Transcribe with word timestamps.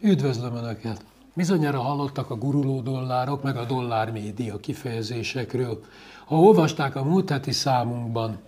Üdvözlöm 0.00 0.54
Önöket! 0.54 1.04
Bizonyára 1.34 1.80
hallottak 1.80 2.30
a 2.30 2.36
guruló 2.36 2.80
dollárok, 2.80 3.42
meg 3.42 3.56
a 3.56 3.64
dollár 3.64 4.10
média 4.10 4.56
kifejezésekről. 4.56 5.84
Ha 6.26 6.36
olvasták 6.36 6.96
a 6.96 7.04
múlt 7.04 7.30
heti 7.30 7.52
számunkban 7.52 8.38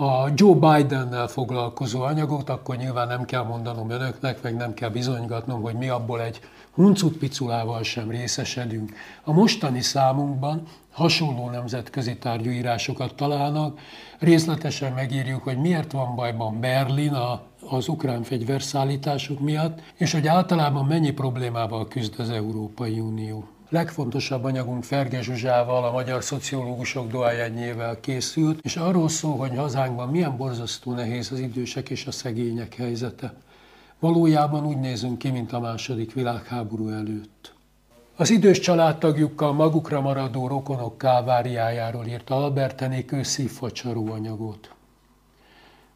a 0.00 0.28
Joe 0.34 0.54
Bidennel 0.54 1.26
foglalkozó 1.26 2.02
anyagot, 2.02 2.48
akkor 2.48 2.76
nyilván 2.76 3.08
nem 3.08 3.24
kell 3.24 3.42
mondanom 3.42 3.90
önöknek, 3.90 4.42
meg 4.42 4.56
nem 4.56 4.74
kell 4.74 4.88
bizonygatnom, 4.88 5.62
hogy 5.62 5.74
mi 5.74 5.88
abból 5.88 6.22
egy 6.22 6.40
huncut 6.74 7.16
piculával 7.16 7.82
sem 7.82 8.10
részesedünk. 8.10 8.92
A 9.24 9.32
mostani 9.32 9.80
számunkban 9.80 10.62
hasonló 10.92 11.50
nemzetközi 11.50 12.16
tárgyúírásokat 12.16 13.14
találnak, 13.14 13.78
részletesen 14.18 14.92
megírjuk, 14.92 15.42
hogy 15.42 15.58
miért 15.58 15.92
van 15.92 16.14
bajban 16.14 16.60
Berlin 16.60 17.16
az 17.68 17.88
ukrán 17.88 18.22
fegyverszállítások 18.22 19.40
miatt, 19.40 19.80
és 19.96 20.12
hogy 20.12 20.26
általában 20.26 20.84
mennyi 20.84 21.10
problémával 21.10 21.88
küzd 21.88 22.14
az 22.18 22.30
Európai 22.30 23.00
Unió. 23.00 23.48
Legfontosabb 23.70 24.44
anyagunk 24.44 24.84
Ferge 24.84 25.22
Zsuzsával, 25.22 25.84
a 25.84 25.92
magyar 25.92 26.22
szociológusok 26.22 27.10
doájányével 27.10 28.00
készült, 28.00 28.60
és 28.62 28.76
arról 28.76 29.08
szól, 29.08 29.36
hogy 29.36 29.56
hazánkban 29.56 30.08
milyen 30.08 30.36
borzasztó 30.36 30.92
nehéz 30.92 31.32
az 31.32 31.38
idősek 31.38 31.90
és 31.90 32.06
a 32.06 32.10
szegények 32.10 32.74
helyzete. 32.74 33.34
Valójában 33.98 34.66
úgy 34.66 34.78
nézünk 34.78 35.18
ki, 35.18 35.30
mint 35.30 35.52
a 35.52 35.60
második 35.60 36.12
világháború 36.12 36.88
előtt. 36.88 37.54
Az 38.16 38.30
idős 38.30 38.58
családtagjukkal 38.58 39.52
magukra 39.52 40.00
maradó 40.00 40.46
rokonok 40.46 40.98
káváriájáról 40.98 42.06
írt 42.06 42.30
Albert 42.30 42.80
Enikő 42.80 43.22
szívfacsaró 43.22 44.12
anyagot. 44.12 44.74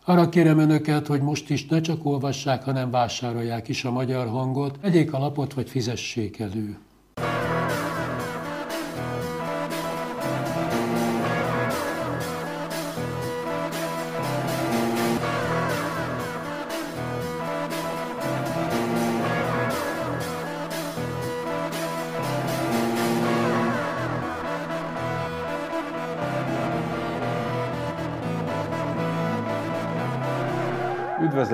Arra 0.04 0.28
kérem 0.28 0.58
önöket, 0.58 1.06
hogy 1.06 1.20
most 1.20 1.50
is 1.50 1.66
ne 1.66 1.80
csak 1.80 2.06
olvassák, 2.06 2.64
hanem 2.64 2.90
vásárolják 2.90 3.68
is 3.68 3.84
a 3.84 3.90
magyar 3.90 4.28
hangot, 4.28 4.78
vegyék 4.80 5.12
a 5.12 5.18
lapot 5.18 5.54
vagy 5.54 5.68
fizessék 5.68 6.38
elő. 6.38 6.78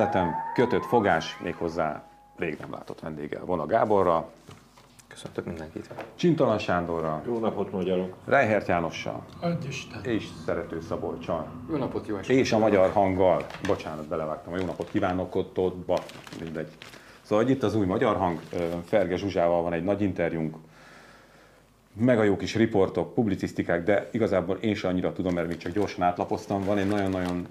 Üdvözletem, 0.01 0.35
kötött 0.55 0.85
fogás, 0.85 1.39
méghozzá 1.43 2.03
rég 2.37 2.57
nem 2.61 2.73
látott 2.73 3.01
vendéggel. 3.01 3.45
Vona 3.45 3.67
Gáborra. 3.67 4.31
Köszöntök 5.09 5.45
mindenkit. 5.45 5.91
Csintalan 6.15 6.59
Sándorra. 6.59 7.23
Jó 7.27 7.39
napot, 7.39 7.73
magyarok. 7.73 8.15
Rejhert 8.25 8.69
Jánossal. 8.69 9.25
Isten. 9.69 10.05
És 10.05 10.29
Szerető 10.45 10.81
Szabolcsal. 10.81 11.47
Jó 11.71 11.77
napot, 11.77 12.07
jó 12.07 12.17
estét. 12.17 12.39
És 12.39 12.53
a 12.53 12.59
magyar 12.59 12.91
hanggal. 12.91 13.47
Bocsánat, 13.67 14.07
belevágtam. 14.07 14.57
Jó 14.57 14.65
napot 14.65 14.91
kívánok 14.91 15.35
ott, 15.35 15.59
ott, 15.59 15.77
ba, 15.77 15.99
mindegy. 16.43 16.69
Szóval 17.23 17.49
itt 17.49 17.63
az 17.63 17.75
új 17.75 17.87
magyar 17.87 18.17
hang, 18.17 18.41
Ferge 18.85 19.17
Zsuzsával 19.17 19.63
van 19.63 19.73
egy 19.73 19.85
nagy 19.85 20.03
interjúnk, 20.03 20.57
meg 21.93 22.19
a 22.19 22.23
jó 22.23 22.37
kis 22.37 22.55
riportok, 22.55 23.15
publicisztikák, 23.15 23.85
de 23.85 24.09
igazából 24.13 24.57
én 24.57 24.75
sem 24.75 24.91
annyira 24.91 25.13
tudom, 25.13 25.35
mert 25.35 25.47
még 25.47 25.57
csak 25.57 25.73
gyorsan 25.73 26.03
átlapoztam. 26.03 26.65
Van 26.65 26.79
egy 26.79 26.89
nagyon-nagyon, 26.89 27.47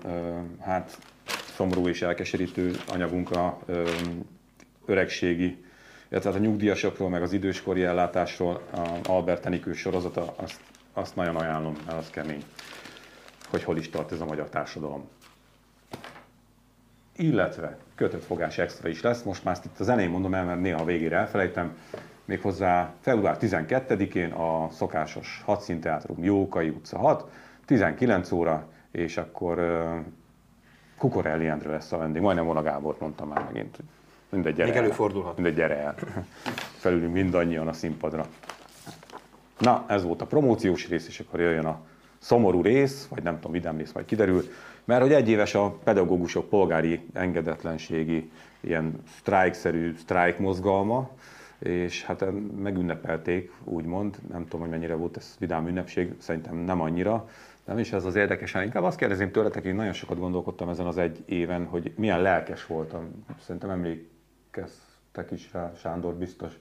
hát 0.59 0.97
szomorú 1.55 1.87
és 1.87 2.01
elkeserítő 2.01 2.75
anyagunk 2.87 3.31
a 3.31 3.59
öregségi, 4.85 5.63
illetve 6.09 6.31
hát 6.31 6.39
a 6.39 6.43
nyugdíjasokról, 6.43 7.09
meg 7.09 7.21
az 7.21 7.33
időskori 7.33 7.83
ellátásról, 7.83 8.61
a 8.71 8.99
Albert 9.03 9.45
Enikő 9.45 9.73
sorozata, 9.73 10.33
azt, 10.35 10.59
azt 10.93 11.15
nagyon 11.15 11.35
ajánlom, 11.35 11.75
mert 11.85 11.97
az 11.97 12.09
kemény, 12.09 12.43
hogy 13.49 13.63
hol 13.63 13.77
is 13.77 13.89
tart 13.89 14.11
ez 14.11 14.21
a 14.21 14.25
magyar 14.25 14.49
társadalom. 14.49 15.09
Illetve 17.15 17.77
kötött 17.95 18.23
fogás 18.23 18.57
extra 18.57 18.89
is 18.89 19.01
lesz, 19.01 19.23
most 19.23 19.43
már 19.43 19.53
ezt 19.53 19.65
itt 19.65 19.79
az 19.79 19.89
elején 19.89 20.09
mondom 20.09 20.33
el, 20.33 20.45
mert 20.45 20.61
néha 20.61 20.81
a 20.81 20.85
végére 20.85 21.17
elfelejtem, 21.17 21.77
méghozzá 22.25 22.93
február 22.99 23.37
12-én 23.41 24.31
a 24.31 24.69
szokásos 24.71 25.41
hadszínteátrum 25.45 26.23
Jókai 26.23 26.69
utca 26.69 26.97
6, 26.97 27.31
19 27.65 28.31
óra, 28.31 28.67
és 28.91 29.17
akkor 29.17 29.59
Kukorelli 30.99 31.47
Endre 31.47 31.69
lesz 31.69 31.91
a 31.91 31.97
vendég, 31.97 32.21
majdnem 32.21 32.45
volna 32.45 32.61
Gábor 32.61 32.95
mondtam 32.99 33.27
már 33.27 33.43
megint. 33.45 33.77
Mindegy, 34.29 34.55
gyere 34.55 34.67
Még 34.67 34.77
el. 34.77 34.83
előfordulhat. 34.83 35.35
Mindegy, 35.35 35.55
gyere 35.55 35.77
el. 35.77 35.95
Felülünk 36.77 37.13
mindannyian 37.13 37.67
a 37.67 37.73
színpadra. 37.73 38.25
Na, 39.59 39.85
ez 39.87 40.03
volt 40.03 40.21
a 40.21 40.25
promóciós 40.25 40.87
rész, 40.87 41.07
és 41.07 41.19
akkor 41.19 41.39
jöjjön 41.39 41.65
a 41.65 41.79
szomorú 42.17 42.61
rész, 42.61 43.07
vagy 43.09 43.23
nem 43.23 43.35
tudom, 43.35 43.51
vidám 43.51 43.77
rész 43.77 43.91
majd 43.91 44.05
kiderül, 44.05 44.43
mert 44.83 45.01
hogy 45.01 45.13
egyéves 45.13 45.55
a 45.55 45.69
pedagógusok 45.83 46.49
polgári 46.49 47.05
engedetlenségi 47.13 48.31
ilyen 48.59 49.03
sztrájkszerű 49.17 49.95
sztrájk 49.97 50.37
mozgalma, 50.37 51.09
és 51.59 52.03
hát 52.03 52.25
megünnepelték, 52.61 53.51
úgymond, 53.63 54.17
nem 54.31 54.43
tudom, 54.43 54.61
hogy 54.61 54.69
mennyire 54.69 54.95
volt 54.95 55.17
ez 55.17 55.35
vidám 55.39 55.67
ünnepség, 55.67 56.13
szerintem 56.17 56.55
nem 56.55 56.81
annyira, 56.81 57.29
nem 57.69 57.77
is 57.77 57.91
ez 57.91 58.05
az 58.05 58.15
érdekes, 58.15 58.51
hanem 58.51 58.67
inkább 58.67 58.83
azt 58.83 58.97
kérdezném 58.97 59.31
tőletek, 59.31 59.63
hogy 59.63 59.73
nagyon 59.73 59.93
sokat 59.93 60.19
gondolkodtam 60.19 60.69
ezen 60.69 60.85
az 60.85 60.97
egy 60.97 61.23
éven, 61.25 61.65
hogy 61.65 61.91
milyen 61.95 62.21
lelkes 62.21 62.65
voltam. 62.65 63.25
Szerintem 63.41 63.69
emlékeztek 63.69 65.31
is 65.31 65.49
rá, 65.53 65.71
Sándor 65.75 66.13
biztos. 66.13 66.53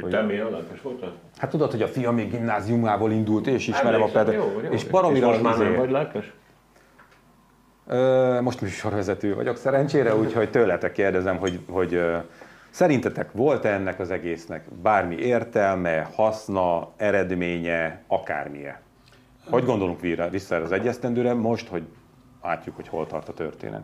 Hogy 0.00 0.10
te 0.10 0.22
milyen 0.22 0.50
lelkes 0.50 0.82
voltad? 0.82 1.12
Hát 1.36 1.50
tudod, 1.50 1.70
hogy 1.70 1.82
a 1.82 1.86
fia 1.86 2.10
még 2.10 2.30
gimnáziumából 2.30 3.12
indult, 3.12 3.46
és 3.46 3.68
ismerem 3.68 4.02
a 4.02 4.06
pedagógust. 4.06 4.72
És 4.72 4.84
baromira 4.84 5.26
most 5.26 5.42
már 5.42 5.58
nem 5.58 5.76
vagy 5.76 5.90
lelkes? 5.90 6.32
Most 8.42 8.60
műsorvezető 8.60 9.34
vagyok 9.34 9.56
szerencsére, 9.56 10.16
úgyhogy 10.16 10.50
tőletek 10.50 10.92
kérdezem, 10.92 11.36
hogy, 11.36 11.60
hogy 11.68 12.00
szerintetek 12.70 13.32
volt-e 13.32 13.68
ennek 13.72 14.00
az 14.00 14.10
egésznek 14.10 14.64
bármi 14.82 15.16
értelme, 15.16 16.08
haszna, 16.14 16.92
eredménye, 16.96 18.02
akármilyen? 18.06 18.84
Hogy 19.50 19.64
gondolunk 19.64 20.00
vissza 20.30 20.56
az 20.56 20.72
egyesztendőre, 20.72 21.34
most, 21.34 21.68
hogy 21.68 21.82
látjuk, 22.42 22.76
hogy 22.76 22.88
hol 22.88 23.06
tart 23.06 23.28
a 23.28 23.34
történet? 23.34 23.82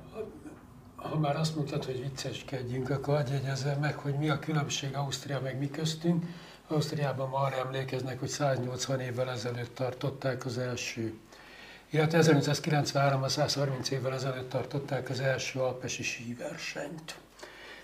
Ha 0.97 1.19
már 1.19 1.37
azt 1.37 1.57
mondtad, 1.57 1.85
hogy 1.85 2.01
vicceskedjünk, 2.03 2.91
akkor 2.91 3.15
hagyj 3.15 3.33
jegyezzem 3.33 3.79
meg, 3.81 3.95
hogy 3.95 4.15
mi 4.19 4.29
a 4.29 4.39
különbség 4.39 4.95
Ausztria 4.95 5.41
meg 5.41 5.59
mi 5.59 5.71
köztünk. 5.71 6.25
Ausztriában 6.69 7.29
ma 7.29 7.39
arra 7.39 7.57
emlékeznek, 7.57 8.19
hogy 8.19 8.29
180 8.29 9.01
évvel 9.01 9.31
ezelőtt 9.31 9.75
tartották 9.75 10.45
az 10.45 10.59
első, 10.59 11.13
illetve 11.91 12.19
1993 12.19 13.29
130 13.29 13.91
évvel 13.91 14.13
ezelőtt 14.13 14.49
tartották 14.49 15.11
az 15.11 15.21
első 15.21 15.61
alpesi 15.61 16.03
síversenyt. 16.03 17.17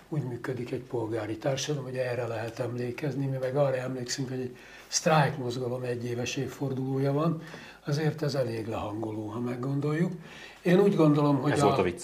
Úgy 0.09 0.23
működik 0.23 0.71
egy 0.71 0.83
polgári 0.83 1.37
társadalom, 1.37 1.85
hogy 1.85 1.97
erre 1.97 2.27
lehet 2.27 2.59
emlékezni, 2.59 3.25
mi 3.25 3.37
meg 3.37 3.55
arra 3.55 3.75
emlékszünk, 3.75 4.29
hogy 4.29 4.39
egy 4.39 4.57
sztrájk 4.87 5.37
mozgalom 5.37 5.83
egy 5.83 6.05
éves 6.05 6.35
évfordulója 6.35 7.11
van, 7.13 7.41
azért 7.85 8.21
ez 8.21 8.35
elég 8.35 8.67
lehangoló, 8.67 9.27
ha 9.27 9.39
meggondoljuk. 9.39 10.11
Én 10.61 10.79
úgy 10.79 10.95
gondolom, 10.95 11.41
hogy 11.41 11.51
ez 11.51 11.61
a, 11.61 11.65
volt 11.65 11.77
a 11.77 11.83
vicc. 11.83 12.03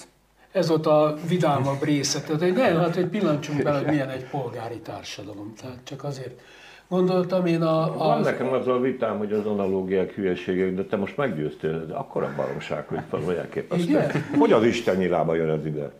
Ez 0.52 0.68
volt 0.68 0.86
a 0.86 1.14
vidámabb 1.28 1.82
része. 1.82 2.20
Tehát, 2.20 2.42
hogy 2.42 2.52
nem, 2.52 2.76
hát 2.76 2.94
hogy 2.94 3.06
pillancsunk 3.06 3.62
bele, 3.62 3.78
hogy 3.78 3.86
milyen 3.86 4.08
egy 4.08 4.24
polgári 4.24 4.78
társadalom. 4.78 5.52
Tehát 5.60 5.78
csak 5.84 6.04
azért 6.04 6.40
gondoltam 6.88 7.46
én 7.46 7.62
a... 7.62 7.82
a 7.82 7.96
Van 7.96 8.20
nekem 8.20 8.52
az 8.52 8.68
a 8.68 8.80
vitám, 8.80 9.18
hogy 9.18 9.32
az 9.32 9.46
analógiák 9.46 10.12
hülyeségek, 10.12 10.74
de 10.74 10.84
te 10.84 10.96
most 10.96 11.16
meggyőztél, 11.16 11.86
de 11.86 11.94
akkor 11.94 12.22
a 12.22 12.32
baromság, 12.36 12.86
hogy 12.88 13.00
fel 13.10 13.36
elképesztő. 13.36 14.06
Hogy 14.38 14.52
az 14.52 14.64
Isten 14.64 14.96
nyilába 14.96 15.34
jön 15.34 15.50
ez 15.50 15.66
ide? 15.66 15.92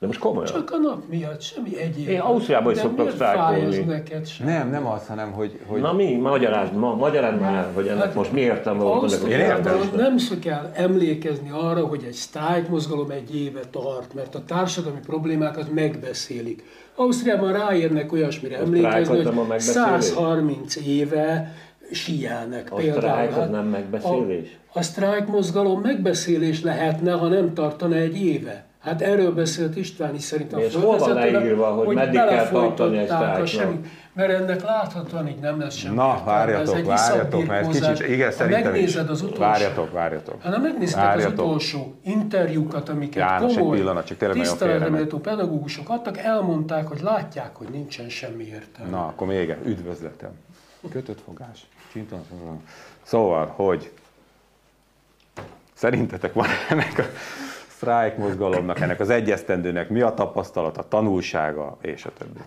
De 0.00 0.06
most 0.06 0.18
komolyan. 0.18 0.52
Csak 0.52 0.70
a 0.70 0.76
nap 0.76 1.02
miatt, 1.08 1.40
semmi 1.40 1.78
egyéb. 1.78 2.08
Én 2.08 2.20
Ausztriában 2.20 2.72
is 2.72 2.78
szoktak 2.78 3.10
sztrájkolni. 3.10 3.78
neked 3.78 4.26
sem? 4.26 4.46
Nem, 4.46 4.70
nem 4.70 4.86
az, 4.86 5.06
hanem 5.06 5.32
hogy... 5.32 5.60
hogy... 5.66 5.80
Na 5.80 5.92
mi? 5.92 6.16
Magyarázd, 6.16 6.74
ma, 6.74 6.94
magyarázd 6.94 7.40
már, 7.40 7.66
hogy 7.74 7.86
ennek 7.86 8.04
hát, 8.04 8.14
most 8.14 8.32
mi 8.32 8.40
értelme 8.40 8.82
volt. 8.82 9.96
Nem 9.96 10.16
kell 10.40 10.70
emlékezni 10.74 11.50
arra, 11.50 11.86
hogy 11.86 12.04
egy 12.06 12.12
sztrájk 12.12 12.68
mozgalom 12.68 13.10
egy 13.10 13.36
éve 13.36 13.60
tart, 13.70 14.14
mert 14.14 14.34
a 14.34 14.44
társadalmi 14.44 15.00
problémákat 15.06 15.72
megbeszélik. 15.72 16.64
Ausztriában 16.94 17.52
ráérnek 17.52 18.12
olyasmire 18.12 18.58
emlékezni, 18.58 19.22
hogy 19.22 19.60
130 19.60 20.76
éve 20.76 21.54
síelnek 21.92 22.72
a 22.72 22.74
például. 22.74 22.98
A 22.98 23.00
sztrájk 23.00 23.36
az 23.36 23.50
nem 23.50 23.66
megbeszélés? 23.66 24.58
A, 24.72 24.78
a 24.78 24.82
sztrájk 24.82 25.26
mozgalom 25.26 25.80
megbeszélés 25.80 26.62
lehetne, 26.62 27.12
ha 27.12 27.28
nem 27.28 27.54
tartana 27.54 27.94
egy 27.94 28.22
éve. 28.22 28.67
Hát 28.88 29.02
erről 29.02 29.32
beszélt 29.32 29.76
István 29.76 30.14
is 30.14 30.22
szerintem. 30.22 30.58
És 30.58 30.74
hol 30.74 30.98
van 30.98 31.12
leírva, 31.12 31.66
hogy 31.66 31.94
meddig 31.94 32.20
kell 32.20 32.48
tartani 32.48 32.98
egy 32.98 33.08
sztrájknak? 33.08 33.74
Mert 34.12 34.30
ennek 34.30 34.62
láthatóan 34.62 35.28
így 35.28 35.38
nem 35.38 35.60
lesz 35.60 35.74
semmi. 35.74 35.94
Na, 35.94 36.22
várjatok, 36.24 36.84
várjatok, 36.84 37.46
mert 37.46 37.70
kicsit, 37.70 38.08
igen, 38.08 38.30
szerintem 38.30 38.62
megnézed 38.62 39.10
az 39.10 39.22
utolsó, 39.22 39.40
Várjatok, 39.40 39.92
várjatok. 39.92 40.42
Ha 40.42 40.58
megnézted 40.58 41.02
várjatok. 41.02 41.38
az 41.38 41.44
utolsó 41.44 41.94
interjúkat, 42.04 42.88
amiket 42.88 43.14
János, 43.14 43.54
komoly, 43.54 43.72
egy 43.72 43.80
pillanat, 43.80 44.06
csak 44.06 44.16
tényleg 44.16 44.36
nagyon 44.36 44.52
tiszteleteméltó 44.52 45.18
pedagógusok 45.18 45.88
adtak, 45.88 46.18
elmondták, 46.18 46.86
hogy 46.86 47.00
látják, 47.00 47.56
hogy 47.56 47.68
nincsen 47.68 48.08
semmi 48.08 48.44
értelme. 48.44 48.90
Na, 48.90 49.06
akkor 49.06 49.26
még 49.26 49.50
egy 49.50 49.66
üdvözletem. 49.66 50.30
Kötött 50.90 51.20
fogás. 51.24 51.66
Csinton, 51.92 52.20
szóval, 53.02 53.46
hogy 53.46 53.92
szerintetek 55.74 56.32
van 56.32 56.46
ennek 56.68 56.98
a 56.98 57.02
sztrájk 57.78 58.16
mozgalomnak, 58.16 58.80
ennek 58.80 59.00
az 59.00 59.10
egyesztendőnek 59.10 59.88
mi 59.88 60.00
a 60.00 60.14
tapasztalata, 60.14 60.88
tanulsága, 60.88 61.76
és 61.80 62.04
a 62.04 62.12
többi? 62.18 62.38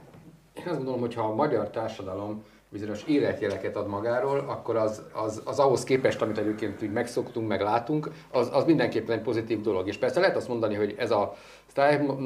Én 0.53 0.63
azt 0.65 0.75
gondolom, 0.75 0.99
hogy 0.99 1.13
ha 1.13 1.21
a 1.21 1.35
magyar 1.35 1.69
társadalom 1.69 2.43
bizonyos 2.69 3.03
életjeleket 3.03 3.75
ad 3.75 3.87
magáról, 3.87 4.39
akkor 4.47 4.75
az, 4.75 5.01
az, 5.13 5.41
az 5.45 5.59
ahhoz 5.59 5.83
képest, 5.83 6.21
amit 6.21 6.37
egyébként 6.37 6.81
úgy 6.81 6.91
megszoktunk, 6.91 7.47
meg 7.47 7.61
látunk, 7.61 8.11
az, 8.31 8.49
az 8.53 8.63
mindenképpen 8.63 9.17
egy 9.17 9.23
pozitív 9.23 9.61
dolog. 9.61 9.87
És 9.87 9.97
persze 9.97 10.19
lehet 10.19 10.35
azt 10.35 10.47
mondani, 10.47 10.75
hogy 10.75 10.95
ez 10.97 11.11
a 11.11 11.35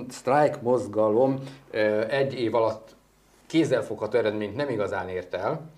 sztrájk 0.09 0.61
mozgalom 0.61 1.39
egy 2.09 2.39
év 2.39 2.55
alatt 2.55 2.95
kézzelfogható 3.47 4.17
eredményt 4.17 4.55
nem 4.55 4.69
igazán 4.69 5.09
ért 5.09 5.33
el, 5.33 5.69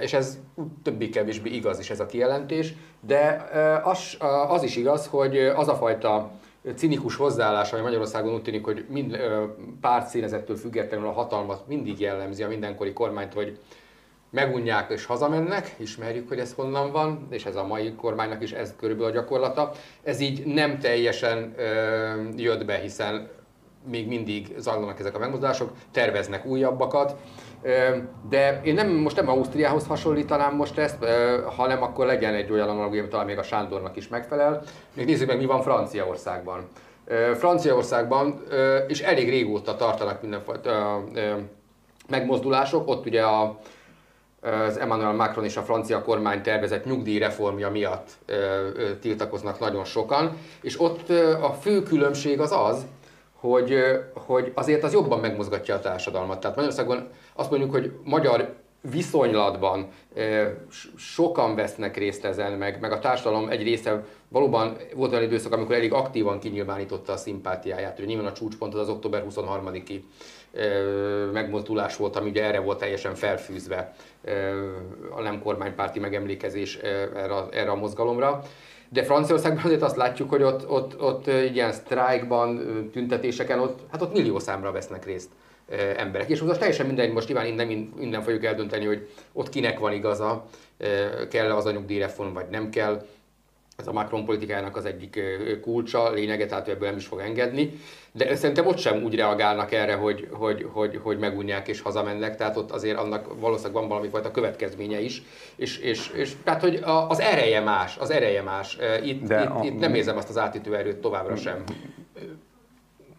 és 0.00 0.12
ez 0.12 0.38
többé-kevésbé 0.82 1.50
igaz 1.50 1.78
is 1.78 1.90
ez 1.90 2.00
a 2.00 2.06
kijelentés, 2.06 2.74
de 3.00 3.48
az, 3.84 4.16
az 4.48 4.62
is 4.62 4.76
igaz, 4.76 5.06
hogy 5.06 5.38
az 5.38 5.68
a 5.68 5.74
fajta 5.74 6.30
cinikus 6.76 7.16
hozzáállás, 7.16 7.72
ami 7.72 7.82
Magyarországon 7.82 8.34
úgy 8.34 8.42
tűnik, 8.42 8.64
hogy 8.64 8.84
mind 8.88 9.18
párt 9.80 10.08
színezettől 10.08 10.56
függetlenül 10.56 11.06
a 11.06 11.12
hatalmat 11.12 11.68
mindig 11.68 12.00
jellemzi 12.00 12.42
a 12.42 12.48
mindenkori 12.48 12.92
kormányt, 12.92 13.32
hogy 13.32 13.58
megunják 14.30 14.90
és 14.90 15.04
hazamennek, 15.04 15.74
ismerjük, 15.78 16.28
hogy 16.28 16.38
ez 16.38 16.52
honnan 16.52 16.92
van, 16.92 17.26
és 17.30 17.44
ez 17.44 17.56
a 17.56 17.66
mai 17.66 17.94
kormánynak 17.94 18.42
is 18.42 18.52
ez 18.52 18.74
körülbelül 18.76 19.10
a 19.10 19.14
gyakorlata. 19.14 19.72
Ez 20.02 20.20
így 20.20 20.46
nem 20.46 20.78
teljesen 20.78 21.54
ö, 21.56 21.64
jött 22.36 22.64
be, 22.64 22.74
hiszen 22.74 23.28
még 23.90 24.08
mindig 24.08 24.54
zajlanak 24.58 25.00
ezek 25.00 25.14
a 25.14 25.18
megmozdulások, 25.18 25.72
terveznek 25.90 26.46
újabbakat, 26.46 27.16
de 28.28 28.60
én 28.64 28.74
nem, 28.74 28.88
most 28.88 29.16
nem 29.16 29.28
Ausztriához 29.28 29.86
hasonlítanám 29.86 30.54
most 30.54 30.78
ezt, 30.78 31.04
hanem 31.56 31.82
akkor 31.82 32.06
legyen 32.06 32.34
egy 32.34 32.52
olyan 32.52 32.68
analogia, 32.68 33.00
ami 33.00 33.10
talán 33.10 33.26
még 33.26 33.38
a 33.38 33.42
Sándornak 33.42 33.96
is 33.96 34.08
megfelel. 34.08 34.62
Még 34.94 35.06
nézzük 35.06 35.28
meg, 35.28 35.38
mi 35.38 35.44
van 35.44 35.62
Franciaországban. 35.62 36.68
Franciaországban 37.34 38.42
is 38.88 39.00
elég 39.00 39.28
régóta 39.28 39.76
tartanak 39.76 40.20
mindenfajta 40.22 41.04
megmozdulások, 42.08 42.88
ott 42.88 43.06
ugye 43.06 43.22
a, 43.22 43.58
az 44.66 44.78
Emmanuel 44.78 45.12
Macron 45.12 45.44
és 45.44 45.56
a 45.56 45.62
francia 45.62 46.02
kormány 46.02 46.42
tervezett 46.42 46.84
nyugdíjreformja 46.84 47.70
miatt 47.70 48.10
tiltakoznak 49.00 49.58
nagyon 49.58 49.84
sokan, 49.84 50.36
és 50.62 50.80
ott 50.80 51.08
a 51.42 51.56
fő 51.60 51.82
különbség 51.82 52.40
az 52.40 52.52
az, 52.52 52.86
hogy, 53.40 53.74
hogy 54.14 54.52
azért 54.54 54.82
az 54.82 54.92
jobban 54.92 55.20
megmozgatja 55.20 55.74
a 55.74 55.80
társadalmat. 55.80 56.40
Tehát 56.40 56.56
Magyarországon 56.56 57.08
azt 57.34 57.50
mondjuk, 57.50 57.70
hogy 57.70 57.92
magyar 58.04 58.54
viszonylatban 58.90 59.88
sokan 60.96 61.54
vesznek 61.54 61.96
részt 61.96 62.24
ezen, 62.24 62.52
meg, 62.52 62.80
meg 62.80 62.92
a 62.92 62.98
társadalom 62.98 63.48
egy 63.48 63.62
része 63.62 64.04
valóban 64.28 64.76
volt 64.94 65.12
olyan 65.12 65.24
időszak, 65.24 65.52
amikor 65.52 65.74
elég 65.74 65.92
aktívan 65.92 66.38
kinyilvánította 66.38 67.12
a 67.12 67.16
szimpátiáját. 67.16 67.98
Ugye 67.98 68.06
nyilván 68.06 68.26
a 68.26 68.32
csúcspont 68.32 68.74
az, 68.74 68.80
az 68.80 68.88
október 68.88 69.24
23-i 69.30 70.00
megmozdulás 71.32 71.96
volt, 71.96 72.16
ami 72.16 72.30
ugye 72.30 72.44
erre 72.44 72.60
volt 72.60 72.78
teljesen 72.78 73.14
felfűzve 73.14 73.94
a 75.16 75.20
nem 75.20 75.42
kormánypárti 75.42 75.98
megemlékezés 75.98 76.76
erre, 76.76 77.44
erre 77.50 77.70
a 77.70 77.74
mozgalomra. 77.74 78.42
De 78.88 79.02
Franciaországban 79.02 79.64
azért 79.64 79.82
azt 79.82 79.96
látjuk, 79.96 80.30
hogy 80.30 80.42
ott, 80.42 80.68
ott, 80.68 81.00
ott 81.00 81.26
ilyen 81.26 81.72
sztrájkban, 81.72 82.58
tüntetéseken, 82.92 83.58
ott, 83.60 83.78
hát 83.90 84.02
ott 84.02 84.12
millió 84.12 84.38
számra 84.38 84.72
vesznek 84.72 85.04
részt 85.04 85.30
emberek. 85.96 86.28
És 86.28 86.40
most 86.40 86.58
teljesen 86.58 86.86
mindegy, 86.86 87.12
most 87.12 87.28
nyilván 87.28 87.46
innen, 87.46 87.92
innen 88.00 88.22
fogjuk 88.22 88.44
eldönteni, 88.44 88.84
hogy 88.84 89.08
ott 89.32 89.48
kinek 89.48 89.78
van 89.78 89.92
igaza, 89.92 90.46
kell 91.30 91.50
az 91.50 91.66
anyugdíjreform, 91.66 92.32
vagy 92.32 92.46
nem 92.50 92.70
kell 92.70 93.06
ez 93.76 93.86
a 93.86 93.92
Macron 93.92 94.24
politikájának 94.24 94.76
az 94.76 94.84
egyik 94.84 95.20
kulcsa, 95.62 96.12
lényege, 96.12 96.46
tehát 96.46 96.68
ebből 96.68 96.88
nem 96.88 96.96
is 96.96 97.06
fog 97.06 97.20
engedni. 97.20 97.72
De 98.12 98.36
szerintem 98.36 98.66
ott 98.66 98.78
sem 98.78 99.02
úgy 99.02 99.14
reagálnak 99.14 99.72
erre, 99.72 99.94
hogy, 99.94 100.28
hogy, 100.32 100.66
hogy, 100.72 101.00
hogy 101.02 101.18
megunják 101.18 101.68
és 101.68 101.80
hazamennek, 101.80 102.36
tehát 102.36 102.56
ott 102.56 102.70
azért 102.70 102.98
annak 102.98 103.40
valószínűleg 103.40 103.80
van 103.80 103.88
valami 103.88 104.08
fajta 104.08 104.30
következménye 104.30 105.00
is. 105.00 105.22
És, 105.56 105.78
és, 105.78 106.10
és 106.14 106.32
tehát, 106.44 106.60
hogy 106.60 106.80
az 107.08 107.20
ereje 107.20 107.60
más, 107.60 107.96
az 107.96 108.10
ereje 108.10 108.42
más. 108.42 108.78
Itt, 109.02 109.22
De 109.22 109.42
itt, 109.42 109.48
a... 109.48 109.60
itt 109.64 109.78
nem 109.78 109.94
érzem 109.94 110.16
azt 110.16 110.28
az 110.28 110.38
átítő 110.38 110.76
erőt 110.76 110.96
továbbra 110.96 111.36
sem. 111.36 111.64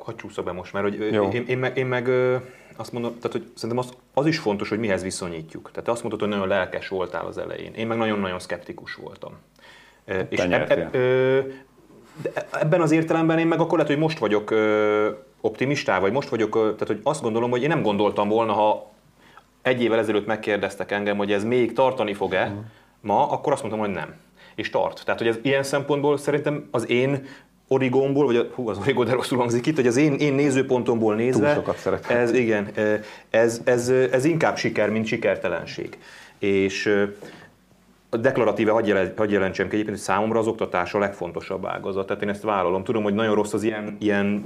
Hadd 0.05 0.15
csúszok 0.17 0.45
be 0.45 0.51
most, 0.51 0.73
mert 0.73 0.85
hogy 0.85 0.99
én, 1.33 1.45
én, 1.47 1.57
meg, 1.57 1.77
én 1.77 1.85
meg 1.85 2.09
azt 2.75 2.91
mondom, 2.91 3.15
tehát, 3.15 3.31
hogy 3.31 3.51
szerintem 3.55 3.85
az, 3.85 3.93
az 4.13 4.25
is 4.25 4.39
fontos, 4.39 4.69
hogy 4.69 4.79
mihez 4.79 5.03
viszonyítjuk. 5.03 5.71
Tehát 5.71 5.89
azt 5.89 6.03
mondtad, 6.03 6.21
hogy 6.21 6.29
nagyon 6.29 6.47
lelkes 6.47 6.87
voltál 6.87 7.25
az 7.25 7.37
elején. 7.37 7.73
Én 7.73 7.87
meg 7.87 7.97
nagyon-nagyon 7.97 8.39
szkeptikus 8.39 8.95
voltam. 8.95 9.31
Te 10.05 10.27
és 10.29 10.39
eb, 10.39 10.71
eb, 10.71 10.91
de 12.21 12.47
ebben 12.51 12.81
az 12.81 12.91
értelemben 12.91 13.39
én 13.39 13.47
meg 13.47 13.59
akkor 13.59 13.77
lehet, 13.77 13.93
hogy 13.93 14.01
most 14.01 14.19
vagyok 14.19 14.53
optimistá, 15.41 15.99
vagy 15.99 16.11
most 16.11 16.29
vagyok, 16.29 16.53
tehát 16.53 16.87
hogy 16.87 16.99
azt 17.03 17.21
gondolom, 17.21 17.49
hogy 17.49 17.61
én 17.61 17.67
nem 17.67 17.81
gondoltam 17.81 18.29
volna, 18.29 18.53
ha 18.53 18.91
egy 19.61 19.81
évvel 19.81 19.99
ezelőtt 19.99 20.25
megkérdeztek 20.25 20.91
engem, 20.91 21.17
hogy 21.17 21.31
ez 21.31 21.43
még 21.43 21.73
tartani 21.73 22.13
fog-e 22.13 22.43
uh-huh. 22.43 22.63
ma, 23.01 23.29
akkor 23.29 23.53
azt 23.53 23.61
mondtam, 23.61 23.85
hogy 23.85 23.93
nem. 23.93 24.13
És 24.55 24.69
tart. 24.69 25.05
Tehát, 25.05 25.19
hogy 25.19 25.29
ez 25.29 25.37
ilyen 25.41 25.63
szempontból 25.63 26.17
szerintem 26.17 26.67
az 26.71 26.89
én 26.89 27.27
origómból, 27.67 28.25
vagy 28.25 28.35
a, 28.35 28.45
hú, 28.55 28.69
az 28.69 28.77
origó, 28.77 29.03
de 29.03 29.13
rosszul 29.13 29.37
hangzik 29.37 29.65
itt, 29.65 29.75
hogy 29.75 29.87
az 29.87 29.97
én, 29.97 30.13
én 30.13 30.33
nézőpontomból 30.33 31.15
nézve, 31.15 31.53
Túl 31.53 31.63
sokat 31.63 32.09
ez, 32.09 32.33
igen, 32.33 32.69
ez, 33.29 33.61
ez, 33.63 33.89
ez, 33.89 34.25
inkább 34.25 34.57
siker, 34.57 34.89
mint 34.89 35.05
sikertelenség. 35.05 35.97
És 36.39 37.05
deklaratíve 38.09 38.71
hagyj, 38.71 38.87
jelen, 38.87 39.13
hagy 39.17 39.31
jelentsem 39.31 39.67
ki 39.67 39.73
egyébként, 39.73 39.97
hogy 39.97 40.05
számomra 40.05 40.39
az 40.39 40.47
oktatás 40.47 40.93
a 40.93 40.99
legfontosabb 40.99 41.65
ágazat. 41.65 42.07
Tehát 42.07 42.23
én 42.23 42.29
ezt 42.29 42.41
vállalom. 42.41 42.83
Tudom, 42.83 43.03
hogy 43.03 43.13
nagyon 43.13 43.35
rossz 43.35 43.53
az 43.53 43.63
ilyen, 43.63 43.97
ilyen 43.99 44.43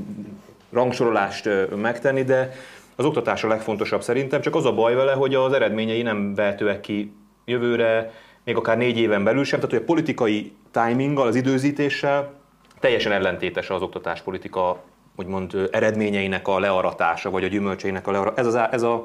rangsorolást 0.71 1.49
megtenni, 1.75 2.23
de 2.23 2.51
az 2.95 3.05
oktatás 3.05 3.43
a 3.43 3.47
legfontosabb 3.47 4.01
szerintem, 4.01 4.41
csak 4.41 4.55
az 4.55 4.65
a 4.65 4.73
baj 4.73 4.95
vele, 4.95 5.13
hogy 5.13 5.35
az 5.35 5.53
eredményei 5.53 6.01
nem 6.01 6.35
vehetőek 6.35 6.79
ki 6.79 7.11
jövőre, 7.45 8.11
még 8.43 8.55
akár 8.55 8.77
négy 8.77 8.97
éven 8.97 9.23
belül 9.23 9.43
sem, 9.43 9.59
tehát 9.59 9.75
hogy 9.75 9.83
a 9.83 9.85
politikai 9.85 10.51
timinggal, 10.71 11.27
az 11.27 11.35
időzítéssel 11.35 12.38
teljesen 12.79 13.11
ellentétes 13.11 13.69
az 13.69 13.81
oktatáspolitika 13.81 14.83
úgymond 15.15 15.69
eredményeinek 15.71 16.47
a 16.47 16.59
learatása, 16.59 17.29
vagy 17.29 17.43
a 17.43 17.47
gyümölcseinek 17.47 18.07
a 18.07 18.11
learatása. 18.11 18.47
Ez, 18.47 18.53
az, 18.53 18.67
ez 18.71 18.81
a 18.81 19.03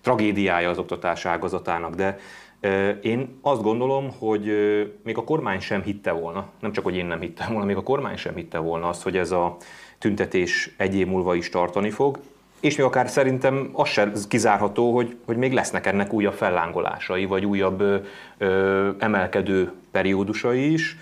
tragédiája 0.00 0.70
az 0.70 0.78
oktatás 0.78 1.26
ágazatának, 1.26 1.94
de 1.94 2.18
én 3.02 3.38
azt 3.42 3.62
gondolom, 3.62 4.10
hogy 4.18 4.52
még 5.04 5.16
a 5.16 5.24
kormány 5.24 5.60
sem 5.60 5.82
hitte 5.82 6.12
volna, 6.12 6.48
nem 6.60 6.72
csak, 6.72 6.84
hogy 6.84 6.96
én 6.96 7.06
nem 7.06 7.20
hittem 7.20 7.50
volna, 7.50 7.66
még 7.66 7.76
a 7.76 7.82
kormány 7.82 8.16
sem 8.16 8.34
hitte 8.34 8.58
volna 8.58 8.88
azt, 8.88 9.02
hogy 9.02 9.16
ez 9.16 9.30
a 9.30 9.56
tüntetés 9.98 10.74
egy 10.76 10.94
év 10.94 11.06
múlva 11.06 11.34
is 11.34 11.48
tartani 11.48 11.90
fog, 11.90 12.18
és 12.60 12.76
még 12.76 12.86
akár 12.86 13.08
szerintem 13.08 13.70
az 13.72 13.88
sem 13.88 14.12
kizárható, 14.28 14.94
hogy, 14.94 15.16
hogy 15.26 15.36
még 15.36 15.52
lesznek 15.52 15.86
ennek 15.86 16.12
újabb 16.12 16.34
fellángolásai, 16.34 17.24
vagy 17.24 17.44
újabb 17.44 18.04
ö, 18.38 18.90
emelkedő 18.98 19.72
periódusai 19.90 20.72
is, 20.72 20.96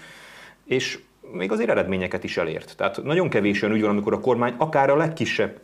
és 0.64 0.98
még 1.32 1.52
azért 1.52 1.70
eredményeket 1.70 2.24
is 2.24 2.36
elért. 2.36 2.76
Tehát 2.76 3.02
nagyon 3.02 3.28
kevés 3.28 3.62
olyan 3.62 3.74
ügy 3.74 3.80
van, 3.80 3.90
amikor 3.90 4.12
a 4.12 4.20
kormány 4.20 4.54
akár 4.58 4.90
a 4.90 4.96
legkisebb 4.96 5.60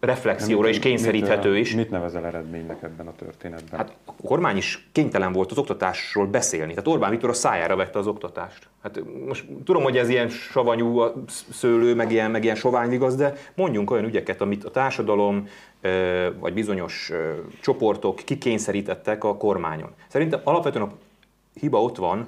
reflexióra 0.00 0.68
is 0.68 0.78
kényszeríthető 0.78 1.50
mit, 1.50 1.60
is. 1.60 1.74
Mit 1.74 1.90
nevezel 1.90 2.26
eredménynek 2.26 2.82
ebben 2.82 3.06
a 3.06 3.12
történetben? 3.16 3.78
Hát 3.78 3.96
a 4.04 4.12
kormány 4.22 4.56
is 4.56 4.88
kénytelen 4.92 5.32
volt 5.32 5.50
az 5.50 5.58
oktatásról 5.58 6.26
beszélni. 6.26 6.70
Tehát 6.70 6.88
Orbán 6.88 7.10
Viktor 7.10 7.30
a 7.30 7.32
szájára 7.32 7.76
vette 7.76 7.98
az 7.98 8.06
oktatást. 8.06 8.68
Hát 8.82 9.00
most 9.26 9.44
tudom, 9.64 9.82
hogy 9.82 9.96
ez 9.96 10.08
ilyen 10.08 10.28
savanyú 10.28 10.98
a 10.98 11.14
szőlő, 11.50 11.94
meg 11.94 12.12
ilyen, 12.12 12.30
meg 12.30 12.44
ilyen 12.44 12.56
sovány 12.56 12.92
igaz, 12.92 13.16
de 13.16 13.34
mondjunk 13.54 13.90
olyan 13.90 14.04
ügyeket, 14.04 14.40
amit 14.40 14.64
a 14.64 14.70
társadalom 14.70 15.48
vagy 16.38 16.52
bizonyos 16.52 17.12
csoportok 17.60 18.16
kikényszerítettek 18.16 19.24
a 19.24 19.36
kormányon. 19.36 19.90
Szerintem 20.08 20.40
alapvetően 20.44 20.84
a 20.84 20.92
hiba 21.60 21.82
ott 21.82 21.96
van, 21.96 22.26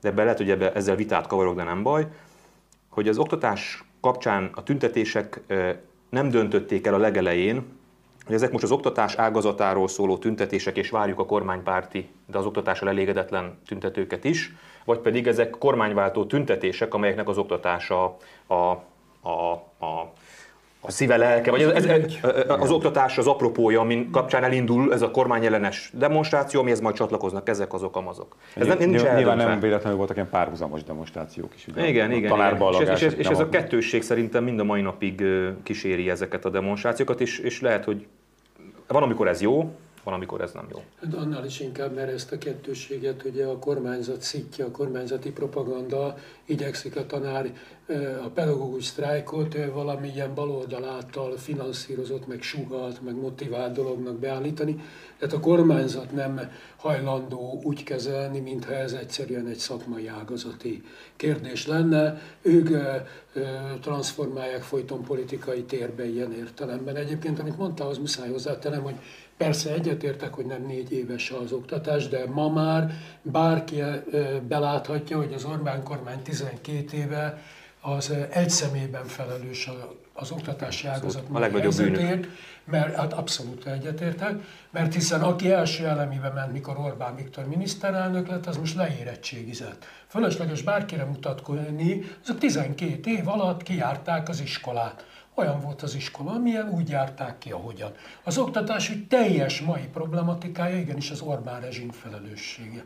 de 0.00 0.08
ebben 0.08 0.24
lehet, 0.24 0.38
hogy 0.38 0.50
ebbe, 0.50 0.72
ezzel 0.72 0.96
vitát 0.96 1.26
kavarok, 1.26 1.56
de 1.56 1.62
nem 1.62 1.82
baj, 1.82 2.06
hogy 2.88 3.08
az 3.08 3.18
oktatás 3.18 3.84
kapcsán 4.00 4.50
a 4.54 4.62
tüntetések 4.62 5.40
nem 6.08 6.30
döntötték 6.30 6.86
el 6.86 6.94
a 6.94 6.98
legelején, 6.98 7.78
hogy 8.26 8.34
ezek 8.34 8.52
most 8.52 8.64
az 8.64 8.70
oktatás 8.70 9.14
ágazatáról 9.14 9.88
szóló 9.88 10.18
tüntetések, 10.18 10.76
és 10.76 10.90
várjuk 10.90 11.18
a 11.18 11.26
kormánypárti, 11.26 12.08
de 12.26 12.38
az 12.38 12.46
oktatással 12.46 12.88
elégedetlen 12.88 13.58
tüntetőket 13.66 14.24
is, 14.24 14.54
vagy 14.84 14.98
pedig 14.98 15.26
ezek 15.26 15.50
kormányváltó 15.50 16.24
tüntetések, 16.24 16.94
amelyeknek 16.94 17.28
az 17.28 17.38
oktatása 17.38 18.16
a, 18.46 18.54
a, 18.54 19.52
a 19.80 20.12
a 20.80 20.90
szíve 20.90 21.16
lelke, 21.16 21.50
vagy 21.50 21.62
ez, 21.62 21.84
ez, 21.84 22.02
az 22.48 22.70
oktatás 22.70 23.18
az 23.18 23.26
apropója, 23.26 23.80
amin 23.80 24.10
kapcsán 24.10 24.44
elindul 24.44 24.92
ez 24.92 25.02
a 25.02 25.10
kormányellenes 25.10 25.90
demonstráció, 25.94 26.60
amihez 26.60 26.80
majd 26.80 26.94
csatlakoznak 26.94 27.48
ezek 27.48 27.72
azok 27.72 27.96
amazok. 27.96 28.36
Ez 28.54 28.66
nem, 28.66 28.78
nincs 28.78 29.02
Nyilván 29.02 29.36
nem 29.36 29.60
véletlenül 29.60 29.98
voltak 29.98 30.16
ilyen 30.16 30.28
párhuzamos 30.28 30.84
demonstrációk 30.84 31.54
is. 31.54 31.66
Ugye? 31.66 31.88
Igen, 31.88 32.12
igen. 32.12 32.32
igen. 32.32 32.72
És, 32.72 32.88
és, 32.88 33.02
és, 33.02 33.12
és 33.18 33.26
ez 33.26 33.38
a 33.38 33.48
kettősség 33.48 34.02
szerintem 34.02 34.44
mind 34.44 34.60
a 34.60 34.64
mai 34.64 34.80
napig 34.80 35.24
kíséri 35.62 36.10
ezeket 36.10 36.44
a 36.44 36.48
demonstrációkat, 36.50 37.20
és, 37.20 37.38
és 37.38 37.60
lehet, 37.60 37.84
hogy 37.84 38.06
van, 38.86 39.02
amikor 39.02 39.28
ez 39.28 39.40
jó, 39.40 39.74
van, 40.02 40.14
amikor 40.14 40.40
ez 40.40 40.52
nem 40.52 40.66
jó. 40.72 40.82
De 41.10 41.16
annál 41.16 41.44
is 41.44 41.60
inkább, 41.60 41.94
mert 41.94 42.12
ezt 42.12 42.32
a 42.32 42.38
kettősséget 42.38 43.24
ugye 43.24 43.46
a 43.46 43.58
kormányzat 43.58 44.20
szítja, 44.20 44.66
a 44.66 44.70
kormányzati 44.70 45.30
propaganda 45.32 46.16
igyekszik 46.44 46.96
a 46.96 47.06
tanár, 47.06 47.52
a 48.24 48.28
pedagógus 48.28 48.84
sztrájkot 48.84 49.56
valamilyen 49.72 50.34
baloldal 50.34 50.84
által 50.84 51.36
finanszírozott, 51.36 52.26
meg 52.26 52.42
sugalt, 52.42 53.02
meg 53.02 53.14
motivált 53.14 53.74
dolognak 53.74 54.18
beállítani. 54.18 54.84
Tehát 55.18 55.34
a 55.34 55.40
kormányzat 55.40 56.12
nem 56.12 56.50
hajlandó 56.76 57.60
úgy 57.64 57.82
kezelni, 57.82 58.40
mintha 58.40 58.74
ez 58.74 58.92
egyszerűen 58.92 59.46
egy 59.46 59.56
szakmai 59.56 60.06
ágazati 60.06 60.82
kérdés 61.16 61.66
lenne. 61.66 62.20
Ők 62.42 62.68
transformálják 63.80 64.62
folyton 64.62 65.02
politikai 65.02 65.62
térbe 65.62 66.08
ilyen 66.08 66.32
értelemben. 66.32 66.96
Egyébként, 66.96 67.38
amit 67.38 67.58
mondta, 67.58 67.86
az 67.86 67.98
muszáj 67.98 68.30
hozzátenem, 68.30 68.82
hogy 68.82 68.96
Persze 69.40 69.72
egyetértek, 69.72 70.34
hogy 70.34 70.46
nem 70.46 70.62
négy 70.66 70.92
éves 70.92 71.30
az 71.30 71.52
oktatás, 71.52 72.08
de 72.08 72.26
ma 72.26 72.48
már 72.48 72.92
bárki 73.22 73.82
beláthatja, 74.48 75.16
hogy 75.16 75.32
az 75.32 75.44
Orbán 75.44 75.82
kormány 75.82 76.22
12 76.22 76.96
éve 76.96 77.42
az 77.80 78.12
egy 78.30 78.50
személyben 78.50 79.04
felelős 79.04 79.70
az 80.12 80.30
oktatási 80.30 80.86
ágazat 80.86 81.24
a 81.32 81.38
legnagyobb 81.38 81.74
bűnök. 81.74 82.28
mert 82.64 82.96
hát 82.96 83.12
abszolút 83.12 83.66
egyetértek, 83.66 84.34
mert 84.70 84.94
hiszen 84.94 85.20
aki 85.20 85.50
első 85.50 85.86
elemibe 85.86 86.30
ment, 86.30 86.52
mikor 86.52 86.78
Orbán 86.78 87.16
Viktor 87.16 87.46
miniszterelnök 87.46 88.28
lett, 88.28 88.46
az 88.46 88.56
most 88.56 88.76
leérettségizett. 88.76 89.84
Fölösleges 90.06 90.62
bárkire 90.62 91.04
mutatkozni, 91.04 92.02
azok 92.22 92.38
12 92.38 93.10
év 93.10 93.28
alatt 93.28 93.62
kijárták 93.62 94.28
az 94.28 94.40
iskolát 94.40 95.04
olyan 95.40 95.60
volt 95.60 95.82
az 95.82 95.94
iskola, 95.94 96.30
amilyen 96.30 96.68
úgy 96.68 96.88
járták 96.88 97.38
ki, 97.38 97.52
ahogyan. 97.52 97.90
Az 98.24 98.38
oktatás 98.38 98.90
úgy 98.90 99.06
teljes 99.06 99.60
mai 99.60 99.88
problematikája 99.92 100.76
igenis 100.76 101.10
az 101.10 101.20
Orbán 101.20 101.60
rezsim 101.60 101.90
felelőssége. 101.90 102.84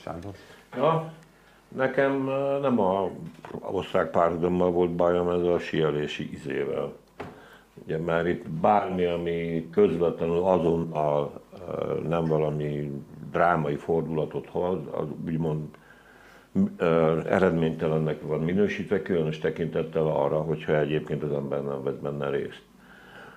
Sándor? 0.00 0.32
Ja, 0.76 1.12
nekem 1.68 2.24
nem 2.60 2.80
a 2.80 3.10
osztrák 3.60 4.10
pártommal 4.10 4.70
volt 4.70 4.90
bajom 4.90 5.28
ez 5.28 5.42
a 5.46 5.58
sielési 5.58 6.32
izével. 6.32 6.92
Ugye 7.84 7.98
már 7.98 8.26
itt 8.26 8.48
bármi, 8.48 9.04
ami 9.04 9.68
közvetlenül 9.70 10.42
azonnal 10.42 11.40
nem 12.08 12.24
valami 12.24 13.02
drámai 13.30 13.76
fordulatot 13.76 14.48
hoz, 14.48 14.78
az 14.90 15.06
úgymond 15.24 15.64
eredménytelennek 17.28 18.22
van 18.22 18.40
minősítve, 18.40 19.02
különös 19.02 19.38
tekintettel 19.38 20.06
arra, 20.06 20.40
hogyha 20.40 20.78
egyébként 20.78 21.22
az 21.22 21.32
ember 21.32 21.62
nem 21.62 21.82
vett 21.82 22.02
benne 22.02 22.30
részt. 22.30 22.62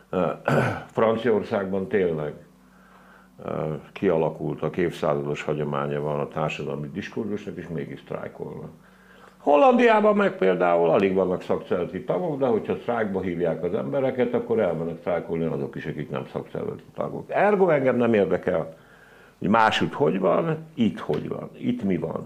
Franciaországban 0.95 1.87
tényleg 1.87 2.33
kialakult 3.93 4.61
a 4.61 4.69
évszázados 4.75 5.43
hagyománya 5.43 6.01
van 6.01 6.19
a 6.19 6.27
társadalmi 6.27 6.89
diskurzusnak, 6.93 7.57
és 7.57 7.67
mégis 7.67 7.99
sztrájkolnak. 7.99 8.69
Hollandiában 9.37 10.15
meg 10.15 10.37
például 10.37 10.89
alig 10.89 11.13
vannak 11.13 11.41
szakszervezeti 11.41 12.03
tagok, 12.03 12.39
de 12.39 12.45
hogyha 12.45 12.75
sztrájkba 12.75 13.21
hívják 13.21 13.63
az 13.63 13.73
embereket, 13.73 14.33
akkor 14.33 14.59
elmennek 14.59 14.97
sztrájkolni 14.97 15.45
azok 15.45 15.75
is, 15.75 15.85
akik 15.85 16.09
nem 16.09 16.25
szakszervezeti 16.31 16.83
tagok. 16.93 17.25
Ergo 17.31 17.69
engem 17.69 17.95
nem 17.95 18.13
érdekel, 18.13 18.73
hogy 19.39 19.47
máshogy 19.47 19.93
hogy 19.93 20.19
van, 20.19 20.57
itt 20.73 20.99
hogy 20.99 21.27
van, 21.27 21.49
itt 21.57 21.83
mi 21.83 21.97
van. 21.97 22.25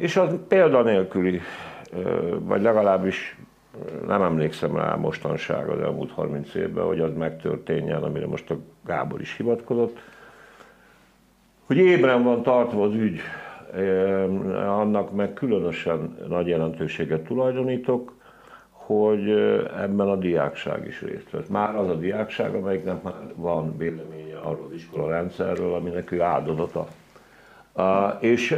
És 0.00 0.16
az 0.16 0.34
példanélküli, 0.48 1.40
vagy 2.38 2.62
legalábbis 2.62 3.36
nem 4.06 4.22
emlékszem 4.22 4.76
rá 4.76 4.94
mostanság 4.94 5.68
az 5.68 5.80
elmúlt 5.80 6.10
30 6.10 6.54
évben, 6.54 6.84
hogy 6.84 7.00
az 7.00 7.10
megtörténjen, 7.16 8.02
amire 8.02 8.26
most 8.26 8.50
a 8.50 8.56
Gábor 8.86 9.20
is 9.20 9.36
hivatkozott, 9.36 9.98
hogy 11.66 11.76
ébren 11.76 12.22
van 12.22 12.42
tartva 12.42 12.82
az 12.84 12.94
ügy, 12.94 13.20
annak 14.66 15.12
meg 15.14 15.32
különösen 15.32 16.16
nagy 16.28 16.46
jelentőséget 16.46 17.20
tulajdonítok, 17.20 18.12
hogy 18.70 19.30
ebben 19.80 20.08
a 20.08 20.16
diákság 20.16 20.86
is 20.86 21.00
részt 21.00 21.30
vett. 21.30 21.48
Már 21.48 21.76
az 21.76 21.88
a 21.88 21.94
diákság, 21.94 22.54
amelyiknek 22.54 23.02
már 23.02 23.14
van 23.34 23.76
véleménye 23.76 24.36
arról 24.36 24.66
az 24.68 24.74
iskola 24.74 25.08
rendszerről, 25.08 25.74
aminek 25.74 26.10
ő 26.10 26.20
áldozata. 26.22 26.86
És 28.20 28.56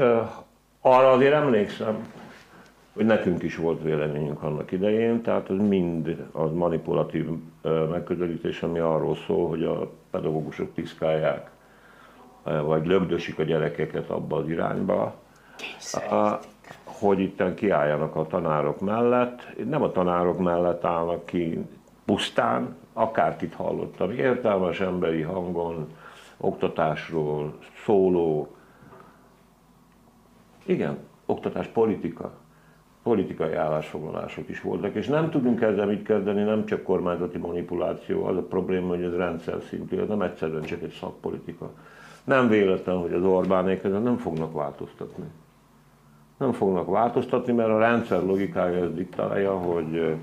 arra 0.83 1.11
azért 1.11 1.33
emlékszem, 1.33 2.07
hogy 2.93 3.05
nekünk 3.05 3.43
is 3.43 3.57
volt 3.57 3.83
véleményünk 3.83 4.43
annak 4.43 4.73
idején, 4.73 5.23
tehát 5.23 5.51
ez 5.51 5.57
mind 5.57 6.27
az 6.33 6.53
manipulatív 6.53 7.27
megközelítés, 7.91 8.63
ami 8.63 8.79
arról 8.79 9.17
szól, 9.27 9.49
hogy 9.49 9.65
a 9.65 9.91
pedagógusok 10.11 10.75
piszkálják, 10.75 11.51
vagy 12.43 12.87
lögdösik 12.87 13.39
a 13.39 13.43
gyerekeket 13.43 14.11
abba 14.11 14.37
az 14.37 14.49
irányba, 14.49 15.15
hogy 16.85 17.21
itt 17.21 17.55
kiálljanak 17.55 18.17
a 18.17 18.27
tanárok 18.27 18.81
mellett. 18.81 19.41
Nem 19.65 19.83
a 19.83 19.93
tanárok 19.93 20.39
mellett 20.39 20.85
állnak 20.85 21.27
ki 21.27 21.67
pusztán, 22.05 22.77
akárkit 22.93 23.55
hallottam, 23.55 24.11
értelmes 24.11 24.81
emberi 24.81 25.23
hangon, 25.23 25.89
oktatásról 26.37 27.59
szóló, 27.85 28.57
igen, 30.67 30.99
oktatás 31.27 31.67
politika, 31.67 32.33
politikai 33.03 33.55
állásfoglalások 33.55 34.49
is 34.49 34.61
voltak, 34.61 34.95
és 34.95 35.07
nem 35.07 35.31
tudunk 35.31 35.61
ezzel 35.61 35.87
mit 35.87 36.03
kezdeni, 36.03 36.43
nem 36.43 36.65
csak 36.65 36.83
kormányzati 36.83 37.39
manipuláció, 37.39 38.25
az 38.25 38.37
a 38.37 38.43
probléma, 38.43 38.89
hogy 38.89 39.03
ez 39.03 39.15
rendszer 39.15 39.63
szintű, 39.69 39.99
ez 39.99 40.09
nem 40.09 40.23
egyszerűen 40.23 40.63
csak 40.63 40.83
egy 40.83 40.97
szakpolitika. 41.01 41.71
Nem 42.25 42.49
véletlen, 42.49 42.99
hogy 42.99 43.13
az 43.13 43.25
Orbánék 43.25 43.85
ezen 43.85 44.03
nem 44.03 44.17
fognak 44.17 44.53
változtatni. 44.53 45.25
Nem 46.39 46.53
fognak 46.53 46.91
változtatni, 46.91 47.53
mert 47.53 47.69
a 47.69 47.79
rendszer 47.79 48.23
logikája 48.23 48.85
ezt 48.85 48.95
diktálja, 48.95 49.57
hogy 49.57 50.17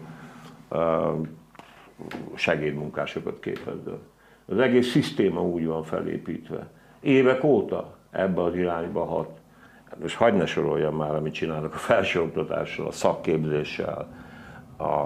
segédmunkásokat 2.34 3.40
képezzel. 3.40 4.00
Az 4.46 4.58
egész 4.58 4.92
szisztéma 4.92 5.42
úgy 5.42 5.66
van 5.66 5.84
felépítve. 5.84 6.70
Évek 7.00 7.44
óta 7.44 7.96
ebbe 8.12 8.42
az 8.42 8.56
irányba 8.56 9.06
hat 9.06 9.39
most 10.02 10.16
hagyd 10.16 10.36
ne 10.36 10.46
soroljam 10.46 10.96
már, 10.96 11.16
amit 11.16 11.34
csinálnak 11.34 11.74
a 11.74 11.78
felsőoktatással, 11.78 12.88
a 12.88 12.92
szakképzéssel, 12.92 14.08
a 14.78 15.04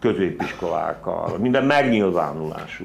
középiskolákkal, 0.00 1.38
minden 1.38 1.64
megnyilvánulású 1.64 2.84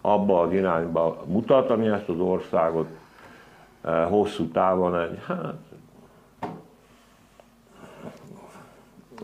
abba 0.00 0.40
az 0.40 0.52
irányba 0.52 1.24
mutat, 1.26 1.70
ami 1.70 1.86
ezt 1.86 2.08
az 2.08 2.18
országot 2.18 2.88
eh, 3.82 4.08
hosszú 4.08 4.48
távon 4.48 4.98
egy, 4.98 5.18
hát, 5.26 5.54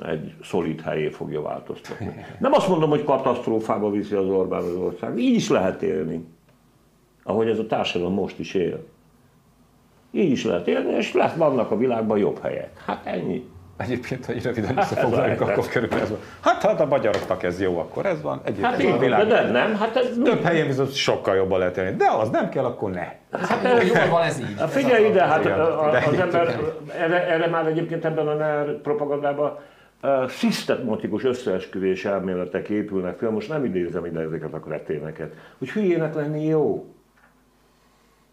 egy 0.01 0.35
szolid 0.43 0.81
helyé 0.81 1.09
fogja 1.09 1.43
változtatni. 1.43 2.25
Nem 2.39 2.53
azt 2.53 2.69
mondom, 2.69 2.91
hogy 2.91 3.05
katasztrófába 3.05 3.91
viszi 3.91 4.15
az 4.15 4.29
Orbán 4.29 4.63
az 4.63 4.75
ország. 4.75 5.19
Így 5.19 5.35
is 5.35 5.49
lehet 5.49 5.83
élni, 5.83 6.27
ahogy 7.23 7.49
ez 7.49 7.59
a 7.59 7.67
társadalom 7.67 8.15
most 8.15 8.39
is 8.39 8.55
él. 8.55 8.85
Így 10.17 10.31
is 10.31 10.45
lehet 10.45 10.69
élni, 10.69 10.97
és 10.97 11.13
lesz, 11.13 11.35
vannak 11.35 11.71
a 11.71 11.77
világban 11.77 12.19
jobb 12.19 12.41
helyek. 12.43 12.71
Hát 12.87 13.07
ennyi. 13.07 13.45
Egyébként, 13.77 14.27
hogy 14.27 14.43
röviden 14.43 14.79
összefoglaljuk, 14.79 15.41
akkor 15.41 15.69
körülbelül 15.69 16.05
ez 16.05 16.11
van. 16.11 16.19
Hát, 16.41 16.63
hát 16.63 16.81
a 16.81 16.87
magyaroknak 16.87 17.43
ez 17.43 17.61
jó, 17.61 17.79
akkor 17.79 18.07
ez 18.07 18.23
van. 18.23 18.41
Egyébként 18.45 18.67
hát 18.67 18.83
így 18.83 18.99
világ. 18.99 19.27
De 19.27 19.51
nem, 19.51 19.75
hát 19.75 19.97
ez 19.97 20.19
Több 20.25 20.43
helyen 20.43 20.67
viszont 20.67 20.95
sokkal 20.95 21.37
jobban 21.37 21.59
lehet 21.59 21.77
élni. 21.77 21.97
De 21.97 22.11
az 22.11 22.29
nem 22.29 22.49
kell, 22.49 22.65
akkor 22.65 22.91
ne. 22.91 23.07
Hát 23.39 23.83
jól 23.87 24.09
van 24.11 24.23
ez 24.23 24.39
így. 24.39 24.59
Hát 24.59 24.71
figyelj 24.71 25.09
ide, 25.09 25.25
hát 25.25 25.45
az 26.07 26.19
ember, 26.19 26.61
erre, 26.99 27.27
erre 27.27 27.47
már 27.47 27.67
egyébként 27.67 28.05
ebben 28.05 28.29
a 28.29 28.35
NER 28.35 28.81
propagandában 28.81 29.59
uh, 30.03 30.29
szisztematikus 30.29 31.25
összeesküvés 31.25 32.05
elméletek 32.05 32.69
épülnek 32.69 33.19
fel, 33.19 33.31
most 33.31 33.49
nem 33.49 33.65
idézem 33.65 34.05
ide 34.05 34.21
ezeket 34.21 34.55
a 34.55 34.61
kreténeket, 34.61 35.33
hogy 35.59 35.71
hülyének 35.71 36.15
lenni 36.15 36.45
jó 36.45 36.96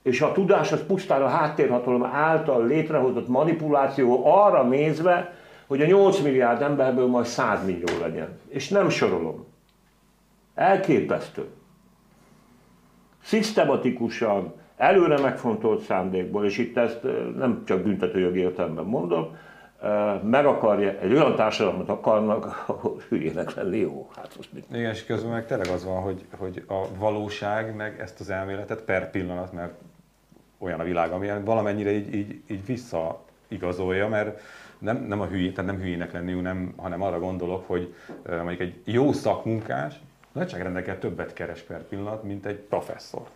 és 0.03 0.21
a 0.21 0.31
tudás 0.31 0.71
az 0.71 0.85
pusztán 0.85 1.21
a 1.21 1.27
háttérhatalom 1.27 2.03
által 2.03 2.67
létrehozott 2.67 3.27
manipuláció 3.27 4.21
arra 4.25 4.63
nézve, 4.63 5.33
hogy 5.67 5.81
a 5.81 5.85
8 5.85 6.19
milliárd 6.19 6.61
emberből 6.61 7.07
majd 7.07 7.25
100 7.25 7.65
millió 7.65 7.99
legyen. 8.01 8.39
És 8.47 8.69
nem 8.69 8.89
sorolom. 8.89 9.45
Elképesztő. 10.55 11.47
Szisztematikusan, 13.21 14.53
előre 14.77 15.19
megfontolt 15.19 15.81
szándékból, 15.81 16.45
és 16.45 16.57
itt 16.57 16.77
ezt 16.77 16.99
nem 17.37 17.63
csak 17.65 17.81
büntetőjogi 17.81 18.39
értelemben 18.39 18.85
mondom, 18.85 19.35
meg 20.23 20.45
akarja, 20.45 20.99
egy 20.99 21.13
olyan 21.13 21.35
társadalmat 21.35 21.89
akarnak, 21.89 22.45
ahol 22.67 23.01
hülyének 23.09 23.53
lenni 23.53 23.77
jó. 23.77 24.09
Hát 24.15 24.33
most 24.35 24.53
mit? 24.53 24.65
Igen, 24.73 24.91
és 24.91 25.05
közben 25.05 25.31
meg 25.31 25.45
tényleg 25.45 25.67
az 25.67 25.85
van, 25.85 26.01
hogy, 26.01 26.25
hogy 26.37 26.63
a 26.67 26.85
valóság 26.97 27.75
meg 27.75 27.99
ezt 27.99 28.19
az 28.19 28.29
elméletet 28.29 28.81
per 28.81 29.09
pillanat, 29.09 29.53
mert 29.53 29.73
olyan 30.63 30.79
a 30.79 30.83
világ, 30.83 31.11
amilyen 31.11 31.43
valamennyire 31.43 31.91
így, 31.91 32.13
így, 32.13 32.41
így 32.47 32.65
visszaigazolja, 32.65 34.07
mert 34.07 34.41
nem, 34.77 35.05
nem 35.07 35.21
a 35.21 35.25
hülyé, 35.25 35.51
tehát 35.51 35.71
nem 35.71 35.81
hülyének 35.81 36.11
lenni, 36.11 36.33
nem, 36.33 36.73
hanem 36.77 37.01
arra 37.01 37.19
gondolok, 37.19 37.67
hogy 37.67 37.95
mondjuk 38.25 38.59
egy 38.59 38.81
jó 38.83 39.11
szakmunkás 39.11 39.99
nagyságrendekkel 40.31 40.99
többet 40.99 41.33
keres 41.33 41.61
per 41.61 41.83
pillanat, 41.83 42.23
mint 42.23 42.45
egy 42.45 42.55
professzor. 42.55 43.27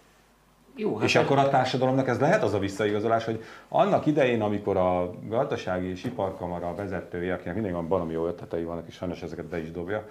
Jó, 0.76 0.96
hát 0.96 1.08
és 1.08 1.16
akkor 1.16 1.38
a 1.38 1.50
társadalomnak 1.50 2.08
ez 2.08 2.20
lehet 2.20 2.44
az 2.44 2.54
a 2.54 2.60
visszaigazolás, 2.60 3.26
hogy 3.26 3.44
annak 3.68 4.06
idején, 4.06 4.42
amikor 4.42 4.78
a 4.78 5.14
gazdasági 5.28 5.90
és 5.90 6.04
iparkamara 6.04 6.76
vezetője, 6.76 7.34
akinek 7.34 7.54
mindig 7.54 7.72
van 7.72 7.88
valami 7.88 8.14
jó 8.14 8.28
ötletei 8.28 8.64
vannak, 8.64 8.88
és 8.88 8.94
sajnos 8.94 9.22
ezeket 9.22 9.46
be 9.46 9.60
is 9.60 9.72
dobja, 9.72 10.08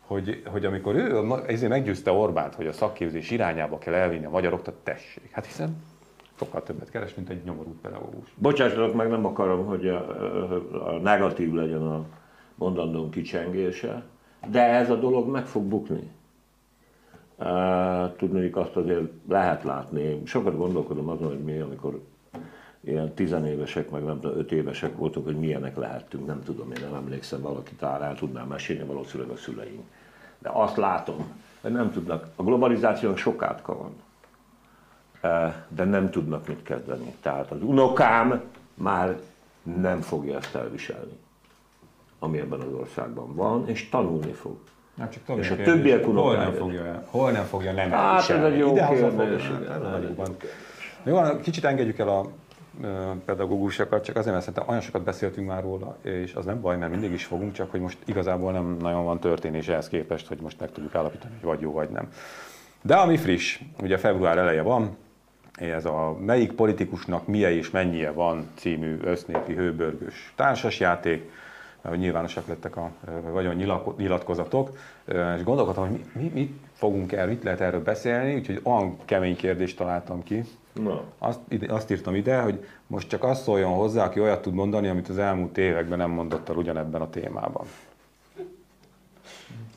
hogy, 0.00 0.42
hogy 0.46 0.64
amikor 0.64 0.94
ő 0.94 1.32
ezért 1.46 1.70
meggyőzte 1.70 2.10
Orbánt, 2.10 2.54
hogy 2.54 2.66
a 2.66 2.72
szakképzés 2.72 3.30
irányába 3.30 3.78
kell 3.78 3.94
elvinni 3.94 4.24
a 4.24 4.30
magyarokat, 4.30 4.74
tessék. 4.74 5.30
Hát 5.32 5.46
hiszen 5.46 5.82
sokkal 6.40 6.62
többet 6.62 6.90
keres, 6.90 7.14
mint 7.14 7.28
egy 7.28 7.44
nyomorult 7.44 7.80
pedagógus. 7.80 8.32
Bocsássatok 8.34 8.94
meg, 8.94 9.08
nem 9.08 9.26
akarom, 9.26 9.66
hogy 9.66 9.88
a, 9.88 10.08
a, 10.88 10.98
negatív 10.98 11.52
legyen 11.52 11.82
a 11.82 12.04
mondandóm 12.54 13.10
kicsengése, 13.10 14.02
de 14.50 14.62
ez 14.62 14.90
a 14.90 14.96
dolog 14.96 15.28
meg 15.28 15.46
fog 15.46 15.62
bukni. 15.62 16.10
Tudni, 18.16 18.50
azt 18.52 18.76
azért 18.76 19.10
lehet 19.28 19.62
látni. 19.62 20.22
Sokat 20.24 20.56
gondolkodom 20.56 21.08
azon, 21.08 21.28
hogy 21.28 21.44
mi, 21.44 21.58
amikor 21.58 22.00
ilyen 22.80 23.14
tizenévesek, 23.14 23.90
meg 23.90 24.04
nem 24.04 24.20
tudom, 24.20 24.38
öt 24.38 24.52
évesek 24.52 24.96
voltunk, 24.96 25.26
hogy 25.26 25.38
milyenek 25.38 25.76
lehettünk, 25.76 26.26
nem 26.26 26.42
tudom, 26.42 26.72
én 26.72 26.82
nem 26.82 26.94
emlékszem, 26.94 27.40
valaki 27.40 27.74
talán 27.74 28.02
el 28.02 28.14
tudnám 28.14 28.46
mesélni, 28.46 28.84
valószínűleg 28.84 29.32
a 29.32 29.36
szüleink. 29.36 29.82
De 30.38 30.50
azt 30.52 30.76
látom, 30.76 31.32
hogy 31.60 31.72
nem 31.72 31.90
tudnak, 31.90 32.26
a 32.36 32.42
globalizációnak 32.42 33.18
sok 33.18 33.42
átka 33.42 33.76
van, 33.76 33.92
de 35.68 35.84
nem 35.84 36.10
tudnak 36.10 36.46
mit 36.48 36.62
kezdeni. 36.62 37.14
Tehát 37.22 37.50
az 37.50 37.62
unokám 37.62 38.42
már 38.74 39.20
nem 39.62 40.00
fogja 40.00 40.36
ezt 40.36 40.54
elviselni, 40.54 41.18
ami 42.18 42.38
ebben 42.38 42.60
az 42.60 42.72
országban 42.72 43.34
van, 43.34 43.68
és 43.68 43.88
tanulni 43.88 44.32
fog. 44.32 44.56
Nem 44.94 45.10
csak 45.10 45.38
és 45.38 45.50
a 45.50 45.56
többiek 45.56 46.04
hol 46.04 46.36
nem 46.36 46.52
fogja, 46.52 47.04
hol 47.06 47.30
nem 47.30 47.44
fogja 47.44 47.72
nem 47.72 47.90
Hát 47.90 48.28
ez 48.28 48.44
egy 48.44 48.58
jó 48.58 48.74
kérdés. 48.74 49.50
Jó, 51.02 51.18
kicsit 51.42 51.64
engedjük 51.64 51.98
el 51.98 52.08
a 52.08 52.26
pedagógusokat, 53.24 54.04
csak 54.04 54.16
azért, 54.16 54.32
mert 54.32 54.44
szerintem 54.44 54.68
olyan 54.68 54.80
sokat 54.80 55.02
beszéltünk 55.02 55.46
már 55.46 55.62
róla, 55.62 55.96
és 56.02 56.34
az 56.34 56.44
nem 56.44 56.60
baj, 56.60 56.76
mert 56.76 56.90
mindig 56.90 57.12
is 57.12 57.24
fogunk, 57.24 57.52
csak 57.52 57.70
hogy 57.70 57.80
most 57.80 57.98
igazából 58.04 58.52
nem 58.52 58.76
nagyon 58.80 59.04
van 59.04 59.18
történés 59.18 59.68
ehhez 59.68 59.88
képest, 59.88 60.28
hogy 60.28 60.38
most 60.40 60.60
meg 60.60 60.72
tudjuk 60.72 60.94
állapítani, 60.94 61.32
hogy 61.34 61.48
vagy 61.48 61.60
jó, 61.60 61.72
vagy 61.72 61.88
nem. 61.88 62.08
De 62.82 62.94
ami 62.94 63.16
friss, 63.16 63.60
ugye 63.82 63.98
február 63.98 64.38
eleje 64.38 64.62
van, 64.62 64.96
ez 65.68 65.84
a 65.84 66.16
Melyik 66.20 66.52
politikusnak 66.52 67.26
milyen 67.26 67.52
és 67.52 67.70
mennyie 67.70 68.10
van 68.10 68.48
című 68.54 68.98
össznépi 69.02 69.54
hőbörgős 69.54 70.32
társasjáték, 70.36 71.30
hogy 71.82 71.98
nyilvánosak 71.98 72.46
lettek 72.46 72.76
a 72.76 72.90
vagyon 73.32 73.54
nyilatkozatok, 73.96 74.78
és 75.36 75.42
gondolkodtam, 75.44 75.88
hogy 75.88 76.00
mi, 76.12 76.22
mi, 76.22 76.30
mit 76.34 76.52
fogunk 76.72 77.12
el, 77.12 77.26
mit 77.26 77.42
lehet 77.42 77.60
erről 77.60 77.82
beszélni, 77.82 78.34
úgyhogy 78.34 78.60
olyan 78.62 78.96
kemény 79.04 79.36
kérdést 79.36 79.76
találtam 79.76 80.22
ki. 80.22 80.44
Na. 80.72 81.02
Azt, 81.18 81.40
azt 81.68 81.90
írtam 81.90 82.14
ide, 82.14 82.40
hogy 82.40 82.64
most 82.86 83.08
csak 83.08 83.24
azt 83.24 83.42
szóljon 83.42 83.72
hozzá, 83.72 84.04
aki 84.04 84.20
olyat 84.20 84.42
tud 84.42 84.54
mondani, 84.54 84.88
amit 84.88 85.08
az 85.08 85.18
elmúlt 85.18 85.58
években 85.58 85.98
nem 85.98 86.10
mondott 86.10 86.48
el 86.48 86.56
ugyanebben 86.56 87.00
a 87.00 87.10
témában. 87.10 87.66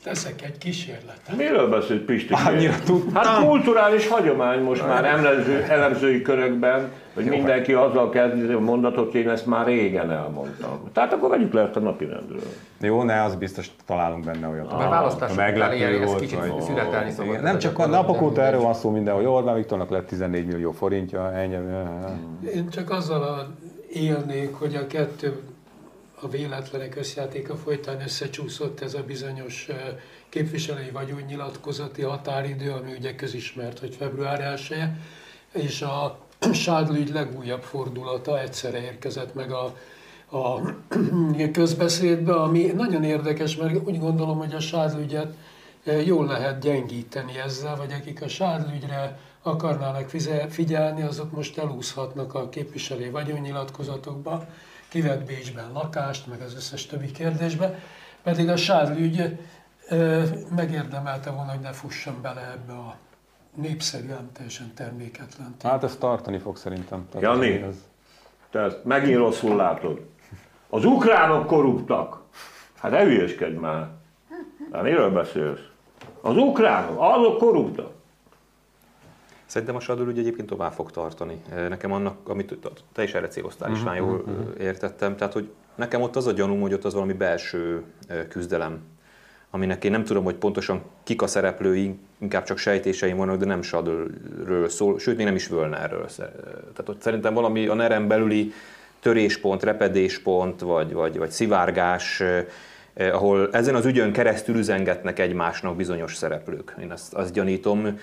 Teszek 0.04 0.42
egy 0.42 0.58
kísérletet. 0.58 1.36
Miről 1.36 1.68
beszélt 1.68 2.02
Pisti? 2.02 2.34
Annyira 2.46 2.74
tudtam. 2.84 3.14
Hát 3.14 3.46
kulturális 3.46 4.08
hagyomány 4.08 4.62
most 4.62 4.86
már 4.86 5.04
elemző, 5.04 5.62
elemzői 5.62 6.22
körökben, 6.22 6.90
hogy 7.14 7.24
mindenki 7.24 7.72
azzal 7.72 8.10
kezdi 8.10 8.52
a 8.52 8.60
mondatot, 8.60 9.10
hogy 9.10 9.20
én 9.20 9.28
ezt 9.28 9.46
már 9.46 9.66
régen 9.66 10.10
elmondtam. 10.10 10.90
Tehát 10.92 11.12
akkor 11.12 11.28
vegyük 11.28 11.52
le 11.52 11.62
ezt 11.62 11.76
a 11.76 11.80
napi 11.80 12.04
rendről. 12.04 12.42
Jó, 12.80 13.02
ne, 13.02 13.22
az 13.22 13.34
biztos 13.34 13.70
találunk 13.86 14.24
benne 14.24 14.48
olyat. 14.48 14.72
A 14.72 14.76
választások 14.76 15.36
meglepő 15.36 16.04
volt, 16.04 16.20
kicsit 16.20 16.38
vagy... 16.38 16.60
születelni 16.60 17.10
szokott. 17.10 17.42
Nem 17.42 17.58
csak 17.58 17.78
a 17.78 17.86
napok 17.86 18.22
óta 18.22 18.42
erről 18.42 18.60
van 18.60 18.74
szó 18.74 18.90
minden, 18.90 19.14
hogy 19.14 19.24
Orbán 19.24 19.54
Viktornak 19.54 19.90
lett 19.90 20.06
14 20.06 20.46
millió 20.46 20.72
forintja, 20.72 21.32
ennyi. 21.32 21.56
Én 22.54 22.68
csak 22.68 22.90
azzal 22.90 23.54
élnék, 23.92 24.54
hogy 24.54 24.74
a 24.74 24.86
kettő 24.86 25.40
a 26.20 26.28
véletlenek 26.28 26.96
összjátéka 26.96 27.56
folytán 27.56 28.00
összecsúszott 28.00 28.80
ez 28.80 28.94
a 28.94 29.02
bizonyos 29.02 29.68
képviselői 30.28 30.90
vagyonnyilatkozati 30.90 32.02
határidő, 32.02 32.70
ami 32.70 32.92
ugye 32.98 33.14
közismert, 33.14 33.78
hogy 33.78 33.94
február 33.94 34.40
1 34.40 34.66
-e, 34.70 34.98
és 35.52 35.82
a 35.82 36.18
Sádlügy 36.52 37.10
legújabb 37.12 37.62
fordulata 37.62 38.40
egyszerre 38.40 38.82
érkezett 38.82 39.34
meg 39.34 39.52
a, 39.52 39.76
a 40.36 40.60
közbeszédbe, 41.52 42.34
ami 42.34 42.62
nagyon 42.62 43.04
érdekes, 43.04 43.56
mert 43.56 43.88
úgy 43.88 43.98
gondolom, 43.98 44.38
hogy 44.38 44.54
a 44.54 44.60
Sádlügyet 44.60 45.34
jól 46.04 46.26
lehet 46.26 46.60
gyengíteni 46.60 47.38
ezzel, 47.38 47.76
vagy 47.76 47.92
akik 47.92 48.22
a 48.22 48.28
Sádlügyre 48.28 49.18
akarnának 49.42 50.10
figyelni, 50.48 51.02
azok 51.02 51.32
most 51.32 51.58
elúszhatnak 51.58 52.34
a 52.34 52.48
képviselői 52.48 53.10
vagyonnyilatkozatokba, 53.10 54.46
kivett 54.94 55.26
Bécsben 55.26 55.72
lakást, 55.72 56.26
meg 56.26 56.40
az 56.40 56.54
összes 56.54 56.86
többi 56.86 57.10
kérdésbe, 57.10 57.78
pedig 58.22 58.48
a 58.48 58.56
Sárli 58.56 59.02
ügy 59.02 59.38
megérdemelte 60.56 61.30
volna, 61.30 61.50
hogy 61.50 61.60
ne 61.60 61.72
fusson 61.72 62.18
bele 62.22 62.50
ebbe 62.52 62.72
a 62.72 62.96
népszerűen 63.54 64.30
teljesen 64.32 64.72
terméketlen. 64.74 65.54
Hát 65.62 65.84
ez 65.84 65.96
tartani 65.96 66.38
fog 66.38 66.56
szerintem. 66.56 67.08
Jani, 67.20 67.52
ez... 67.52 67.74
te 68.50 68.60
ezt 68.60 68.84
megint 68.84 69.16
rosszul 69.16 69.56
látod. 69.56 70.06
Az 70.68 70.84
ukránok 70.84 71.46
korruptak. 71.46 72.22
Hát 72.78 72.90
ne 72.90 73.04
hülyeskedj 73.04 73.56
már. 73.56 73.88
Hát 74.72 74.82
miről 74.82 75.10
beszélsz? 75.10 75.60
Az 76.20 76.36
ukránok, 76.36 76.96
azok 77.00 77.38
korruptak. 77.38 77.92
Szerintem 79.46 79.76
a 79.76 79.92
ügy 80.08 80.18
egyébként 80.18 80.48
tovább 80.48 80.72
fog 80.72 80.90
tartani. 80.90 81.42
Nekem 81.68 81.92
annak, 81.92 82.28
amit 82.28 82.58
te 82.92 83.02
is 83.02 83.14
erre 83.14 83.28
céloztál 83.28 83.72
is, 83.72 83.82
uh-huh, 83.82 83.96
jól 83.96 84.18
uh-huh. 84.18 84.60
értettem. 84.60 85.16
Tehát, 85.16 85.32
hogy 85.32 85.48
nekem 85.74 86.00
ott 86.00 86.16
az 86.16 86.26
a 86.26 86.32
gyanúm, 86.32 86.60
hogy 86.60 86.72
ott 86.72 86.84
az 86.84 86.94
valami 86.94 87.12
belső 87.12 87.82
küzdelem, 88.28 88.78
aminek 89.50 89.84
én 89.84 89.90
nem 89.90 90.04
tudom, 90.04 90.24
hogy 90.24 90.34
pontosan 90.34 90.82
kik 91.02 91.22
a 91.22 91.26
szereplői, 91.26 91.98
inkább 92.18 92.44
csak 92.44 92.58
sejtéseim 92.58 93.16
vannak, 93.16 93.36
de 93.36 93.44
nem 93.44 93.62
Sadorről 93.62 94.68
szól, 94.68 94.98
sőt, 94.98 95.16
még 95.16 95.26
nem 95.26 95.34
is 95.34 95.48
Völnerről. 95.48 96.06
Tehát 96.16 96.88
ott 96.88 97.00
szerintem 97.00 97.34
valami 97.34 97.66
a 97.66 97.74
nerem 97.74 98.08
belüli 98.08 98.52
töréspont, 99.00 99.62
repedéspont, 99.62 100.60
vagy, 100.60 100.92
vagy, 100.92 101.18
vagy 101.18 101.30
szivárgás, 101.30 102.22
ahol 102.94 103.48
ezen 103.52 103.74
az 103.74 103.84
ügyön 103.84 104.12
keresztül 104.12 104.56
üzengetnek 104.56 105.18
egymásnak 105.18 105.76
bizonyos 105.76 106.16
szereplők. 106.16 106.74
Én 106.80 106.90
azt, 106.90 107.14
azt 107.14 107.32
gyanítom 107.32 107.98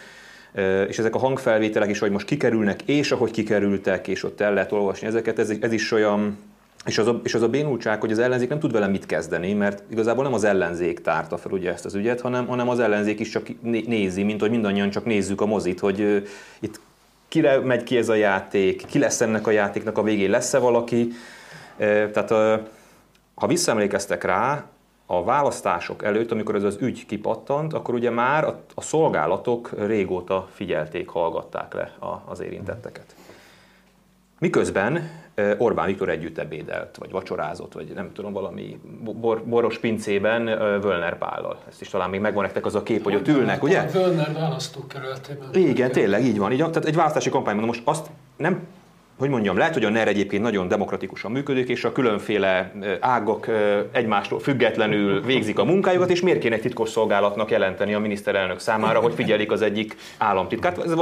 és 0.88 1.00
ezek 1.00 1.16
a 1.16 1.20
hangfelvételek 1.20 1.90
is, 1.90 2.00
hogy 2.00 2.12
most 2.12 2.26
kikerülnek, 2.26 2.82
és 2.82 3.12
ahogy 3.12 3.32
kikerültek, 3.32 4.08
és 4.08 4.24
ott 4.24 4.42
el 4.42 4.54
lehet 4.54 4.72
olvasni 4.72 5.08
ezeket, 5.08 5.40
ez, 5.40 5.54
ez 5.60 5.72
is 5.72 5.92
olyan, 5.92 6.38
és 6.86 6.98
az, 6.98 7.08
a, 7.08 7.22
és 7.24 7.34
az 7.34 7.42
a 7.42 7.50
bénultság, 7.50 8.00
hogy 8.00 8.12
az 8.12 8.20
ellenzék 8.20 8.50
nem 8.50 8.60
tud 8.60 8.72
vele 8.72 8.88
mit 8.88 9.06
kezdeni, 9.06 9.54
mert 9.54 9.84
igazából 9.92 10.24
nem 10.24 10.34
az 10.34 10.44
ellenzék 10.44 11.02
tárta 11.02 11.38
fel 11.38 11.52
ugye 11.52 11.72
ezt 11.72 11.86
az 11.86 11.94
ügyet, 11.94 12.22
hanem, 12.22 12.48
hanem 12.48 12.70
az 12.70 12.80
ellenzék 12.80 13.20
is 13.20 13.30
csak 13.30 13.48
nézi, 13.62 14.24
mint 14.24 14.40
hogy 14.40 14.50
mindannyian 14.50 14.90
csak 14.90 15.06
nézzük 15.06 15.42
a 15.42 15.46
mozit, 15.46 15.80
hogy 15.80 16.28
itt 16.60 16.80
kire 17.28 17.60
megy 17.60 17.84
ki 17.84 17.98
ez 17.98 18.10
a 18.10 18.16
játék, 18.16 18.86
ki 18.86 19.00
lesz 19.00 19.22
ennek 19.22 19.48
a 19.48 19.52
játéknak 19.52 19.98
a 19.98 20.04
végén, 20.04 20.30
lesz-e 20.30 20.58
valaki. 20.58 21.12
Tehát 21.78 22.30
ha 23.36 23.48
visszaemlékeztek 23.48 24.24
rá, 24.24 24.66
a 25.12 25.24
választások 25.24 26.04
előtt, 26.04 26.32
amikor 26.32 26.56
ez 26.56 26.64
az 26.64 26.78
ügy 26.80 27.06
kipattant, 27.06 27.74
akkor 27.74 27.94
ugye 27.94 28.10
már 28.10 28.44
a, 28.44 28.62
a 28.76 28.82
szolgálatok 28.82 29.70
régóta 29.78 30.48
figyelték, 30.54 31.10
hallgatták 31.10 31.74
le 31.74 31.92
a, 32.00 32.22
az 32.26 32.40
érintetteket. 32.42 33.16
Miközben 34.40 35.10
Orbán 35.58 35.86
Viktor 35.86 36.10
együtt 36.10 36.38
ebédelt, 36.38 36.98
vagy 36.98 37.12
vacsorázott, 37.12 37.74
vagy 37.74 37.92
nem 37.96 38.14
tudom, 38.14 38.34
valami 38.34 38.80
bor, 39.00 39.44
boros 39.44 39.78
pincében 39.78 40.46
Völner 40.82 41.18
Pállal. 41.18 41.60
Ezt 41.68 41.82
is 41.82 41.90
talán 41.90 42.10
még 42.10 42.20
megvan 42.20 42.44
nektek 42.44 42.66
az 42.66 42.76
a 42.76 42.84
kép, 42.84 43.04
hogy 43.04 43.16
ott 43.16 43.28
ülnek, 43.28 43.64
ugye? 43.64 43.86
Völner 43.86 44.34
választókerületében. 44.34 45.54
Igen, 45.54 45.92
tényleg 45.92 46.24
így 46.24 46.38
van. 46.38 46.52
Így, 46.52 46.58
tehát 46.58 46.86
egy 46.86 46.96
választási 46.96 47.30
kampányban 47.30 47.66
most 47.66 47.82
azt 47.86 48.10
nem 48.38 48.68
hogy 49.20 49.30
mondjam, 49.30 49.58
lehet, 49.58 49.74
hogy 49.74 49.84
a 49.84 49.90
NER 49.90 50.08
egyébként 50.08 50.44
nagyon 50.44 50.68
demokratikusan 50.68 51.32
működik, 51.32 51.70
és 51.70 51.84
a 51.84 51.92
különféle 51.92 52.74
ágak 53.00 53.50
egymástól 53.92 54.40
függetlenül 54.40 55.22
végzik 55.22 55.60
a 55.60 55.64
munkájukat, 55.64 56.10
és 56.10 56.22
miért 56.22 56.40
kéne 56.40 56.58
titkosszolgálatnak 56.58 57.52
jelenteni 57.52 57.94
a 57.94 58.00
miniszterelnök 58.00 58.60
számára, 58.60 59.00
hogy 59.00 59.14
figyelik 59.14 59.52
az 59.52 59.62
egyik 59.62 59.96
államtitkárt. 60.18 60.84
Ez, 60.84 60.94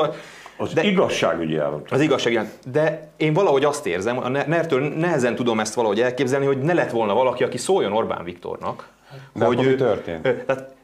Az 0.58 0.74
De- 0.74 0.84
igazságügyi 0.84 1.58
állam. 1.58 1.82
Az 1.90 2.02
igazság, 2.02 2.32
igen. 2.32 2.50
De 2.72 3.12
én 3.18 3.34
valahogy 3.34 3.64
azt 3.64 3.86
érzem, 3.86 4.18
a 4.18 4.30
NER-től 4.30 4.82
nehezen 4.82 5.36
tudom 5.36 5.60
ezt 5.60 5.74
valahogy 5.74 6.02
elképzelni, 6.02 6.46
hogy 6.46 6.58
ne 6.58 6.74
lett 6.74 6.92
volna 6.92 7.14
valaki, 7.14 7.44
aki 7.44 7.58
szóljon 7.58 7.94
Orbán 7.94 8.24
Viktornak. 8.24 8.88
De 9.34 9.46
akkor 9.46 9.56
mi 9.56 9.76
történt? 9.76 10.22
Tehát, 10.22 10.76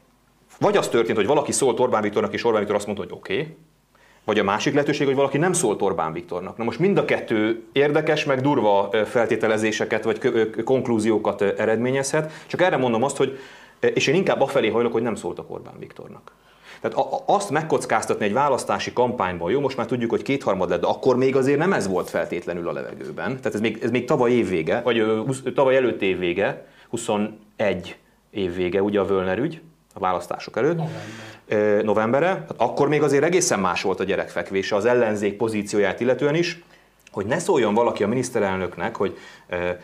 vagy 0.58 0.76
az 0.76 0.88
történt, 0.88 1.16
hogy 1.16 1.26
valaki 1.26 1.52
szólt 1.52 1.80
Orbán 1.80 2.02
Viktornak, 2.02 2.32
és 2.32 2.44
Orbán 2.44 2.60
Viktor 2.60 2.76
azt 2.76 2.86
mondta, 2.86 3.04
hogy 3.04 3.12
oké, 3.14 3.40
okay, 3.40 3.56
vagy 4.26 4.38
a 4.38 4.44
másik 4.44 4.72
lehetőség, 4.72 5.06
hogy 5.06 5.14
valaki 5.14 5.38
nem 5.38 5.52
szólt 5.52 5.82
Orbán 5.82 6.12
Viktornak. 6.12 6.56
Na 6.56 6.64
most 6.64 6.78
mind 6.78 6.98
a 6.98 7.04
kettő 7.04 7.62
érdekes, 7.72 8.24
meg 8.24 8.40
durva 8.40 8.90
feltételezéseket, 9.04 10.04
vagy 10.04 10.50
konklúziókat 10.64 11.42
eredményezhet. 11.42 12.32
Csak 12.46 12.62
erre 12.62 12.76
mondom 12.76 13.02
azt, 13.02 13.16
hogy, 13.16 13.38
és 13.80 14.06
én 14.06 14.14
inkább 14.14 14.40
afelé 14.40 14.68
hajlok, 14.68 14.92
hogy 14.92 15.02
nem 15.02 15.14
szóltak 15.14 15.50
Orbán 15.50 15.78
Viktornak. 15.78 16.32
Tehát 16.80 17.22
azt 17.26 17.50
megkockáztatni 17.50 18.24
egy 18.24 18.32
választási 18.32 18.92
kampányban, 18.92 19.50
jó, 19.50 19.60
most 19.60 19.76
már 19.76 19.86
tudjuk, 19.86 20.10
hogy 20.10 20.22
kétharmad 20.22 20.68
lett, 20.68 20.80
de 20.80 20.86
akkor 20.86 21.16
még 21.16 21.36
azért 21.36 21.58
nem 21.58 21.72
ez 21.72 21.88
volt 21.88 22.10
feltétlenül 22.10 22.68
a 22.68 22.72
levegőben. 22.72 23.36
Tehát 23.36 23.54
ez 23.54 23.60
még, 23.60 23.78
ez 23.82 23.90
még 23.90 24.04
tavaly 24.04 24.30
évvége, 24.30 24.80
vagy 24.80 25.04
tavaly 25.54 25.76
előtt 25.76 26.02
évvége, 26.02 26.66
21 26.88 27.96
évvége, 28.30 28.82
ugye 28.82 29.00
a 29.00 29.04
Völner 29.04 29.38
ügy, 29.38 29.60
a 29.96 29.98
választások 29.98 30.56
előtt. 30.56 30.76
November. 30.76 31.84
Novemberre. 31.84 32.26
Hát 32.26 32.54
akkor 32.56 32.88
még 32.88 33.02
azért 33.02 33.24
egészen 33.24 33.58
más 33.60 33.82
volt 33.82 34.00
a 34.00 34.04
gyerekfekvése 34.04 34.76
az 34.76 34.84
ellenzék 34.84 35.36
pozícióját 35.36 36.00
illetően 36.00 36.34
is, 36.34 36.62
hogy 37.12 37.26
ne 37.26 37.38
szóljon 37.38 37.74
valaki 37.74 38.02
a 38.02 38.06
miniszterelnöknek, 38.08 38.96
hogy 38.96 39.16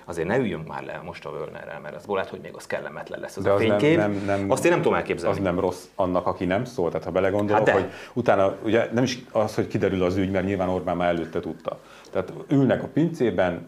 azért 0.04 0.28
ne 0.28 0.36
üljünk 0.38 0.68
már 0.68 0.84
le 0.84 1.00
most 1.04 1.24
a 1.26 1.30
Völnerrel, 1.30 1.80
mert 1.82 1.94
az 1.96 2.02
lehet, 2.06 2.28
hogy 2.30 2.40
még 2.42 2.52
az 2.54 2.66
kellemetlen 2.66 3.20
lesz 3.20 3.36
az 3.36 3.42
De 3.42 3.50
a 3.50 3.54
az 3.54 3.60
nem- 3.60 3.68
fénykép. 3.78 3.96
nem- 3.96 4.22
nem- 4.26 4.50
Azt 4.50 4.64
én 4.64 4.70
nem 4.70 4.80
tudom 4.82 4.94
elképzelni. 4.98 5.36
Az 5.36 5.42
nem 5.42 5.60
rossz 5.60 5.84
annak, 5.94 6.26
aki 6.26 6.44
nem 6.44 6.64
szól. 6.64 6.88
Tehát 6.90 7.04
ha 7.04 7.10
belegondolok, 7.10 7.56
Hát 7.56 7.66
de. 7.66 7.72
hogy 7.72 7.90
utána 8.12 8.54
ugye 8.64 8.88
nem 8.92 9.02
is 9.04 9.18
az, 9.32 9.54
hogy 9.54 9.66
kiderül 9.68 10.02
az 10.02 10.16
ügy, 10.16 10.30
mert 10.30 10.44
nyilván 10.44 10.68
Orbán 10.68 10.96
már 10.96 11.08
előtte 11.08 11.40
tudta. 11.40 11.78
Tehát 12.10 12.32
ülnek 12.48 12.82
a 12.82 12.86
pincében, 12.92 13.66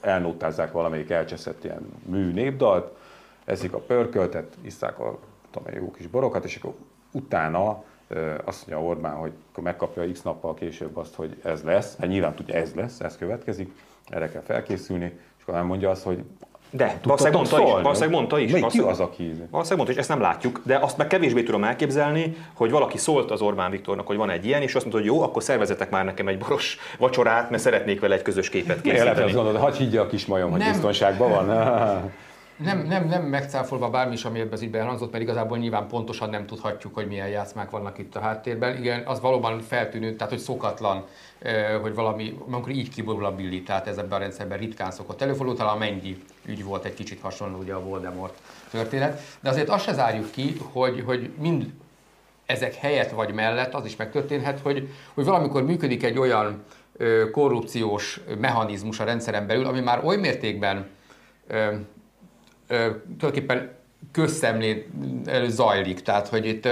elnótázzák 0.00 0.72
valamelyik 0.72 1.10
elcseszett 1.10 1.64
ilyen 1.64 1.88
mű 2.06 2.32
népdalt, 2.32 2.96
eszik 3.44 3.72
a 3.72 3.78
pörköltet, 3.78 4.52
isszák 4.62 4.98
a 4.98 5.18
tudom, 5.52 5.74
én, 5.74 5.80
jó 5.80 5.90
kis 5.90 6.06
borokat, 6.06 6.44
és 6.44 6.56
akkor 6.56 6.74
utána 7.10 7.82
azt 8.44 8.68
mondja 8.68 8.88
Orbán, 8.88 9.14
hogy 9.14 9.32
akkor 9.50 9.64
megkapja 9.64 10.12
x 10.12 10.22
nappal 10.22 10.54
később 10.54 10.96
azt, 10.96 11.14
hogy 11.14 11.36
ez 11.44 11.62
lesz, 11.62 11.96
mert 11.98 12.12
nyilván 12.12 12.34
tudja, 12.34 12.54
ez 12.54 12.74
lesz, 12.74 13.00
ez 13.00 13.16
következik, 13.16 13.72
erre 14.08 14.28
kell 14.30 14.42
felkészülni, 14.42 15.04
és 15.36 15.42
akkor 15.42 15.54
nem 15.54 15.66
mondja 15.66 15.90
azt, 15.90 16.02
hogy 16.02 16.24
De, 16.70 16.98
valószínűleg 17.02 17.38
mondta 17.38 17.58
is. 17.58 17.64
szólni. 17.64 17.82
Valószínűleg 17.82 18.14
mondta 18.18 18.38
is. 18.38 18.52
Melyik 18.52 18.66
ki 18.66 18.78
az, 18.78 19.00
aki... 19.00 19.22
Valószínűleg 19.22 19.76
mondta, 19.76 19.92
és 19.92 19.96
ezt 19.96 20.08
nem 20.08 20.20
látjuk, 20.20 20.60
de 20.64 20.76
azt 20.76 20.96
meg 20.96 21.06
kevésbé 21.06 21.42
tudom 21.42 21.64
elképzelni, 21.64 22.36
hogy 22.54 22.70
valaki 22.70 22.98
szólt 22.98 23.30
az 23.30 23.40
Orbán 23.40 23.70
Viktornak, 23.70 24.06
hogy 24.06 24.16
van 24.16 24.30
egy 24.30 24.46
ilyen, 24.46 24.62
és 24.62 24.74
azt 24.74 24.84
mondta, 24.84 25.02
hogy 25.02 25.10
jó, 25.16 25.22
akkor 25.22 25.42
szervezetek 25.42 25.90
már 25.90 26.04
nekem 26.04 26.28
egy 26.28 26.38
boros 26.38 26.78
vacsorát, 26.98 27.50
mert 27.50 27.62
szeretnék 27.62 28.00
vele 28.00 28.14
egy 28.14 28.22
közös 28.22 28.48
képet 28.48 28.86
Én 28.86 28.92
lehet, 28.92 28.98
hogy 28.98 29.08
azt 29.08 29.16
készíteni. 29.16 29.44
gondolod, 29.44 29.60
hagyj 29.60 29.82
higgye 29.82 30.00
a 30.00 30.06
kismajom, 30.06 30.50
hogy 30.50 30.64
biztonságban 30.64 31.30
van. 31.30 31.48
Nem, 32.56 32.86
nem, 32.86 33.08
nem 33.08 33.22
megcáfolva 33.22 33.90
bármi 33.90 34.12
is, 34.12 34.24
ami 34.24 34.40
ebben 34.40 34.52
az 34.52 34.62
ügyben 34.62 34.80
elhangzott, 34.80 35.12
mert 35.12 35.22
igazából 35.22 35.58
nyilván 35.58 35.88
pontosan 35.88 36.30
nem 36.30 36.46
tudhatjuk, 36.46 36.94
hogy 36.94 37.06
milyen 37.06 37.28
játszmák 37.28 37.70
vannak 37.70 37.98
itt 37.98 38.16
a 38.16 38.20
háttérben. 38.20 38.76
Igen, 38.76 39.02
az 39.06 39.20
valóban 39.20 39.60
feltűnő, 39.60 40.16
tehát 40.16 40.32
hogy 40.32 40.42
szokatlan, 40.42 41.04
hogy 41.80 41.94
valami, 41.94 42.38
amikor 42.46 42.72
így 42.72 42.88
kiborul 42.88 43.24
a 43.24 43.34
billi, 43.34 43.62
tehát 43.62 43.86
ez 43.86 43.96
ebben 43.96 44.18
a 44.18 44.18
rendszerben 44.18 44.58
ritkán 44.58 44.90
szokott 44.90 45.22
előfordulni, 45.22 45.58
talán 45.58 45.74
a 45.74 45.78
Mennyi 45.78 46.22
ügy 46.44 46.64
volt 46.64 46.84
egy 46.84 46.94
kicsit 46.94 47.20
hasonló, 47.20 47.58
ugye 47.58 47.74
a 47.74 47.82
Voldemort 47.82 48.34
történet. 48.70 49.20
De 49.40 49.48
azért 49.48 49.68
azt 49.68 49.84
se 49.84 49.92
zárjuk 49.92 50.30
ki, 50.30 50.56
hogy, 50.72 51.02
hogy 51.06 51.30
mind 51.38 51.72
ezek 52.46 52.74
helyett 52.74 53.10
vagy 53.10 53.32
mellett 53.34 53.74
az 53.74 53.84
is 53.84 53.96
megtörténhet, 53.96 54.60
hogy, 54.60 54.88
hogy 55.14 55.24
valamikor 55.24 55.62
működik 55.62 56.02
egy 56.02 56.18
olyan 56.18 56.64
korrupciós 57.30 58.20
mechanizmus 58.38 59.00
a 59.00 59.04
rendszeren 59.04 59.46
belül, 59.46 59.66
ami 59.66 59.80
már 59.80 60.04
oly 60.04 60.16
mértékben 60.16 60.86
tulajdonképpen 63.18 63.70
közszemlén 64.12 64.84
zajlik. 65.48 66.00
Tehát, 66.00 66.28
hogy 66.28 66.46
itt 66.46 66.68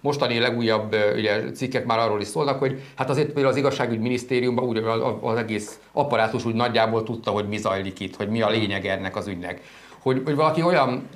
mostani 0.00 0.38
legújabb 0.38 0.96
ugye, 1.16 1.50
cikkek 1.50 1.84
már 1.84 1.98
arról 1.98 2.20
is 2.20 2.26
szólnak, 2.26 2.58
hogy 2.58 2.80
hát 2.96 3.10
azért 3.10 3.26
például 3.26 3.46
az 3.46 3.56
igazságügy 3.56 4.00
minisztériumban 4.00 4.64
úgy, 4.64 4.76
az, 5.22 5.36
egész 5.36 5.78
apparátus 5.92 6.44
úgy 6.44 6.54
nagyjából 6.54 7.02
tudta, 7.02 7.30
hogy 7.30 7.48
mi 7.48 7.56
zajlik 7.56 8.00
itt, 8.00 8.16
hogy 8.16 8.28
mi 8.28 8.42
a 8.42 8.50
lényeg 8.50 8.86
ennek 8.86 9.16
az 9.16 9.26
ügynek 9.26 9.60
hogy, 10.02 10.22
hogy 10.24 10.34
valaki 10.34 10.62
olyan, 10.62 11.08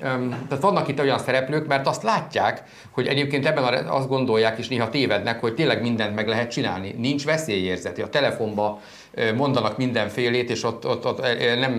tehát 0.49 0.61
vannak 0.61 0.88
itt 0.88 1.01
olyan 1.01 1.18
szereplők, 1.18 1.66
mert 1.66 1.87
azt 1.87 2.03
látják, 2.03 2.62
hogy 2.90 3.07
egyébként 3.07 3.46
ebben 3.46 3.87
azt 3.87 4.09
gondolják, 4.09 4.59
és 4.59 4.68
néha 4.68 4.88
tévednek, 4.88 5.40
hogy 5.40 5.55
tényleg 5.55 5.83
mindent 5.83 6.14
meg 6.14 6.29
lehet 6.29 6.51
csinálni. 6.51 6.94
Nincs 6.99 7.25
veszélyérzeti. 7.25 8.03
A 8.03 8.09
telefonba 8.09 8.81
mondanak 9.37 9.76
mindenfélét, 9.76 10.50
és 10.50 10.62
ott, 10.62 10.87
ott, 10.87 11.07
ott 11.07 11.20
nem, 11.59 11.72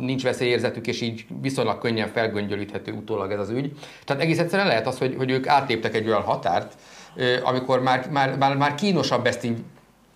nincs 0.00 0.22
veszélyérzetük, 0.22 0.86
és 0.86 1.00
így 1.00 1.24
viszonylag 1.40 1.78
könnyen 1.78 2.08
felgöngyölíthető 2.08 2.92
utólag 2.92 3.32
ez 3.32 3.38
az 3.38 3.50
ügy. 3.50 3.72
Tehát 4.04 4.22
egész 4.22 4.38
egyszerűen 4.38 4.68
lehet 4.68 4.86
az, 4.86 4.98
hogy, 4.98 5.14
hogy 5.16 5.30
ők 5.30 5.46
átléptek 5.46 5.94
egy 5.94 6.06
olyan 6.06 6.22
határt, 6.22 6.72
amikor 7.42 7.82
már, 7.82 8.08
már, 8.10 8.36
már, 8.38 8.56
már 8.56 8.74
kínosabb 8.74 9.26
ezt 9.26 9.44
így 9.44 9.56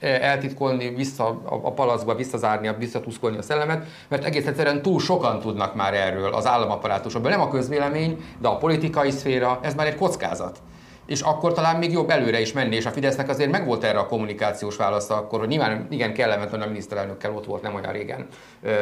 eltitkolni, 0.01 0.95
vissza 0.95 1.27
a, 1.27 1.61
a 1.63 1.73
palacba, 1.73 2.15
visszazárni, 2.15 2.71
visszatuszkolni 2.79 3.37
a 3.37 3.43
szellemet, 3.43 3.87
mert 4.09 4.25
egész 4.25 4.47
egyszerűen 4.47 4.83
túl 4.83 5.01
sokan 5.01 5.41
tudnak 5.41 5.75
már 5.75 5.95
erről 5.95 6.35
az 6.35 6.47
államaparátusokból. 6.47 7.31
Nem 7.31 7.41
a 7.41 7.49
közvélemény, 7.49 8.25
de 8.41 8.49
a 8.49 8.57
politikai 8.57 9.11
szféra, 9.11 9.59
ez 9.63 9.75
már 9.75 9.87
egy 9.87 9.97
kockázat. 9.97 10.59
És 11.07 11.21
akkor 11.21 11.53
talán 11.53 11.77
még 11.77 11.93
jobb 11.93 12.11
előre 12.11 12.41
is 12.41 12.53
menni, 12.53 12.77
és 12.77 12.87
a 12.87 12.91
Fidesznek 12.91 13.29
azért 13.29 13.51
megvolt 13.51 13.85
erre 13.85 13.99
a 13.99 14.07
kommunikációs 14.07 14.77
válasza 14.77 15.15
akkor, 15.17 15.39
hogy 15.39 15.49
nyilván 15.49 15.87
igen 15.91 16.13
kellemetlen 16.13 16.61
a 16.61 16.67
miniszterelnökkel 16.67 17.35
ott 17.35 17.45
volt 17.45 17.63
nem 17.63 17.75
olyan 17.75 17.93
régen 17.93 18.27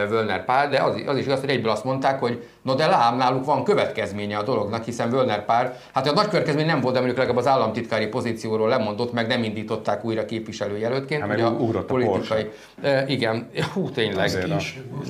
Völner 0.08 0.44
Pál, 0.44 0.68
de 0.68 0.78
az, 0.82 1.02
az 1.06 1.16
is 1.16 1.24
igaz, 1.24 1.40
hogy 1.40 1.48
egyből 1.48 1.70
azt 1.70 1.84
mondták, 1.84 2.20
hogy 2.20 2.44
no 2.62 2.74
de 2.74 2.86
lám, 2.86 3.16
náluk 3.16 3.44
van 3.44 3.64
következménye 3.64 4.36
a 4.36 4.42
dolognak, 4.42 4.84
hiszen 4.84 5.10
Völner 5.10 5.44
Pál, 5.44 5.76
hát 5.92 6.08
a 6.08 6.12
nagy 6.12 6.28
következmény 6.28 6.66
nem 6.66 6.80
volt, 6.80 6.92
de 6.94 6.98
mondjuk 7.00 7.18
legalább 7.18 7.40
az 7.40 7.46
államtitkári 7.46 8.06
pozícióról 8.06 8.68
lemondott, 8.68 9.12
meg 9.12 9.26
nem 9.26 9.42
indították 9.42 10.04
újra 10.04 10.24
képviselőjelöltként. 10.24 11.20
Hát 11.20 11.28
meg 11.28 11.38
ugye 11.38 11.46
a 11.46 11.84
Porsche. 11.84 12.48
E, 12.82 13.04
igen, 13.06 13.50
hú, 13.72 13.90
tényleg. 13.90 14.24
Azért 14.24 14.50
a- 14.50 14.56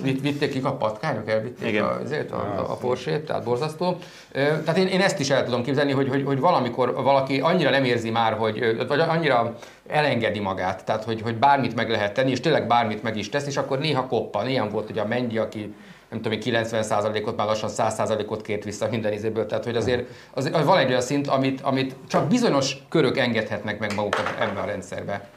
Vitt, 0.03 0.21
vitték 0.21 0.51
ki 0.51 0.61
a 0.63 0.73
patkányok, 0.73 1.29
elvitték 1.29 1.69
Igen. 1.69 1.85
a, 1.85 2.01
azért, 2.05 2.31
a, 2.31 2.37
a, 2.37 2.71
a 2.71 2.75
Porsét, 2.77 3.21
tehát 3.25 3.45
borzasztó. 3.45 3.97
E, 4.33 4.61
Tehát 4.61 4.77
én, 4.77 4.87
én 4.87 5.01
ezt 5.01 5.21
is 5.21 5.31
el 5.31 5.45
tudom 5.45 5.63
képzelni, 5.63 5.93
hogy, 5.93 6.09
hogy, 6.09 6.23
hogy 6.27 6.41
valamikor 6.41 6.95
valaki 7.05 7.41
annyira 7.41 7.71
nem 7.71 7.85
érzi 7.85 8.11
már, 8.11 8.33
hogy, 8.33 8.87
vagy 8.89 9.01
annyira 9.01 9.57
elengedi 9.89 10.41
magát, 10.41 10.85
tehát 10.85 11.05
hogy, 11.05 11.21
hogy 11.23 11.37
bármit 11.37 11.75
meg 11.75 11.91
lehet 11.91 12.15
tenni, 12.15 12.31
és 12.31 12.41
tényleg 12.41 12.67
bármit 12.67 13.03
meg 13.03 13.17
is 13.17 13.29
tesz, 13.29 13.47
és 13.47 13.57
akkor 13.57 13.79
néha 13.79 14.07
koppan. 14.07 14.49
Ilyen 14.49 14.69
volt 14.69 14.91
ugye 14.91 15.01
a 15.01 15.07
Mendi, 15.07 15.39
aki 15.39 15.75
nem 16.11 16.21
tudom, 16.23 16.39
90%-ot, 16.43 17.37
már 17.37 17.47
lassan 17.47 17.71
100%-ot 17.73 18.43
kért 18.43 18.65
vissza 18.65 18.89
minden 18.91 19.13
izéből. 19.13 19.47
Tehát, 19.47 19.65
hogy 19.65 19.77
azért, 19.77 20.09
azért 20.35 20.65
van 20.65 20.79
egy 20.79 20.89
olyan 20.89 21.01
szint, 21.01 21.27
amit, 21.27 21.61
amit 21.61 21.95
csak 22.09 22.29
bizonyos 22.29 22.77
körök 22.89 23.19
engedhetnek 23.19 23.79
meg 23.79 23.95
magukat 23.95 24.35
ebben 24.41 24.57
a 24.57 24.65
rendszerbe. 24.65 25.29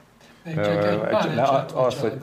Még 0.44 0.56
csak 0.56 0.84
egy 0.84 0.94
Ö, 0.94 1.08
pár 1.08 1.36
ne, 1.36 1.42
eset, 1.42 1.72
az, 1.72 2.00
hogy, 2.00 2.14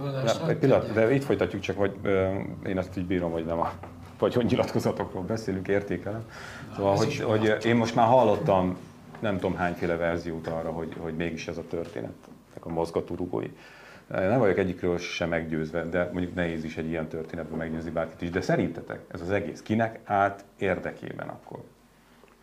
egy 0.49 0.57
pillanat, 0.57 0.93
de 0.93 1.15
itt 1.15 1.25
folytatjuk 1.25 1.63
csak, 1.63 1.79
hogy 1.79 1.93
ö, 2.03 2.29
én 2.67 2.79
azt 2.79 2.97
így 2.99 3.07
bírom, 3.07 3.33
hogy 3.33 3.45
nem 3.45 3.61
a 3.61 3.73
vagyonnyilatkozatokról 4.19 5.23
beszélünk, 5.23 5.69
értékelem. 5.69 6.25
Szóval, 6.77 6.97
hogy, 6.97 7.21
hogy 7.21 7.57
én 7.65 7.77
most 7.77 7.95
már 7.95 8.07
hallottam 8.07 8.77
nem 9.25 9.39
tudom 9.39 9.57
hányféle 9.57 9.97
verziót 9.97 10.47
arra, 10.47 10.71
hogy, 10.71 10.97
hogy 10.99 11.15
mégis 11.17 11.49
ez 11.49 11.59
a 11.59 11.67
történet, 11.69 12.15
a 12.61 12.69
mozgatórugói. 12.69 13.51
Nem 14.09 14.39
vagyok 14.39 14.59
egyikről 14.59 14.99
sem 14.99 15.29
meggyőzve, 15.29 15.85
de 15.85 16.11
mondjuk 16.13 16.35
nehéz 16.35 16.65
is 16.65 16.77
egy 16.77 16.89
ilyen 16.89 17.09
történetben 17.09 17.59
meggyőzni 17.59 17.91
bárkit 17.91 18.23
is. 18.23 18.31
De 18.31 18.41
szerintetek 18.41 19.01
ez 19.13 19.21
az 19.21 19.31
egész 19.31 19.63
kinek 19.63 20.01
állt 20.05 20.45
érdekében 20.59 21.29
akkor? 21.29 21.59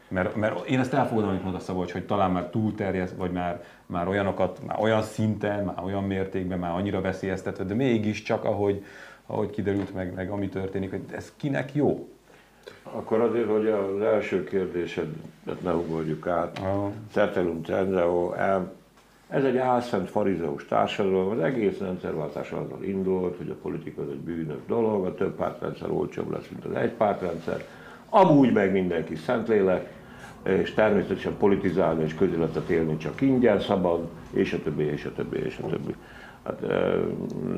Mert, 0.08 0.36
mert 0.36 0.67
én 0.67 0.80
ezt 0.80 0.94
elfogadom, 0.94 1.30
amit 1.30 1.44
mondasz 1.44 1.63
Szabolcs, 1.63 1.91
hogy 1.91 2.06
talán 2.06 2.32
már 2.32 2.46
túlterjed, 2.46 3.17
vagy 3.17 3.32
már, 3.32 3.63
már 3.86 4.08
olyanokat, 4.08 4.62
már 4.65 4.80
olyan 4.80 5.02
szinten, 5.02 5.63
már 5.63 5.84
olyan 5.84 6.04
mértékben, 6.04 6.60
már 6.60 6.72
annyira 6.72 7.02
veszélyeztetett, 7.02 7.67
de 7.67 7.74
mégiscsak, 7.74 8.44
ahogy, 8.44 8.84
ahogy 9.26 9.50
kiderült 9.50 9.94
meg, 9.94 10.13
meg 10.13 10.30
ami 10.30 10.50
történik, 10.50 10.89
hogy 10.89 11.04
ez 11.12 11.34
kinek 11.38 11.74
jó? 11.76 12.10
Akkor 12.84 13.19
azért, 13.21 13.50
hogy 13.50 13.67
az 13.67 14.02
első 14.02 14.43
kérdésedet 14.43 15.62
ne 15.62 15.74
ugorjuk 15.74 16.28
át. 16.28 16.62
Cetelum 17.12 17.63
cenzeo, 17.63 18.34
ez 19.32 19.43
egy 19.43 19.58
álszent 19.58 20.10
farizeus 20.10 20.65
társadalom, 20.65 21.30
az 21.30 21.39
egész 21.39 21.78
rendszerváltás 21.78 22.52
azzal 22.52 22.84
indult, 22.84 23.38
hogy 23.38 23.50
a 23.50 23.56
politika 23.62 24.02
az 24.02 24.08
egy 24.10 24.19
bűnös 24.19 24.60
dolog, 24.67 25.06
a 25.06 25.13
több 25.13 25.36
pártrendszer 25.36 25.91
olcsóbb 25.91 26.32
lesz, 26.32 26.47
mint 26.50 26.65
az 26.65 26.74
egy 26.82 26.91
pártrendszer. 26.91 27.65
Amúgy 28.10 28.52
meg 28.54 28.71
mindenki 28.71 29.15
szentlélek, 29.15 29.93
és 30.43 30.74
természetesen 30.74 31.38
politizálni 31.38 32.04
és 32.04 32.15
közéletet 32.15 32.69
élni 32.69 32.97
csak 32.97 33.21
ingyen, 33.21 33.60
szabad, 33.60 34.08
és 34.32 34.54
a 34.54 34.62
többi, 34.63 34.84
és 34.84 35.06
a 35.06 35.13
többi, 35.13 35.38
és 35.38 35.60
a 35.63 35.67
többi. 35.67 35.95
Hát, 36.43 36.62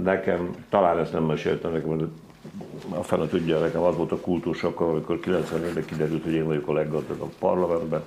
nekem, 0.04 0.50
talán 0.70 1.00
ezt 1.00 1.14
nem 1.14 1.24
meséltem, 1.24 1.72
nekem 1.72 2.12
a 2.90 3.04
fene 3.04 3.28
tudja, 3.28 3.60
nekem 3.60 3.82
az 3.82 3.96
volt 3.98 4.12
a 4.12 4.18
kultúrsokkal, 4.20 4.90
amikor 4.90 5.20
94-ben 5.22 5.86
kiderült, 5.86 6.24
hogy 6.24 6.34
én 6.34 6.46
vagyok 6.46 6.68
a 6.68 6.74
leggazdagabb 6.74 7.32
parlamentben. 7.40 8.04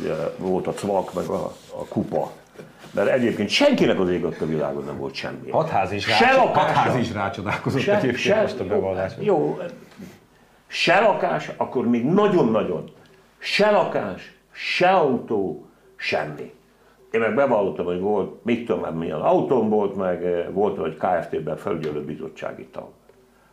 Ugye 0.00 0.14
volt 0.38 0.66
a 0.66 0.72
cvak, 0.72 1.14
meg 1.14 1.24
a, 1.26 1.52
a 1.78 1.84
kupa. 1.88 2.30
Mert 2.90 3.08
egyébként 3.08 3.48
senkinek 3.48 4.00
az 4.00 4.10
ég 4.10 4.24
a 4.24 4.44
világon 4.46 4.84
nem 4.84 4.98
volt 4.98 5.14
semmi. 5.14 5.50
Hatház 5.50 5.92
is, 5.92 6.04
Se 6.04 6.24
rá, 6.24 6.36
lakása. 6.44 6.66
hatház 6.78 6.96
is 6.96 7.12
rácsodálkozott 7.12 7.80
Se, 7.80 7.90
egyébként 7.96 8.16
se, 8.18 8.40
most 8.40 8.60
a 8.60 8.64
bevallás. 8.64 9.12
jó, 9.18 9.58
se 10.66 11.00
lakás, 11.00 11.50
akkor 11.56 11.88
még 11.88 12.04
nagyon-nagyon. 12.04 12.84
Se 13.38 13.70
lakás, 13.70 14.34
se 14.52 14.88
autó, 14.88 15.66
semmi. 15.96 16.52
Én 17.10 17.20
meg 17.20 17.34
bevallottam, 17.34 17.84
hogy 17.84 18.00
volt, 18.00 18.44
mit 18.44 18.66
tudom 18.66 18.80
már 18.80 18.92
milyen 18.92 19.20
autóm 19.20 19.68
volt, 19.68 19.96
meg 19.96 20.24
eh, 20.24 20.46
volt 20.52 20.86
egy 20.86 20.96
KFT-ben 20.96 21.56
felügyelő 21.56 22.04
bizottsági 22.04 22.66
tag. 22.66 22.88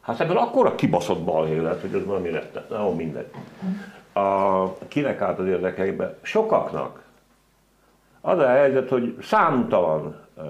Hát 0.09 0.19
ebből 0.19 0.37
akkora 0.37 0.75
kibaszott 0.75 1.23
balhé 1.23 1.57
lett, 1.57 1.81
hogy 1.81 1.93
az 1.93 2.05
valami 2.05 2.29
rettet, 2.29 2.69
na, 2.69 2.89
mindegy. 2.89 3.29
A, 4.13 4.77
kinek 4.87 5.21
állt 5.21 5.39
az 5.39 5.47
érdekeibe? 5.47 6.17
Sokaknak. 6.21 7.03
Az 8.21 8.39
a 8.39 8.47
helyzet, 8.47 8.89
hogy 8.89 9.17
számtalan 9.21 10.15
uh, 10.37 10.43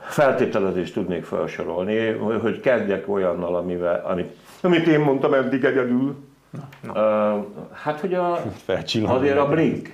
feltételezést 0.00 0.94
tudnék 0.94 1.24
felsorolni, 1.24 2.08
hogy 2.16 2.60
kezdjek 2.60 3.08
olyannal, 3.08 3.56
amivel, 3.56 4.04
amit, 4.06 4.36
amit 4.62 4.86
én 4.86 5.00
mondtam 5.00 5.34
eddig 5.34 5.64
egyedül. 5.64 6.16
Uh, 6.88 7.44
hát, 7.72 8.00
hogy 8.00 8.14
a, 8.14 8.38
azért 9.06 9.38
a 9.38 9.48
Blink, 9.48 9.92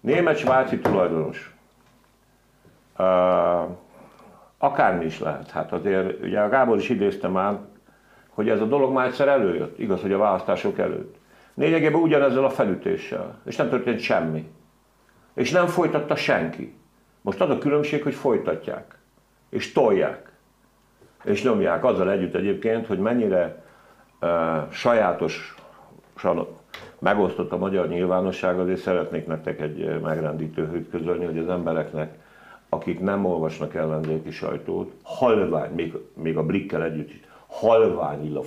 német-svájci 0.00 0.78
tulajdonos, 0.78 1.54
uh, 2.98 3.06
akármi 4.58 5.04
is 5.04 5.20
lehet. 5.20 5.50
Hát 5.50 5.72
azért, 5.72 6.22
ugye 6.22 6.40
a 6.40 6.48
Gábor 6.48 6.76
is 6.76 6.88
idézte 6.88 7.28
már, 7.28 7.58
hogy 8.28 8.48
ez 8.48 8.60
a 8.60 8.66
dolog 8.66 8.92
már 8.92 9.06
egyszer 9.06 9.28
előjött, 9.28 9.78
igaz, 9.78 10.00
hogy 10.00 10.12
a 10.12 10.18
választások 10.18 10.78
előtt. 10.78 11.16
Lényegében 11.54 12.00
ugyanezzel 12.00 12.44
a 12.44 12.50
felütéssel, 12.50 13.38
és 13.44 13.56
nem 13.56 13.68
történt 13.68 14.00
semmi. 14.00 14.50
És 15.34 15.50
nem 15.50 15.66
folytatta 15.66 16.16
senki. 16.16 16.74
Most 17.20 17.40
az 17.40 17.50
a 17.50 17.58
különbség, 17.58 18.02
hogy 18.02 18.14
folytatják, 18.14 18.98
és 19.48 19.72
tolják, 19.72 20.32
és 21.24 21.42
nyomják 21.42 21.84
azzal 21.84 22.10
együtt 22.10 22.34
egyébként, 22.34 22.86
hogy 22.86 22.98
mennyire 22.98 23.64
uh, 24.20 24.28
sajátosan 24.70 26.46
megosztott 26.98 27.52
a 27.52 27.58
magyar 27.58 27.88
nyilvánosság, 27.88 28.58
azért 28.58 28.80
szeretnék 28.80 29.26
nektek 29.26 29.60
egy 29.60 30.00
megrendítő 30.00 30.66
hőt 30.66 30.90
közölni, 30.90 31.24
hogy 31.24 31.38
az 31.38 31.48
embereknek, 31.48 32.18
akik 32.68 33.00
nem 33.00 33.24
olvasnak 33.24 33.74
ellenzéki 33.74 34.30
sajtót, 34.30 34.92
halvány, 35.02 35.70
még, 35.74 35.92
még 36.14 36.36
a 36.36 36.42
blikkel 36.42 36.82
együtt 36.84 37.08
is, 37.10 37.20
halványilla 37.46 38.42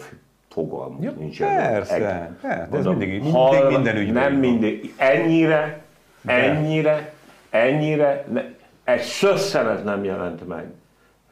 fogalmuk 0.49 1.03
Ja, 1.03 1.12
nincs 1.12 1.39
persze, 1.39 1.95
Egy- 1.95 2.01
persze, 2.41 2.67
ez 2.77 2.86
mindig- 2.86 3.10
mindig 3.10 3.31
halva- 3.34 3.69
minden 3.69 3.97
ügyben 3.97 4.31
Nem 4.31 4.39
mindig. 4.39 4.93
Ennyire, 4.97 5.84
ennyire, 6.25 7.13
ennyire, 7.49 8.25
ne, 8.31 8.43
egy 8.84 9.01
szösszenet 9.01 9.84
nem 9.84 10.03
jelent 10.03 10.47
meg. 10.47 10.65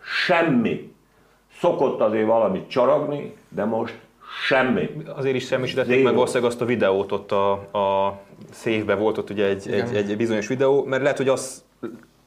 Semmi. 0.01 0.93
Szokott 1.59 1.99
azért 2.01 2.27
valamit 2.27 2.67
csaragni, 2.69 3.35
de 3.49 3.65
most 3.65 3.99
semmi. 4.47 4.89
Azért 5.15 5.35
is 5.35 5.45
semmisítették 5.47 5.91
Zero. 5.91 6.03
meg 6.03 6.13
valószínűleg 6.13 6.49
azt 6.51 6.61
a 6.61 6.65
videót 6.65 7.11
ott 7.11 7.31
a, 7.31 7.51
a 7.77 8.19
széfbe 8.51 8.95
volt 8.95 9.17
ott 9.17 9.29
ugye 9.29 9.45
egy, 9.45 9.71
egy, 9.71 9.95
egy, 9.95 10.17
bizonyos 10.17 10.47
videó, 10.47 10.83
mert 10.83 11.01
lehet, 11.01 11.17
hogy 11.17 11.27
az 11.27 11.63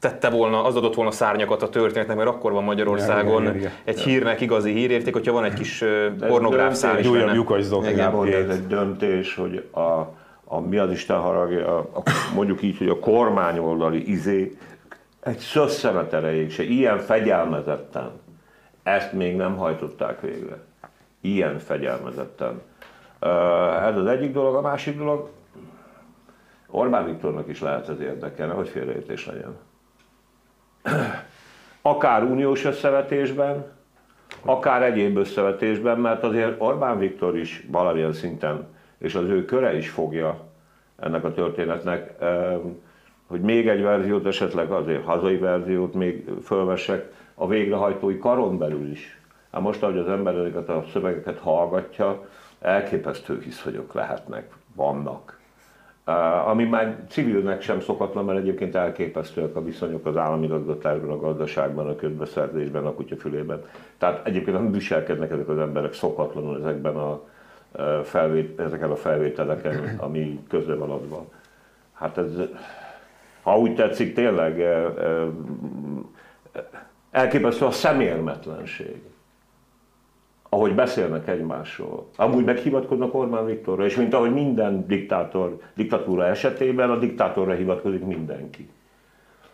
tette 0.03 0.29
volna, 0.29 0.63
az 0.63 0.75
adott 0.75 0.95
volna 0.95 1.11
szárnyakat 1.11 1.61
a 1.61 1.69
történetnek, 1.69 2.17
mert 2.17 2.29
akkor 2.29 2.51
van 2.51 2.63
Magyarországon 2.63 3.41
Igen, 3.41 3.55
igen, 3.55 3.71
igen. 3.71 3.71
egy 3.83 3.99
hírnek 3.99 4.41
igazi 4.41 4.71
hírérték, 4.71 5.13
hogyha 5.13 5.31
van 5.31 5.43
egy 5.43 5.53
kis 5.53 5.83
pornográf 6.19 6.75
szár 6.75 6.99
is 6.99 7.05
Egy 7.05 7.11
újabb 7.11 7.33
lyukas 7.33 7.59
ez 8.33 8.49
egy 8.49 8.67
döntés, 8.67 9.35
hogy 9.35 9.67
a, 9.71 9.81
a 10.45 10.59
mi 10.59 10.77
az 10.77 10.91
Isten 10.91 11.17
haragja, 11.17 11.77
a, 11.77 11.89
a, 11.93 12.01
mondjuk 12.35 12.61
így, 12.61 12.77
hogy 12.77 12.89
a 12.89 12.99
kormányoldali 12.99 14.11
izé 14.11 14.57
egy 15.19 15.37
szösszenet 15.37 16.13
erejéig 16.13 16.51
se, 16.51 16.63
ilyen 16.63 16.97
fegyelmezetten, 16.97 18.11
ezt 18.83 19.13
még 19.13 19.35
nem 19.35 19.55
hajtották 19.55 20.21
végre. 20.21 20.57
Ilyen 21.21 21.59
fegyelmezetten. 21.59 22.61
Ez 23.87 23.97
az 23.97 24.05
egyik 24.05 24.33
dolog, 24.33 24.55
a 24.55 24.61
másik 24.61 24.97
dolog, 24.97 25.29
Orbán 26.67 27.05
Viktornak 27.05 27.47
is 27.47 27.61
lehet 27.61 27.89
ez 27.89 27.99
érdekelne, 27.99 28.53
hogy 28.53 28.67
félreértés 28.67 29.25
legyen. 29.25 29.55
Akár 31.81 32.23
uniós 32.23 32.65
összevetésben, 32.65 33.65
akár 34.41 34.83
egyéb 34.83 35.17
összevetésben, 35.17 35.99
mert 35.99 36.23
azért 36.23 36.61
Orbán 36.61 36.97
Viktor 36.99 37.37
is 37.37 37.65
valamilyen 37.71 38.13
szinten, 38.13 38.67
és 38.97 39.15
az 39.15 39.23
ő 39.23 39.45
köre 39.45 39.77
is 39.77 39.89
fogja 39.89 40.51
ennek 40.99 41.23
a 41.23 41.33
történetnek, 41.33 42.13
hogy 43.27 43.41
még 43.41 43.67
egy 43.67 43.81
verziót, 43.81 44.25
esetleg 44.25 44.71
azért 44.71 45.05
hazai 45.05 45.37
verziót 45.37 45.93
még 45.93 46.29
fölvessek 46.43 47.11
a 47.35 47.47
végrehajtói 47.47 48.17
karon 48.17 48.57
belül 48.57 48.91
is. 48.91 49.19
Hát 49.51 49.61
most, 49.61 49.83
ahogy 49.83 49.97
az 49.97 50.07
ember 50.07 50.35
ezeket 50.35 50.69
a 50.69 50.85
szövegeket 50.91 51.39
hallgatja, 51.39 52.27
elképesztő 52.59 53.41
hiszonyok 53.43 53.93
lehetnek, 53.93 54.51
vannak. 54.75 55.39
Ami 56.45 56.63
már 56.63 57.03
civilnek 57.09 57.61
sem 57.61 57.79
szokatlan, 57.79 58.25
mert 58.25 58.39
egyébként 58.39 58.75
elképesztőek 58.75 59.55
a 59.55 59.63
viszonyok 59.63 60.05
az 60.05 60.17
állami 60.17 60.47
gazdatárban, 60.47 61.09
a 61.09 61.19
gazdaságban, 61.19 61.87
a 61.87 61.95
közbeszerzésben, 61.95 62.85
a 62.85 62.93
kutyafülében. 62.93 63.63
Tehát 63.97 64.27
egyébként 64.27 64.57
nem 64.57 64.71
viselkednek 64.71 65.31
ezek 65.31 65.49
az 65.49 65.57
emberek 65.57 65.93
szokatlanul 65.93 66.59
ezekben 66.59 66.95
a 66.95 67.21
felvét, 68.03 68.59
ezeken 68.59 68.91
a 68.91 68.95
felvételeken, 68.95 69.95
ami 69.97 70.43
közre 70.49 70.75
van 70.75 70.89
adva. 70.89 71.25
Hát 71.93 72.17
ez, 72.17 72.31
ha 73.41 73.57
úgy 73.57 73.75
tetszik, 73.75 74.13
tényleg 74.13 74.61
elképesztő 77.11 77.65
a 77.65 77.71
szemérmetlenség 77.71 79.01
ahogy 80.53 80.75
beszélnek 80.75 81.27
egymásról. 81.27 82.07
Amúgy 82.15 82.43
meghivatkoznak 82.43 83.13
Orbán 83.13 83.45
Viktorra, 83.45 83.85
és 83.85 83.95
mint 83.95 84.13
ahogy 84.13 84.33
minden 84.33 84.87
diktátor, 84.87 85.57
diktatúra 85.75 86.25
esetében, 86.25 86.89
a 86.89 86.97
diktátorra 86.97 87.53
hivatkozik 87.53 88.05
mindenki. 88.05 88.69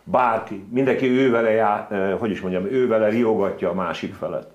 Bárki, 0.04 0.64
mindenki 0.70 1.06
ővele, 1.06 1.50
já, 1.50 1.86
eh, 1.90 2.18
hogy 2.18 2.30
is 2.30 2.40
mondjam, 2.40 2.64
ővele 2.64 3.08
riogatja 3.08 3.68
a 3.68 3.74
másik 3.74 4.14
felet. 4.14 4.46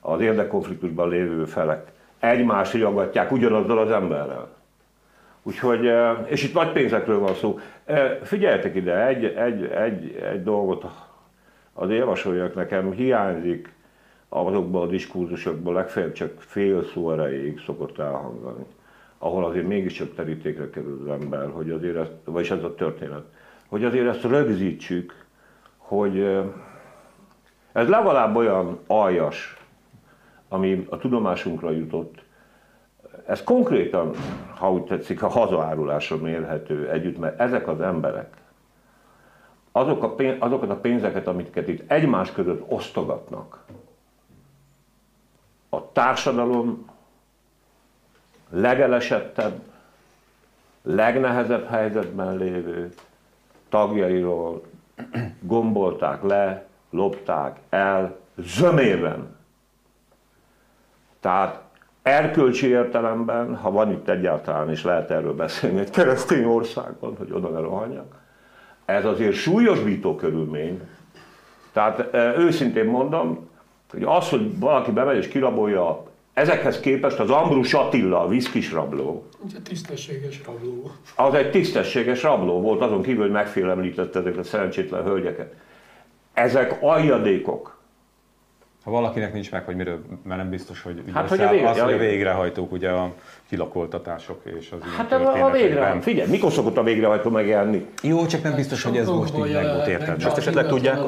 Az 0.00 0.20
érdekkonfliktusban 0.20 1.08
lévő 1.08 1.44
felek. 1.44 1.92
Egymást 2.18 2.72
riogatják 2.72 3.32
ugyanazzal 3.32 3.78
az 3.78 3.90
emberrel. 3.90 4.48
Úgyhogy, 5.42 5.86
eh, 5.86 6.16
és 6.24 6.44
itt 6.44 6.54
nagy 6.54 6.72
pénzekről 6.72 7.18
van 7.18 7.34
szó. 7.34 7.58
Eh, 7.84 8.18
Figyeljetek 8.22 8.74
ide, 8.74 9.06
egy, 9.06 9.24
egy, 9.24 9.64
egy, 9.64 10.16
egy 10.32 10.42
dolgot 10.42 10.84
azért 11.72 11.98
javasoljak 11.98 12.54
nekem, 12.54 12.92
hiányzik 12.92 13.68
azokban 14.32 14.82
a 14.82 14.86
diskurzusokban 14.86 15.74
legfeljebb 15.74 16.12
csak 16.12 16.40
fél 16.40 16.84
szó 16.84 17.12
erejéig 17.12 17.60
szokott 17.60 17.98
elhangzani, 17.98 18.64
ahol 19.18 19.44
azért 19.44 19.66
mégiscsak 19.66 20.14
terítékre 20.14 20.70
kerül 20.70 21.00
az 21.02 21.20
ember, 21.20 21.50
hogy 21.50 21.70
azért 21.70 21.96
ezt, 21.96 22.12
vagyis 22.24 22.50
ez 22.50 22.64
a 22.64 22.74
történet, 22.74 23.24
hogy 23.68 23.84
azért 23.84 24.06
ezt 24.06 24.22
rögzítsük, 24.22 25.24
hogy 25.76 26.18
ez 27.72 27.88
legalább 27.88 28.36
olyan 28.36 28.78
aljas, 28.86 29.56
ami 30.48 30.86
a 30.90 30.98
tudomásunkra 30.98 31.70
jutott, 31.70 32.22
ez 33.26 33.42
konkrétan, 33.42 34.10
ha 34.58 34.72
úgy 34.72 34.84
tetszik, 34.84 35.22
a 35.22 35.28
hazaárulásra 35.28 36.16
mérhető 36.16 36.90
együtt, 36.90 37.18
mert 37.18 37.40
ezek 37.40 37.68
az 37.68 37.80
emberek, 37.80 38.36
azok 39.72 40.02
a 40.02 40.14
pénz, 40.14 40.36
azokat 40.38 40.70
a 40.70 40.76
pénzeket, 40.76 41.26
amiket 41.26 41.68
itt 41.68 41.90
egymás 41.90 42.32
között 42.32 42.62
osztogatnak, 42.68 43.64
a 45.74 45.92
társadalom 45.92 46.86
legelesettebb, 48.50 49.60
legnehezebb 50.82 51.68
helyzetben 51.68 52.36
lévő 52.36 52.92
tagjairól 53.68 54.62
gombolták 55.40 56.22
le, 56.22 56.66
lopták 56.90 57.58
el, 57.68 58.16
zömében. 58.36 59.36
Tehát 61.20 61.62
erkölcsi 62.02 62.66
értelemben, 62.66 63.56
ha 63.56 63.70
van 63.70 63.90
itt 63.90 64.08
egyáltalán, 64.08 64.70
és 64.70 64.84
lehet 64.84 65.10
erről 65.10 65.34
beszélni 65.34 65.80
egy 65.80 65.90
keresztény 65.90 66.44
országban, 66.44 67.16
hogy 67.16 67.32
oda 67.32 67.48
ne 67.48 67.60
rohanjak, 67.60 68.20
ez 68.84 69.04
azért 69.04 69.34
súlyosbító 69.34 70.16
körülmény. 70.16 70.88
Tehát 71.72 72.14
őszintén 72.38 72.84
mondom, 72.84 73.50
hogy 73.92 74.02
az, 74.02 74.28
hogy 74.28 74.58
valaki 74.58 74.90
bemegy 74.90 75.16
és 75.16 75.28
kirabolja 75.28 76.02
ezekhez 76.32 76.80
képest 76.80 77.18
az 77.18 77.30
Ambrus 77.30 77.74
Attila, 77.74 78.20
a 78.20 78.28
viszkis 78.28 78.72
rabló, 78.72 79.26
Ugye 79.44 79.58
tisztességes 79.62 80.40
rabló. 80.46 80.90
az 81.16 81.34
egy 81.34 81.50
tisztességes 81.50 82.22
rabló 82.22 82.60
volt, 82.60 82.80
azon 82.80 83.02
kívül, 83.02 83.22
hogy 83.22 83.30
megfélemlítette 83.30 84.18
ezeket 84.18 84.38
a 84.38 84.42
szerencsétlen 84.42 85.04
hölgyeket. 85.04 85.54
Ezek 86.32 86.78
aljadékok. 86.82 87.80
Ha 88.84 88.90
valakinek 88.90 89.32
nincs 89.32 89.50
meg, 89.50 89.64
hogy 89.64 89.76
miről, 89.76 89.98
mert 90.24 90.40
nem 90.40 90.50
biztos, 90.50 90.82
hogy 90.82 91.02
Hát, 91.06 91.14
hát, 91.14 91.28
hogy 91.28 91.40
a 91.40 91.46
hogy 91.46 91.56
vég- 91.56 91.66
az, 91.66 91.78
hogy 91.80 91.92
a 91.92 91.96
végrehajtók, 91.98 92.72
ugye 92.72 92.88
a 92.90 93.12
kilakoltatások 93.48 94.40
és 94.44 94.68
az 94.70 94.78
ilyen 94.84 94.96
Hát 94.96 95.12
a, 95.12 95.44
a 95.46 95.50
végrehajtó, 95.50 96.00
figyelj, 96.00 96.30
mikor 96.30 96.52
szokott 96.52 96.76
a 96.76 96.82
végrehajtó 96.82 97.30
megjelenni? 97.30 97.86
Jó, 98.02 98.26
csak 98.26 98.42
nem 98.42 98.54
biztos, 98.54 98.82
hogy 98.82 98.96
ez 98.96 99.08
most 99.08 99.34
így 99.36 99.52
meg 99.52 99.64
volt 99.74 99.86
érted. 99.86 100.24
Azt 100.24 100.36
esetleg 100.38 100.66
tudják- 100.66 100.98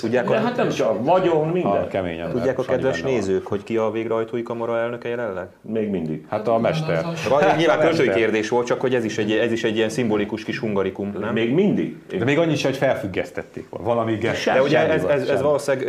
tudják, 0.00 0.28
De 0.28 0.38
hát 0.40 0.56
nem 0.56 0.68
csak 0.68 1.04
vagyon, 1.04 1.48
A 1.48 1.52
minden. 1.52 1.88
keményen. 1.88 2.30
Tudják 2.30 2.58
a 2.58 2.62
kedves 2.62 3.02
nézők, 3.02 3.46
hogy 3.46 3.62
ki 3.62 3.76
a 3.76 3.90
végrehajtói 3.90 4.42
kamara 4.42 4.78
elnöke 4.78 5.08
jelenleg? 5.08 5.46
Még 5.60 5.88
mindig. 5.90 6.26
Hát 6.28 6.48
a 6.48 6.58
mester. 6.58 7.04
Vagy 7.28 7.44
nyilván 7.56 7.78
a 7.78 7.80
költői 7.80 8.10
kérdés 8.10 8.48
volt, 8.48 8.66
csak 8.66 8.80
hogy 8.80 8.94
ez 8.94 9.04
is 9.04 9.18
egy, 9.18 9.32
ez 9.32 9.52
is 9.52 9.64
egy 9.64 9.76
ilyen 9.76 9.88
szimbolikus 9.88 10.44
kis 10.44 10.58
hungarikum, 10.58 11.12
nem? 11.20 11.32
Még 11.32 11.52
mindig. 11.54 11.96
De 12.18 12.24
még 12.24 12.38
annyi 12.38 12.54
sem, 12.56 12.70
hogy 12.70 12.78
felfüggesztették 12.80 13.68
volna. 13.68 13.86
Valami. 13.86 14.16
De 14.44 14.62
ugye 14.62 14.88
ez, 14.92 15.04
ez, 15.04 15.28
ez 15.28 15.42
valószínűleg, 15.42 15.88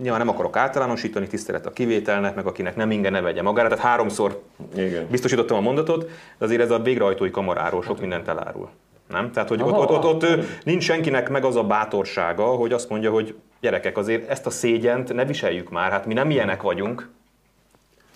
nyilván 0.00 0.18
nem 0.18 0.28
akarok 0.28 0.56
általánosítani, 0.56 1.26
tisztelet 1.26 1.66
a 1.66 1.70
kivételnek, 1.70 2.34
meg 2.34 2.46
akinek 2.46 2.76
nem 2.76 2.90
inge 2.90 3.10
ne 3.10 3.20
vegye 3.20 3.42
magára, 3.42 3.68
tehát 3.68 3.84
háromszor 3.84 4.42
Igen. 4.76 5.06
biztosítottam 5.10 5.56
a 5.56 5.60
mondatot, 5.60 6.04
de 6.38 6.44
azért 6.44 6.60
ez 6.60 6.70
a 6.70 6.78
végrehajtói 6.78 7.30
kamaráról 7.30 7.82
sok 7.82 8.00
mindent 8.00 8.28
elárul. 8.28 8.68
Nem? 9.08 9.32
Tehát, 9.32 9.48
hogy 9.48 9.62
ott, 9.62 9.70
Aha. 9.70 9.80
ott, 9.80 10.04
ott, 10.04 10.24
ott 10.24 10.44
nincs 10.64 10.82
senkinek 10.82 11.28
meg 11.28 11.44
az 11.44 11.56
a 11.56 11.64
bátorsága, 11.64 12.44
hogy 12.44 12.72
azt 12.72 12.88
mondja, 12.88 13.10
hogy 13.10 13.34
gyerekek, 13.60 13.96
azért 13.96 14.28
ezt 14.28 14.46
a 14.46 14.50
szégyent 14.50 15.12
ne 15.12 15.24
viseljük 15.24 15.70
már, 15.70 15.90
hát 15.90 16.06
mi 16.06 16.14
nem 16.14 16.30
ilyenek 16.30 16.62
vagyunk. 16.62 17.08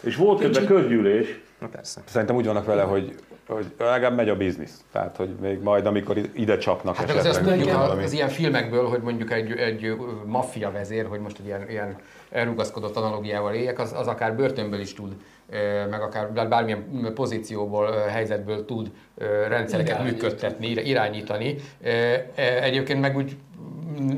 És 0.03 0.17
volt 0.17 0.41
közben 0.41 0.67
közgyűlés, 0.67 1.39
Na 1.65 1.71
persze. 1.71 2.01
Szerintem 2.05 2.37
úgy 2.37 2.47
vannak 2.47 2.65
vele, 2.65 2.83
hogy, 2.83 3.15
hogy 3.47 3.67
legalább 3.79 4.15
megy 4.17 4.29
a 4.29 4.37
biznisz. 4.37 4.85
Tehát, 4.93 5.17
hogy 5.17 5.29
még 5.41 5.61
majd, 5.61 5.87
amikor 5.87 6.19
ide 6.35 6.59
csapnak 6.59 6.97
Hát 6.97 7.11
esetleg 7.11 7.45
mondjuk 7.45 7.73
valami. 7.73 8.03
az 8.03 8.13
ilyen 8.13 8.29
filmekből, 8.29 8.89
hogy 8.89 9.01
mondjuk 9.01 9.33
egy, 9.33 9.53
egy 9.53 9.97
maffia 10.27 10.71
vezér, 10.71 11.07
hogy 11.07 11.21
most 11.21 11.39
egy 11.39 11.47
ilyen, 11.47 11.69
ilyen 11.69 11.97
elrugaszkodott 12.31 12.97
analógiával 12.97 13.55
éljek, 13.55 13.79
az, 13.79 13.93
az 13.93 14.07
akár 14.07 14.35
börtönből 14.37 14.81
is 14.81 14.95
tud, 14.95 15.13
meg 15.91 16.01
akár 16.03 16.49
bármilyen 16.49 17.11
pozícióból, 17.15 17.91
helyzetből 17.93 18.65
tud 18.65 18.91
rendszereket 19.49 19.95
Irányítani. 19.95 20.11
működtetni, 20.11 20.67
ir- 20.67 20.87
irányítani. 20.87 21.55
Egyébként 22.61 23.01
meg 23.01 23.17
úgy 23.17 23.37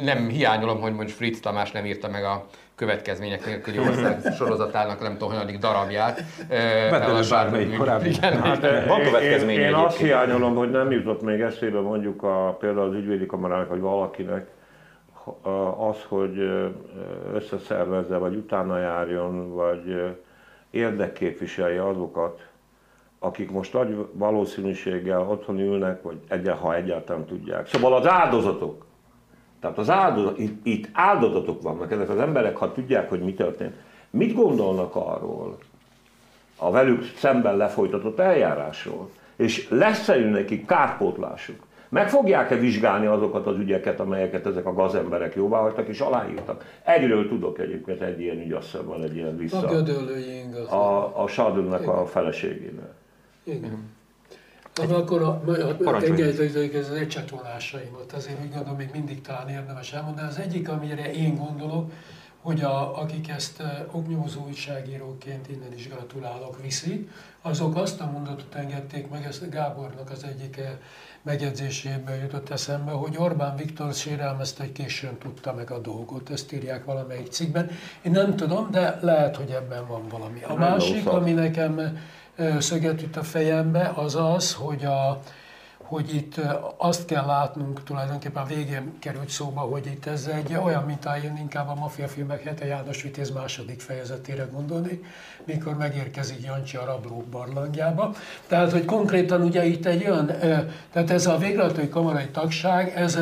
nem 0.02 0.28
hiányolom, 0.28 0.80
hogy 0.80 0.94
mondjuk 0.94 1.16
Fritz 1.16 1.40
Tamás 1.40 1.70
nem 1.72 1.84
írta 1.84 2.08
meg 2.08 2.24
a 2.24 2.46
következmények 2.76 3.46
nélküli 3.46 3.78
ország 3.78 4.34
sorozatának 4.34 5.00
nem 5.00 5.12
tudom, 5.12 5.28
hanyadik 5.28 5.58
darabját. 5.58 6.22
Vedd 6.90 7.28
bármelyik 7.30 7.76
korábbi. 7.76 8.08
Igen, 8.08 8.40
Van 8.88 9.00
Én, 9.00 9.04
következménye 9.04 9.60
én 9.60 9.74
azt 9.74 9.96
egyébként. 9.96 10.08
hiányolom, 10.08 10.54
hogy 10.54 10.70
nem 10.70 10.90
jutott 10.90 11.22
még 11.22 11.40
eszébe 11.40 11.80
mondjuk 11.80 12.22
a, 12.22 12.56
például 12.60 12.88
az 12.88 12.94
ügyvédi 12.94 13.26
kamarának, 13.26 13.68
vagy 13.68 13.80
valakinek 13.80 14.46
az, 15.78 15.96
hogy 16.08 16.38
összeszervezze, 17.34 18.16
vagy 18.16 18.34
utána 18.34 18.78
járjon, 18.78 19.54
vagy 19.54 20.14
érdekképviselje 20.70 21.88
azokat, 21.88 22.46
akik 23.18 23.50
most 23.50 23.72
nagy 23.72 24.06
valószínűséggel 24.12 25.20
otthon 25.20 25.58
ülnek, 25.60 26.02
vagy 26.02 26.16
egyáltalán, 26.28 26.58
ha 26.58 26.74
egyáltalán 26.74 27.24
tudják. 27.24 27.66
Szóval 27.66 27.94
az 27.94 28.06
áldozatok. 28.06 28.85
Tehát 29.66 29.80
az 29.80 29.90
áldozat, 29.90 30.38
itt, 30.38 30.66
itt 30.66 30.88
áldozatok 30.92 31.62
vannak, 31.62 31.92
ezek 31.92 32.08
az 32.08 32.18
emberek, 32.18 32.56
ha 32.56 32.72
tudják, 32.72 33.08
hogy 33.08 33.20
mi 33.20 33.34
történt. 33.34 33.74
Mit 34.10 34.34
gondolnak 34.34 34.94
arról, 34.96 35.58
a 36.56 36.70
velük 36.70 37.12
szemben 37.16 37.56
lefolytatott 37.56 38.18
eljárásról, 38.18 39.10
és 39.36 39.68
lesz-e 39.70 40.16
nekik 40.16 40.66
kárpótlásuk? 40.66 41.64
Meg 41.88 42.10
fogják-e 42.10 42.56
vizsgálni 42.56 43.06
azokat 43.06 43.46
az 43.46 43.58
ügyeket, 43.58 44.00
amelyeket 44.00 44.46
ezek 44.46 44.66
a 44.66 44.72
gazemberek 44.72 45.34
jóváhagytak 45.34 45.88
és 45.88 46.00
aláírtak? 46.00 46.64
Egyről 46.84 47.28
tudok 47.28 47.58
egyébként 47.58 48.00
egy 48.00 48.20
ilyen 48.20 48.40
ügy, 48.40 48.52
azt 48.52 48.70
hiszem 48.70 48.86
van 48.86 49.02
egy 49.02 49.16
ilyen 49.16 49.34
A 49.34 49.36
vissza. 49.36 49.66
gödöllői 49.66 50.36
ingazat. 50.36 50.72
A, 50.72 51.22
a 51.22 51.26
a 51.86 52.06
feleségénél. 52.06 52.94
Igen. 53.44 53.95
Na, 54.84 54.96
akkor 54.96 55.22
a, 55.22 55.42
a, 55.46 55.88
a 55.88 55.98
tengelytőzők, 55.98 56.74
ez 56.74 56.90
az 56.90 56.96
ecsetvonásaimat 56.96 58.12
azért 58.12 58.42
úgy 58.42 58.52
gondolom, 58.52 58.76
még 58.76 58.90
mindig 58.92 59.20
talán 59.20 59.48
érdemes 59.48 59.92
elmondani. 59.92 60.28
Az 60.28 60.38
egyik, 60.38 60.68
amire 60.68 61.12
én 61.12 61.34
gondolok, 61.34 61.90
hogy 62.46 62.60
a, 62.60 63.00
akik 63.00 63.28
ezt 63.28 63.60
eh, 63.60 63.82
oknyomozó 63.92 64.44
újságíróként 64.46 65.48
innen 65.48 65.72
is 65.76 65.88
gratulálok 65.88 66.62
viszik, 66.62 67.10
azok 67.42 67.76
azt 67.76 68.00
a 68.00 68.10
mondatot 68.10 68.54
engedték 68.54 69.08
meg, 69.08 69.24
ezt 69.24 69.50
Gábornak 69.50 70.10
az 70.10 70.24
egyik 70.24 70.56
eh, 70.56 70.70
megjegyzéséből 71.22 72.14
jutott 72.14 72.50
eszembe, 72.50 72.90
hogy 72.90 73.16
Orbán 73.18 73.56
Viktor 73.56 73.94
sérelmezte, 73.94 74.62
hogy 74.62 74.72
későn 74.72 75.18
tudta 75.18 75.52
meg 75.52 75.70
a 75.70 75.78
dolgot. 75.78 76.30
Ezt 76.30 76.52
írják 76.52 76.84
valamelyik 76.84 77.26
cikkben. 77.26 77.70
Én 78.02 78.12
nem 78.12 78.36
tudom, 78.36 78.70
de 78.70 78.98
lehet, 79.00 79.36
hogy 79.36 79.50
ebben 79.50 79.86
van 79.86 80.08
valami. 80.08 80.42
A 80.42 80.54
másik, 80.54 81.06
ami 81.06 81.32
nekem 81.32 81.98
szöget 82.58 83.02
üt 83.02 83.16
a 83.16 83.22
fejembe, 83.22 83.92
az 83.94 84.14
az, 84.14 84.54
hogy, 84.54 84.84
a, 84.84 85.20
hogy 85.76 86.14
itt 86.14 86.40
azt 86.76 87.04
kell 87.04 87.26
látnunk, 87.26 87.82
tulajdonképpen 87.82 88.42
a 88.42 88.46
végén 88.46 88.98
került 88.98 89.28
szóba, 89.28 89.60
hogy 89.60 89.86
itt 89.86 90.06
ez 90.06 90.26
egy 90.26 90.54
olyan, 90.54 90.84
mint 90.84 91.04
a, 91.04 91.16
én 91.24 91.36
inkább 91.40 91.68
a 91.68 91.74
maffia 91.74 92.08
filmek 92.08 92.42
Hete 92.42 92.66
János 92.66 93.02
Vitéz 93.02 93.30
második 93.30 93.80
fejezetére 93.80 94.48
gondolnék, 94.52 95.04
mikor 95.44 95.76
megérkezik 95.76 96.44
Jancsi 96.44 96.76
a 96.76 96.84
rablók 96.84 97.24
barlangjába. 97.24 98.14
Tehát, 98.46 98.72
hogy 98.72 98.84
konkrétan 98.84 99.42
ugye 99.42 99.64
itt 99.64 99.86
egy 99.86 100.04
olyan, 100.08 100.26
tehát 100.92 101.10
ez 101.10 101.26
a 101.26 101.36
végrehajtói 101.36 101.88
kamarai 101.88 102.28
tagság, 102.28 102.92
ez 102.96 103.18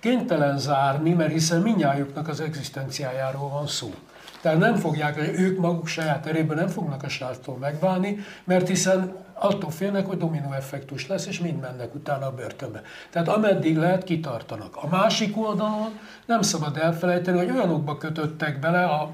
kénytelen 0.00 0.58
zárni, 0.58 1.12
mert 1.12 1.32
hiszen 1.32 1.60
minnyájuknak 1.60 2.28
az 2.28 2.40
egzisztenciájáról 2.40 3.48
van 3.48 3.66
szó. 3.66 3.94
Tehát 4.40 4.58
nem 4.58 4.76
fogják, 4.76 5.38
ők 5.38 5.58
maguk 5.58 5.86
saját 5.86 6.26
erőből 6.26 6.56
nem 6.56 6.68
fognak 6.68 7.02
a 7.02 7.08
sártól 7.08 7.56
megválni, 7.56 8.18
mert 8.44 8.68
hiszen 8.68 9.14
attól 9.34 9.70
félnek, 9.70 10.06
hogy 10.06 10.18
dominó 10.18 10.52
effektus 10.52 11.06
lesz, 11.06 11.26
és 11.26 11.40
mind 11.40 11.60
mennek 11.60 11.94
utána 11.94 12.26
a 12.26 12.34
börtönbe. 12.34 12.82
Tehát 13.10 13.28
ameddig 13.28 13.76
lehet, 13.76 14.04
kitartanak. 14.04 14.76
A 14.76 14.88
másik 14.88 15.36
oldalon 15.36 15.98
nem 16.26 16.42
szabad 16.42 16.76
elfelejteni, 16.76 17.38
hogy 17.38 17.50
olyanokba 17.50 17.98
kötöttek 17.98 18.58
bele 18.58 18.84
a 18.84 19.10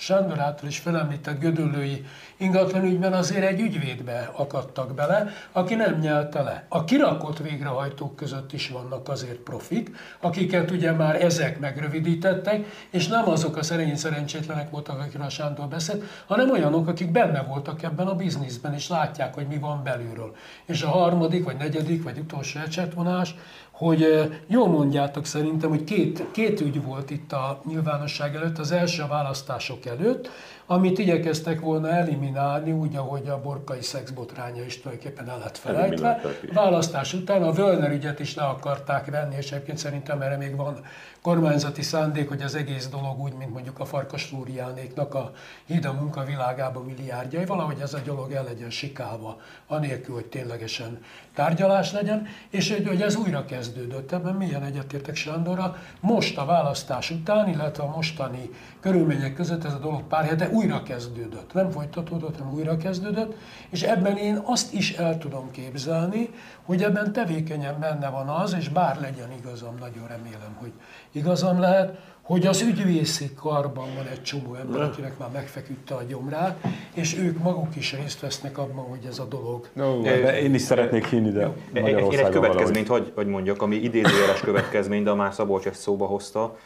Sándor 0.00 0.38
által 0.38 0.68
is 0.68 0.78
felemlített 0.78 1.40
gödöllői 1.40 2.04
ingatlanügyben 2.40 3.12
azért 3.12 3.44
egy 3.44 3.60
ügyvédbe 3.60 4.30
akadtak 4.32 4.94
bele, 4.94 5.32
aki 5.52 5.74
nem 5.74 5.98
nyelte 5.98 6.42
le. 6.42 6.64
A 6.68 6.84
kirakott 6.84 7.38
végrehajtók 7.38 8.16
között 8.16 8.52
is 8.52 8.68
vannak 8.68 9.08
azért 9.08 9.38
profik, 9.38 9.96
akiket 10.20 10.70
ugye 10.70 10.92
már 10.92 11.24
ezek 11.24 11.58
megrövidítettek, 11.58 12.66
és 12.90 13.06
nem 13.08 13.28
azok 13.28 13.56
a 13.56 13.62
szerény 13.62 13.96
szerencsétlenek 13.96 14.70
voltak, 14.70 14.98
akikről 14.98 15.22
a 15.22 15.28
Sándor 15.28 15.66
beszélt, 15.66 16.04
hanem 16.26 16.50
olyanok, 16.50 16.88
akik 16.88 17.10
benne 17.10 17.42
voltak 17.42 17.82
ebben 17.82 18.06
a 18.06 18.14
bizniszben, 18.14 18.74
és 18.74 18.88
látják, 18.88 19.34
hogy 19.34 19.46
mi 19.46 19.58
van 19.58 19.82
belülről. 19.84 20.34
És 20.64 20.82
a 20.82 20.88
harmadik, 20.88 21.44
vagy 21.44 21.56
negyedik, 21.56 22.02
vagy 22.02 22.18
utolsó 22.18 22.60
ecsetvonás, 22.60 23.34
hogy 23.80 24.30
jól 24.46 24.68
mondjátok 24.68 25.26
szerintem, 25.26 25.68
hogy 25.68 25.84
két, 25.84 26.24
két 26.30 26.60
ügy 26.60 26.82
volt 26.82 27.10
itt 27.10 27.32
a 27.32 27.60
nyilvánosság 27.66 28.34
előtt. 28.34 28.58
Az 28.58 28.72
első 28.72 29.02
a 29.02 29.06
választások 29.06 29.86
előtt, 29.86 30.30
amit 30.72 30.98
igyekeztek 30.98 31.60
volna 31.60 31.88
eliminálni, 31.88 32.72
úgy, 32.72 32.96
ahogy 32.96 33.28
a 33.28 33.40
borkai 33.40 33.82
szexbotránya 33.82 34.64
is 34.64 34.80
tulajdonképpen 34.80 35.28
el 35.28 35.38
lett 35.38 35.58
felejtve. 35.58 36.20
Választás 36.52 37.12
után 37.12 37.42
a 37.42 37.52
Völner 37.52 37.90
ügyet 37.90 38.20
is 38.20 38.34
le 38.34 38.42
akarták 38.42 39.10
venni, 39.10 39.36
és 39.36 39.52
egyébként 39.52 39.78
szerintem 39.78 40.20
erre 40.20 40.36
még 40.36 40.56
van 40.56 40.80
kormányzati 41.22 41.82
szándék, 41.82 42.28
hogy 42.28 42.42
az 42.42 42.54
egész 42.54 42.88
dolog 42.88 43.20
úgy, 43.20 43.32
mint 43.32 43.52
mondjuk 43.52 43.78
a 43.78 43.84
Farkas 43.84 44.24
Flóriánéknak 44.24 45.14
a 45.14 45.32
híd 45.66 45.84
a 45.84 45.92
munka 45.92 46.24
világába 46.24 46.82
milliárdjai, 46.82 47.44
valahogy 47.44 47.80
ez 47.80 47.94
a 47.94 48.00
dolog 48.04 48.32
el 48.32 48.44
legyen 48.44 48.70
sikálva, 48.70 49.40
anélkül, 49.66 50.14
hogy 50.14 50.26
ténylegesen 50.26 51.02
tárgyalás 51.34 51.92
legyen, 51.92 52.26
és 52.50 52.72
hogy, 52.72 52.86
hogy 52.86 53.02
ez 53.02 53.16
újra 53.16 53.44
kezdődött. 53.44 54.12
Ebben 54.12 54.34
milyen 54.34 54.62
egyetértek 54.62 55.14
Sándorra. 55.14 55.76
Most 56.00 56.38
a 56.38 56.44
választás 56.44 57.10
után, 57.10 57.48
illetve 57.48 57.82
a 57.82 57.94
mostani 57.96 58.50
körülmények 58.80 59.34
között 59.34 59.64
ez 59.64 59.72
a 59.72 59.78
dolog 59.78 60.02
pár 60.02 60.24
hete 60.24 60.48
újra 60.48 60.82
kezdődött. 60.82 61.52
Nem 61.52 61.70
folytatódott, 61.70 62.38
hanem 62.38 62.52
újra 62.52 62.76
kezdődött, 62.76 63.34
és 63.70 63.82
ebben 63.82 64.16
én 64.16 64.42
azt 64.44 64.72
is 64.72 64.92
el 64.92 65.18
tudom 65.18 65.50
képzelni, 65.50 66.30
hogy 66.64 66.82
ebben 66.82 67.12
tevékenyen 67.12 67.80
benne 67.80 68.10
van 68.10 68.28
az, 68.28 68.54
és 68.58 68.68
bár 68.68 69.00
legyen 69.00 69.32
igazam, 69.38 69.74
nagyon 69.80 70.06
remélem, 70.08 70.56
hogy 70.58 70.72
igazam 71.12 71.60
lehet, 71.60 71.98
hogy 72.22 72.46
az 72.46 72.60
ügyvészi 72.60 73.30
karban 73.34 73.88
van 73.96 74.06
egy 74.06 74.22
csomó 74.22 74.54
ember, 74.54 74.80
akinek 74.80 75.18
már 75.18 75.28
megfeküdte 75.32 75.94
a 75.94 76.02
gyomrát, 76.02 76.64
és 76.94 77.18
ők 77.18 77.38
maguk 77.38 77.76
is 77.76 77.92
részt 77.92 78.20
vesznek 78.20 78.58
abban, 78.58 78.84
hogy 78.84 79.04
ez 79.08 79.18
a 79.18 79.24
dolog 79.24 79.68
No, 79.72 80.02
de 80.02 80.40
én 80.40 80.54
is 80.54 80.62
szeretnék 80.62 81.06
hinni, 81.06 81.30
de 81.30 81.40
Én 81.72 81.84
egy 81.84 81.92
Magyarországon 81.92 82.30
következményt, 82.30 82.88
hogy, 82.88 83.12
hogy 83.14 83.26
mondjak, 83.26 83.62
ami 83.62 83.76
idézőjeles 83.76 84.40
következmény, 84.40 85.02
de 85.02 85.14
már 85.14 85.34
Szabolcs 85.34 85.66
ezt 85.66 85.80
szóba 85.80 86.06
hozta. 86.06 86.56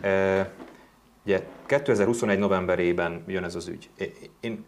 E, 0.00 0.50
ugye 1.24 1.42
2021 1.66 2.38
novemberében 2.38 3.22
jön 3.26 3.44
ez 3.44 3.54
az 3.54 3.68
ügy. 3.68 3.90
Én 4.40 4.64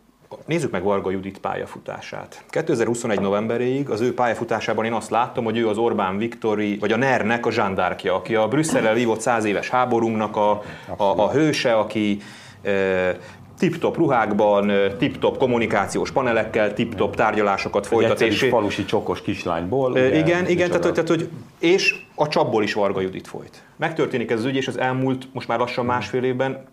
Nézzük 0.47 0.71
meg 0.71 0.83
Varga 0.83 1.11
Judit 1.11 1.39
pályafutását. 1.39 2.45
2021 2.49 3.21
novemberéig 3.21 3.91
az 3.91 4.01
ő 4.01 4.15
pályafutásában 4.15 4.85
én 4.85 4.93
azt 4.93 5.11
láttam, 5.11 5.45
hogy 5.45 5.59
ő 5.59 5.69
az 5.69 5.79
Orbán 5.79 6.19
Viktori, 6.19 6.77
vagy 6.79 6.93
a 6.93 6.97
NER-nek 6.97 7.47
a 7.47 7.51
zsándárkja, 7.51 8.15
aki 8.15 8.35
a 8.35 8.49
Brüsszellel 8.49 8.95
vívott 8.95 9.21
száz 9.21 9.45
éves 9.45 9.69
háborunknak 9.69 10.37
a, 10.37 10.51
a, 10.97 11.05
a 11.05 11.31
hőse, 11.31 11.75
aki 11.75 12.19
e, 12.63 13.19
tip-top 13.59 13.97
ruhákban, 13.97 14.73
tip-top 14.99 15.39
kommunikációs 15.39 16.11
panelekkel, 16.11 16.73
tip-top 16.73 17.17
tárgyalásokat 17.17 17.87
folytat. 17.87 18.21
És 18.21 18.47
falusi 18.51 18.85
csokos 18.85 19.23
kislányból. 19.23 19.91
Ugye, 19.91 20.19
igen, 20.19 20.49
igen 20.49 20.71
tehát, 20.71 20.93
tehát, 20.93 21.09
hogy, 21.09 21.29
és 21.59 22.03
a 22.15 22.29
csapból 22.29 22.63
is 22.63 22.73
Varga 22.73 23.01
Judit 23.01 23.27
folyt. 23.27 23.63
Megtörténik 23.77 24.31
ez 24.31 24.39
az 24.39 24.45
ügy, 24.45 24.57
és 24.57 24.69
az 24.69 24.79
elmúlt 24.79 25.29
most 25.33 25.49
már 25.49 25.59
lassan 25.59 25.85
másfél 25.85 26.25
évben 26.25 26.65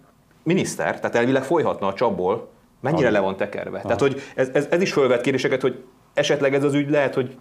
miniszter, 0.44 1.00
tehát 1.00 1.16
elvileg 1.16 1.44
folyhatna 1.44 1.88
a 1.88 1.94
csapból, 1.94 2.56
mennyire 2.80 3.10
le 3.10 3.20
van 3.20 3.36
tekerve. 3.36 3.82
Tehát, 3.82 4.00
hogy 4.00 4.22
ez, 4.36 4.50
ez, 4.54 4.68
ez 4.70 4.82
is 4.82 4.94
fölvet 4.94 5.22
kérdéseket, 5.22 5.62
hogy 5.62 5.84
esetleg 6.14 6.54
ez 6.54 6.64
az 6.64 6.74
ügy 6.74 6.90
lehet, 6.90 7.14
hogy 7.14 7.36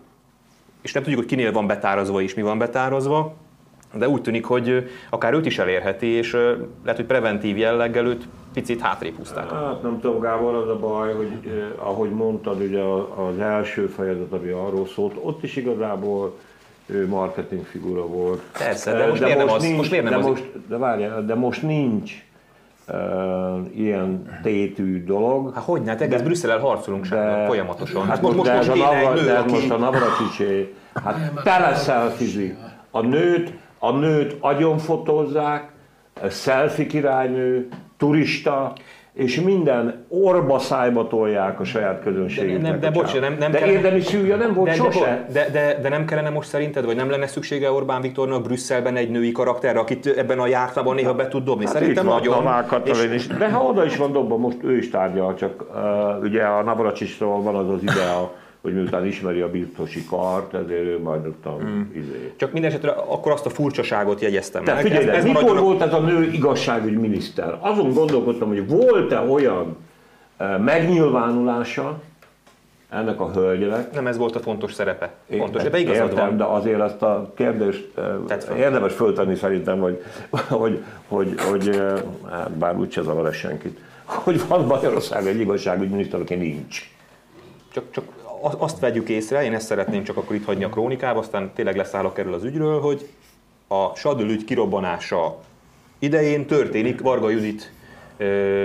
és 0.82 0.92
nem 0.92 1.02
tudjuk, 1.02 1.20
hogy 1.20 1.30
kinél 1.30 1.52
van 1.52 1.66
betárazva 1.66 2.22
és 2.22 2.34
mi 2.34 2.42
van 2.42 2.58
betárazva, 2.58 3.34
de 3.94 4.08
úgy 4.08 4.22
tűnik, 4.22 4.44
hogy 4.44 4.90
akár 5.10 5.32
őt 5.32 5.46
is 5.46 5.58
elérheti, 5.58 6.06
és 6.06 6.32
lehet, 6.82 6.96
hogy 6.96 7.04
preventív 7.04 7.56
jelleggel 7.56 8.06
őt 8.06 8.28
picit 8.52 8.80
hátrébb 8.80 9.16
húzták. 9.16 9.50
Hát 9.50 9.82
nem 9.82 10.00
tudom, 10.00 10.20
Gábor, 10.20 10.54
az 10.54 10.68
a 10.68 10.78
baj, 10.78 11.14
hogy 11.14 11.30
eh, 11.46 11.88
ahogy 11.88 12.10
mondtad, 12.10 12.60
ugye 12.60 12.80
az 13.16 13.38
első 13.38 13.86
fejezet, 13.86 14.32
ami 14.32 14.48
arról 14.48 14.86
szólt, 14.86 15.14
ott 15.22 15.42
is 15.42 15.56
igazából 15.56 16.36
ő 16.86 17.08
marketing 17.08 17.64
figura 17.64 18.06
volt. 18.06 18.40
Persze, 18.58 18.92
de 18.92 19.06
most, 19.06 19.20
de 19.20 19.26
miért, 19.26 19.40
most 19.40 19.48
nem 19.48 19.56
az, 19.56 19.62
nincs, 19.62 19.76
most 19.76 19.90
miért 19.90 20.04
nem 20.04 20.12
de 20.12 20.18
az? 20.18 20.26
Most, 20.26 20.68
de 20.68 20.76
várjál, 20.76 21.24
de 21.24 21.34
most 21.34 21.62
nincs 21.62 22.25
ilyen 23.74 24.38
tétű 24.42 25.04
dolog. 25.04 25.54
Hát 25.54 25.64
hogy 25.64 25.82
hát 25.86 26.00
egész 26.00 26.20
Brüsszellel 26.20 26.58
harcolunk 26.58 27.06
de, 27.06 27.46
folyamatosan. 27.46 28.06
Hát 28.06 28.22
most, 28.22 28.36
most, 28.36 28.52
most, 28.52 28.68
most, 28.68 28.82
a, 28.82 29.14
nő, 29.14 29.24
de 29.24 29.38
aki... 29.38 29.52
most 29.52 29.70
a 29.70 29.76
Navracsicsé, 29.76 30.74
hát 31.04 31.32
teleszelfizik. 31.44 32.56
A 32.90 33.00
nőt, 33.00 33.52
a 33.78 33.92
nőt 33.92 34.36
agyonfotózzák, 34.40 35.72
selfie 36.30 36.86
királynő, 36.86 37.68
turista, 37.96 38.72
és 39.16 39.40
minden 39.40 40.04
orba 40.08 40.58
szájba 40.58 41.06
tolják 41.06 41.60
a 41.60 41.64
saját 41.64 42.02
közönségüknek. 42.02 42.62
De, 42.62 42.68
nem, 42.68 42.80
de 42.80 42.90
bocs, 42.90 43.20
nem, 43.20 43.36
nem 43.38 43.50
de 43.50 43.58
kellene, 43.58 43.76
érdemi 43.76 44.00
szűrje 44.00 44.36
nem 44.36 44.54
volt 44.54 44.68
de, 44.68 44.74
sose. 44.74 45.26
De, 45.32 45.48
de, 45.52 45.78
de, 45.82 45.88
nem 45.88 46.04
kellene 46.04 46.30
most 46.30 46.48
szerinted, 46.48 46.84
vagy 46.84 46.96
nem 46.96 47.10
lenne 47.10 47.26
szüksége 47.26 47.70
Orbán 47.70 48.00
Viktornak 48.00 48.42
Brüsszelben 48.42 48.96
egy 48.96 49.10
női 49.10 49.32
karakterre, 49.32 49.78
akit 49.78 50.06
ebben 50.06 50.38
a 50.38 50.46
jártában 50.46 50.94
néha 50.94 51.14
be 51.14 51.28
tud 51.28 51.44
dobni? 51.44 51.64
Hát 51.64 51.74
Szerintem 51.74 52.06
van, 52.06 52.14
nagyon. 52.14 52.64
És... 52.84 53.14
Is. 53.14 53.26
De 53.26 53.50
ha 53.50 53.64
oda 53.64 53.84
is 53.84 53.96
van 53.96 54.12
dobva, 54.12 54.36
most 54.36 54.58
ő 54.62 54.76
is 54.76 54.90
tárgyal, 54.90 55.34
csak 55.34 55.64
uh, 55.74 56.22
ugye 56.22 56.42
a 56.42 56.62
Navracsicsról 56.62 57.42
van 57.42 57.54
az 57.54 57.68
az 57.68 57.82
idea, 57.82 58.32
hogy 58.66 58.74
miután 58.74 59.06
ismeri 59.06 59.40
a 59.40 59.50
birtosi 59.50 60.04
kart, 60.04 60.54
ezért 60.54 60.84
ő 60.84 61.00
majd 61.02 61.26
ott 61.26 61.46
a 61.46 61.50
hmm. 61.50 61.92
izé. 61.94 62.32
Csak 62.36 62.52
minden 62.52 62.70
esetre 62.70 62.90
akkor 62.90 63.32
azt 63.32 63.46
a 63.46 63.50
furcsaságot 63.50 64.20
jegyeztem 64.20 64.62
meg. 64.62 64.80
Figyelj, 64.80 65.08
ez, 65.08 65.14
ez 65.14 65.24
mikor 65.24 65.42
maradjon... 65.42 65.64
volt 65.64 65.82
ez 65.82 65.92
a 65.92 66.00
nő 66.00 66.30
igazságügyi 66.32 66.96
miniszter? 66.96 67.58
Azon 67.60 67.92
gondolkodtam, 67.92 68.48
hogy 68.48 68.68
volt-e 68.68 69.20
olyan 69.20 69.76
uh, 70.38 70.58
megnyilvánulása, 70.58 72.00
ennek 72.88 73.20
a 73.20 73.30
hölgynek. 73.30 73.92
Nem 73.92 74.06
ez 74.06 74.16
volt 74.16 74.36
a 74.36 74.40
fontos 74.40 74.72
szerepe. 74.72 75.14
Fontos, 75.38 75.62
de 75.62 75.78
igazad 75.78 76.08
értem, 76.08 76.26
van. 76.26 76.36
de 76.36 76.44
azért 76.44 76.80
ezt 76.80 77.02
a 77.02 77.32
kérdést 77.36 77.88
Tetszett. 78.26 78.56
érdemes 78.56 78.92
föltenni 78.92 79.34
szerintem, 79.34 79.78
hogy, 79.78 80.02
hogy, 80.48 80.82
hogy, 81.08 81.34
hogy 81.50 81.82
hát 82.30 82.50
bár 82.50 82.76
úgyse 82.76 83.02
zavar 83.02 83.32
senkit, 83.32 83.78
hogy 84.24 84.48
van 84.48 84.64
Magyarország 84.64 85.26
egy 85.26 85.40
igazságügyi 85.40 85.90
miniszter, 85.90 86.20
aki 86.20 86.34
nincs. 86.34 86.90
Csak, 87.72 87.84
csak 87.90 88.04
azt 88.40 88.78
vegyük 88.78 89.08
észre, 89.08 89.44
én 89.44 89.54
ezt 89.54 89.66
szeretném 89.66 90.02
csak 90.02 90.16
akkor 90.16 90.36
itt 90.36 90.44
hagyni 90.44 90.64
a 90.64 90.68
krónikába, 90.68 91.18
aztán 91.18 91.50
tényleg 91.54 91.76
leszállok 91.76 92.18
erről 92.18 92.34
az 92.34 92.44
ügyről, 92.44 92.80
hogy 92.80 93.08
a 93.68 93.94
Sadül 93.94 94.30
ügy 94.30 94.44
kirobbanása 94.44 95.38
idején 95.98 96.46
történik 96.46 97.00
Varga 97.00 97.30
Judit 97.30 97.72
ö, 98.16 98.64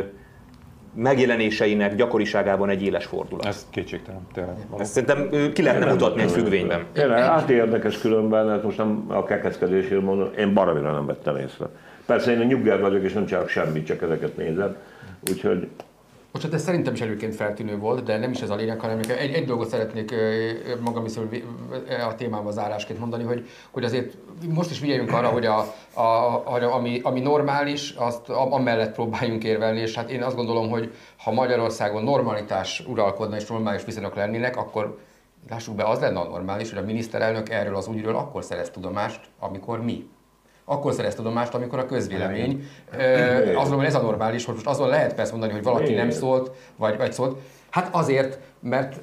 megjelenéseinek 0.93 1.95
gyakoriságában 1.95 2.69
egy 2.69 2.84
éles 2.84 3.05
fordulat. 3.05 3.45
Ez 3.45 3.67
kétségtelen, 3.69 4.28
tényleg. 4.34 4.55
Ezt 4.78 4.91
szerintem 4.91 5.51
ki 5.53 5.61
lehetne 5.61 5.91
mutatni 5.91 6.22
egy 6.22 6.32
függvényben. 6.32 6.86
Tényleg, 6.93 7.24
hát 7.24 7.49
érdekes 7.49 7.97
különben, 7.97 8.51
ezt 8.51 8.63
most 8.63 8.78
nem 8.78 9.05
a 9.07 9.24
kekeckedésért 9.24 10.01
mondom, 10.01 10.30
én 10.38 10.53
baromira 10.53 10.91
nem 10.91 11.05
vettem 11.05 11.38
észre. 11.38 11.65
Persze 12.05 12.32
én 12.32 12.39
a 12.39 12.43
nyugger 12.43 12.82
vagyok, 12.82 13.03
és 13.03 13.13
nem 13.13 13.26
csinálok 13.26 13.49
semmit, 13.49 13.86
csak 13.86 14.01
ezeket 14.01 14.38
nézem. 14.38 14.76
Úgyhogy 15.30 15.67
most 16.32 16.46
hát 16.46 16.54
ez 16.54 16.64
szerintem 16.64 16.94
is 16.94 17.02
előként 17.02 17.36
feltűnő 17.36 17.78
volt, 17.78 18.04
de 18.04 18.18
nem 18.18 18.32
is 18.32 18.42
ez 18.42 18.50
a 18.50 18.56
lényeg, 18.56 18.80
hanem 18.80 19.00
egy, 19.00 19.34
egy 19.34 19.46
dolgot 19.46 19.70
szeretnék 19.70 20.14
magam 20.80 21.06
is 21.06 21.14
a 22.08 22.16
témával 22.16 22.52
zárásként 22.52 23.00
mondani, 23.00 23.24
hogy, 23.24 23.50
hogy 23.72 23.84
azért 23.84 24.18
most 24.50 24.72
is 24.72 24.80
figyeljünk 24.80 25.12
arra, 25.12 25.28
hogy 25.28 25.46
a, 25.46 25.74
a, 25.94 26.02
a, 26.02 26.74
ami, 26.74 27.00
ami 27.04 27.20
normális, 27.20 27.92
azt 27.92 28.30
amellett 28.30 28.94
próbáljunk 28.94 29.44
érvelni, 29.44 29.80
és 29.80 29.96
hát 29.96 30.10
én 30.10 30.24
azt 30.24 30.36
gondolom, 30.36 30.70
hogy 30.70 30.94
ha 31.18 31.32
Magyarországon 31.32 32.04
normalitás 32.04 32.84
uralkodna 32.88 33.36
és 33.36 33.48
normális 33.48 33.86
viszonyok 33.86 34.16
lennének, 34.16 34.58
akkor 34.58 34.98
lássuk 35.50 35.76
be, 35.76 35.84
az 35.84 36.00
lenne 36.00 36.20
a 36.20 36.28
normális, 36.28 36.70
hogy 36.70 36.84
a 36.84 36.86
miniszterelnök 36.86 37.50
erről 37.50 37.76
az 37.76 37.88
ügyről 37.88 38.16
akkor 38.16 38.44
szerez 38.44 38.70
tudomást, 38.70 39.22
amikor 39.40 39.84
mi 39.84 40.10
akkor 40.72 40.93
szerez 40.93 41.15
tudomást, 41.15 41.53
amikor 41.53 41.80
a 41.80 41.86
közvélemény. 41.86 42.67
Mondom, 43.55 43.78
hogy 43.78 43.86
ez 43.86 43.95
a 43.95 44.01
normális, 44.01 44.45
hogy 44.45 44.53
most 44.53 44.67
azon 44.67 44.88
lehet 44.88 45.13
persze 45.13 45.32
mondani, 45.32 45.51
hogy 45.51 45.63
valaki 45.63 45.93
nem 45.93 46.09
szólt, 46.09 46.51
vagy, 46.76 46.97
vagy 46.97 47.13
szólt. 47.13 47.38
Hát 47.69 47.95
azért, 47.95 48.39
mert 48.59 48.95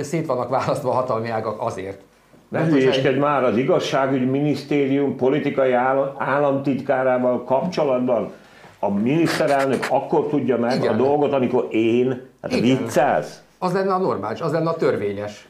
szét 0.00 0.26
vannak 0.26 0.48
választva 0.48 0.90
a 0.90 0.94
hatalmi 0.94 1.28
ágak 1.28 1.60
azért. 1.60 2.00
Ne 2.48 2.64
hülyéskedj 2.64 3.18
már, 3.18 3.44
az 3.44 3.56
igazságügyi 3.56 4.24
minisztérium 4.24 5.16
politikai 5.16 5.72
államtitkárával 6.18 7.44
kapcsolatban 7.44 8.32
a 8.78 8.90
miniszterelnök 8.90 9.86
akkor 9.90 10.26
tudja 10.26 10.58
meg 10.58 10.76
Igen. 10.76 10.94
a 10.94 10.96
dolgot, 10.96 11.32
amikor 11.32 11.68
én, 11.70 12.26
hát 12.42 12.52
Igen. 12.52 12.78
viccelsz? 12.78 13.42
Az 13.58 13.72
lenne 13.72 13.94
a 13.94 13.98
normális, 13.98 14.40
az 14.40 14.52
lenne 14.52 14.70
a 14.70 14.76
törvényes. 14.76 15.48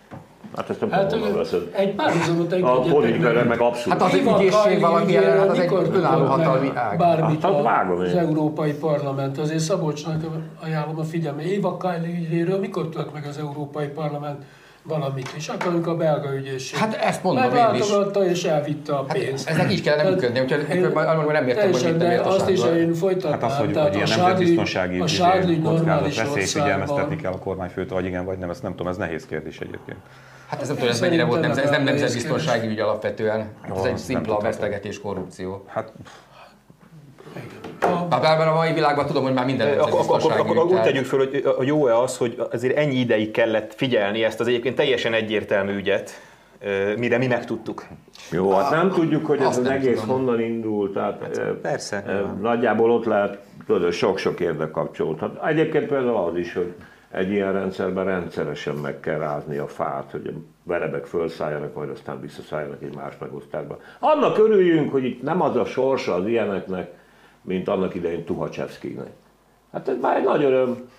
Hát 0.59 0.71
ezt 0.71 0.81
nem 0.81 0.91
hát, 0.91 1.09
tudom, 1.09 1.35
veszed. 1.35 1.69
Egy 1.73 1.95
párhuzamot 1.95 2.53
A 2.53 2.81
politikai 2.81 3.43
meg 3.43 3.61
abszolút. 3.61 4.03
Hát 4.03 4.13
az 4.13 4.19
ügyészség 4.19 4.81
valami 4.81 5.17
ellen, 5.17 5.39
hát 5.39 5.49
az 5.49 5.59
egy 5.59 5.73
önálló 5.93 6.25
hatalmi 6.25 6.71
ág. 6.75 6.99
Bármit 6.99 7.43
hát, 7.43 7.63
vágom 7.63 8.01
az 8.01 8.15
Európai 8.15 8.73
Parlament. 8.73 9.39
Azért 9.39 9.59
Szabolcsnak 9.59 10.25
ajánlom 10.63 10.99
a 10.99 11.03
figyelme. 11.03 11.43
Éva 11.43 11.77
Kajli 11.77 12.27
ügyéről 12.27 12.59
mikor 12.59 12.89
tudok 12.89 13.13
meg 13.13 13.27
az 13.29 13.39
Európai 13.39 13.87
Parlament 13.87 14.45
valamit 14.83 15.33
is, 15.37 15.49
akkor 15.49 15.89
a 15.89 15.95
belga 15.97 16.35
ügyészség 16.35 16.79
hát 16.79 16.95
ezt 16.95 17.23
mondom 17.23 17.55
én 17.55 17.81
is. 18.23 18.31
és 18.31 18.45
elvitte 18.45 18.93
a 18.93 19.05
hát 19.09 19.19
pénzt. 19.19 19.49
Hát 19.49 19.59
ezek 19.59 19.73
így 19.73 19.83
kellene 19.83 20.11
működni, 20.11 20.41
úgyhogy 20.41 20.67
én, 20.71 20.81
nem 21.27 21.49
értem, 21.49 21.73
hogy 21.73 21.85
mit 21.85 21.97
de 21.97 22.21
azt 22.21 22.49
is 22.49 22.65
én 22.65 22.95
folytatnám. 22.95 23.41
Hát 23.41 23.51
az, 23.51 23.57
hogy, 23.57 23.77
hogy 23.77 23.95
ilyen 23.95 24.09
nemzetbiztonsági 24.09 24.99
veszély 26.17 26.45
figyelmeztetni 26.45 27.17
kell 27.17 27.33
a 27.33 27.39
kormányfőt, 27.39 27.91
vagy 27.91 28.05
igen, 28.05 28.25
vagy 28.25 28.39
nem, 28.39 28.51
ezt 28.51 28.63
nem 28.63 28.71
tudom, 28.71 28.87
ez 28.87 28.97
nehéz 28.97 29.27
kérdés 29.27 29.59
egyébként. 29.59 29.99
Hát 30.49 30.61
ez 30.61 30.67
nem 30.67 30.77
tudom, 30.77 30.93
ez 30.93 31.01
mennyire 31.01 31.25
volt, 31.25 31.41
nem, 31.41 31.51
ez 31.51 31.71
nem 31.71 31.83
nemzetbiztonsági 31.83 32.67
ügy 32.67 32.79
alapvetően. 32.79 33.49
Hát 33.63 33.77
ez 33.77 33.85
egy 33.85 33.99
szimpla 33.99 34.39
vesztegetés, 34.39 35.01
korrupció. 35.01 35.65
Hát 35.67 35.93
bár 38.09 38.49
a 38.49 38.55
mai 38.55 38.73
világban 38.73 39.07
tudom, 39.07 39.23
hogy 39.23 39.33
már 39.33 39.45
minden 39.45 39.79
akkor, 39.79 40.01
akkor, 40.09 40.33
akkor 40.33 40.65
úgy 40.65 40.83
tegyük 40.83 41.05
föl, 41.05 41.19
hogy 41.57 41.67
jó-e 41.67 41.99
az, 41.99 42.17
hogy 42.17 42.43
azért 42.53 42.77
ennyi 42.77 42.95
ideig 42.95 43.31
kellett 43.31 43.75
figyelni 43.75 44.25
ezt 44.25 44.41
az 44.41 44.47
egyébként 44.47 44.77
teljesen 44.77 45.13
egyértelmű 45.13 45.77
ügyet, 45.77 46.11
mire 46.97 47.19
mi 47.19 47.27
megtudtuk. 47.27 47.87
Jó, 48.31 48.51
hát 48.51 48.71
nem 48.71 48.91
tudjuk, 48.91 49.27
hogy 49.27 49.41
ez 49.41 49.59
az 49.59 49.67
egész 49.67 50.01
tudom. 50.01 50.17
honnan 50.17 50.41
indult, 50.41 50.93
tehát 50.93 51.21
hát, 51.21 51.51
persze. 51.53 52.25
Nagyjából 52.41 52.91
ott 52.91 53.05
lehet, 53.05 53.39
tudod, 53.67 53.93
sok-sok 53.93 54.41
érdek 54.41 54.71
kapcsolódhat. 54.71 55.39
Hát 55.41 55.51
egyébként 55.51 55.87
például 55.87 56.17
az 56.17 56.37
is, 56.37 56.55
hogy 56.55 56.75
egy 57.11 57.31
ilyen 57.31 57.53
rendszerben 57.53 58.05
rendszeresen 58.05 58.75
meg 58.75 59.01
kell 59.01 59.19
rázni 59.19 59.57
a 59.57 59.67
fát, 59.67 60.11
hogy 60.11 60.27
a 60.27 60.39
verebek 60.63 61.07
felszálljanak, 61.07 61.75
majd 61.75 61.91
aztán 61.91 62.21
visszaszálljanak 62.21 62.83
egy 62.83 62.95
más 62.95 63.13
megosztásba. 63.21 63.79
Annak 63.99 64.39
örüljünk, 64.39 64.93
hogy 64.93 65.05
itt 65.05 65.23
nem 65.23 65.43
az 65.43 65.57
a 65.57 65.65
sorsa 65.65 66.15
az 66.15 66.27
ilyeneknek, 66.27 66.91
mint 67.49 67.69
annak 67.69 67.95
idején 67.95 68.25
Tuhacsevszkinek. 68.25 69.11
Hát 69.73 69.89
ez 69.89 69.97
már 70.01 70.17
egy 70.17 70.25
nagy 70.25 70.45
öröm. 70.45 70.91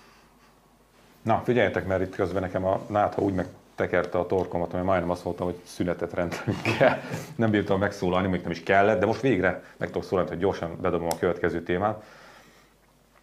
Na, 1.21 1.41
figyeljetek, 1.43 1.87
mert 1.87 2.01
itt 2.01 2.15
közben 2.15 2.41
nekem 2.41 2.65
a 2.65 2.79
nátha 2.87 3.21
úgy 3.21 3.33
megtekerte 3.33 4.17
a 4.17 4.25
torkomat, 4.25 4.71
hogy 4.71 4.83
majdnem 4.83 5.09
azt 5.09 5.23
mondtam, 5.23 5.45
hogy 5.45 5.59
szünetet 5.63 6.13
rendelünk 6.13 6.61
kell. 6.77 6.97
Nem 7.35 7.49
bírtam 7.49 7.79
megszólalni, 7.79 8.27
még 8.27 8.41
nem 8.41 8.51
is 8.51 8.63
kellett, 8.63 8.99
de 8.99 9.05
most 9.05 9.21
végre 9.21 9.63
meg 9.77 9.87
tudok 9.87 10.03
szólalni, 10.03 10.29
hogy 10.29 10.39
gyorsan 10.39 10.77
bedobom 10.81 11.07
a 11.11 11.17
következő 11.19 11.63
témát. 11.63 12.03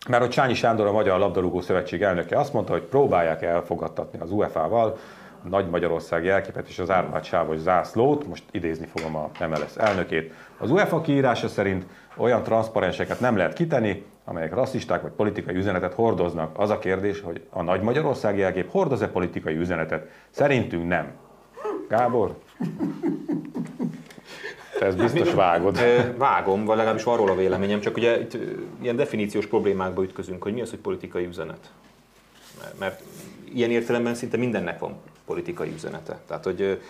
Mert 0.08 0.22
hogy 0.22 0.30
Csányi 0.30 0.54
Sándor, 0.54 0.86
a 0.86 0.92
Magyar 0.92 1.18
Labdarúgó 1.18 1.60
Szövetség 1.60 2.02
elnöke 2.02 2.38
azt 2.38 2.52
mondta, 2.52 2.72
hogy 2.72 2.82
próbálják 2.82 3.42
elfogadtatni 3.42 4.18
az 4.18 4.30
UEFA-val 4.30 4.98
a 5.44 5.48
Nagy 5.48 5.68
Magyarország 5.68 6.24
jelképet 6.24 6.68
és 6.68 6.78
az 6.78 6.90
árvált 6.90 7.24
sávos 7.24 7.58
zászlót, 7.58 8.26
most 8.26 8.42
idézni 8.50 8.86
fogom 8.86 9.16
a 9.16 9.30
MLS 9.48 9.76
elnökét. 9.76 10.32
Az 10.58 10.70
UEFA 10.70 11.00
kiírása 11.00 11.48
szerint 11.48 11.86
olyan 12.16 12.42
transzparenseket 12.42 13.20
nem 13.20 13.36
lehet 13.36 13.52
kitenni, 13.52 14.04
amelyek 14.24 14.54
rasszisták 14.54 15.02
vagy 15.02 15.10
politikai 15.10 15.54
üzenetet 15.54 15.94
hordoznak. 15.94 16.58
Az 16.58 16.70
a 16.70 16.78
kérdés, 16.78 17.20
hogy 17.20 17.40
a 17.50 17.62
nagy 17.62 17.80
Magyarország 17.80 18.38
jelkép 18.38 18.70
hordoz-e 18.70 19.08
politikai 19.08 19.56
üzenetet? 19.56 20.08
Szerintünk 20.30 20.88
nem. 20.88 21.12
Gábor? 21.88 22.38
Te 24.78 24.86
ezt 24.86 24.96
biztos 24.96 25.34
vágod. 25.34 25.76
Ö, 25.76 26.16
Vágom, 26.16 26.64
vagy 26.64 26.76
legalábbis 26.76 27.04
van 27.04 27.16
róla 27.16 27.34
véleményem, 27.34 27.80
csak 27.80 27.96
ugye 27.96 28.20
itt 28.20 28.36
ilyen 28.80 28.96
definíciós 28.96 29.46
problémákba 29.46 30.02
ütközünk, 30.02 30.42
hogy 30.42 30.52
mi 30.54 30.60
az, 30.60 30.70
hogy 30.70 30.78
politikai 30.78 31.26
üzenet. 31.26 31.70
Mert 32.78 33.02
ilyen 33.54 33.70
értelemben 33.70 34.14
szinte 34.14 34.36
mindennek 34.36 34.78
van 34.78 34.96
politikai 35.26 35.72
üzenete. 35.72 36.20
Tehát, 36.26 36.44
hogy 36.44 36.82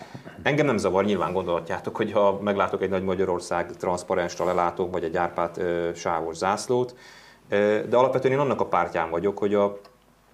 engem 0.43 0.67
nem 0.67 0.77
zavar, 0.77 1.05
nyilván 1.05 1.33
gondolhatjátok, 1.33 1.97
hogy 1.97 2.13
ha 2.13 2.41
meglátok 2.43 2.83
egy 2.83 2.91
nagy 2.91 3.05
Magyarország 3.05 3.77
transzparens 3.77 4.37
lelátok, 4.37 4.93
vagy 4.93 5.05
egy 5.05 5.17
árpát 5.17 5.59
ö, 5.59 5.91
sávos 5.95 6.37
zászlót, 6.37 6.95
de 7.89 7.97
alapvetően 7.97 8.35
én 8.35 8.41
annak 8.41 8.61
a 8.61 8.67
pártján 8.67 9.11
vagyok, 9.11 9.39
hogy 9.39 9.55
a 9.55 9.79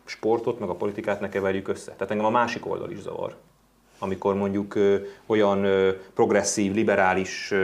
sportot, 0.05 0.59
meg 0.59 0.69
a 0.69 0.75
politikát 0.75 1.21
ne 1.21 1.29
keverjük 1.29 1.69
össze. 1.69 1.93
Tehát 1.93 2.11
engem 2.11 2.27
a 2.27 2.31
másik 2.31 2.67
oldal 2.67 2.91
is 2.91 3.01
zavar 3.01 3.37
amikor 4.03 4.35
mondjuk 4.35 4.75
olyan 5.27 5.67
progresszív, 6.15 6.75
liberális 6.75 7.55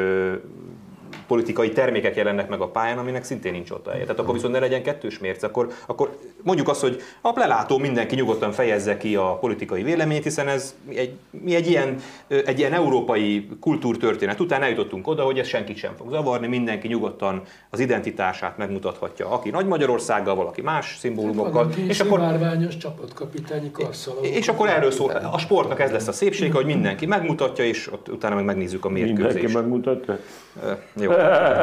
politikai 1.29 1.71
termékek 1.73 2.17
jelennek 2.17 2.49
meg 2.49 2.61
a 2.61 2.69
pályán, 2.69 2.99
aminek 2.99 3.25
szintén 3.25 3.53
nincs 3.53 3.71
ott 3.71 3.87
a 3.87 3.91
helye. 3.91 4.03
Tehát 4.03 4.19
akkor 4.19 4.35
viszont 4.35 4.53
ne 4.53 4.59
legyen 4.59 4.83
kettős 4.83 5.19
mérce, 5.19 5.47
akkor, 5.47 5.69
akkor 5.87 6.19
mondjuk 6.43 6.69
azt, 6.69 6.81
hogy 6.81 7.03
a 7.21 7.33
lelátó 7.35 7.79
mindenki 7.79 8.15
nyugodtan 8.15 8.53
fejezze 8.53 8.97
ki 8.97 9.17
a 9.17 9.39
politikai 9.41 9.83
véleményét, 9.83 10.23
hiszen 10.23 10.49
ez 10.49 10.75
egy, 10.95 11.13
mi 11.31 11.55
egy 11.55 11.67
ilyen, 11.67 11.97
egy 12.29 12.59
ilyen 12.59 12.73
európai 12.73 13.49
kultúrtörténet 13.61 14.41
után 14.41 14.63
eljutottunk 14.63 15.07
oda, 15.09 15.23
hogy 15.23 15.39
ez 15.39 15.47
senkit 15.47 15.77
sem 15.77 15.93
fog 15.97 16.11
zavarni, 16.11 16.47
mindenki 16.47 16.89
nyugodtan 16.89 17.43
az 17.71 17.79
identitását 17.81 18.57
megmutathatja, 18.57 19.31
aki 19.31 19.51
Nagy 19.51 19.67
Magyarországgal, 19.67 20.35
valaki 20.35 20.61
más 20.61 20.97
szimbólumokkal, 20.99 21.71
és 21.89 22.01
akkor 22.01 22.19
márványos 22.19 22.77
csapatkapitányi 22.77 23.71
karszalagok. 23.71 24.27
és 24.27 24.49
akkor 24.49 24.69
erről 24.69 24.91
szól, 24.91 25.11
a 25.11 25.39
sportnak 25.39 25.81
ez 25.81 25.91
lesz 25.91 26.09
a 26.09 26.13
szépsége, 26.13 26.53
hogy 26.53 26.67
mindenki 26.67 27.07
megmutatja, 27.07 27.65
és 27.65 27.93
ott 27.93 28.09
utána 28.09 28.35
meg 28.35 28.45
megnézzük 28.45 28.85
a 28.85 28.89
Mindenki 28.89 29.23
mérkőzést. 29.23 29.55
megmutatta? 29.55 30.19
Ö, 30.63 30.73
Jó, 31.01 31.11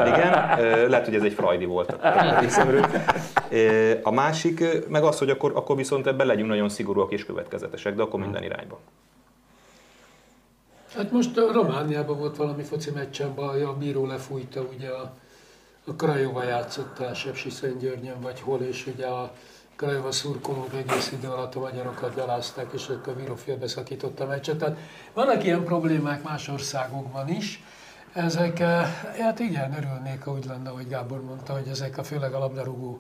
igen, 0.08 0.32
lehet, 0.89 1.06
hogy 1.06 1.16
ez 1.16 1.24
egy 1.24 1.34
frajdi 1.34 1.66
volt 1.66 1.95
a 4.03 4.12
másik 4.12 4.64
meg 4.88 5.03
az, 5.03 5.18
hogy 5.18 5.30
akkor, 5.30 5.51
akkor 5.56 5.76
viszont 5.76 6.08
ebben 6.08 6.28
legyünk 6.28 6.49
nagyon 6.49 6.70
szigorúak 6.70 7.12
és 7.12 7.26
következetesek, 7.26 7.95
de 7.95 8.01
akkor 8.01 8.20
minden 8.20 8.43
irányba. 8.43 8.80
Hát 10.95 11.12
most 11.12 11.36
Romániában 11.36 12.18
volt 12.18 12.36
valami 12.38 12.64
foci 12.64 12.91
meccsen 12.91 13.36
baj, 13.36 13.64
a 13.64 13.74
bíró 13.74 14.06
lefújta 14.06 14.62
ugye 14.76 14.89
a, 14.89 15.14
a 15.86 15.93
Krajova 15.93 16.43
játszott 16.43 16.99
a 16.99 17.14
Sepsi 17.14 17.49
Szentgyörgyön 17.49 18.22
vagy 18.22 18.39
hol, 18.39 18.60
és 18.60 18.88
ugye 18.95 19.06
a 19.06 19.32
Krajova 19.76 20.12
szurkolók 20.12 20.70
egész 20.74 21.12
idő 21.12 21.28
alatt 21.28 21.56
a 21.56 21.60
magyarokat 21.60 22.16
gyalázták, 22.16 22.68
és 22.74 22.88
akkor 22.88 23.14
a 23.14 23.16
bíró 23.16 23.36
félbeszakította 23.36 24.24
a 24.24 24.28
meccset. 24.28 24.58
Tehát 24.58 24.78
vannak 25.14 25.43
ilyen 25.43 25.64
problémák 25.64 26.24
más 26.24 26.47
országokban 26.47 27.30
is. 27.30 27.64
Ezek, 28.16 28.59
eh, 28.59 28.88
hát 29.20 29.39
igen, 29.39 29.76
örülnék, 29.78 30.24
ha 30.24 30.32
úgy 30.32 30.45
lenne, 30.45 30.70
hogy 30.70 30.88
Gábor 30.88 31.24
mondta, 31.24 31.53
hogy 31.53 31.68
ezek 31.72 31.97
a 31.97 32.03
főleg 32.03 32.34
a 32.34 32.39
labdarúgó 32.39 32.99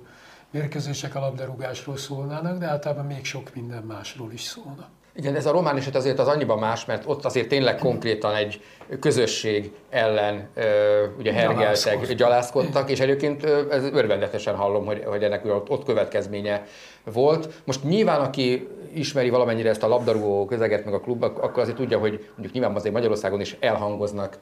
mérkőzések 0.51 1.15
a 1.15 1.19
labdarúgásról 1.19 1.97
szólnának, 1.97 2.57
de 2.57 2.65
általában 2.65 3.05
még 3.05 3.25
sok 3.25 3.49
minden 3.53 3.83
másról 3.83 4.31
is 4.31 4.41
szólnak. 4.41 4.87
Igen, 5.13 5.35
ez 5.35 5.45
a 5.45 5.51
román 5.51 5.77
eset 5.77 5.95
azért 5.95 6.19
az 6.19 6.27
annyiban 6.27 6.59
más, 6.59 6.85
mert 6.85 7.03
ott 7.05 7.25
azért 7.25 7.47
tényleg 7.47 7.77
konkrétan 7.77 8.35
egy 8.35 8.63
közösség 8.99 9.71
ellen 9.89 10.49
ö, 10.53 11.05
ugye 11.17 11.33
hergeltek, 11.33 11.59
Gyalázkodtak. 11.59 12.15
gyalázkodtak, 12.15 12.89
és 12.89 12.99
egyébként 12.99 13.43
ö, 13.43 13.71
ez 13.71 13.83
örvendetesen 13.83 14.55
hallom, 14.55 14.85
hogy, 14.85 15.03
hogy 15.05 15.23
ennek 15.23 15.45
ott, 15.45 15.69
ott 15.69 15.85
következménye 15.85 16.65
volt. 17.03 17.61
Most 17.63 17.83
nyilván, 17.83 18.19
aki 18.19 18.67
ismeri 18.93 19.29
valamennyire 19.29 19.69
ezt 19.69 19.83
a 19.83 19.87
labdarúgó 19.87 20.45
közeget, 20.45 20.85
meg 20.85 20.93
a 20.93 20.99
klub, 20.99 21.23
akkor 21.23 21.59
azért 21.59 21.77
tudja, 21.77 21.99
hogy 21.99 22.11
mondjuk 22.29 22.53
nyilván 22.53 22.75
azért 22.75 22.93
Magyarországon 22.93 23.41
is 23.41 23.57
elhangoznak 23.59 24.37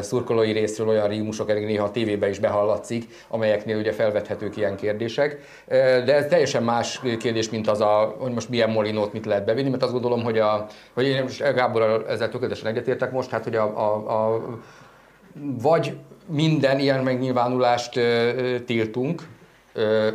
szurkolói 0.00 0.52
részről 0.52 0.88
olyan 0.88 1.08
rímusok, 1.08 1.50
elég 1.50 1.64
néha 1.64 1.84
a 1.84 1.90
tévében 1.90 2.30
is 2.30 2.38
behallatszik, 2.38 3.04
amelyeknél 3.28 3.76
ugye 3.76 3.92
felvethetők 3.92 4.56
ilyen 4.56 4.76
kérdések. 4.76 5.38
De 6.04 6.14
ez 6.14 6.26
teljesen 6.26 6.62
más 6.62 7.00
kérdés, 7.18 7.50
mint 7.50 7.68
az, 7.68 7.80
a, 7.80 8.14
hogy 8.18 8.32
most 8.32 8.48
milyen 8.48 8.70
molinót 8.70 9.12
mit 9.12 9.26
lehet 9.26 9.44
bevinni, 9.44 9.68
mert 9.68 9.82
azt 9.82 9.92
gondolom, 9.92 10.22
hogy, 10.22 10.38
a, 10.38 10.66
hogy 10.94 11.06
én 11.06 11.22
most 11.22 11.54
Gáborral 11.54 12.08
ezzel 12.08 12.28
tökéletesen 12.28 12.66
egyetértek 12.70 13.12
most, 13.12 13.30
hát 13.30 13.44
hogy 13.44 13.56
a, 13.56 13.78
a, 13.78 14.32
a 14.34 14.42
vagy 15.62 15.96
minden 16.26 16.78
ilyen 16.78 17.02
megnyilvánulást 17.02 18.00
tiltunk, 18.66 19.22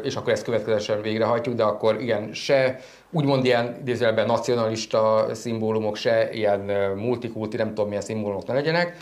és 0.04 0.16
akkor 0.16 0.32
ezt 0.32 0.44
következetesen 0.44 1.02
végrehajtjuk, 1.02 1.56
de 1.56 1.64
akkor 1.64 2.02
igen, 2.02 2.34
se 2.34 2.80
úgymond 3.12 3.46
ilyen 3.46 3.78
idézőjelben 3.82 4.26
nacionalista 4.26 5.28
szimbólumok, 5.34 5.96
se 5.96 6.30
ilyen 6.32 6.60
multikulti, 6.96 7.58
nem 7.58 7.68
tudom 7.68 7.88
milyen 7.88 8.02
szimbólumok 8.02 8.48
ne 8.48 8.54
legyenek, 8.54 8.98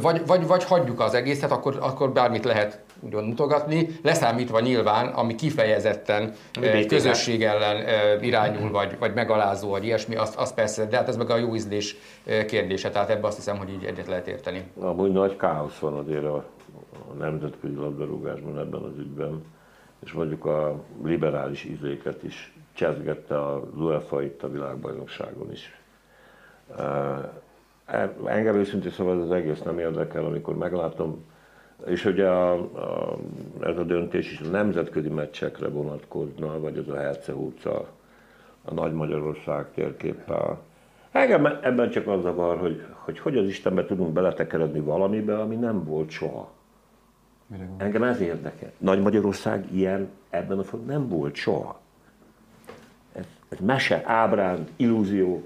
vagy, 0.00 0.26
vagy, 0.26 0.46
vagy 0.46 0.64
hagyjuk 0.64 1.00
az 1.00 1.14
egészet, 1.14 1.50
akkor, 1.50 1.78
akkor 1.80 2.12
bármit 2.12 2.44
lehet 2.44 2.80
úgymond 3.00 3.26
mutogatni, 3.26 3.88
leszámítva 4.02 4.60
nyilván, 4.60 5.06
ami 5.06 5.34
kifejezetten 5.34 6.32
Ami 6.54 6.68
BTK. 6.68 6.88
közösség 6.88 7.42
ellen 7.42 7.88
ö, 7.88 8.20
irányul, 8.20 8.70
vagy, 8.70 8.98
vagy 8.98 9.14
megalázó, 9.14 9.68
vagy 9.70 9.84
ilyesmi, 9.84 10.16
az, 10.16 10.34
az 10.36 10.54
persze, 10.54 10.86
de 10.86 10.96
hát 10.96 11.08
ez 11.08 11.16
meg 11.16 11.30
a 11.30 11.36
jó 11.36 11.54
ízlés 11.54 11.96
ö, 12.26 12.44
kérdése, 12.44 12.90
tehát 12.90 13.10
ebbe 13.10 13.26
azt 13.26 13.36
hiszem, 13.36 13.56
hogy 13.56 13.70
így 13.70 13.84
egyet 13.84 14.06
lehet 14.06 14.26
érteni. 14.26 14.70
Amúgy 14.78 15.12
nagy 15.12 15.36
káosz 15.36 15.78
van 15.78 15.94
azért 15.94 16.24
a, 16.24 16.44
a 17.10 17.12
nemzetközi 17.18 17.74
labdarúgásban 17.74 18.58
ebben 18.58 18.82
az 18.82 18.98
ügyben, 18.98 19.44
és 20.04 20.12
mondjuk 20.12 20.44
a 20.44 20.74
liberális 21.04 21.64
ízléket 21.64 22.22
is 22.22 22.54
csezgette 22.72 23.46
az 23.46 23.62
UEFA 23.76 24.22
itt 24.22 24.42
a 24.42 24.50
világbajnokságon 24.50 25.52
is. 25.52 25.80
Engem 28.24 28.54
őszintén 28.54 28.90
szóval 28.90 29.20
az 29.20 29.30
egész 29.30 29.62
nem 29.62 29.78
érdekel, 29.78 30.24
amikor 30.24 30.56
meglátom, 30.56 31.24
és 31.86 32.04
ugye 32.04 32.28
a, 32.28 32.52
a, 32.52 33.18
ez 33.60 33.76
a 33.78 33.82
döntés 33.82 34.32
is 34.32 34.40
a 34.40 34.48
nemzetközi 34.48 35.08
meccsekre 35.08 35.68
vonatkozna, 35.68 36.60
vagy 36.60 36.78
az 36.78 36.88
a 36.88 36.96
Hercehúca, 36.96 37.88
a 38.64 38.74
Nagy 38.74 38.92
Magyarország 38.92 39.66
térképpel. 39.74 40.58
Engem 41.10 41.46
ebben 41.46 41.90
csak 41.90 42.06
az 42.06 42.22
zavar, 42.22 42.58
hogy, 42.58 42.84
hogy 42.98 43.18
hogy 43.18 43.36
az 43.36 43.46
Istenbe 43.46 43.84
tudunk 43.84 44.12
beletekeredni 44.12 44.80
valamibe, 44.80 45.38
ami 45.40 45.54
nem 45.54 45.84
volt 45.84 46.10
soha. 46.10 46.50
Engem 47.76 48.02
ez 48.02 48.20
érdekel. 48.20 48.72
Nagy 48.78 49.00
Magyarország 49.00 49.72
ilyen 49.72 50.08
ebben 50.30 50.58
a 50.58 50.62
formában 50.62 50.94
nem 51.00 51.08
volt 51.08 51.34
soha. 51.34 51.80
Ez, 53.12 53.24
ez 53.48 53.58
mese, 53.58 54.02
ábránd, 54.04 54.70
illúzió, 54.76 55.42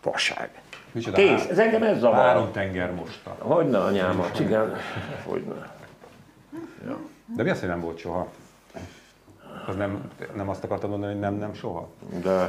fasság. 0.00 0.62
Micsoda 0.92 1.16
Kész, 1.16 1.46
ez 1.48 1.58
engem 1.58 1.82
ez 1.82 1.98
zavar. 1.98 2.16
Három 2.16 2.52
tenger 2.52 2.94
mosta. 2.94 3.36
Hogyne 3.38 3.78
anyámat, 3.78 4.40
igen. 4.40 4.76
Hogyne. 5.24 5.76
De 7.36 7.42
mi 7.42 7.50
az, 7.50 7.60
hogy 7.60 7.68
nem 7.68 7.80
volt 7.80 7.98
soha? 7.98 8.28
Az 9.66 9.76
nem, 9.76 10.10
nem 10.34 10.48
azt 10.48 10.64
akartad 10.64 10.90
mondani, 10.90 11.12
hogy 11.12 11.20
nem, 11.20 11.34
nem 11.34 11.54
soha? 11.54 11.88
De. 12.22 12.48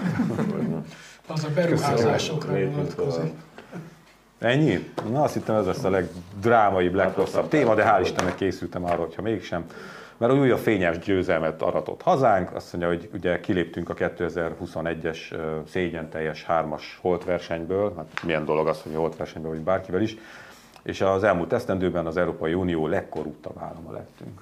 Az 1.27 1.43
a 1.43 1.49
beruházásokra 1.55 2.51
vonatkozik. 2.51 3.33
Ennyi? 4.39 4.93
Na 5.09 5.23
azt 5.23 5.33
hittem 5.33 5.55
ez 5.55 5.65
lesz 5.65 5.83
a 5.83 5.89
legdrámaibb, 5.89 6.93
legrosszabb 6.93 7.47
téma, 7.47 7.75
de 7.75 7.83
hál' 7.83 8.01
Istennek 8.01 8.35
készültem 8.35 8.85
arra, 8.85 9.01
hogyha 9.01 9.21
mégsem. 9.21 9.65
Mert 10.19 10.33
új 10.33 10.51
a 10.51 10.57
fényes 10.57 10.97
győzelmet 10.99 11.61
aratott 11.61 12.01
hazánk, 12.01 12.55
azt 12.55 12.73
mondja, 12.73 12.89
hogy 12.91 13.09
ugye 13.13 13.39
kiléptünk 13.39 13.89
a 13.89 13.93
2021-es 13.93 15.17
ö, 15.31 15.57
szégyen 15.67 16.09
teljes 16.09 16.43
hármas 16.43 16.99
holtversenyből, 17.01 17.93
hát 17.97 18.23
milyen 18.23 18.45
dolog 18.45 18.67
az, 18.67 18.81
hogy 18.81 18.95
holtversenyből, 18.95 19.51
vagy 19.51 19.61
bárkivel 19.61 20.01
is, 20.01 20.17
és 20.83 21.01
az 21.01 21.23
elmúlt 21.23 21.53
esztendőben 21.53 22.05
az 22.05 22.17
Európai 22.17 22.53
Unió 22.53 22.87
legkorruptabb 22.87 23.57
állama 23.57 23.91
lettünk. 23.91 24.41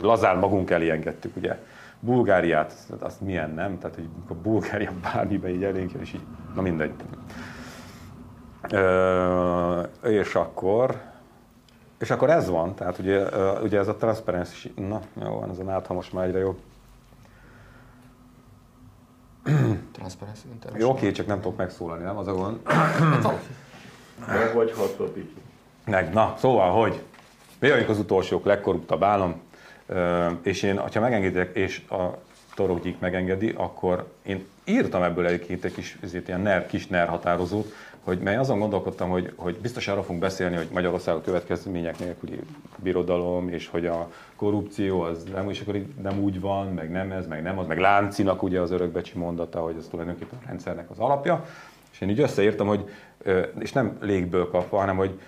Lazán 0.00 0.38
magunk 0.38 0.70
elé 0.70 0.90
engedtük, 0.90 1.36
ugye. 1.36 1.58
Bulgáriát, 2.00 2.72
azt- 2.72 3.02
azt 3.02 3.20
milyen 3.20 3.50
nem? 3.50 3.78
Tehát, 3.78 3.94
hogy 3.96 4.08
a 4.28 4.34
Bulgária 4.34 4.92
bármibe 5.02 5.48
így 5.48 5.64
elénk 5.64 5.92
és 5.92 6.12
így, 6.14 6.20
na 6.54 6.60
mindegy. 6.62 6.92
Ö, 8.70 9.80
és 10.02 10.34
akkor, 10.34 11.00
és 11.98 12.10
akkor 12.10 12.30
ez 12.30 12.48
van, 12.48 12.74
tehát 12.74 12.98
ugye, 12.98 13.24
ugye 13.62 13.78
ez 13.78 13.88
a 13.88 13.96
transzparency, 13.96 14.72
na 14.74 15.00
jó 15.22 15.38
van, 15.38 15.50
ez 15.50 15.58
a 15.58 15.62
nátha 15.62 15.94
most 15.94 16.12
már 16.12 16.26
egyre 16.26 16.38
jobb. 16.38 16.58
Transparency 19.92 20.46
Jó, 20.74 20.90
oké, 20.90 21.10
csak 21.10 21.26
nem 21.26 21.40
tudok 21.40 21.56
megszólalni, 21.56 22.04
nem 22.04 22.16
az 22.16 22.26
a 22.26 22.32
gond. 22.32 22.60
Meg 24.26 24.54
vagy 24.54 24.72
picit. 25.12 25.40
Meg, 25.84 26.12
na, 26.12 26.34
szóval, 26.38 26.70
hogy 26.82 27.02
mi 27.58 27.68
vagyunk 27.68 27.88
az 27.88 27.98
utolsók, 27.98 28.44
legkorruptabb 28.44 29.02
állam, 29.02 29.40
és 30.42 30.62
én, 30.62 30.78
ha 30.78 31.00
megengeditek, 31.00 31.56
és 31.56 31.82
a 31.88 32.18
Torokgyik 32.54 32.98
megengedi, 32.98 33.54
akkor 33.56 34.12
én 34.22 34.46
írtam 34.64 35.02
ebből 35.02 35.26
egyébként 35.26 35.64
egy 35.64 35.74
kis, 35.74 35.98
ezért 36.02 36.28
ilyen 36.28 36.40
NER, 36.40 36.66
kis 36.66 36.86
NER 36.86 37.08
határozót, 37.08 37.72
hogy 38.06 38.18
mely 38.18 38.36
azon 38.36 38.58
gondolkodtam, 38.58 39.10
hogy, 39.10 39.32
hogy 39.36 39.56
biztos 39.56 39.88
arra 39.88 40.02
fogunk 40.02 40.20
beszélni, 40.20 40.56
hogy 40.56 40.68
Magyarország 40.72 41.14
a 41.14 41.20
következmények 41.20 41.98
nélküli 41.98 42.40
birodalom, 42.76 43.48
és 43.48 43.68
hogy 43.68 43.86
a 43.86 44.10
korrupció 44.36 45.00
az 45.00 45.24
nem, 45.32 45.50
és 45.50 45.60
akkor 45.60 45.82
nem 46.02 46.18
úgy 46.18 46.40
van, 46.40 46.66
meg 46.66 46.90
nem 46.90 47.12
ez, 47.12 47.26
meg 47.26 47.42
nem 47.42 47.58
az, 47.58 47.66
meg 47.66 47.78
láncinak 47.78 48.42
ugye 48.42 48.60
az 48.60 48.70
örökbecsi 48.70 49.18
mondata, 49.18 49.60
hogy 49.60 49.74
ez 49.78 49.86
tulajdonképpen 49.90 50.38
a 50.42 50.46
rendszernek 50.46 50.90
az 50.90 50.98
alapja. 50.98 51.44
És 51.92 52.00
én 52.00 52.08
így 52.08 52.20
összeírtam, 52.20 52.66
hogy, 52.66 52.84
és 53.58 53.72
nem 53.72 53.96
légből 54.00 54.50
kapva, 54.50 54.78
hanem 54.78 54.96
hogy 54.96 55.20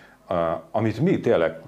amit 0.71 1.01
mi 1.01 1.21
tényleg 1.21 1.61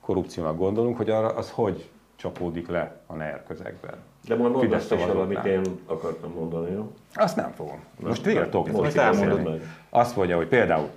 korrupciónak 0.00 0.56
gondolunk, 0.56 0.96
hogy 0.96 1.10
arra 1.10 1.28
az 1.28 1.50
hogy 1.50 1.88
csapódik 2.16 2.68
le 2.68 3.00
a 3.06 3.14
NER 3.14 3.42
közegben. 3.46 3.94
De 4.28 4.36
majd 4.36 4.52
mondd 4.52 4.74
is 4.74 4.90
el, 4.90 5.20
amit 5.20 5.44
én 5.44 5.62
akartam 5.86 6.32
mondani, 6.32 6.72
jó? 6.72 6.92
Azt 7.14 7.36
nem 7.36 7.52
fogom. 7.52 7.84
Most 8.00 8.24
végre 8.24 8.48
tudok 8.48 8.70
Most 8.70 8.96
elmondod 8.96 9.60
Azt 9.96 10.16
mondja, 10.16 10.36
hogy 10.36 10.46
például 10.46 10.90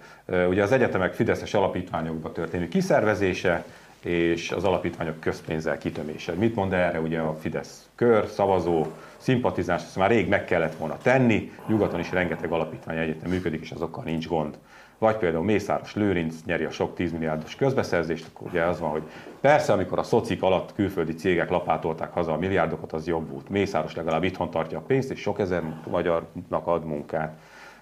ugye 0.50 0.64
az 0.64 0.72
egyetemek 0.72 1.14
fideszes 1.14 1.54
alapítványokba 1.54 2.32
történő 2.32 2.68
kiszervezése, 2.68 3.66
és 4.02 4.52
az 4.52 4.64
alapítványok 4.64 5.20
közpénzzel 5.20 5.78
kitömése. 5.78 6.34
Mit 6.34 6.56
mond 6.56 6.74
erre 6.74 7.00
ugye 7.00 7.20
a 7.20 7.36
Fidesz 7.36 7.90
kör, 7.96 8.28
szavazó, 8.28 8.86
szimpatizás, 9.18 9.82
ezt 9.82 9.96
már 9.96 10.10
rég 10.10 10.28
meg 10.28 10.46
kellett 10.46 10.76
volna 10.76 10.98
tenni, 11.02 11.52
nyugaton 11.68 12.00
is 12.00 12.12
rengeteg 12.12 12.52
alapítvány 12.52 12.98
egyetem 12.98 13.30
működik, 13.30 13.62
és 13.62 13.72
azokkal 13.72 14.04
nincs 14.04 14.28
gond 14.28 14.58
vagy 14.98 15.18
például 15.18 15.44
Mészáros 15.44 15.96
Lőrinc 15.96 16.36
nyeri 16.46 16.64
a 16.64 16.72
sok 16.72 16.96
10 16.96 17.12
milliárdos 17.12 17.56
közbeszerzést, 17.56 18.30
akkor 18.34 18.48
ugye 18.48 18.64
az 18.64 18.80
van, 18.80 18.90
hogy 18.90 19.04
persze, 19.42 19.74
amikor 19.74 20.00
a 20.00 20.04
szocik 20.04 20.42
alatt 20.42 20.74
külföldi 20.74 21.14
cégek 21.14 21.50
lapátolták 21.50 22.14
haza 22.14 22.34
a 22.34 22.38
milliárdokat, 22.38 22.94
az 22.94 23.08
jobb 23.08 23.30
volt. 23.32 23.50
Mészáros 23.50 23.96
legalább 23.96 24.24
itthon 24.24 24.50
tartja 24.50 24.78
a 24.78 24.82
pénzt, 24.82 25.12
és 25.12 25.20
sok 25.20 25.40
ezer 25.40 25.64
magyarnak 25.90 26.68
ad 26.68 26.86
munkát. 26.86 27.38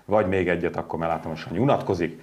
Vagy 0.05 0.27
még 0.27 0.49
egyet, 0.49 0.75
akkor 0.75 0.99
már 0.99 1.09
látom, 1.09 1.33
hogy 1.47 1.57
unatkozik. 1.57 2.21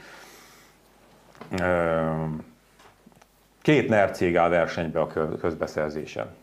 Két 3.63 3.89
NER 3.89 4.11
cég 4.11 4.37
áll 4.37 4.49
versenybe 4.49 5.01
a 5.01 5.37
közbeszerzésen. 5.41 6.35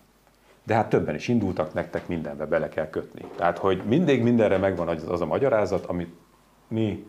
De 0.64 0.74
hát 0.76 0.90
többen 0.90 1.16
is 1.16 1.28
indultak, 1.28 1.74
nektek 1.74 2.08
mindenbe 2.08 2.46
bele 2.46 2.70
kell 2.70 2.90
kötni. 2.90 3.26
Tehát, 3.36 3.58
hogy 3.58 3.84
mindig 3.86 4.24
mindenre 4.24 4.58
megvan 4.58 4.88
az 4.88 5.22
a 5.22 5.26
magyarázat, 5.26 5.86
amit 5.86 6.14
mi 6.68 7.06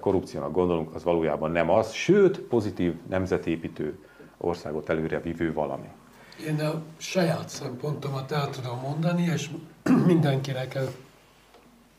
korrupciónak 0.00 0.52
gondolunk, 0.52 0.94
az 0.94 1.04
valójában 1.04 1.50
nem 1.50 1.70
az, 1.70 1.92
sőt, 1.92 2.38
pozitív 2.38 2.94
nemzetépítő 3.08 3.98
országot 4.36 4.88
előre 4.88 5.20
vívő 5.20 5.52
valami. 5.52 5.88
Én 6.46 6.60
a 6.60 6.82
saját 6.96 7.48
szempontomat 7.48 8.32
el 8.32 8.50
tudom 8.50 8.80
mondani, 8.80 9.22
és 9.22 9.50
mindenkinek 10.06 10.78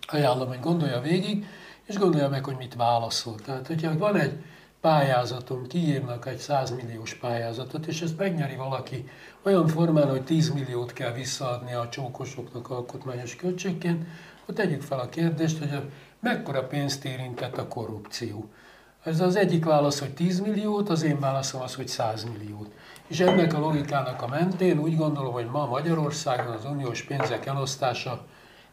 ajánlom, 0.07 0.47
hogy 0.47 0.59
gondolja 0.59 1.01
végig, 1.01 1.45
és 1.87 1.97
gondolja 1.97 2.29
meg, 2.29 2.43
hogy 2.45 2.57
mit 2.57 2.75
válaszol. 2.75 3.35
Tehát, 3.35 3.67
hogyha 3.67 3.97
van 3.97 4.15
egy 4.15 4.43
pályázatom, 4.81 5.67
kiírnak 5.67 6.25
egy 6.25 6.37
100 6.37 6.75
milliós 6.75 7.13
pályázatot, 7.13 7.85
és 7.85 8.01
ezt 8.01 8.17
megnyeri 8.17 8.55
valaki 8.55 9.09
olyan 9.43 9.67
formán, 9.67 10.09
hogy 10.09 10.23
10 10.23 10.49
milliót 10.49 10.93
kell 10.93 11.11
visszaadni 11.11 11.73
a 11.73 11.89
csókosoknak 11.89 12.69
alkotmányos 12.69 13.35
költségként, 13.35 14.05
akkor 14.41 14.53
tegyük 14.53 14.81
fel 14.81 14.99
a 14.99 15.09
kérdést, 15.09 15.57
hogy 15.57 15.73
a 15.73 15.83
mekkora 16.19 16.63
pénzt 16.63 17.05
érintett 17.05 17.57
a 17.57 17.67
korrupció. 17.67 18.49
Ez 19.03 19.19
az 19.19 19.35
egyik 19.35 19.65
válasz, 19.65 19.99
hogy 19.99 20.13
10 20.13 20.39
milliót, 20.39 20.89
az 20.89 21.03
én 21.03 21.19
válaszom 21.19 21.61
az, 21.61 21.75
hogy 21.75 21.87
100 21.87 22.23
milliót. 22.23 22.71
És 23.07 23.19
ennek 23.19 23.53
a 23.53 23.59
logikának 23.59 24.21
a 24.21 24.27
mentén 24.27 24.79
úgy 24.79 24.97
gondolom, 24.97 25.33
hogy 25.33 25.45
ma 25.45 25.65
Magyarországon 25.65 26.53
az 26.53 26.65
uniós 26.65 27.01
pénzek 27.01 27.45
elosztása 27.45 28.25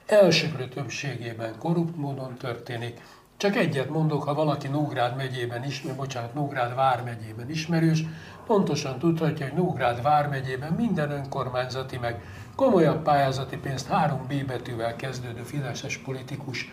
elsőprő 0.07 0.69
többségében 0.69 1.59
korrupt 1.59 1.97
módon 1.97 2.37
történik. 2.37 3.01
Csak 3.37 3.57
egyet 3.57 3.89
mondok, 3.89 4.23
ha 4.23 4.35
valaki 4.35 4.69
Nógrád 4.69 5.17
megyében 5.17 5.65
ismer, 5.65 5.97
bocsánat, 5.97 6.35
Nógrád 6.35 6.75
vármegyében 6.75 7.51
ismerős, 7.51 8.05
pontosan 8.47 8.99
tudhatja, 8.99 9.49
hogy 9.49 9.57
Nógrád 9.57 10.03
vármegyében 10.03 10.73
minden 10.73 11.11
önkormányzati 11.11 11.99
meg 11.99 12.23
komolyabb 12.55 13.03
pályázati 13.03 13.57
pénzt 13.57 13.87
három 13.87 14.27
B 14.27 14.45
betűvel 14.47 14.97
kezdődő 14.97 15.43
fideszes 15.43 15.99
politikus 15.99 16.73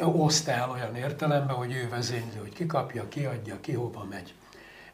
oszt 0.00 0.48
el 0.48 0.70
olyan 0.70 0.96
értelemben, 0.96 1.56
hogy 1.56 1.72
ő 1.72 1.88
vezényli, 1.88 2.36
hogy 2.40 2.52
ki 2.52 2.66
kapja, 2.66 3.08
ki 3.08 3.24
adja, 3.24 3.60
ki 3.60 3.72
hova 3.72 4.06
megy. 4.10 4.34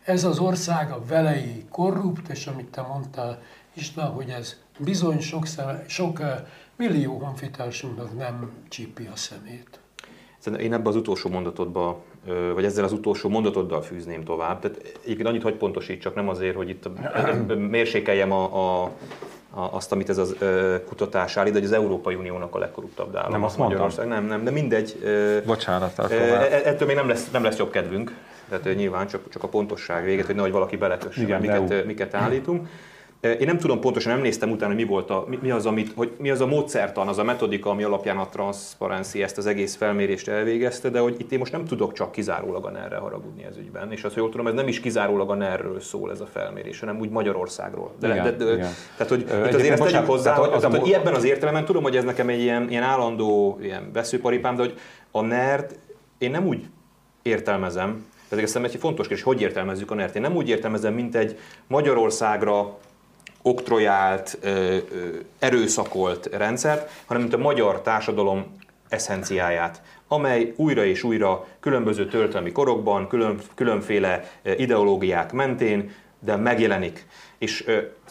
Ez 0.05 0.24
az 0.24 0.39
ország 0.39 0.91
a 0.91 1.05
velei 1.07 1.66
korrupt, 1.70 2.28
és 2.28 2.47
amit 2.47 2.70
te 2.70 2.83
mondtál, 2.83 3.43
István, 3.72 4.11
hogy 4.11 4.28
ez 4.28 4.57
bizony 4.78 5.20
sok, 5.20 5.47
szeme, 5.47 5.85
sok 5.89 6.20
millió 6.81 7.18
honfitársunknak 7.18 8.18
nem 8.18 8.51
csípi 8.68 9.09
a 9.12 9.16
szemét. 9.16 9.81
Én 10.59 10.72
ebbe 10.72 10.89
az 10.89 10.97
utolsó 10.97 11.31
mondatodba, 11.31 12.03
vagy 12.55 12.64
ezzel 12.64 12.85
az 12.85 12.93
utolsó 12.93 13.28
mondatoddal 13.28 13.83
fűzném 13.83 14.24
tovább. 14.24 14.61
Tehát 14.61 14.76
egyébként 15.05 15.28
annyit 15.28 15.43
hagy 15.43 15.55
pontosítsak, 15.55 16.14
nem 16.14 16.28
azért, 16.28 16.57
hogy 16.57 16.68
itt 16.68 16.89
mérsékeljem 17.76 18.33
a, 18.33 18.83
a 18.83 18.93
azt, 19.53 19.93
amit 19.93 20.09
ez 20.09 20.18
a 20.18 20.26
kutatás 20.87 21.37
állít, 21.37 21.53
hogy 21.53 21.64
az 21.64 21.72
Európai 21.72 22.14
Uniónak 22.14 22.55
a 22.55 22.59
legkorruptabb 22.59 23.16
állam. 23.16 23.31
Nem 23.31 23.45
azt 23.45 23.59
Magyarország. 23.59 24.09
Nem, 24.09 24.24
nem, 24.24 24.45
de 24.45 24.51
mindegy. 24.51 24.97
Bocsánat. 25.47 25.99
E, 25.99 26.14
e, 26.14 26.61
ettől 26.64 26.87
még 26.87 26.97
nem 26.97 27.09
lesz, 27.09 27.31
nem 27.31 27.43
lesz 27.43 27.57
jobb 27.57 27.70
kedvünk. 27.70 28.16
Tehát 28.49 28.76
nyilván 28.76 29.07
csak, 29.07 29.28
csak 29.28 29.43
a 29.43 29.49
pontosság 29.49 30.05
véget, 30.05 30.26
hogy 30.26 30.35
nehogy 30.35 30.53
valaki 30.53 30.76
belekösse, 30.76 31.39
miket, 31.39 31.87
miket 31.87 32.14
állítunk. 32.14 32.68
Én 33.21 33.47
nem 33.47 33.59
tudom 33.59 33.81
pontosan, 33.81 34.12
nem 34.12 34.23
néztem 34.23 34.51
utána, 34.51 34.75
mi 34.75 34.85
volt 34.85 35.11
a, 35.11 35.27
mi 35.41 35.51
az, 35.51 35.66
amit, 35.66 35.93
hogy 35.95 36.12
mi 36.18 36.31
az 36.31 36.41
a 36.41 36.47
módszertan, 36.47 37.09
az 37.09 37.18
a 37.18 37.25
metodika, 37.25 37.71
ami 37.71 37.83
alapján 37.83 38.18
a 38.18 38.29
Transparency 38.29 39.23
ezt 39.23 39.39
az 39.39 39.47
egész 39.47 39.77
felmérést 39.77 40.29
elvégezte, 40.29 40.89
de 40.89 40.99
hogy 40.99 41.14
itt 41.18 41.33
én 41.33 41.39
most 41.39 41.53
nem 41.53 41.64
tudok 41.64 41.93
csak 41.93 42.12
kizárólag 42.12 42.64
a 42.64 42.71
NER-re 42.71 42.97
haragudni 42.97 43.45
ez 43.45 43.57
ügyben. 43.57 43.93
És 43.93 44.05
azt, 44.05 44.14
hogy 44.14 44.23
jól 44.23 44.31
tudom, 44.31 44.47
ez 44.47 44.55
nem 44.55 44.68
is 44.68 44.81
kizárólag 44.81 45.31
a 45.31 45.35
NER-ről 45.35 45.81
szól 45.81 46.11
ez 46.11 46.21
a 46.21 46.27
felmérés, 46.27 46.81
hanem 46.81 46.99
úgy 46.99 47.11
Magyarországról. 47.11 47.91
De, 47.99 48.09
igen, 48.09 48.25
de, 48.25 48.45
de, 48.45 48.53
igen. 48.53 48.73
Tehát, 48.97 49.12
hogy 49.12 49.25
Ö, 49.29 49.47
itt 49.47 49.55
azért 49.55 49.81
ezt 49.81 49.93
tegyük 49.93 50.07
hozzá, 50.07 50.35
tehát, 50.35 50.53
hogy, 50.53 50.64
az, 50.64 50.79
hogy 50.79 50.91
ebben 50.91 51.14
az 51.14 51.25
értelemben 51.25 51.64
tudom, 51.64 51.83
hogy 51.83 51.97
ez 51.97 52.05
nekem 52.05 52.29
egy 52.29 52.41
ilyen, 52.41 52.71
ilyen 52.71 52.83
állandó 52.83 53.59
ilyen 53.62 53.91
veszőparipám, 53.93 54.57
de 54.57 54.62
hogy 54.62 54.75
a 55.11 55.21
ner 55.21 55.66
én 56.18 56.31
nem 56.31 56.47
úgy 56.47 56.66
értelmezem, 57.23 58.07
ez 58.29 58.55
egy 58.55 58.77
fontos 58.77 59.07
kérdés, 59.07 59.25
hogy 59.25 59.41
értelmezzük 59.41 59.91
a 59.91 59.95
NER-t. 59.95 60.14
Én 60.14 60.23
nem 60.23 60.37
úgy 60.37 60.49
értelmezem, 60.49 60.95
mint 60.95 61.14
egy 61.14 61.39
Magyarországra 61.66 62.79
oktrojált, 63.43 64.38
erőszakolt 65.38 66.28
rendszert, 66.32 66.91
hanem 67.07 67.22
mint 67.22 67.34
a 67.34 67.38
magyar 67.38 67.82
társadalom 67.82 68.57
eszenciáját, 68.88 69.82
amely 70.09 70.53
újra 70.57 70.84
és 70.84 71.03
újra 71.03 71.47
különböző 71.61 72.07
történelmi 72.07 72.53
korokban, 72.53 73.09
külön, 73.09 73.41
különféle 73.55 74.30
ideológiák 74.57 75.32
mentén, 75.32 75.93
de 76.18 76.36
megjelenik. 76.36 77.07
És 77.38 77.64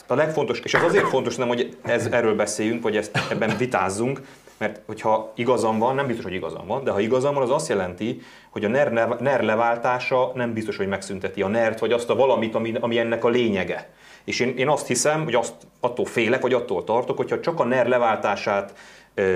a 0.07 0.13
legfontos, 0.13 0.59
és 0.59 0.73
ez 0.73 0.83
azért 0.83 1.07
fontos, 1.07 1.35
nem, 1.35 1.47
hogy 1.47 1.77
ez, 1.81 2.05
erről 2.05 2.35
beszéljünk, 2.35 2.83
vagy 2.83 2.97
ezt 2.97 3.19
ebben 3.29 3.57
vitázzunk, 3.57 4.21
mert 4.57 4.81
hogyha 4.85 5.31
igazam 5.35 5.79
van, 5.79 5.95
nem 5.95 6.07
biztos, 6.07 6.25
hogy 6.25 6.33
igazam 6.33 6.67
van, 6.67 6.83
de 6.83 6.91
ha 6.91 6.99
igazam 6.99 7.33
van, 7.33 7.43
az 7.43 7.49
azt 7.49 7.69
jelenti, 7.69 8.21
hogy 8.49 8.65
a 8.65 8.67
NER, 8.67 9.17
NER 9.19 9.43
leváltása 9.43 10.31
nem 10.35 10.53
biztos, 10.53 10.77
hogy 10.77 10.87
megszünteti 10.87 11.41
a 11.41 11.47
NER-t, 11.47 11.79
vagy 11.79 11.91
azt 11.91 12.09
a 12.09 12.15
valamit, 12.15 12.55
ami, 12.55 12.73
ami 12.79 12.97
ennek 12.97 13.23
a 13.23 13.29
lényege. 13.29 13.89
És 14.29 14.39
én, 14.39 14.57
én 14.57 14.67
azt 14.67 14.87
hiszem, 14.87 15.23
hogy 15.23 15.35
azt, 15.35 15.53
attól 15.79 16.05
félek, 16.05 16.41
vagy 16.41 16.53
attól 16.53 16.83
tartok, 16.83 17.17
hogyha 17.17 17.39
csak 17.39 17.59
a 17.59 17.63
NER 17.63 17.87
leváltását 17.87 18.73
ö, 19.13 19.35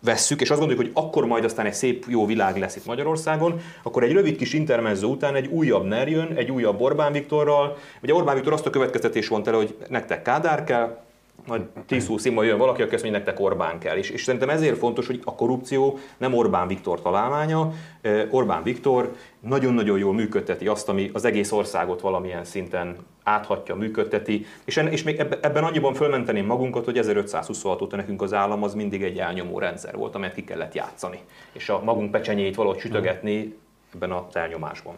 vesszük, 0.00 0.40
és 0.40 0.50
azt 0.50 0.60
gondoljuk, 0.60 0.86
hogy 0.86 1.04
akkor 1.04 1.26
majd 1.26 1.44
aztán 1.44 1.66
egy 1.66 1.74
szép 1.74 2.04
jó 2.08 2.26
világ 2.26 2.56
lesz 2.56 2.76
itt 2.76 2.86
Magyarországon, 2.86 3.60
akkor 3.82 4.02
egy 4.02 4.12
rövid 4.12 4.36
kis 4.36 4.52
intermezzo 4.52 5.08
után 5.08 5.34
egy 5.34 5.46
újabb 5.46 5.84
NER 5.84 6.08
jön, 6.08 6.32
egy 6.36 6.50
újabb 6.50 6.80
Orbán 6.80 7.12
Viktorral. 7.12 7.76
Ugye 8.02 8.14
Orbán 8.14 8.34
Viktor 8.34 8.52
azt 8.52 8.66
a 8.66 8.70
következtetés 8.70 9.28
vont 9.28 9.46
el, 9.46 9.54
hogy 9.54 9.76
nektek 9.88 10.22
Kádár 10.22 10.64
kell, 10.64 10.98
majd 11.46 11.62
10-20 11.88 12.24
év 12.24 12.44
jön 12.44 12.58
valaki, 12.58 12.82
aki 12.82 12.94
azt 12.94 13.02
mondja, 13.02 13.20
nektek 13.20 13.44
Orbán 13.44 13.78
kell. 13.78 13.96
És, 13.96 14.10
és 14.10 14.22
szerintem 14.22 14.48
ezért 14.48 14.78
fontos, 14.78 15.06
hogy 15.06 15.20
a 15.24 15.34
korrupció 15.34 15.98
nem 16.16 16.34
Orbán 16.34 16.68
Viktor 16.68 17.02
találmánya. 17.02 17.72
Orbán 18.30 18.62
Viktor 18.62 19.14
nagyon-nagyon 19.40 19.98
jól 19.98 20.14
működteti 20.14 20.66
azt, 20.66 20.88
ami 20.88 21.10
az 21.12 21.24
egész 21.24 21.52
országot 21.52 22.00
valamilyen 22.00 22.44
szinten 22.44 22.96
áthatja, 23.22 23.74
működteti. 23.74 24.46
És, 24.64 24.76
en, 24.76 24.86
és 24.86 25.02
még 25.02 25.18
ebben 25.18 25.64
annyiban 25.64 25.94
fölmenteném 25.94 26.46
magunkat, 26.46 26.84
hogy 26.84 26.98
1526 26.98 27.82
óta 27.82 27.96
nekünk 27.96 28.22
az 28.22 28.32
állam 28.32 28.62
az 28.62 28.74
mindig 28.74 29.02
egy 29.02 29.18
elnyomó 29.18 29.58
rendszer 29.58 29.96
volt, 29.96 30.14
amelyet 30.14 30.34
ki 30.34 30.44
kellett 30.44 30.74
játszani. 30.74 31.18
És 31.52 31.68
a 31.68 31.80
magunk 31.84 32.10
pecsenyét 32.10 32.54
valahogy 32.54 32.78
sütögetni 32.78 33.56
ebben 33.94 34.12
az 34.12 34.36
elnyomásban. 34.36 34.94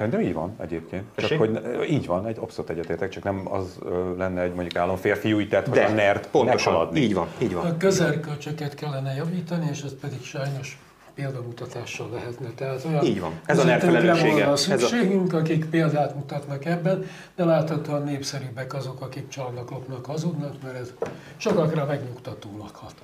Szerintem 0.00 0.20
így 0.22 0.34
van 0.34 0.54
egyébként. 0.60 1.04
Csak 1.16 1.38
hogy 1.38 1.60
így 1.88 2.06
van, 2.06 2.26
egy 2.26 2.36
abszolút 2.40 2.70
egyetértek, 2.70 3.08
csak 3.08 3.22
nem 3.22 3.52
az 3.52 3.78
lenne 4.16 4.40
egy 4.42 4.54
mondjuk 4.54 4.76
államférfiú 4.76 5.40
ítet, 5.40 5.68
hogy 5.68 5.78
a 5.78 5.88
nerd 5.88 6.26
pontosan, 6.26 6.96
így 6.96 7.14
van, 7.14 7.26
így 7.38 7.54
van. 7.54 7.66
A 7.66 7.76
közelkölcsöket 7.76 8.74
kellene 8.74 9.14
javítani, 9.14 9.66
és 9.70 9.82
ez 9.82 9.94
pedig 10.00 10.22
sajnos 10.22 10.78
példamutatással 11.14 12.10
lehetne. 12.12 12.48
Tehát 12.54 12.84
olyan 12.84 13.04
Így 13.04 13.20
van. 13.20 13.40
Ez 13.46 13.58
a 13.58 13.64
vezetőkre 13.64 13.90
nerfelelőssége. 13.90 14.30
volna 14.34 14.52
Ez 14.52 14.68
a- 14.70 14.78
szükségünk, 14.78 15.32
akik 15.32 15.64
példát 15.64 16.14
mutatnak 16.14 16.64
ebben, 16.64 17.04
de 17.34 17.44
láthatóan 17.44 18.02
népszerűbbek 18.02 18.74
azok, 18.74 19.00
akik 19.00 19.28
csalnak, 19.28 19.70
lopnak, 19.70 20.06
hazudnak, 20.06 20.54
mert 20.62 20.76
ez 20.78 20.92
sokakra 21.36 21.84
megnyugtatólag 21.84 22.70
hat. 22.74 22.94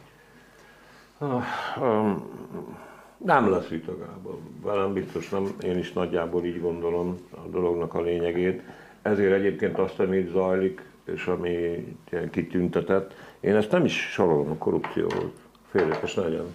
Nem 3.16 3.50
lesz 3.50 3.68
vita, 3.68 3.98
Gábor. 3.98 4.38
Velem 4.62 4.92
biztos 4.92 5.28
nem, 5.28 5.54
én 5.62 5.78
is 5.78 5.92
nagyjából 5.92 6.44
így 6.44 6.60
gondolom 6.60 7.16
a 7.30 7.48
dolognak 7.48 7.94
a 7.94 8.00
lényegét. 8.00 8.62
Ezért 9.02 9.32
egyébként 9.32 9.78
azt, 9.78 10.00
ami 10.00 10.16
itt 10.16 10.32
zajlik, 10.32 10.82
és 11.04 11.26
ami 11.26 11.86
kitüntetett, 12.30 13.14
én 13.40 13.54
ezt 13.56 13.70
nem 13.70 13.84
is 13.84 14.10
sorolom 14.10 14.58
korrupcióhoz. 14.58 15.30
Félretes 15.70 16.14
legyen. 16.14 16.54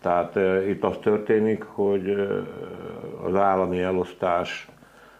Tehát 0.00 0.36
e, 0.36 0.68
itt 0.68 0.84
az 0.84 0.96
történik, 1.02 1.62
hogy 1.62 2.08
e, 2.08 2.46
az 3.22 3.34
állami 3.34 3.80
elosztás 3.80 4.68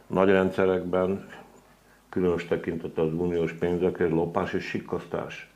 nagy 0.07 0.29
rendszerekben, 0.29 1.29
különös 2.09 2.47
tekintet 2.47 2.99
az 2.99 3.13
uniós 3.13 3.53
pénzekre, 3.53 4.09
lopás 4.09 4.53
és 4.53 4.65
sikkasztás. 4.65 5.52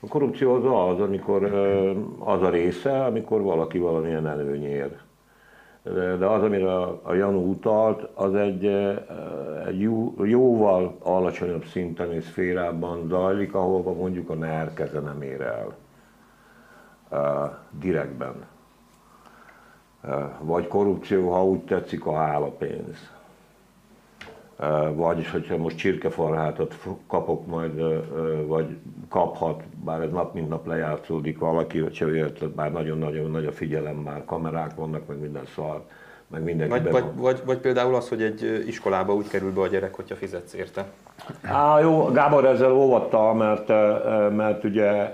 A 0.00 0.06
korrupció 0.06 0.54
az 0.54 0.64
az, 0.64 1.00
amikor 1.00 1.44
az 2.18 2.42
a 2.42 2.50
része, 2.50 3.04
amikor 3.04 3.42
valaki 3.42 3.78
valamilyen 3.78 4.26
előnyér. 4.26 4.96
De, 5.82 6.26
az, 6.26 6.42
amire 6.42 6.74
a, 6.82 7.14
Janu 7.14 7.50
utalt, 7.50 8.08
az 8.14 8.34
egy, 8.34 8.64
egy 9.66 9.80
jó, 9.80 10.14
jóval 10.24 10.96
alacsonyabb 11.02 11.64
szinten 11.64 12.12
és 12.12 12.24
szférában 12.24 13.08
zajlik, 13.08 13.54
ahol 13.54 13.94
mondjuk 13.94 14.30
a 14.30 14.34
NER 14.34 14.74
keze 14.74 15.00
nem 15.00 15.22
ér 15.22 15.40
el. 15.40 15.76
Direktben. 17.70 18.46
Vagy 20.40 20.66
korrupció, 20.66 21.32
ha 21.32 21.44
úgy 21.44 21.60
tetszik, 21.60 22.06
a 22.06 22.14
hálapénz. 22.14 23.17
Vagyis, 24.94 25.30
hogyha 25.30 25.56
most 25.56 25.76
csirkefarhátot 25.76 26.74
kapok 27.06 27.46
majd, 27.46 27.82
vagy 28.46 28.76
kaphat, 29.08 29.62
bár 29.84 30.00
ez 30.00 30.10
nap 30.10 30.34
mint 30.34 30.48
nap 30.48 30.66
lejátszódik 30.66 31.38
valaki, 31.38 31.78
hogyha 31.78 32.14
érted, 32.14 32.48
bár 32.48 32.72
nagyon-nagyon 32.72 33.30
nagy 33.30 33.46
a 33.46 33.52
figyelem, 33.52 33.96
már 33.96 34.24
kamerák 34.24 34.74
vannak, 34.74 35.06
meg 35.06 35.20
minden 35.20 35.46
szar, 35.54 35.82
meg 36.28 36.42
mindenki 36.42 36.78
Vagy, 36.78 36.90
vagy, 36.90 37.04
vagy, 37.14 37.40
vagy 37.44 37.58
például 37.58 37.94
az, 37.94 38.08
hogy 38.08 38.22
egy 38.22 38.64
iskolába 38.66 39.14
úgy 39.14 39.28
kerül 39.28 39.52
be 39.52 39.60
a 39.60 39.66
gyerek, 39.66 39.94
hogyha 39.94 40.14
fizetsz 40.14 40.54
érte. 40.54 40.84
Á, 41.42 41.80
jó, 41.80 42.04
Gábor 42.04 42.44
ezzel 42.44 42.72
óvatta, 42.72 43.32
mert, 43.32 43.68
mert 44.36 44.64
ugye, 44.64 45.12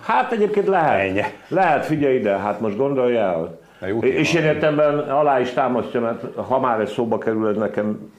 hát 0.00 0.32
egyébként 0.32 0.66
lehet, 0.66 1.08
Ennyi. 1.08 1.22
lehet, 1.48 1.84
figyelj 1.84 2.14
ide, 2.16 2.38
hát 2.38 2.60
most 2.60 2.76
gondolj 2.76 3.16
el. 3.16 3.58
Na, 3.80 3.86
jó. 3.86 3.98
És 3.98 4.34
én 4.34 4.42
értemben 4.44 4.98
alá 4.98 5.40
is 5.40 5.52
támasztja, 5.52 6.00
mert 6.00 6.34
ha 6.34 6.60
már 6.60 6.80
ez 6.80 6.90
szóba 6.90 7.18
kerül, 7.18 7.48
ez 7.48 7.56
nekem 7.56 8.12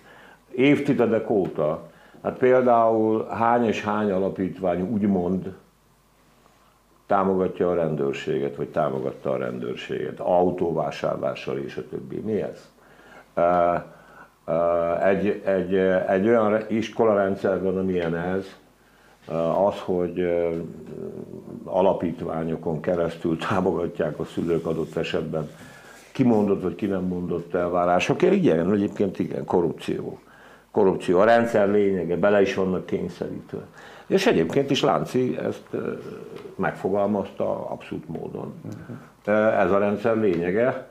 évtizedek 0.55 1.29
óta. 1.29 1.89
Hát 2.23 2.37
például 2.37 3.27
hány 3.27 3.65
és 3.65 3.83
hány 3.83 4.11
alapítvány 4.11 4.81
úgymond 4.81 5.53
támogatja 7.07 7.69
a 7.69 7.75
rendőrséget, 7.75 8.55
vagy 8.55 8.67
támogatta 8.67 9.31
a 9.31 9.37
rendőrséget, 9.37 10.19
autóvásárlással 10.19 11.57
és 11.57 11.75
a 11.77 11.87
többi. 11.89 12.19
Mi 12.19 12.41
ez? 12.41 12.69
Egy, 15.03 15.41
egy, 15.45 15.75
egy 16.07 16.27
olyan 16.27 16.57
iskolarendszer 16.67 17.61
van, 17.61 17.77
amilyen 17.77 18.15
ez, 18.15 18.45
az, 19.65 19.79
hogy 19.79 20.27
alapítványokon 21.63 22.81
keresztül 22.81 23.37
támogatják 23.37 24.19
a 24.19 24.25
szülők 24.25 24.65
adott 24.65 24.95
esetben 24.95 25.49
kimondott 26.11 26.61
vagy 26.61 26.75
ki 26.75 26.85
nem 26.85 27.03
mondott 27.03 27.53
elvárásokért. 27.53 28.33
Igen, 28.33 28.71
egyébként 28.73 29.19
igen, 29.19 29.45
korrupció. 29.45 30.19
Korrupció. 30.75 31.19
A 31.19 31.23
rendszer 31.23 31.69
lényege, 31.69 32.17
bele 32.17 32.41
is 32.41 32.55
vannak 32.55 32.85
kényszerítve. 32.85 33.59
És 34.07 34.25
egyébként 34.25 34.69
is 34.69 34.81
Lánci 34.81 35.37
ezt 35.37 35.67
megfogalmazta 36.55 37.69
abszolút 37.69 38.07
módon. 38.07 38.53
Ez 39.59 39.71
a 39.71 39.77
rendszer 39.77 40.17
lényege. 40.17 40.87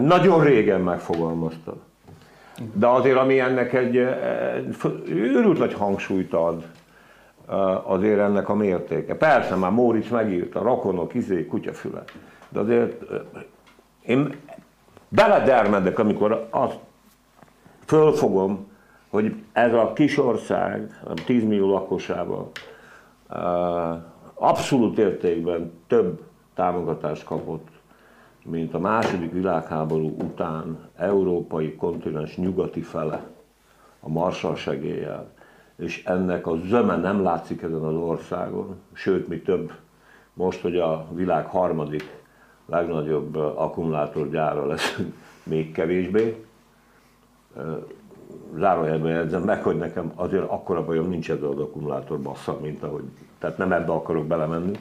Nagyon 0.00 0.44
régen 0.44 0.80
megfogalmazta. 0.80 1.76
De 2.72 2.86
azért, 2.86 3.16
ami 3.16 3.40
ennek 3.40 3.72
egy 3.72 3.96
őrült 5.06 5.58
nagy 5.58 5.74
hangsúlyt 5.74 6.32
ad, 6.32 6.66
azért 7.82 8.18
ennek 8.18 8.48
a 8.48 8.54
mértéke. 8.54 9.14
Persze, 9.14 9.54
már 9.54 9.70
Móricz 9.70 10.10
megírta, 10.10 10.62
rakonok, 10.62 11.14
izé, 11.14 11.46
kutyafüle. 11.46 12.02
De 12.48 12.60
azért 12.60 13.02
én 14.06 14.36
beledermedek, 15.08 15.98
amikor 15.98 16.46
azt 16.50 16.78
fölfogom, 17.86 18.72
hogy 19.14 19.34
ez 19.52 19.72
a 19.72 19.92
kis 19.92 20.18
ország, 20.18 21.00
10 21.26 21.44
millió 21.44 21.70
lakosával 21.70 22.50
abszolút 24.34 24.98
értékben 24.98 25.72
több 25.86 26.22
támogatást 26.54 27.24
kapott, 27.24 27.68
mint 28.44 28.74
a 28.74 28.78
második 28.78 29.32
világháború 29.32 30.16
után 30.20 30.78
európai 30.96 31.76
kontinens 31.76 32.36
nyugati 32.36 32.80
fele 32.80 33.26
a 34.00 34.08
Marshall 34.08 34.54
segéllyel, 34.54 35.30
és 35.76 36.04
ennek 36.04 36.46
a 36.46 36.56
zöme 36.56 36.96
nem 36.96 37.22
látszik 37.22 37.62
ezen 37.62 37.84
az 37.84 37.94
országon, 37.94 38.76
sőt, 38.92 39.28
mi 39.28 39.40
több, 39.40 39.72
most, 40.32 40.60
hogy 40.60 40.76
a 40.76 41.06
világ 41.12 41.46
harmadik 41.46 42.22
legnagyobb 42.66 43.36
akkumulátorgyára 43.36 44.66
leszünk, 44.66 45.14
még 45.42 45.72
kevésbé. 45.72 46.44
Zárójelben 48.58 49.10
jegyzem 49.10 49.42
meg, 49.42 49.62
hogy 49.62 49.76
nekem 49.76 50.12
azért 50.14 50.42
akkora 50.50 50.84
bajom 50.84 51.08
nincs 51.08 51.30
ezzel 51.30 51.48
az 51.48 51.58
akkumulátor 51.58 52.18
bassza, 52.20 52.58
mint 52.62 52.82
ahogy, 52.82 53.02
tehát 53.38 53.58
nem 53.58 53.72
ebbe 53.72 53.92
akarok 53.92 54.26
belemenni. 54.26 54.78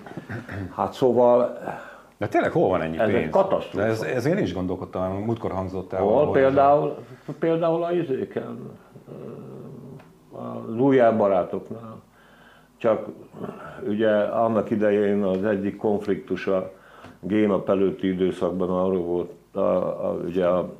Hát 0.76 0.94
szóval 0.94 1.58
De 2.18 2.28
tényleg 2.28 2.52
hol 2.52 2.70
van 2.70 2.82
ennyi 2.82 2.98
Ez 2.98 3.08
egy 3.08 3.14
pénz? 3.14 3.32
katasztrófa. 3.32 3.86
De 3.86 3.92
ez, 3.92 4.02
ez 4.02 4.26
én 4.26 4.38
is 4.38 4.54
gondolkodtam, 4.54 5.14
múltkor 5.14 5.52
hangzott 5.52 5.94
el. 5.94 6.02
Hol 6.02 6.32
például, 6.32 6.96
például 7.40 7.84
a 7.84 7.92
izéken, 7.92 8.70
az 10.32 10.76
újjel 10.80 11.16
barátoknál. 11.18 12.02
Csak 12.78 13.08
ugye 13.88 14.12
annak 14.22 14.70
idején 14.70 15.24
az 15.24 15.44
egyik 15.44 15.78
konfliktus 15.78 16.48
a 16.48 16.72
génap 17.20 17.70
előtti 17.70 18.08
időszakban 18.08 18.70
arról 18.70 19.02
volt, 19.04 19.32
a, 19.52 19.60
a, 19.60 20.18
ugye 20.26 20.46
a, 20.46 20.74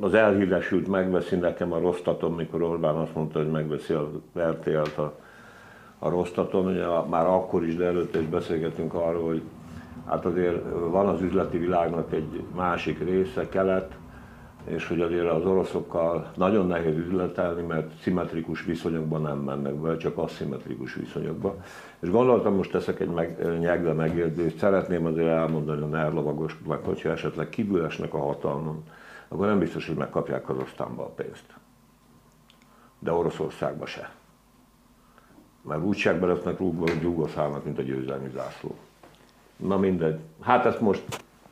az 0.00 0.14
elhíresült 0.14 0.88
megveszi 0.88 1.36
nekem 1.36 1.72
a 1.72 1.78
rostatom, 1.78 2.34
mikor 2.34 2.62
Orbán 2.62 2.94
azt 2.94 3.14
mondta, 3.14 3.38
hogy 3.38 3.50
megveszi 3.50 3.92
az 3.92 4.06
RTL-t 4.38 4.98
a, 4.98 5.14
a 5.98 6.08
rostatom, 6.08 6.66
ugye 6.66 6.84
a- 6.84 7.06
már 7.08 7.26
akkor 7.26 7.64
is, 7.64 7.76
de 7.76 7.84
előtte 7.84 8.20
is 8.20 8.26
beszélgetünk 8.26 8.94
arról, 8.94 9.26
hogy 9.26 9.42
hát 10.06 10.24
azért 10.24 10.62
van 10.90 11.08
az 11.08 11.20
üzleti 11.20 11.58
világnak 11.58 12.12
egy 12.12 12.42
másik 12.56 12.98
része, 13.04 13.48
kelet, 13.48 13.96
és 14.64 14.88
hogy 14.88 15.00
azért 15.00 15.30
az 15.30 15.44
oroszokkal 15.44 16.30
nagyon 16.36 16.66
nehéz 16.66 16.96
üzletelni, 16.96 17.62
mert 17.62 17.92
szimmetrikus 18.00 18.64
viszonyokban 18.64 19.22
nem 19.22 19.38
mennek 19.38 19.74
be, 19.74 19.96
csak 19.96 20.18
aszimmetrikus 20.18 20.94
viszonyokban. 20.94 21.54
És 22.00 22.10
gondoltam, 22.10 22.54
most 22.54 22.70
teszek 22.70 23.00
egy 23.00 23.08
meg, 23.08 23.58
nyegve 23.60 23.92
megérdést, 23.92 24.58
szeretném 24.58 25.06
azért 25.06 25.28
elmondani 25.28 25.82
a 25.82 25.86
nerlovagosnak, 25.86 26.84
hogyha 26.84 27.08
esetleg 27.08 27.48
kívül 27.48 27.84
esnek 27.84 28.14
a 28.14 28.18
hatalmon, 28.18 28.82
akkor 29.34 29.46
nem 29.46 29.58
biztos, 29.58 29.86
hogy 29.86 29.96
megkapják 29.96 30.42
Kazaksztánba 30.42 31.02
a 31.02 31.08
pénzt. 31.08 31.44
De 32.98 33.12
Oroszországba 33.12 33.86
se. 33.86 34.10
Mert 35.62 35.82
úgyságban 35.82 36.28
lesznek 36.28 36.58
rúgva, 36.58 36.80
hogy 36.90 37.00
gyúgországnak, 37.00 37.64
mint 37.64 37.78
a 37.78 37.82
győzelmi 37.82 38.30
zászló. 38.34 38.74
Na 39.56 39.76
mindegy. 39.76 40.18
Hát 40.40 40.66
ezt 40.66 40.80
most 40.80 41.02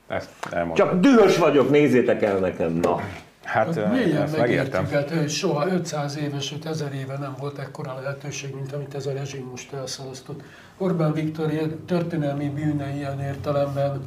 Ezt 0.06 0.30
elmondtam. 0.50 0.88
csak 0.88 1.00
dühös 1.00 1.38
vagyok, 1.38 1.70
nézzétek 1.70 2.22
el 2.22 2.38
nekem, 2.38 2.72
na. 2.72 2.96
Hát 3.42 3.74
Hát 3.74 3.92
mélyen 3.92 4.22
ezt 4.22 4.36
megértem. 4.36 4.82
megértjük, 4.82 5.10
hát, 5.10 5.18
hogy 5.18 5.30
soha 5.30 5.66
500 5.68 6.16
éves, 6.16 6.46
sőt 6.46 6.64
1000 6.64 6.94
éve 6.94 7.18
nem 7.18 7.34
volt 7.38 7.58
ekkora 7.58 8.00
lehetőség, 8.00 8.54
mint 8.54 8.72
amit 8.72 8.94
ez 8.94 9.06
a 9.06 9.12
rezsim 9.12 9.46
most 9.50 9.72
elszalasztott. 9.72 10.42
Orbán 10.78 11.12
Viktor 11.12 11.50
történelmi 11.86 12.48
bűne 12.48 12.94
ilyen 12.94 13.20
értelemben 13.20 14.02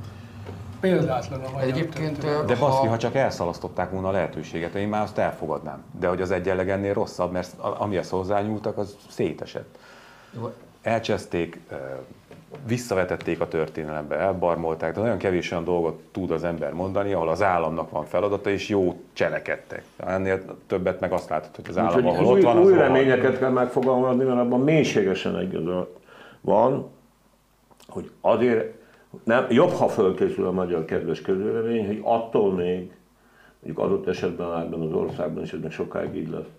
példátlan 0.89 1.41
a 1.41 1.51
magyar 1.51 1.67
Egyébként, 1.69 2.11
történelem. 2.11 2.45
De 2.45 2.55
Ha- 2.55 2.67
baszki, 2.67 2.87
ha 2.87 2.97
csak 2.97 3.15
elszalasztották 3.15 3.91
volna 3.91 4.07
a 4.07 4.11
lehetőséget, 4.11 4.75
én 4.75 4.87
már 4.87 5.01
azt 5.01 5.17
elfogadnám. 5.17 5.83
De 5.99 6.07
hogy 6.07 6.21
az 6.21 6.31
egyenleg 6.31 6.69
ennél 6.69 6.93
rosszabb, 6.93 7.31
mert 7.31 7.53
amihez 7.59 8.09
hozzányúltak, 8.09 8.77
az 8.77 8.95
szétesett. 9.09 9.77
Elcseszték, 10.81 11.59
visszavetették 12.67 13.39
a 13.41 13.47
történelembe, 13.47 14.15
elbarmolták, 14.15 14.93
de 14.93 15.01
nagyon 15.01 15.17
kevés 15.17 15.51
olyan 15.51 15.63
dolgot 15.63 15.99
tud 16.11 16.31
az 16.31 16.43
ember 16.43 16.73
mondani, 16.73 17.13
ahol 17.13 17.29
az 17.29 17.41
államnak 17.41 17.89
van 17.89 18.05
feladata, 18.05 18.49
és 18.49 18.69
jó 18.69 19.01
cselekedtek. 19.13 19.83
Ennél 19.97 20.41
többet 20.67 20.99
meg 20.99 21.11
azt 21.11 21.29
látod, 21.29 21.55
hogy 21.55 21.65
az 21.69 21.77
állam, 21.77 21.95
Úgyhogy 21.95 22.13
ahol 22.13 22.23
az 22.23 22.29
ott 22.29 22.35
új, 22.35 22.41
van, 22.41 22.57
az 22.57 22.65
új 22.65 22.73
reményeket 22.73 23.39
kell 23.39 23.49
megfogalmazni, 23.49 24.23
mert 24.23 24.39
abban 24.39 24.59
mélységesen 24.59 25.41
igaza 25.41 25.87
van, 26.41 26.89
hogy 27.87 28.11
azért, 28.21 28.73
nem, 29.23 29.45
jobb, 29.49 29.69
ha 29.69 29.87
fölkészül 29.87 30.45
a 30.45 30.51
magyar 30.51 30.85
kedves 30.85 31.21
közvélemény, 31.21 31.85
hogy 31.85 31.99
attól 32.03 32.53
még, 32.53 32.91
mondjuk 33.59 33.85
adott 33.85 34.07
esetben 34.07 34.61
ebben 34.61 34.81
az 34.81 34.93
országban 34.93 35.43
is 35.43 35.53
ez 35.53 35.59
még 35.61 35.71
sokáig 35.71 36.15
így 36.15 36.29
lesz, 36.29 36.49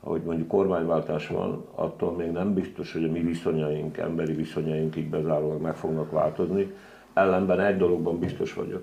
ahogy 0.00 0.22
mondjuk 0.22 0.48
kormányváltás 0.48 1.28
van, 1.28 1.64
attól 1.74 2.12
még 2.12 2.30
nem 2.30 2.54
biztos, 2.54 2.92
hogy 2.92 3.04
a 3.04 3.10
mi 3.10 3.20
viszonyaink, 3.20 3.96
emberi 3.96 4.32
viszonyaink 4.32 4.96
így 4.96 5.08
bezárólag 5.08 5.60
meg 5.60 5.76
fognak 5.76 6.10
változni. 6.10 6.72
Ellenben 7.14 7.60
egy 7.60 7.76
dologban 7.76 8.18
biztos 8.18 8.54
vagyok, 8.54 8.82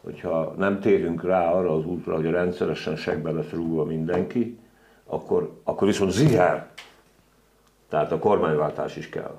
hogyha 0.00 0.54
nem 0.58 0.80
térünk 0.80 1.22
rá 1.22 1.52
arra 1.52 1.76
az 1.76 1.86
útra, 1.86 2.14
hogy 2.14 2.30
rendszeresen 2.30 2.96
segbe 2.96 3.30
lesz 3.30 3.50
rúgva 3.50 3.84
mindenki, 3.84 4.58
akkor, 5.06 5.60
akkor 5.64 5.86
viszont 5.86 6.10
zihár. 6.10 6.68
Tehát 7.88 8.12
a 8.12 8.18
kormánywáltás 8.18 8.96
is 8.96 9.08
kell. 9.08 9.36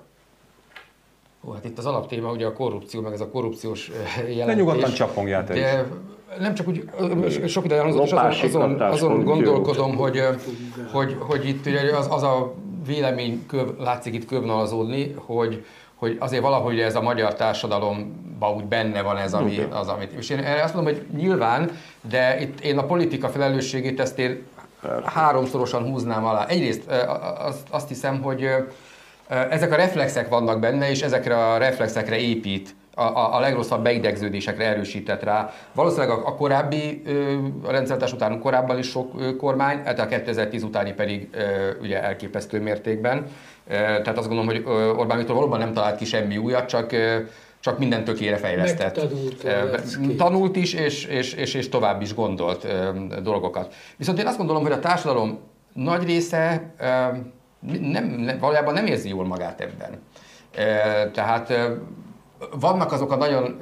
Ó, 1.43 1.51
hát 1.51 1.65
itt 1.65 1.77
az 1.77 1.85
alaptéma 1.85 2.31
ugye 2.31 2.45
a 2.45 2.53
korrupció, 2.53 3.01
meg 3.01 3.13
ez 3.13 3.21
a 3.21 3.29
korrupciós 3.29 3.91
jelentés. 4.17 4.45
De 4.45 4.53
nyugodtan 4.53 4.93
csapongjál 4.93 5.45
te. 5.45 5.53
De 5.53 5.85
nem 6.39 6.53
csak 6.53 6.67
úgy, 6.67 6.89
sok 7.47 7.65
ide 7.65 7.75
elhangzott, 7.75 8.03
és 8.03 8.11
azon, 8.11 8.41
azon, 8.43 8.81
azon 8.81 9.23
gondolkodom, 9.23 9.95
hogy, 9.95 10.23
hogy, 10.91 11.17
hogy 11.19 11.47
itt 11.47 11.65
ugye 11.65 11.95
az, 11.95 12.07
az 12.09 12.23
a 12.23 12.53
vélemény 12.85 13.45
köv, 13.47 13.67
látszik 13.79 14.13
itt 14.13 14.25
kövnalazódni, 14.25 15.15
hogy, 15.17 15.65
hogy 15.95 16.17
azért 16.19 16.41
valahogy 16.41 16.79
ez 16.79 16.95
a 16.95 17.01
magyar 17.01 17.33
társadalomban 17.33 18.55
úgy 18.55 18.65
benne 18.65 19.01
van 19.01 19.17
ez, 19.17 19.33
ami, 19.33 19.67
az, 19.71 19.87
amit. 19.87 20.11
És 20.11 20.29
én 20.29 20.39
erre 20.39 20.63
azt 20.63 20.73
mondom, 20.73 20.93
hogy 20.93 21.05
nyilván, 21.17 21.71
de 22.09 22.41
itt 22.41 22.59
én 22.59 22.77
a 22.77 22.85
politika 22.85 23.29
felelősségét 23.29 23.99
ezt 23.99 24.19
én 24.19 24.43
háromszorosan 25.03 25.83
húznám 25.83 26.25
alá. 26.25 26.45
Egyrészt 26.45 26.91
azt, 27.69 27.87
hiszem, 27.87 28.21
hogy 28.21 28.49
ezek 29.29 29.71
a 29.71 29.75
reflexek 29.75 30.29
vannak 30.29 30.59
benne, 30.59 30.89
és 30.89 31.01
ezekre 31.01 31.37
a 31.37 31.57
reflexekre 31.57 32.19
épít 32.19 32.75
a, 32.99 33.01
a, 33.01 33.35
a 33.35 33.39
legrosszabb 33.39 33.83
beidegződésekre 33.83 34.65
erősített 34.65 35.23
rá. 35.23 35.53
Valószínűleg 35.73 36.09
a, 36.09 36.27
a 36.27 36.35
korábbi, 36.35 37.01
ö, 37.05 37.35
a 37.63 37.71
rendszertás 37.71 38.13
után 38.13 38.39
korábban 38.39 38.77
is 38.77 38.87
sok 38.87 39.13
ö, 39.19 39.35
kormány, 39.35 39.81
hát 39.85 39.99
a 39.99 40.07
2010 40.07 40.63
utáni 40.63 40.93
pedig 40.93 41.29
ö, 41.31 41.41
ugye 41.81 42.03
elképesztő 42.03 42.61
mértékben. 42.61 43.25
Ö, 43.67 43.73
Tehát 43.73 44.17
azt 44.17 44.27
gondolom, 44.27 44.45
hogy 44.45 44.63
ö, 44.65 44.89
Orbán 44.89 45.17
Viktor 45.17 45.35
valóban 45.35 45.59
nem 45.59 45.73
talált 45.73 45.97
ki 45.97 46.05
semmi 46.05 46.37
újat, 46.37 46.65
csak 46.65 46.91
ö, 46.91 47.17
csak 47.61 47.79
minden 47.79 48.03
tökére 48.03 48.37
fejlesztett. 48.37 48.95
Megtanult 48.95 49.43
Ö. 49.43 50.15
Tanult 50.15 50.55
is, 50.55 50.73
és, 50.73 51.05
és, 51.05 51.33
és, 51.33 51.53
és 51.53 51.69
tovább 51.69 52.01
is 52.01 52.13
gondolt 52.13 52.63
ö, 52.63 52.89
dolgokat. 53.21 53.73
Viszont 53.97 54.19
én 54.19 54.27
azt 54.27 54.37
gondolom, 54.37 54.63
hogy 54.63 54.71
a 54.71 54.79
társadalom 54.79 55.39
nagy 55.73 56.03
része 56.03 56.73
ö, 56.79 56.85
nem, 57.59 58.05
nem, 58.05 58.39
valójában 58.39 58.73
nem 58.73 58.85
érzi 58.85 59.09
jól 59.09 59.25
magát 59.25 59.61
ebben. 59.61 60.01
Tehát 61.13 61.53
vannak 62.59 62.91
azok 62.91 63.11
a 63.11 63.15
nagyon, 63.15 63.59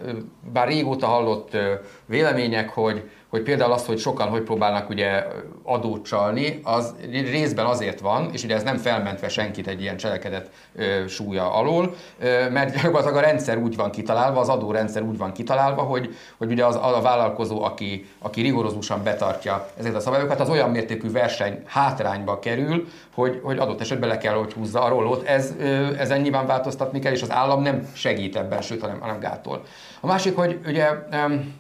bár 0.54 0.68
régóta 0.68 1.06
hallott 1.06 1.58
vélemények, 2.06 2.70
hogy, 2.70 3.10
hogy 3.30 3.42
például 3.42 3.72
az, 3.72 3.86
hogy 3.86 3.98
sokan 3.98 4.28
hogy 4.28 4.42
próbálnak 4.42 4.90
ugye 4.90 5.24
adót 5.64 6.06
csalni, 6.06 6.60
az 6.64 6.96
részben 7.10 7.66
azért 7.66 8.00
van, 8.00 8.30
és 8.34 8.44
ugye 8.44 8.56
ez 8.56 8.64
nem 8.64 8.78
felmentve 8.78 9.30
senkit 9.30 9.68
egy 9.68 9.82
ilyen 9.82 9.98
cselekedet 9.98 10.50
ö, 10.76 11.08
súlya 11.08 11.54
alól, 11.54 11.96
ö, 12.20 12.50
mert 12.50 12.74
gyakorlatilag 12.74 13.16
a 13.16 13.20
rendszer 13.20 13.58
úgy 13.58 13.76
van 13.76 13.92
kitalálva, 13.92 14.40
az 14.40 14.50
adórendszer 14.50 15.02
úgy 15.02 15.18
van 15.18 15.32
kitalálva, 15.32 15.82
hogy, 15.82 16.16
hogy 16.38 16.52
ugye 16.52 16.66
az, 16.66 16.76
a 16.76 17.00
vállalkozó, 17.02 17.64
aki, 17.64 18.10
aki 18.20 18.42
rigorózusan 18.42 19.04
betartja 19.04 19.70
ezeket 19.78 19.98
a 19.98 20.02
szabályokat, 20.02 20.40
az 20.40 20.50
olyan 20.50 20.70
mértékű 20.70 21.12
verseny 21.12 21.62
hátrányba 21.66 22.40
kerül, 22.40 22.88
hogy, 23.14 23.40
hogy 23.44 23.58
adott 23.58 23.82
esetben 23.82 24.10
le 24.10 24.18
kell, 24.18 24.34
hogy 24.34 24.54
húzza 24.54 24.84
a 24.84 24.88
rollót. 24.88 25.28
Ez, 25.28 25.54
ö, 25.60 25.96
ezen 25.98 26.22
nyilván 26.22 26.46
változtatni 26.46 27.00
kell, 27.00 27.14
és 27.14 27.22
az 27.22 27.32
állam 27.32 27.62
nem 27.62 27.88
segít 27.94 28.36
ebben, 28.36 28.62
sőt, 28.62 28.82
hanem, 28.82 29.00
hanem 29.00 29.20
gátol. 29.20 29.64
A 30.00 30.08
másik, 30.08 30.36
hogy 30.36 30.60
ugye 30.66 30.88
em, 31.10 31.54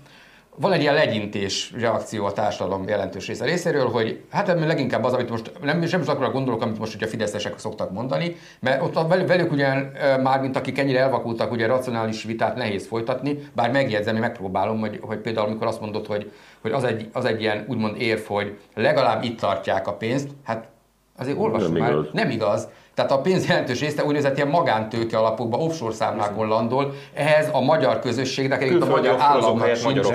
van 0.59 0.71
egy 0.71 0.81
ilyen 0.81 0.93
legyintés 0.93 1.73
reakció 1.79 2.25
a 2.25 2.31
társadalom 2.31 2.87
jelentős 2.87 3.27
része 3.27 3.45
részéről, 3.45 3.89
hogy 3.89 4.21
hát 4.29 4.47
leginkább 4.47 5.03
az, 5.03 5.13
amit 5.13 5.29
most 5.29 5.51
nem, 5.61 5.79
nem 5.79 6.01
is 6.01 6.07
akkor 6.07 6.31
gondolok, 6.31 6.61
amit 6.61 6.79
most 6.79 6.95
ugye 6.95 7.05
a 7.05 7.09
fideszesek 7.09 7.59
szoktak 7.59 7.91
mondani, 7.91 8.35
mert 8.59 8.81
ott 8.81 8.95
a- 8.95 9.07
velük, 9.07 9.51
ugye 9.51 9.73
már, 10.23 10.41
mint 10.41 10.55
akik 10.55 10.77
ennyire 10.79 10.99
elvakultak, 10.99 11.51
ugye 11.51 11.67
racionális 11.67 12.23
vitát 12.23 12.55
nehéz 12.55 12.87
folytatni, 12.87 13.39
bár 13.53 13.71
megjegyzem, 13.71 14.15
én 14.15 14.21
megpróbálom, 14.21 14.79
hogy, 14.79 14.99
hogy 15.01 15.17
például 15.17 15.47
amikor 15.47 15.67
azt 15.67 15.81
mondod, 15.81 16.05
hogy, 16.05 16.31
hogy 16.61 16.71
az, 16.71 16.83
egy, 16.83 17.09
az 17.13 17.25
egy 17.25 17.41
ilyen 17.41 17.65
úgymond 17.67 18.01
érv, 18.01 18.21
hogy 18.21 18.57
legalább 18.75 19.23
itt 19.23 19.39
tartják 19.39 19.87
a 19.87 19.93
pénzt, 19.93 20.29
hát 20.43 20.67
azért 21.17 21.37
olvassuk 21.37 21.71
Nem 21.73 21.81
már, 21.81 21.91
igaz. 21.91 22.07
nem 22.13 22.29
igaz. 22.29 22.67
Tehát 22.97 23.11
a 23.11 23.21
pénz 23.21 23.47
jelentős 23.47 23.79
része 23.79 24.03
úgynevezett 24.03 24.35
ilyen 24.35 24.47
magántőke 24.47 25.17
alapokban, 25.17 25.61
offshore 25.61 25.93
számlákon 25.93 26.47
landol. 26.47 26.93
Ehhez 27.13 27.49
a 27.51 27.61
magyar 27.61 27.99
közösségnek, 27.99 28.61
egyébként 28.61 28.83
a 28.83 28.95
magyar 28.95 29.15
államnak 29.19 29.75
sincs. 29.75 30.07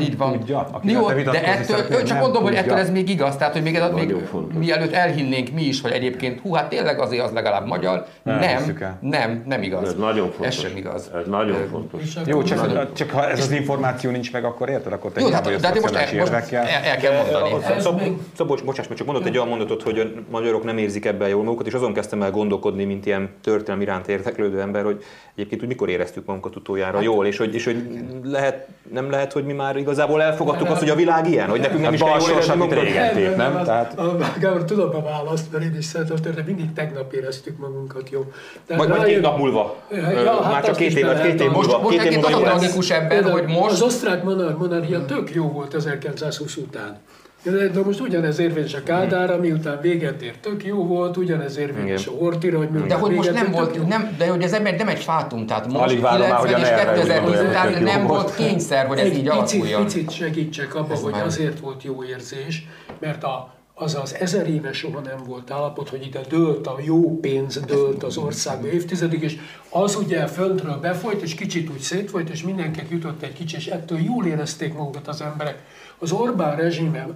Így 0.00 0.16
van. 0.16 0.32
tudja. 0.32 0.66
Jó, 0.82 1.08
de 1.08 1.44
ettől, 1.44 2.02
csak 2.02 2.20
mondom, 2.20 2.42
hogy 2.42 2.54
ettől 2.54 2.76
ez 2.76 2.90
még 2.90 3.08
igaz, 3.08 3.36
tehát 3.36 3.52
hogy 3.52 3.62
még, 3.62 3.72
még 3.72 4.06
Nagyon 4.06 4.24
fontos. 4.24 4.58
mielőtt 4.58 4.92
elhinnénk 4.92 5.50
mi 5.50 5.62
is, 5.62 5.80
hogy 5.80 5.90
egyébként 5.90 6.40
hú, 6.40 6.52
hát 6.52 6.68
tényleg 6.68 7.00
azért 7.00 7.24
az 7.24 7.30
legalább 7.32 7.66
magyar, 7.66 8.04
Nem 8.22 8.38
nem, 8.38 8.98
nem, 9.00 9.42
nem 9.46 9.62
igaz. 9.62 9.88
Ez 9.88 9.94
nagyon 9.94 10.30
fontos. 10.30 10.46
Ez 10.46 10.60
sem 10.60 10.76
igaz. 10.76 11.10
Ez 11.14 11.26
nagyon 11.26 11.68
fontos. 11.70 12.02
Jó, 12.24 12.42
csak, 12.42 12.66
nagyon- 12.66 12.94
csak 12.94 13.10
ha 13.10 13.28
ez 13.28 13.40
az 13.40 13.50
információ 13.50 14.10
nincs 14.10 14.32
meg, 14.32 14.44
akkor 14.44 14.68
érted? 14.68 14.92
Akkor 14.92 15.12
te 15.12 15.20
Jó, 15.20 15.30
hát, 15.30 15.44
de 15.44 15.66
hát 15.66 15.80
most, 15.80 15.94
el, 15.94 16.96
kell 16.96 17.16
mondani. 17.16 17.50
Ez 17.76 17.82
Szab, 17.82 18.00
még- 18.00 18.12
Szabolcs, 18.36 18.64
bocsáss, 18.64 18.86
csak 18.94 19.06
mondott 19.06 19.26
egy 19.26 19.36
olyan 19.36 19.48
mondatot, 19.48 19.82
hogy 19.82 19.98
a 19.98 20.02
magyarok 20.30 20.64
nem 20.64 20.78
érzik 20.78 21.04
ebben 21.04 21.28
jól 21.28 21.42
magukat, 21.42 21.66
és 21.66 21.72
azon 21.72 21.92
kezdtem 21.92 22.22
el 22.22 22.27
gondolkodni, 22.30 22.84
mint 22.84 23.06
ilyen 23.06 23.30
történelmi 23.42 23.82
iránt 23.82 24.08
érdeklődő 24.08 24.60
ember, 24.60 24.84
hogy 24.84 25.04
egyébként 25.34 25.62
úgy 25.62 25.68
mikor 25.68 25.88
éreztük 25.88 26.26
magunkat 26.26 26.56
utoljára 26.56 27.00
jól, 27.00 27.26
és 27.26 27.36
hogy, 27.36 27.54
és 27.54 27.64
hogy 27.64 27.82
lehet, 28.22 28.68
nem 28.92 29.10
lehet, 29.10 29.32
hogy 29.32 29.44
mi 29.44 29.52
már 29.52 29.76
igazából 29.76 30.22
elfogadtuk 30.22 30.68
azt, 30.68 30.78
hogy 30.78 30.88
a 30.88 30.94
világ 30.94 31.30
ilyen, 31.30 31.48
hogy 31.48 31.60
nekünk 31.60 31.80
nem 31.82 31.92
is 31.92 32.00
kell 32.00 32.08
jól 32.08 32.46
magunkat. 32.46 32.82
régen 32.82 33.14
tép, 33.14 33.36
nem? 33.36 33.62
Tehát 33.64 33.98
a- 33.98 34.16
Gábor, 34.40 34.64
tudom 34.64 34.94
a 34.94 35.02
választ, 35.02 35.52
mert 35.52 35.64
én 35.64 35.76
is 35.78 35.84
szeretem 35.84 36.16
történet, 36.16 36.46
mindig 36.46 36.72
tegnap 36.72 37.12
éreztük 37.12 37.58
magunkat 37.58 38.10
jó. 38.10 38.24
De 38.66 38.76
Vagy, 38.76 38.88
vagy 38.88 39.02
két 39.02 39.20
nap 39.20 39.38
múlva. 39.38 39.76
Ja, 39.90 40.42
hát 40.42 40.52
már 40.52 40.64
csak 40.64 40.76
két 40.76 40.96
év, 40.96 41.06
két 41.22 41.40
év 41.40 41.50
múlva. 41.50 41.56
Most, 41.56 41.82
most 41.82 42.02
Két 42.02 42.12
év 42.12 42.20
múlva 42.20 42.52
az 42.52 42.90
a 42.90 43.06
Például 43.08 43.32
hogy 43.32 43.46
most 43.46 43.70
Az 43.70 43.82
osztrák 43.82 44.22
monarchia 44.22 45.04
tök 45.04 45.34
jó 45.34 45.50
volt 45.50 45.74
1920 45.74 46.56
után. 46.56 46.98
De 47.42 47.82
most 47.84 48.00
ugyanez 48.00 48.38
érvényes 48.38 48.74
a 48.74 48.82
Kádárra, 48.82 49.36
miután 49.38 49.80
véget 49.80 50.22
ért, 50.22 50.38
tök 50.40 50.64
jó 50.64 50.86
volt, 50.86 51.16
ugyanez 51.16 51.58
érvényes 51.58 52.06
a 52.06 52.10
Hortira, 52.10 52.58
hogy 52.58 52.68
miután 52.68 52.88
De 52.88 52.94
hogy 52.94 53.14
most 53.14 53.32
nem 53.32 53.50
volt, 53.50 53.86
nem, 53.88 54.14
de 54.18 54.28
hogy 54.28 54.42
ez 54.42 54.52
ember 54.52 54.76
nem 54.76 54.88
egy 54.88 54.98
fátum, 55.02 55.46
tehát 55.46 55.66
most 55.66 55.84
Alig 55.84 56.00
várom 56.00 56.28
már, 56.28 56.38
hogy 56.38 56.52
a 56.52 56.56
90 56.56 56.96
és 56.96 57.06
NER-re 57.06 57.26
úgy 57.26 57.34
2010 57.34 57.44
gondolja, 57.44 57.50
után 57.50 57.82
nem 57.82 58.06
volt. 58.06 58.34
kényszer, 58.34 58.86
hogy 58.86 58.98
ez 58.98 59.06
Egy 59.06 59.18
így 59.18 59.28
alakuljon. 59.28 59.84
picit 59.84 60.10
segítsek 60.10 60.74
abba, 60.74 60.94
hogy 60.96 61.14
azért 61.24 61.58
volt 61.60 61.82
jó 61.82 62.04
érzés, 62.04 62.66
mert 62.98 63.24
a, 63.24 63.54
az 63.74 63.94
az 64.02 64.14
ezer 64.20 64.48
éve 64.48 64.72
soha 64.72 65.00
nem 65.00 65.18
volt 65.26 65.50
állapot, 65.50 65.88
hogy 65.88 66.06
ide 66.06 66.20
dőlt 66.28 66.66
a 66.66 66.76
jó 66.84 67.18
pénz, 67.20 67.60
dőlt 67.66 68.02
az 68.02 68.16
országba 68.16 68.66
évtizedig, 68.66 69.22
és 69.22 69.36
az 69.70 69.96
ugye 69.96 70.26
föntről 70.26 70.76
befolyt, 70.76 71.22
és 71.22 71.34
kicsit 71.34 71.70
úgy 71.70 71.80
szétfolyt, 71.80 72.28
és 72.28 72.42
mindenkinek 72.42 72.90
jutott 72.90 73.22
egy 73.22 73.32
kicsi, 73.32 73.56
és 73.56 73.66
ettől 73.66 73.98
jól 73.98 74.26
érezték 74.26 74.74
magukat 74.74 75.08
az 75.08 75.20
emberek. 75.20 75.58
Az 75.98 76.12
Orbán 76.12 76.56
rezsime 76.56 77.06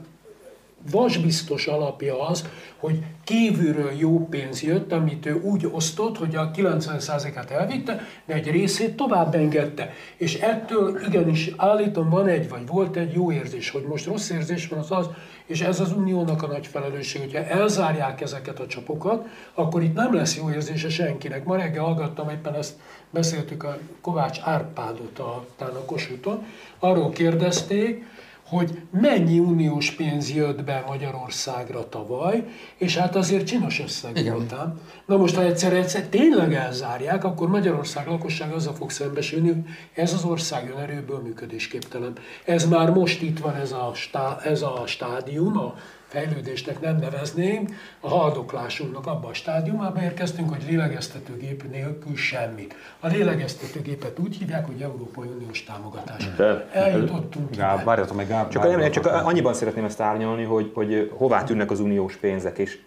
vasbiztos 0.91 1.67
alapja 1.67 2.27
az, 2.27 2.49
hogy 2.77 2.99
kívülről 3.25 3.91
jó 3.99 4.27
pénz 4.29 4.63
jött, 4.63 4.93
amit 4.93 5.27
ő 5.27 5.41
úgy 5.43 5.69
osztott, 5.71 6.19
hogy 6.19 6.37
a 6.37 6.51
90%-át 6.51 7.51
elvitte, 7.51 8.01
de 8.27 8.35
egy 8.35 8.51
részét 8.51 8.97
tovább 8.97 9.35
engedte. 9.35 9.93
És 10.17 10.35
ettől 10.35 11.01
igenis 11.07 11.51
állítom, 11.57 12.11
van 12.11 12.29
egy, 12.29 12.49
vagy 12.49 12.67
volt 12.67 12.97
egy 12.97 13.13
jó 13.13 13.33
érzés, 13.33 13.71
hogy 13.71 13.83
most 13.83 14.07
rossz 14.07 14.31
érzés 14.31 14.69
van 14.69 14.79
az 14.79 14.91
az, 14.91 15.09
és 15.47 15.61
ez 15.61 15.81
az 15.81 15.93
uniónak 15.93 16.43
a 16.43 16.47
nagy 16.47 16.67
felelősség, 16.67 17.21
hogyha 17.21 17.45
elzárják 17.45 18.21
ezeket 18.21 18.61
a 18.61 18.67
csapokat, 18.67 19.27
akkor 19.55 19.83
itt 19.83 19.95
nem 19.95 20.15
lesz 20.15 20.37
jó 20.37 20.51
érzése 20.51 20.89
senkinek. 20.89 21.45
Ma 21.45 21.57
reggel 21.57 21.85
hallgattam, 21.85 22.29
éppen 22.29 22.55
ezt 22.55 22.75
beszéltük 23.11 23.63
a 23.63 23.79
Kovács 24.01 24.41
Árpádot 24.43 25.19
a, 25.19 25.45
a 25.59 25.85
Kossuthon, 25.87 26.47
arról 26.79 27.11
kérdezték, 27.11 28.05
hogy 28.53 28.83
mennyi 29.01 29.39
uniós 29.39 29.91
pénz 29.91 30.35
jött 30.35 30.65
be 30.65 30.85
Magyarországra 30.87 31.89
tavaly, 31.89 32.45
és 32.77 32.97
hát 32.97 33.17
azért 33.17 33.47
csinos 33.47 33.81
összeg 33.81 34.17
Igen. 34.17 34.35
voltám. 34.35 34.81
Na 35.07 35.17
most, 35.17 35.35
ha 35.35 35.43
egyszer, 35.43 35.73
egyszer 35.73 36.03
tényleg 36.03 36.55
elzárják, 36.55 37.25
akkor 37.25 37.49
Magyarország 37.49 38.07
lakossága 38.07 38.55
azzal 38.55 38.75
fog 38.75 38.91
szembesülni, 38.91 39.49
hogy 39.49 39.63
ez 39.95 40.13
az 40.13 40.25
ország 40.25 40.71
önerőből 40.71 41.19
működésképtelen. 41.19 42.13
Ez 42.45 42.69
már 42.69 42.91
most 42.91 43.23
itt 43.23 43.39
van 43.39 43.55
ez 43.55 43.73
a, 43.73 43.91
stá, 43.95 44.39
ez 44.45 44.63
a 44.63 44.83
stádium, 44.87 45.59
a 45.59 45.75
fejlődésnek 46.13 46.81
nem 46.81 46.97
nevezném, 46.97 47.77
a 48.01 48.09
haldoklásunknak 48.09 49.07
abban 49.07 49.31
a 49.31 49.35
stádiumába 49.35 50.03
érkeztünk, 50.03 50.49
hogy 50.49 50.65
lélegeztetőgép 50.69 51.71
nélkül 51.71 52.17
semmit. 52.17 52.75
A 53.01 53.07
lélegeztetőgépet 53.07 54.19
úgy 54.19 54.37
hívják, 54.37 54.67
hogy 54.67 54.83
Európai 54.83 55.29
Uniós 55.29 55.65
támogatás. 55.65 56.35
De- 56.37 56.69
Eljutottunk 56.73 57.57
Gáb, 57.57 57.75
ide. 57.75 57.85
várjatok 57.85 58.17
meg, 58.17 58.29
Gáb. 58.29 58.49
Csak, 58.51 58.63
nem, 58.63 58.91
csak 58.91 59.07
annyiban 59.07 59.55
szeretném 59.55 59.85
ezt 59.85 60.01
árnyalni, 60.01 60.45
hogy, 60.45 60.71
hogy 60.75 61.13
hová 61.17 61.45
tűnnek 61.45 61.71
az 61.71 61.81
uniós 61.81 62.17
pénzek, 62.17 62.59
és 62.59 62.79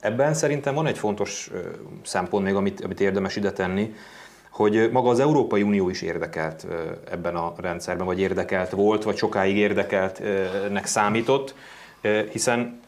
ebben 0.00 0.34
szerintem 0.34 0.74
van 0.74 0.86
egy 0.86 0.98
fontos 0.98 1.50
szempont 2.02 2.44
még, 2.44 2.54
amit, 2.54 2.80
amit 2.80 3.00
érdemes 3.00 3.36
ide 3.36 3.52
tenni, 3.52 3.94
hogy 4.50 4.88
maga 4.92 5.08
az 5.08 5.20
Európai 5.20 5.62
Unió 5.62 5.88
is 5.88 6.02
érdekelt 6.02 6.66
ebben 7.10 7.36
a 7.36 7.52
rendszerben, 7.56 8.06
vagy 8.06 8.20
érdekelt 8.20 8.70
volt, 8.70 9.02
vagy 9.02 9.16
sokáig 9.16 9.56
érdekeltnek 9.56 10.86
számított, 10.86 11.54
hiszen 12.32 12.80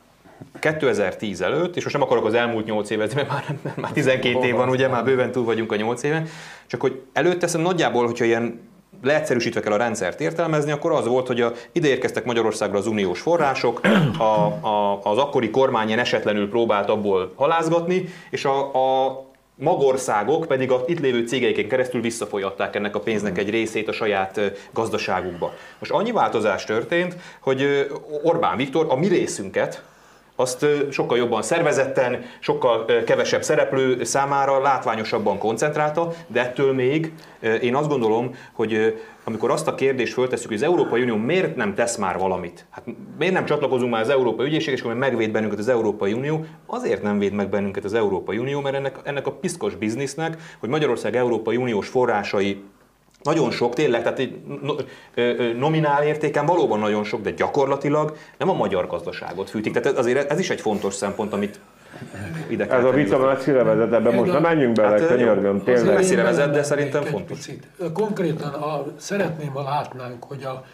2010 0.61 1.41
előtt, 1.41 1.77
és 1.77 1.83
most 1.83 1.95
nem 1.95 2.05
akarok 2.05 2.25
az 2.25 2.35
elmúlt 2.35 2.67
8 2.67 2.91
évet, 2.91 3.15
mert 3.15 3.29
már, 3.29 3.45
már 3.77 3.93
12 3.93 4.47
év 4.47 4.55
van, 4.55 4.69
ugye, 4.69 4.89
már 4.89 5.05
bőven 5.05 5.33
túl 5.33 5.45
vagyunk 5.45 5.73
a 5.73 5.77
8 5.77 6.03
éven, 6.03 6.29
csak 6.67 6.81
hogy 6.81 7.03
előtte 7.13 7.47
szerintem 7.47 7.73
nagyjából, 7.73 8.07
hogyha 8.07 8.25
ilyen 8.25 8.69
leegyszerűsítve 9.03 9.61
kell 9.61 9.73
a 9.73 9.77
rendszert 9.77 10.21
értelmezni, 10.21 10.71
akkor 10.71 10.93
az 10.93 11.07
volt, 11.07 11.27
hogy 11.27 11.41
a, 11.41 11.53
ide 11.73 11.89
érkeztek 11.89 12.25
Magyarországra 12.25 12.79
az 12.79 12.87
uniós 12.87 13.21
források, 13.21 13.81
a, 14.19 14.23
a, 14.67 15.01
az 15.03 15.19
akkori 15.19 15.51
kormány 15.51 15.93
esetlenül 15.93 16.49
próbált 16.49 16.89
abból 16.89 17.33
halázgatni, 17.37 18.05
és 18.31 18.45
a, 18.45 18.75
a 18.75 19.30
magországok 19.61 20.47
pedig 20.47 20.71
a 20.71 20.85
itt 20.87 21.01
lévő 21.01 21.27
cégeiken 21.27 21.69
keresztül 21.69 22.01
visszafolyatták 22.01 22.77
ennek 22.77 22.95
a 22.95 23.01
pénznek 23.01 23.39
egy 23.39 23.51
részét 23.51 23.89
a 23.89 23.93
saját 23.93 24.41
gazdaságukba. 24.73 25.53
Most 25.79 25.91
annyi 25.91 26.13
változás 26.13 26.65
történt, 26.65 27.17
hogy 27.41 27.91
Orbán 28.23 28.57
Viktor 28.57 28.87
a 28.89 28.97
mi 28.97 29.07
részünket, 29.07 29.83
azt 30.41 30.67
sokkal 30.91 31.19
jobban 31.19 31.43
szervezetten, 31.43 32.23
sokkal 32.39 32.85
kevesebb 33.05 33.43
szereplő 33.43 34.05
számára 34.05 34.61
látványosabban 34.61 35.39
koncentrálta, 35.39 36.13
de 36.27 36.41
ettől 36.41 36.73
még 36.73 37.13
én 37.61 37.75
azt 37.75 37.89
gondolom, 37.89 38.35
hogy 38.53 39.01
amikor 39.25 39.51
azt 39.51 39.69
a 39.69 39.75
kérdést 39.75 40.13
föltesszük, 40.13 40.49
hogy 40.49 40.57
az 40.57 40.63
Európai 40.63 41.03
Unió 41.03 41.17
miért 41.17 41.57
nem 41.57 41.75
tesz 41.75 41.97
már 41.97 42.19
valamit, 42.19 42.67
hát 42.71 42.85
miért 43.19 43.35
nem 43.35 43.45
csatlakozunk 43.45 43.91
már 43.91 44.01
az 44.01 44.09
Európai 44.09 44.47
Ügyészség, 44.47 44.75
és 44.75 44.81
akkor 44.81 44.95
megvéd 44.95 45.31
bennünket 45.31 45.59
az 45.59 45.69
Európai 45.69 46.13
Unió, 46.13 46.45
azért 46.67 47.03
nem 47.03 47.19
véd 47.19 47.33
meg 47.33 47.49
bennünket 47.49 47.85
az 47.85 47.95
Európai 47.95 48.39
Unió, 48.39 48.61
mert 48.61 48.75
ennek, 48.75 48.99
ennek 49.03 49.27
a 49.27 49.33
piszkos 49.33 49.75
biznisznek, 49.75 50.37
hogy 50.59 50.69
Magyarország 50.69 51.17
Európai 51.17 51.57
Uniós 51.57 51.89
forrásai 51.89 52.63
nagyon 53.23 53.51
sok, 53.51 53.75
tényleg, 53.75 54.03
tehát 54.03 54.19
egy 54.19 54.41
nominál 55.59 56.03
értéken 56.03 56.47
valóban 56.47 56.79
nagyon 56.79 57.05
sok, 57.05 57.21
de 57.21 57.31
gyakorlatilag 57.31 58.17
nem 58.39 58.49
a 58.49 58.55
magyar 58.55 58.87
gazdaságot 58.87 59.51
fűtik. 59.51 59.73
Tehát 59.73 59.99
azért 59.99 60.31
ez 60.31 60.39
is 60.39 60.51
egy 60.51 60.61
fontos 60.61 60.95
szempont, 60.95 61.33
amit 61.33 61.61
ide 62.49 62.67
kell 62.67 62.79
Ez 62.79 62.85
a 62.85 62.91
vita 62.91 63.19
messzire 63.19 63.63
vezet, 63.63 63.93
ebben 63.93 64.15
most 64.15 64.33
nem 64.33 64.43
menjünk 64.43 64.75
bele, 64.75 64.89
hát, 64.89 65.07
könyörgöm, 65.07 65.63
tényleg. 65.63 65.95
Messzire 65.95 66.23
vezet, 66.23 66.51
de 66.51 66.63
szerintem 66.63 67.03
fontos. 67.03 67.37
Picit. 67.37 67.67
Konkrétan 67.93 68.53
a, 68.53 68.85
szeretném, 68.97 69.51
ha 69.51 69.63
látnánk, 69.63 70.25
hogy 70.25 70.43
a, 70.43 70.65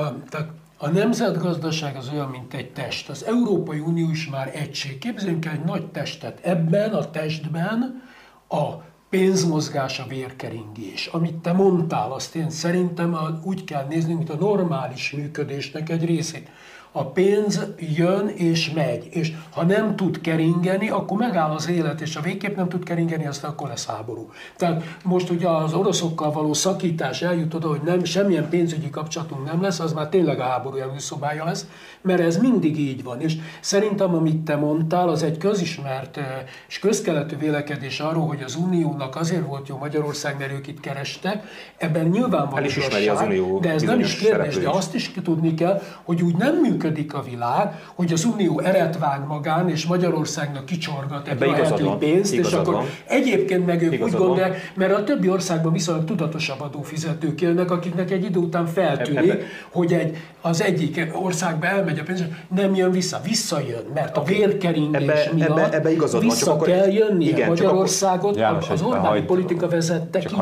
a, 0.00 0.14
tehát 0.28 0.48
a 0.78 0.88
nemzetgazdaság 0.88 1.96
az 1.96 2.10
olyan, 2.12 2.28
mint 2.28 2.54
egy 2.54 2.70
test. 2.70 3.08
Az 3.08 3.24
Európai 3.24 3.78
Unió 3.78 4.10
is 4.10 4.28
már 4.28 4.50
egység. 4.54 4.98
Képzeljünk 4.98 5.44
el 5.44 5.52
egy 5.52 5.64
nagy 5.64 5.86
testet. 5.86 6.38
Ebben 6.42 6.90
a 6.92 7.10
testben 7.10 8.02
a 8.48 8.90
pénzmozgás, 9.12 9.98
a 9.98 10.06
vérkeringés. 10.08 11.06
Amit 11.06 11.34
te 11.34 11.52
mondtál, 11.52 12.12
azt 12.12 12.34
én 12.34 12.50
szerintem 12.50 13.40
úgy 13.44 13.64
kell 13.64 13.86
nézni, 13.86 14.14
mint 14.14 14.30
a 14.30 14.36
normális 14.36 15.10
működésnek 15.10 15.88
egy 15.88 16.04
részét 16.04 16.48
a 16.92 17.04
pénz 17.04 17.66
jön 17.78 18.28
és 18.28 18.70
megy, 18.70 19.08
és 19.10 19.32
ha 19.50 19.64
nem 19.64 19.96
tud 19.96 20.20
keringeni, 20.20 20.88
akkor 20.88 21.18
megáll 21.18 21.50
az 21.50 21.68
élet, 21.68 22.00
és 22.00 22.16
ha 22.16 22.22
végképp 22.22 22.56
nem 22.56 22.68
tud 22.68 22.84
keringeni, 22.84 23.26
aztán 23.26 23.50
akkor 23.50 23.68
lesz 23.68 23.86
háború. 23.86 24.30
Tehát 24.56 24.82
most 25.04 25.30
ugye 25.30 25.48
az 25.48 25.74
oroszokkal 25.74 26.32
való 26.32 26.52
szakítás 26.52 27.22
eljut 27.22 27.54
oda, 27.54 27.68
hogy 27.68 27.80
nem, 27.84 28.04
semmilyen 28.04 28.48
pénzügyi 28.48 28.90
kapcsolatunk 28.90 29.44
nem 29.46 29.62
lesz, 29.62 29.80
az 29.80 29.92
már 29.92 30.08
tényleg 30.08 30.40
a 30.40 30.42
háború 30.42 30.76
előszobája 30.76 31.44
lesz, 31.44 31.66
mert 32.00 32.20
ez 32.20 32.36
mindig 32.36 32.78
így 32.78 33.02
van. 33.02 33.20
És 33.20 33.36
szerintem, 33.60 34.14
amit 34.14 34.40
te 34.40 34.56
mondtál, 34.56 35.08
az 35.08 35.22
egy 35.22 35.38
közismert 35.38 36.20
és 36.68 36.78
közkeletű 36.78 37.36
vélekedés 37.36 38.00
arról, 38.00 38.26
hogy 38.26 38.42
az 38.42 38.54
Uniónak 38.56 39.16
azért 39.16 39.46
volt 39.46 39.68
jó 39.68 39.76
Magyarország, 39.76 40.38
mert 40.38 40.52
ők 40.52 40.66
itt 40.66 40.80
kerestek, 40.80 41.44
ebben 41.76 42.06
nyilván 42.06 42.48
van 42.48 42.64
igazság, 42.64 43.60
de 43.60 43.70
ez 43.70 43.82
nem 43.82 44.00
is 44.00 44.16
kérdés, 44.16 44.58
de 44.58 44.68
azt 44.68 44.94
is 44.94 45.12
tudni 45.22 45.54
kell, 45.54 45.82
hogy 46.02 46.22
úgy 46.22 46.36
nem 46.36 46.56
működik 46.56 46.80
működik 46.82 47.14
a 47.14 47.22
világ, 47.30 47.82
hogy 47.94 48.12
az 48.12 48.24
Unió 48.24 48.60
eret 48.60 48.98
vág 48.98 49.26
magán, 49.26 49.68
és 49.68 49.86
Magyarországnak 49.86 50.64
kicsorgat 50.64 51.28
egy 51.28 51.40
lehető 51.40 51.88
pénzt, 51.98 52.34
és 52.34 52.52
akkor 52.52 52.74
van. 52.74 52.84
egyébként 53.06 53.66
meg 53.66 53.82
ők 53.82 53.92
igazad 53.92 54.14
úgy 54.14 54.26
gondolják, 54.26 54.72
mert 54.74 54.92
a 54.92 55.04
többi 55.04 55.28
országban 55.28 55.72
viszonylag 55.72 56.04
tudatosabb 56.04 56.60
adófizetők 56.60 57.40
élnek, 57.40 57.70
akiknek 57.70 58.10
egy 58.10 58.24
idő 58.24 58.38
után 58.38 58.66
feltűnik, 58.66 59.30
ebbe. 59.30 59.42
hogy 59.70 59.92
egy, 59.92 60.16
az 60.40 60.62
egyik 60.62 61.06
országba 61.12 61.66
elmegy 61.66 61.98
a 61.98 62.02
pénz, 62.02 62.24
nem 62.54 62.74
jön 62.74 62.90
vissza, 62.90 63.20
visszajön, 63.24 63.84
mert 63.94 64.16
a 64.16 64.22
vérkeringés 64.22 65.02
ebbe, 65.02 65.30
miatt 65.34 65.58
ebbe, 65.58 65.76
ebbe 65.76 65.90
igazad 65.92 66.22
vissza 66.22 66.46
van, 66.46 66.58
csak 66.58 66.66
kell 66.66 66.92
jönni 66.92 67.24
igen, 67.24 67.48
Magyarországot, 67.48 68.36
János, 68.36 68.70
az 68.70 68.82
Orbáni 68.82 69.22
politika 69.22 69.68
vezette 69.68 70.18
ki. 70.18 70.34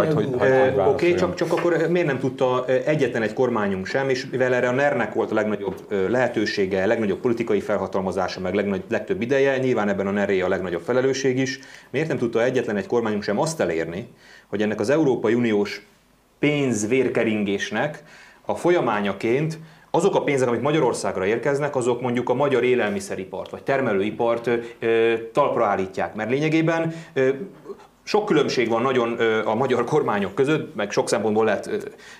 Oké, 0.88 1.14
csak, 1.14 1.34
csak 1.34 1.52
akkor 1.52 1.86
miért 1.90 2.06
nem 2.06 2.18
tudta 2.18 2.64
egyetlen 2.84 3.22
egy 3.22 3.32
kormányunk 3.32 3.86
sem, 3.86 4.08
és 4.08 4.26
mivel 4.30 4.54
erre 4.54 4.68
a 4.68 4.72
NER-nek 4.72 5.14
volt 5.14 5.30
a 5.30 5.34
legnagyobb 5.34 5.74
lehet 6.08 6.29
lehetősége, 6.30 6.86
legnagyobb 6.86 7.20
politikai 7.20 7.60
felhatalmazása, 7.60 8.40
meg 8.40 8.54
legnagy, 8.54 8.82
legtöbb 8.88 9.22
ideje, 9.22 9.58
nyilván 9.58 9.88
ebben 9.88 10.06
a 10.06 10.10
neré 10.10 10.40
a 10.40 10.48
legnagyobb 10.48 10.82
felelősség 10.82 11.38
is. 11.38 11.58
Miért 11.90 12.08
nem 12.08 12.18
tudta 12.18 12.44
egyetlen 12.44 12.76
egy 12.76 12.86
kormányunk 12.86 13.22
sem 13.22 13.38
azt 13.38 13.60
elérni, 13.60 14.08
hogy 14.46 14.62
ennek 14.62 14.80
az 14.80 14.90
Európai 14.90 15.34
Uniós 15.34 15.86
pénzvérkeringésnek 16.38 18.02
a 18.44 18.54
folyamányaként 18.54 19.58
azok 19.90 20.14
a 20.14 20.22
pénzek, 20.22 20.48
amik 20.48 20.60
Magyarországra 20.60 21.26
érkeznek, 21.26 21.76
azok 21.76 22.00
mondjuk 22.00 22.28
a 22.28 22.34
magyar 22.34 22.64
élelmiszeripart 22.64 23.50
vagy 23.50 23.62
termelőipart 23.62 24.50
ö, 24.78 25.14
talpra 25.32 25.66
állítják. 25.66 26.14
Mert 26.14 26.30
lényegében 26.30 26.94
ö, 27.12 27.30
sok 28.02 28.24
különbség 28.24 28.68
van 28.68 28.82
nagyon 28.82 29.12
a 29.44 29.54
magyar 29.54 29.84
kormányok 29.84 30.34
között, 30.34 30.74
meg 30.74 30.90
sok 30.90 31.08
szempontból 31.08 31.44
lehet 31.44 31.70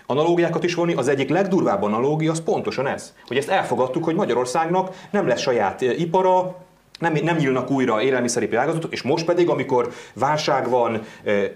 analógiákat 0.07 0.65
is 0.65 0.75
vonni. 0.75 0.95
Az 0.95 1.09
egyik 1.09 1.29
legdurvább 1.29 1.83
analógia 1.83 2.31
az 2.31 2.43
pontosan 2.43 2.87
ez, 2.87 3.15
hogy 3.27 3.37
ezt 3.37 3.49
elfogadtuk, 3.49 4.05
hogy 4.05 4.15
Magyarországnak 4.15 4.97
nem 5.11 5.27
lesz 5.27 5.41
saját 5.41 5.81
ipara, 5.81 6.57
nem, 7.01 7.13
nem 7.23 7.37
nyílnak 7.37 7.71
újra 7.71 8.03
élelmiszeripari 8.03 8.57
ágazatok, 8.57 8.93
és 8.93 9.03
most 9.03 9.25
pedig, 9.25 9.49
amikor 9.49 9.89
válság 10.15 10.69
van, 10.69 11.01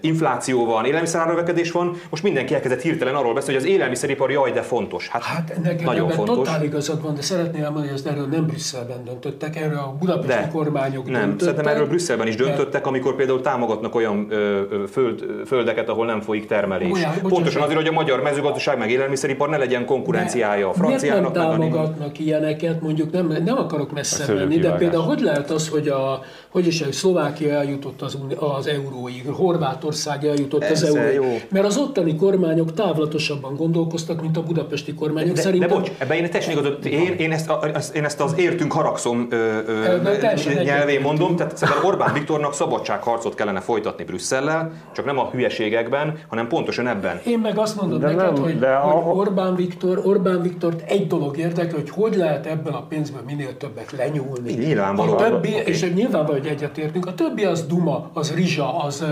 infláció 0.01 0.65
van, 0.65 0.85
élelmiszerárnövekedés 0.85 1.71
van, 1.71 1.97
most 2.09 2.23
mindenki 2.23 2.53
elkezdett 2.53 2.81
hirtelen 2.81 3.15
arról 3.15 3.33
beszélni, 3.33 3.59
hogy 3.59 3.69
az 3.69 3.75
élelmiszeripar 3.75 4.31
jaj, 4.31 4.51
de 4.51 4.61
fontos. 4.61 5.07
Hát, 5.07 5.23
hát 5.23 5.55
nekem 5.63 5.85
nagyon 5.85 6.03
ebben 6.03 6.15
fontos. 6.15 6.35
totál 6.35 6.63
igazad 6.63 7.01
van, 7.01 7.15
de 7.15 7.21
szeretném 7.21 7.61
elmondani, 7.63 7.87
hogy 7.87 7.95
ezt 7.95 8.07
erről 8.07 8.25
nem 8.25 8.45
Brüsszelben 8.45 9.03
döntöttek, 9.03 9.55
erről 9.55 9.77
a 9.77 9.95
budapesti 9.99 10.27
de, 10.27 10.49
kormányok 10.51 11.05
nem, 11.05 11.21
döntöttek. 11.21 11.47
Szerintem 11.47 11.67
erről 11.67 11.87
Brüsszelben 11.87 12.27
is 12.27 12.35
döntöttek, 12.35 12.87
amikor 12.87 13.15
például 13.15 13.41
támogatnak 13.41 13.95
olyan 13.95 14.27
ö, 14.29 14.61
föld, 14.91 15.25
földeket, 15.45 15.89
ahol 15.89 16.05
nem 16.05 16.21
folyik 16.21 16.45
termelés. 16.45 16.91
Olyan, 16.91 17.11
Pontosan 17.21 17.61
azért, 17.61 17.77
hogy 17.77 17.87
a 17.87 17.91
magyar 17.91 18.21
mezőgazdaság 18.21 18.77
meg 18.77 18.91
élelmiszeripar 18.91 19.49
ne 19.49 19.57
legyen 19.57 19.85
konkurenciája 19.85 20.69
a 20.69 20.73
franciának. 20.73 21.33
Miért 21.33 21.35
nem 21.35 21.59
támogatnak 21.59 22.19
ilyeneket, 22.19 22.81
mondjuk 22.81 23.11
nem, 23.11 23.35
nem 23.45 23.57
akarok 23.57 23.91
messze 23.91 24.33
menni, 24.33 24.57
de 24.57 24.71
például 24.71 25.03
hogy 25.03 25.19
lehet 25.19 25.34
az, 25.43 25.67
hogy 25.67 25.87
a, 25.87 26.21
hogy 26.49 26.67
is 26.67 26.83
Szlovákia 26.91 27.53
eljutott 27.53 28.01
az, 28.01 28.17
az 28.39 28.67
euróig, 28.67 29.27
Horvátország 29.27 30.25
eljutott 30.25 30.63
Ez 30.63 30.83
az 30.83 30.95
euróig. 30.95 31.47
Mert 31.49 31.65
az 31.65 31.77
ottani 31.77 32.15
kormányok 32.15 32.73
távlatosabban 32.73 33.55
gondolkoztak, 33.55 34.21
mint 34.21 34.37
a 34.37 34.43
budapesti 34.43 34.93
kormányok. 34.93 35.35
De, 35.35 35.41
Szerintem... 35.41 35.69
de 35.69 35.75
bocs, 35.75 35.91
ebben 35.97 36.17
én 36.17 36.29
teljesen 36.29 36.51
igazad, 36.51 36.85
én, 36.85 37.15
én, 37.17 37.31
ezt, 37.31 37.95
én 37.95 38.03
ezt 38.03 38.21
az 38.21 38.33
értünk 38.37 38.71
haragszom 38.71 39.27
ö, 39.29 39.59
ö, 39.67 40.63
nyelvén 40.63 41.01
mondom, 41.01 41.35
tehát 41.35 41.57
szerintem 41.57 41.85
Orbán 41.85 42.13
Viktornak 42.13 42.53
szabadságharcot 42.53 43.35
kellene 43.35 43.59
folytatni 43.59 44.03
Brüsszellel, 44.03 44.71
csak 44.95 45.05
nem 45.05 45.19
a 45.19 45.29
hülyeségekben, 45.29 46.19
hanem 46.27 46.47
pontosan 46.47 46.87
ebben. 46.87 47.21
Én 47.25 47.39
meg 47.39 47.57
azt 47.57 47.81
mondom 47.81 47.99
de 47.99 48.07
neked, 48.07 48.33
nem, 48.33 48.43
hogy, 48.43 48.59
de 48.59 48.75
hogy. 48.75 49.17
Orbán 49.17 49.55
Viktor, 49.55 50.01
Orbán 50.03 50.41
Viktort 50.41 50.89
egy 50.89 51.07
dolog 51.07 51.37
érdekel, 51.37 51.75
hogy 51.75 51.89
hogy 51.89 52.15
lehet 52.15 52.45
ebben 52.45 52.73
a 52.73 52.81
pénzből 52.81 53.21
minél 53.25 53.57
többet 53.57 53.91
lenyúlni. 53.91 54.53
Nyilvánvalóan. 54.53 55.24
Többi, 55.29 55.53
okay. 55.53 55.65
és 55.65 55.93
nyilvánvaló, 55.93 56.37
hogy 56.37 56.47
egyetértünk. 56.47 57.05
A 57.05 57.13
többi 57.13 57.45
az 57.45 57.67
duma, 57.67 58.09
az 58.13 58.35
rizsa, 58.35 58.77
az 58.83 59.05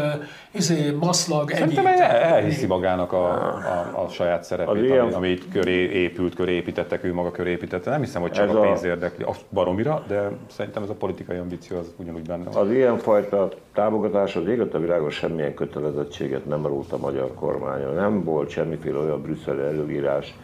izé, 0.51 0.91
maszlag, 0.99 1.49
Szerintem 1.51 1.85
egyéb. 1.85 2.01
El, 2.01 2.09
elhiszi 2.09 2.65
magának 2.65 3.11
a, 3.11 3.25
a, 3.53 4.03
a 4.03 4.07
saját 4.07 4.43
szerepét, 4.43 4.83
ilyen... 4.83 4.99
ami, 4.99 5.13
amit 5.13 5.47
köré 5.51 5.89
épült, 5.91 6.35
köré 6.35 6.53
építettek, 6.53 7.03
ő 7.03 7.13
maga 7.13 7.31
köré 7.31 7.51
építette. 7.51 7.89
Nem 7.89 7.99
hiszem, 7.99 8.21
hogy 8.21 8.31
csak 8.31 8.49
ez 8.49 8.55
a 8.55 8.59
pénz 8.59 8.83
érdekli, 8.83 9.23
a 9.23 9.31
baromira, 9.49 10.03
de 10.07 10.29
szerintem 10.49 10.83
ez 10.83 10.89
a 10.89 10.93
politikai 10.93 11.37
ambíció 11.37 11.77
az 11.77 11.93
ugyanúgy 11.97 12.27
benne 12.27 12.43
van. 12.43 12.55
Az 12.55 12.71
ilyenfajta 12.71 13.49
támogatás 13.73 14.35
az 14.35 14.47
éget 14.47 14.73
a 14.73 14.79
világon 14.79 15.09
semmilyen 15.09 15.53
kötelezettséget 15.53 16.45
nem 16.45 16.65
rólt 16.65 16.91
a 16.91 16.97
magyar 16.97 17.33
kormánya. 17.33 17.91
Nem 17.91 18.23
volt 18.23 18.49
semmiféle 18.49 18.97
olyan 18.97 19.21
brüsszeli 19.21 19.61
előírás, 19.61 20.35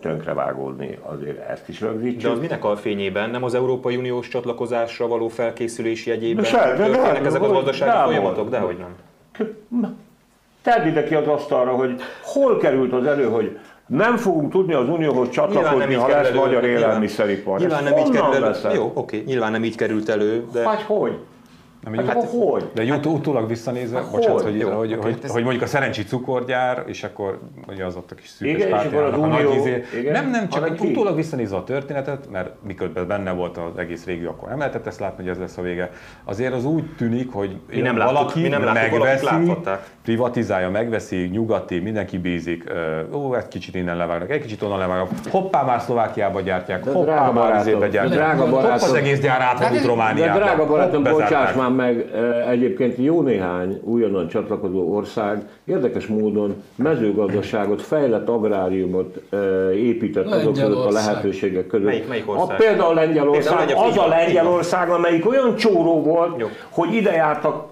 tönkrevágódni, 0.00 0.98
azért 1.02 1.48
ezt 1.48 1.68
is 1.68 1.78
De 1.78 1.86
rögzítsük. 1.86 2.30
az 2.30 2.38
minek 2.38 2.64
a 2.64 2.76
fényében? 2.76 3.30
Nem 3.30 3.44
az 3.44 3.54
Európai 3.54 3.96
Uniós 3.96 4.28
csatlakozásra 4.28 5.06
való 5.06 5.28
felkészülés 5.28 6.06
jegyében 6.06 6.42
De 6.42 6.48
se- 6.48 6.74
de- 6.76 6.88
de- 6.88 6.96
de- 6.96 7.20
ezek 7.24 7.42
a 7.42 7.48
gazdasági 7.48 7.90
de- 7.90 8.04
folyamatok? 8.04 8.48
Dehogy 8.50 8.76
nem. 8.76 9.96
Tedd 10.62 10.86
ide 10.86 11.04
ki 11.04 11.14
az 11.14 11.26
asztalra, 11.26 11.70
hogy 11.70 12.00
hol 12.22 12.56
került 12.58 12.92
az 12.92 13.06
elő, 13.06 13.24
hogy 13.24 13.58
nem 13.86 14.16
fogunk 14.16 14.50
tudni 14.50 14.72
az 14.74 14.88
Unióhoz 14.88 15.30
csatlakozni, 15.30 15.94
ha 15.94 16.08
lesz 16.08 16.32
magyar 16.34 16.64
élelmiszeripar. 16.64 17.58
Nyilván 17.58 17.84
nem 17.84 17.96
így 17.98 18.10
kerül 18.10 18.44
elő. 18.44 18.74
Jó, 18.74 18.90
oké, 18.94 19.22
nyilván 19.26 19.52
nem 19.52 19.64
így 19.64 19.76
került 19.76 20.08
elő, 20.08 20.44
de... 20.52 20.62
Vagy 20.62 20.82
hogy? 20.82 21.18
Nem, 21.90 22.06
Hát, 22.06 22.24
hogy? 22.24 22.70
de 22.74 22.82
úgy, 22.82 23.06
utólag 23.06 23.48
visszanézve, 23.48 23.98
Hát 23.98 24.10
bocsánat, 24.10 24.42
hogy? 24.42 24.50
hogy, 24.50 24.60
Jó, 24.60 24.70
hogy, 24.70 24.98
hogy, 25.02 25.12
hát 25.12 25.24
ez- 25.24 25.30
hogy 25.30 25.42
mondjuk 25.42 25.62
a 25.62 25.66
szerencsi 25.66 26.04
cukorgyár, 26.04 26.82
és 26.86 27.04
akkor 27.04 27.38
ugye 27.68 27.84
az 27.84 27.96
ott 27.96 28.10
a 28.10 28.14
kis 28.14 28.28
szűkös 28.28 28.64
pártjának 28.64 29.22
a 29.22 29.26
nagy 29.26 29.54
izé. 29.54 29.84
Nem, 30.12 30.30
nem, 30.30 30.48
csak 30.48 30.76
ki? 30.76 30.86
utólag 30.86 31.16
visszanézve 31.16 31.56
a 31.56 31.64
történetet, 31.64 32.30
mert 32.30 32.50
miközben 32.66 33.06
benne 33.06 33.32
volt 33.32 33.56
az 33.56 33.78
egész 33.78 34.04
régió, 34.04 34.28
akkor 34.28 34.48
nem 34.48 34.58
lehetett 34.58 34.86
ezt 34.86 35.00
látni, 35.00 35.22
hogy 35.22 35.32
ez 35.32 35.38
lesz 35.38 35.56
a 35.56 35.62
vége. 35.62 35.90
Azért 36.24 36.52
az 36.54 36.64
úgy 36.64 36.84
tűnik, 36.96 37.32
hogy 37.32 37.56
Mi 37.70 37.80
nem 37.80 37.96
láttuk, 37.96 38.14
valaki 38.16 38.40
mi 38.40 38.48
nem 38.48 38.64
láttuk, 38.64 38.98
megveszi, 38.98 39.52
privatizálja, 40.02 40.70
megveszi, 40.70 41.16
nyugati, 41.32 41.78
mindenki 41.78 42.18
bízik, 42.18 42.64
ó, 43.12 43.34
egy 43.34 43.48
kicsit 43.48 43.74
innen 43.74 43.96
levágnak, 43.96 44.30
egy 44.30 44.40
kicsit 44.40 44.62
onnan 44.62 44.78
levágnak, 44.78 45.08
hoppá, 45.30 45.62
már 45.62 45.80
Szlovákiába 45.80 46.40
gyártják, 46.40 46.84
hoppá, 46.84 47.30
már 47.30 47.60
izébe 47.60 47.88
gyártják, 47.88 48.38
hopp, 48.38 48.62
az 48.64 48.92
egész 48.94 49.20
gyár 49.20 49.40
áthagyott 49.40 49.84
Romániába. 49.86 50.38
drága 50.38 50.66
barátom, 50.66 51.02
bocsáss 51.02 51.54
már 51.54 51.70
meg, 51.76 52.10
eh, 52.14 52.50
egyébként 52.50 52.96
jó 52.98 53.20
néhány 53.22 53.80
újonnan 53.84 54.28
csatlakozó 54.28 54.94
ország 54.94 55.42
érdekes 55.64 56.06
módon 56.06 56.62
mezőgazdaságot, 56.76 57.82
fejlett 57.82 58.28
agráriumot 58.28 59.20
eh, 59.30 59.38
épített 59.76 60.26
azok 60.30 60.52
között 60.54 60.84
a 60.84 60.90
lehetőségek 60.90 61.66
között. 61.66 61.86
Melyik- 61.86 62.08
melyik 62.08 62.30
ország? 62.30 62.50
A, 62.50 62.54
például 62.54 62.94
Lengyelország, 62.94 63.56
Például 63.66 63.86
az 63.86 63.92
így 63.92 63.98
a 63.98 64.02
így. 64.04 64.08
Lengyelország, 64.08 64.90
amelyik 64.90 65.28
olyan 65.28 65.56
csóró 65.56 66.02
volt, 66.02 66.40
Jó. 66.40 66.46
hogy 66.70 66.94
ide 66.94 67.12
jártak, 67.12 67.64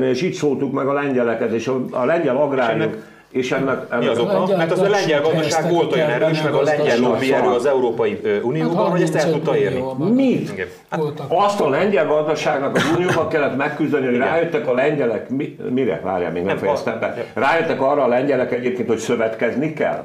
és 0.00 0.22
itt 0.22 0.32
szóltuk 0.34 0.72
meg 0.72 0.86
a 0.86 0.92
lengyeleket, 0.92 1.52
és 1.52 1.68
a, 1.68 1.80
a 1.90 2.04
lengyel 2.04 2.36
agrárium, 2.36 2.80
ennek- 2.80 3.16
és 3.30 3.52
ennek, 3.52 3.86
ennek 3.90 4.04
Mi 4.04 4.06
az 4.06 4.18
oka? 4.18 4.56
Mert 4.56 4.70
az 4.70 4.80
a 4.80 4.88
lengyel 4.88 5.20
gazdaság 5.20 5.70
volt 5.70 5.92
olyan 5.92 6.10
erős, 6.10 6.42
meg 6.42 6.54
a 6.54 6.62
lengyel 6.62 6.98
lobby 6.98 7.32
erő 7.32 7.48
az 7.48 7.66
Európai 7.66 8.20
Unióban, 8.42 8.90
hogy 8.90 9.02
ezt 9.02 9.14
el 9.14 9.24
35 9.24 9.42
tudta 9.42 9.56
érni. 9.56 10.12
Mit? 10.14 10.66
Voltak. 10.96 11.26
Azt 11.28 11.60
a 11.60 11.68
lengyel 11.68 12.06
gazdaságnak 12.06 12.76
az 12.76 12.84
unióban 12.96 13.28
kellett 13.28 13.56
megküzdeni, 13.56 14.06
hogy 14.06 14.16
rájöttek 14.16 14.68
a 14.68 14.72
lengyelek, 14.74 15.28
mi, 15.28 15.56
mire? 15.70 16.00
Várjál, 16.04 16.30
még 16.30 16.42
nem, 16.42 16.54
Nem, 16.54 16.64
fejeztem 16.64 17.00
be. 17.00 17.24
Rájöttek 17.34 17.80
arra 17.80 18.02
a 18.02 18.08
lengyelek 18.08 18.52
egyébként, 18.52 18.88
hogy 18.88 18.98
szövetkezni 18.98 19.72
kell? 19.72 20.04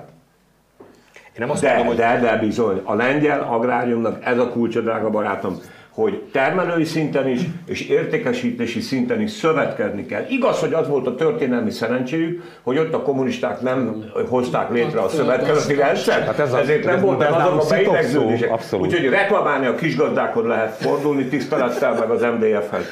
Én 1.33 1.39
nem 1.39 1.49
azt 1.49 1.61
De, 1.61 1.67
mondom, 1.67 1.87
hogy 1.87 1.95
de, 1.95 2.19
de 2.21 2.37
bizony. 2.37 2.81
A 2.83 2.93
lengyel 2.93 3.47
agráriumnak 3.49 4.25
ez 4.25 4.37
a 4.37 4.49
kulcsa, 4.49 4.81
drága 4.81 5.09
barátom, 5.09 5.59
hogy 5.93 6.21
termelői 6.31 6.83
szinten 6.83 7.27
is, 7.27 7.41
és 7.65 7.87
értékesítési 7.89 8.79
szinten 8.79 9.21
is 9.21 9.31
szövetkezni 9.31 10.05
kell. 10.05 10.25
Igaz, 10.29 10.59
hogy 10.59 10.73
az 10.73 10.87
volt 10.87 11.07
a 11.07 11.15
történelmi 11.15 11.71
szerencséjük, 11.71 12.43
hogy 12.63 12.77
ott 12.77 12.93
a 12.93 13.01
kommunisták 13.01 13.61
nem 13.61 14.03
hozták 14.29 14.71
létre 14.71 14.99
a 15.01 15.07
szövetkezeti 15.07 15.73
rendszert, 15.75 16.25
Hát 16.25 16.39
ez 16.39 16.53
a- 16.53 16.59
ezért 16.59 16.85
nem 16.85 17.01
voltak 17.01 17.35
azok 17.35 17.61
a 17.61 17.65
beidegződések. 17.69 18.51
Úgyhogy 18.71 19.09
reklamálni 19.09 19.65
a 19.65 19.75
kisgazdákhoz 19.75 20.45
lehet 20.45 20.75
fordulni 20.75 21.25
tisztelettel 21.25 21.93
meg 21.99 22.09
az 22.09 22.21
MDF-hez. 22.21 22.85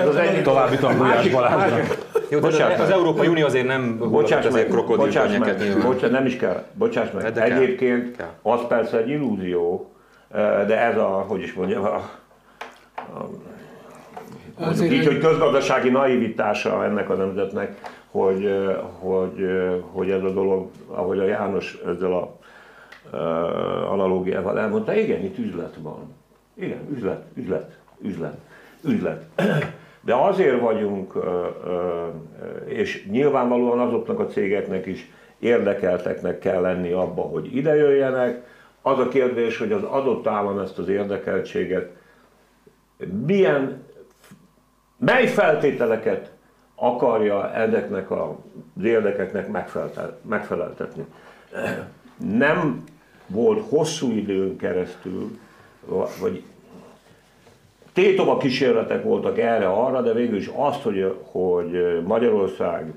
Ez 0.00 0.08
az 0.08 0.16
egyik. 0.16 0.42
További 0.42 0.76
Másik- 0.98 1.32
Balázsnak. 1.32 1.96
jó, 2.30 2.38
de 2.38 2.46
Bocsáss 2.48 2.78
az. 2.80 2.90
Európai 2.90 3.26
Unió 3.26 3.46
azért 3.46 3.66
nem 3.66 3.98
Bocsáss 3.98 4.44
meg, 4.44 4.52
ezért 4.52 4.68
bocsáss 4.96 5.38
meg, 5.38 5.56
bocsáss, 5.82 6.10
nem 6.10 6.26
is 6.26 6.36
kell, 6.36 6.64
bocsáss 6.74 7.10
meg. 7.10 7.32
De 7.32 7.42
kell. 7.42 7.56
Egyébként 7.58 8.16
Kell. 8.16 8.26
az 8.42 8.60
persze 8.68 8.98
egy 8.98 9.08
illúzió, 9.08 9.92
de 10.66 10.80
ez 10.80 10.96
a, 10.96 11.24
hogy 11.28 11.42
is 11.42 11.52
mondjam, 11.52 11.84
a, 11.84 12.10
mondjuk 14.58 14.92
így, 14.92 15.06
hogy- 15.06 15.18
közgazdasági 15.18 15.88
naivitása 15.90 16.84
ennek 16.84 17.10
a 17.10 17.14
nemzetnek, 17.14 17.80
hogy, 18.10 18.50
hogy, 18.98 19.46
hogy 19.92 20.10
ez 20.10 20.22
a 20.22 20.30
dolog, 20.30 20.70
ahogy 20.86 21.18
a 21.18 21.24
János 21.24 21.78
ezzel 21.86 22.12
a 22.12 22.38
analógiával 23.90 24.58
elmondta, 24.58 24.94
igen, 24.94 25.22
itt 25.22 25.38
üzlet 25.38 25.76
van. 25.80 26.14
Igen, 26.54 26.88
üzlet, 26.96 27.24
üzlet, 27.34 27.78
üzlet, 28.00 28.38
üzlet. 28.84 29.24
De 30.04 30.14
azért 30.14 30.60
vagyunk, 30.60 31.12
és 32.64 33.06
nyilvánvalóan 33.10 33.78
azoknak 33.78 34.20
a 34.20 34.26
cégeknek 34.26 34.86
is 34.86 35.10
érdekelteknek 35.38 36.38
kell 36.38 36.60
lenni 36.60 36.92
abba, 36.92 37.22
hogy 37.22 37.56
ide 37.56 37.74
jöjjenek. 37.74 38.46
Az 38.82 38.98
a 38.98 39.08
kérdés, 39.08 39.58
hogy 39.58 39.72
az 39.72 39.82
adott 39.82 40.26
állam 40.26 40.58
ezt 40.58 40.78
az 40.78 40.88
érdekeltséget 40.88 41.90
milyen, 43.26 43.82
mely 44.96 45.26
feltételeket 45.26 46.30
akarja 46.74 47.52
ezeknek 47.52 48.10
az 48.10 48.84
érdekeknek 48.84 49.48
megfeleltetni. 50.22 51.04
Nem 52.16 52.84
volt 53.26 53.68
hosszú 53.68 54.10
időn 54.10 54.56
keresztül, 54.56 55.38
vagy 56.20 56.42
tétova 57.92 58.36
kísérletek 58.36 59.02
voltak 59.02 59.38
erre-arra, 59.38 60.02
de 60.02 60.12
végül 60.12 60.36
is 60.36 60.50
azt, 60.54 60.82
hogy, 60.82 61.16
hogy 61.22 62.02
Magyarország 62.06 62.94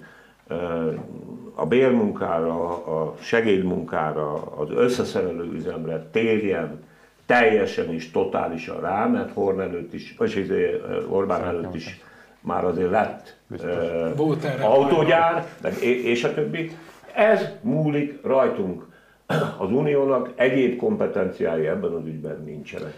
a 1.56 1.66
bérmunkára, 1.66 2.70
a 2.70 3.16
segédmunkára, 3.20 4.34
az 4.34 4.70
összeszerelő 4.72 5.52
üzemre 5.54 6.10
térjen 6.12 6.84
teljesen 7.26 7.94
is, 7.94 8.12
totálisan 8.12 8.80
rá, 8.82 9.06
mert 9.06 9.34
Horn 9.34 9.60
előtt 9.60 9.94
is, 9.94 10.16
vagy 10.18 10.38
izé, 10.38 10.82
Orbán 11.10 11.44
előtt 11.44 11.76
is 11.76 12.00
már 12.42 12.66
azért 12.66 12.90
lett 12.92 13.36
erre 13.64 14.66
autógyár, 14.66 15.46
meg 15.62 15.84
és 15.84 16.24
a 16.24 16.34
többi. 16.34 16.72
Ez 17.14 17.46
múlik 17.62 18.20
rajtunk. 18.24 18.84
Az 19.58 19.72
uniónak 19.72 20.30
egyéb 20.36 20.78
kompetenciái 20.78 21.68
ebben 21.68 21.92
az 21.92 22.06
ügyben 22.06 22.44
nincsenek. 22.46 22.94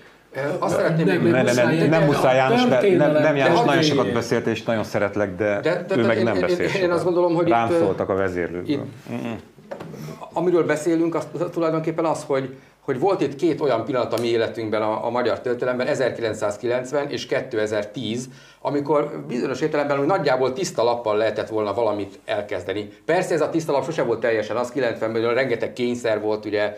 Azt 0.59 0.75
szeretném 0.75 1.05
Nem, 1.05 1.21
még 1.21 1.31
Nem, 1.31 1.45
nem, 1.45 1.89
nem, 1.89 2.03
muszáj 2.03 2.35
János, 2.35 2.65
mert 2.65 2.97
nem, 2.97 3.11
nem 3.11 3.35
János 3.35 3.61
nagyon 3.63 3.81
sokat 3.81 4.13
beszélt, 4.13 4.47
és 4.47 4.63
nagyon 4.63 4.83
szeretlek, 4.83 5.35
de, 5.35 5.59
De- 5.61 5.83
de- 5.87 5.97
ő 5.97 6.05
meg 6.05 6.17
én- 6.17 6.23
nem 6.23 6.35
én- 6.35 6.41
beszél 6.41 6.65
én- 6.67 6.81
én 6.81 6.91
azt 6.91 7.03
gondolom, 7.03 7.33
hogy 7.35 7.47
Rám 7.47 7.69
itt, 7.71 7.77
szóltak 7.77 8.09
a 8.09 8.15
vezérlőből. 8.15 8.69
itt- 8.69 8.81
amiről 10.33 10.65
beszélünk, 10.65 11.15
az 11.15 11.27
tulajdonképpen 11.51 12.05
az, 12.05 12.23
hogy, 12.23 12.55
hogy 12.87 12.99
volt 12.99 13.21
itt 13.21 13.35
két 13.35 13.61
olyan 13.61 13.85
pillanat 13.85 14.13
a 14.13 14.21
mi 14.21 14.27
életünkben, 14.27 14.81
a, 14.81 15.05
a 15.05 15.09
magyar 15.09 15.41
történelemben, 15.41 15.87
1990 15.87 17.09
és 17.09 17.25
2010, 17.25 18.29
amikor 18.61 19.23
bizonyos 19.27 19.61
értelemben 19.61 19.97
hogy 19.97 20.05
nagyjából 20.05 20.53
tiszta 20.53 20.83
lappal 20.83 21.17
lehetett 21.17 21.49
volna 21.49 21.73
valamit 21.73 22.19
elkezdeni. 22.25 22.89
Persze 23.05 23.33
ez 23.33 23.41
a 23.41 23.49
tiszta 23.49 23.71
lap 23.71 23.83
sose 23.85 24.03
volt 24.03 24.19
teljesen, 24.19 24.55
az 24.55 24.71
90-ben 24.75 25.33
rengeteg 25.33 25.73
kényszer 25.73 26.21
volt 26.21 26.45
ugye 26.45 26.75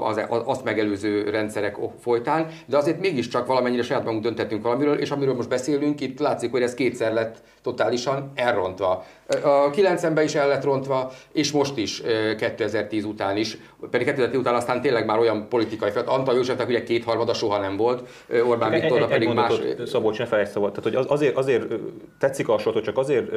az, 0.00 0.20
azt 0.44 0.64
megelőző 0.64 1.30
rendszerek 1.30 1.76
folytán, 2.00 2.46
de 2.66 2.76
azért 2.76 3.00
mégiscsak 3.00 3.46
valamennyire 3.46 3.82
saját 3.82 4.04
magunk 4.04 4.22
döntettünk 4.22 4.62
valamiről, 4.62 4.98
és 4.98 5.10
amiről 5.10 5.34
most 5.34 5.48
beszélünk, 5.48 6.00
itt 6.00 6.18
látszik, 6.18 6.50
hogy 6.50 6.62
ez 6.62 6.74
kétszer 6.74 7.12
lett 7.12 7.42
totálisan 7.62 8.32
elrontva. 8.34 9.04
A 9.42 9.70
90-ben 9.70 10.24
is 10.24 10.34
el 10.34 10.48
lett 10.48 10.64
rontva, 10.64 11.12
és 11.32 11.52
most 11.52 11.76
is, 11.76 12.02
ö, 12.04 12.34
2010 12.34 13.04
után 13.04 13.36
is. 13.36 13.56
Pedig 13.90 14.06
2010 14.06 14.40
után 14.40 14.54
aztán 14.54 14.80
tényleg 14.80 15.06
már 15.06 15.18
olyan 15.18 15.48
politikai 15.48 15.90
fel. 15.90 16.04
Antal 16.06 16.34
Józsefnek 16.34 16.68
ugye 16.68 16.82
kétharmada 16.82 17.34
soha 17.34 17.58
nem 17.58 17.76
volt, 17.76 18.08
Orbán 18.48 18.70
Viktorra 18.70 19.06
pedig 19.06 19.28
más. 19.28 19.48
mondatot, 19.58 19.86
Szabolcs, 19.86 20.18
ne 20.18 20.26
felejtsd 20.26 20.52
szabad. 20.52 20.68
Tehát, 20.72 20.84
hogy 20.84 20.94
az, 20.94 21.06
azért, 21.08 21.36
azért 21.36 21.64
tetszik 22.18 22.48
a 22.48 22.58
sor, 22.58 22.72
hogy 22.72 22.82
csak 22.82 22.98
azért 22.98 23.30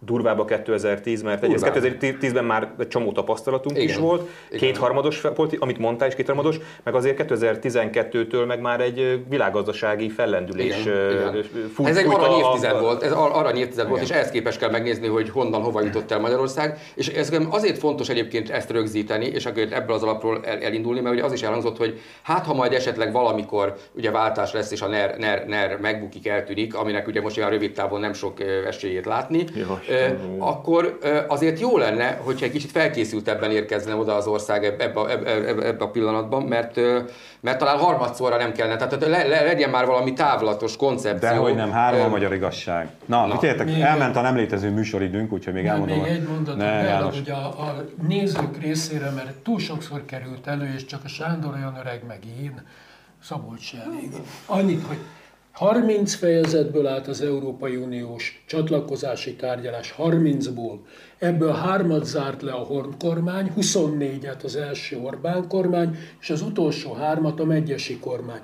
durvább 0.00 0.38
a 0.38 0.44
2010, 0.44 1.22
mert 1.22 1.42
egyrészt 1.42 1.64
Durvább. 1.64 1.96
2010-ben 2.00 2.44
már 2.44 2.72
egy 2.78 2.88
csomó 2.88 3.12
tapasztalatunk 3.12 3.76
Igen. 3.76 3.88
is 3.88 3.96
volt, 3.96 4.28
Igen. 4.48 4.58
kétharmados, 4.58 5.20
politi- 5.34 5.56
amit 5.60 5.78
mondtál 5.78 6.08
is, 6.08 6.14
kétharmados, 6.14 6.56
meg 6.82 6.94
azért 6.94 7.22
2012-től 7.22 8.46
meg 8.46 8.60
már 8.60 8.80
egy 8.80 9.24
világgazdasági 9.28 10.08
fellendülés 10.08 10.80
Igen, 10.80 11.44
ez 11.84 11.96
egy 11.96 12.06
a- 12.06 12.14
arany 12.14 12.32
a- 12.32 12.38
évtized 12.38 12.80
volt, 12.80 13.02
ez 13.02 13.12
ar- 13.12 13.34
arany 13.34 13.56
évtized 13.56 13.88
volt, 13.88 14.02
és 14.02 14.10
ehhez 14.10 14.30
képest 14.30 14.58
kell 14.58 14.70
megnézni, 14.70 15.06
hogy 15.06 15.30
honnan, 15.30 15.62
hova 15.62 15.82
jutott 15.82 16.10
el 16.10 16.20
Magyarország. 16.20 16.78
És 16.94 17.08
ez 17.08 17.32
azért 17.50 17.78
fontos 17.78 18.08
egyébként 18.08 18.50
ezt 18.50 18.70
rögzíteni, 18.70 19.26
és 19.26 19.46
akkor 19.46 19.66
ebből 19.70 19.94
az 19.96 20.02
alapról 20.02 20.40
el, 20.44 20.58
elindulni, 20.58 21.00
mert 21.00 21.14
ugye 21.14 21.24
az 21.24 21.32
is 21.32 21.42
elhangzott, 21.42 21.76
hogy 21.76 22.00
hát 22.22 22.46
ha 22.46 22.54
majd 22.54 22.72
esetleg 22.72 23.12
valamikor 23.12 23.74
ugye 23.92 24.10
váltás 24.10 24.52
lesz, 24.52 24.70
és 24.70 24.82
a 24.82 24.88
NER, 24.88 25.16
NER, 25.18 25.46
NER 25.46 25.78
megbukik, 25.80 26.26
eltűnik, 26.28 26.74
aminek 26.74 27.06
ugye 27.06 27.20
most 27.20 27.36
olyan 27.38 27.50
rövid 27.50 27.72
távon 27.72 28.00
nem 28.00 28.12
sok 28.12 28.40
esélyét 28.66 29.06
látni, 29.06 29.44
Jaj, 29.54 29.87
akkor 30.38 30.98
azért 31.28 31.60
jó 31.60 31.78
lenne, 31.78 32.20
hogyha 32.22 32.44
egy 32.44 32.52
kicsit 32.52 32.70
felkészültebben 32.70 33.50
érkezne 33.50 33.94
oda 33.94 34.14
az 34.14 34.26
ország 34.26 34.64
ebbe, 34.64 34.84
ebbe, 34.84 35.00
a- 35.00 35.10
ebbe, 35.10 35.84
a 35.84 35.90
pillanatban, 35.90 36.42
mert, 36.42 36.76
mert 37.40 37.58
talán 37.58 37.78
harmadszorra 37.78 38.36
nem 38.36 38.52
kellene, 38.52 38.76
tehát 38.76 39.06
le, 39.06 39.26
le, 39.26 39.42
legyen 39.42 39.70
már 39.70 39.86
valami 39.86 40.12
távlatos 40.12 40.76
koncepció. 40.76 41.28
De 41.28 41.34
hogy 41.36 41.54
nem, 41.54 41.70
három 41.70 42.00
a 42.00 42.08
magyar 42.08 42.34
igazság. 42.34 42.88
Na, 43.04 43.26
Na, 43.26 43.34
figyeljetek, 43.38 43.80
elment 43.80 44.16
a 44.16 44.20
nem 44.20 44.36
létező 44.36 44.70
műsoridőnk, 44.70 45.32
úgyhogy 45.32 45.52
még 45.54 45.66
elmondom. 45.66 45.96
még 46.00 46.06
a- 46.06 46.14
egy 46.14 46.22
mondatot 46.28 46.56
ne, 46.60 47.04
ugye 47.20 47.32
a, 47.32 47.46
a 47.46 47.84
nézők 48.08 48.60
részére, 48.60 49.10
mert 49.10 49.30
túl 49.32 49.58
sokszor 49.58 50.04
került 50.04 50.46
elő, 50.46 50.72
és 50.74 50.84
csak 50.84 51.00
a 51.04 51.08
Sándor 51.08 51.52
olyan 51.54 51.76
öreg, 51.80 52.02
meg 52.08 52.18
én, 52.42 52.62
Szabolcs 53.22 53.72
elég. 53.86 54.10
Annyit, 54.46 54.86
hogy 54.86 54.96
30 55.58 56.14
fejezetből 56.14 56.86
állt 56.86 57.06
az 57.06 57.20
Európai 57.20 57.76
Uniós 57.76 58.44
csatlakozási 58.46 59.34
tárgyalás, 59.34 59.94
30-ból. 59.98 60.78
Ebből 61.18 61.52
hármat 61.52 62.04
zárt 62.04 62.42
le 62.42 62.52
a 62.52 62.64
Horn 62.64 62.90
kormány, 62.98 63.52
24-et 63.56 64.44
az 64.44 64.56
első 64.56 64.98
Orbán 64.98 65.48
kormány, 65.48 65.96
és 66.20 66.30
az 66.30 66.42
utolsó 66.42 66.92
hármat 66.92 67.40
a 67.40 67.44
Megyesi 67.44 67.98
kormány. 67.98 68.40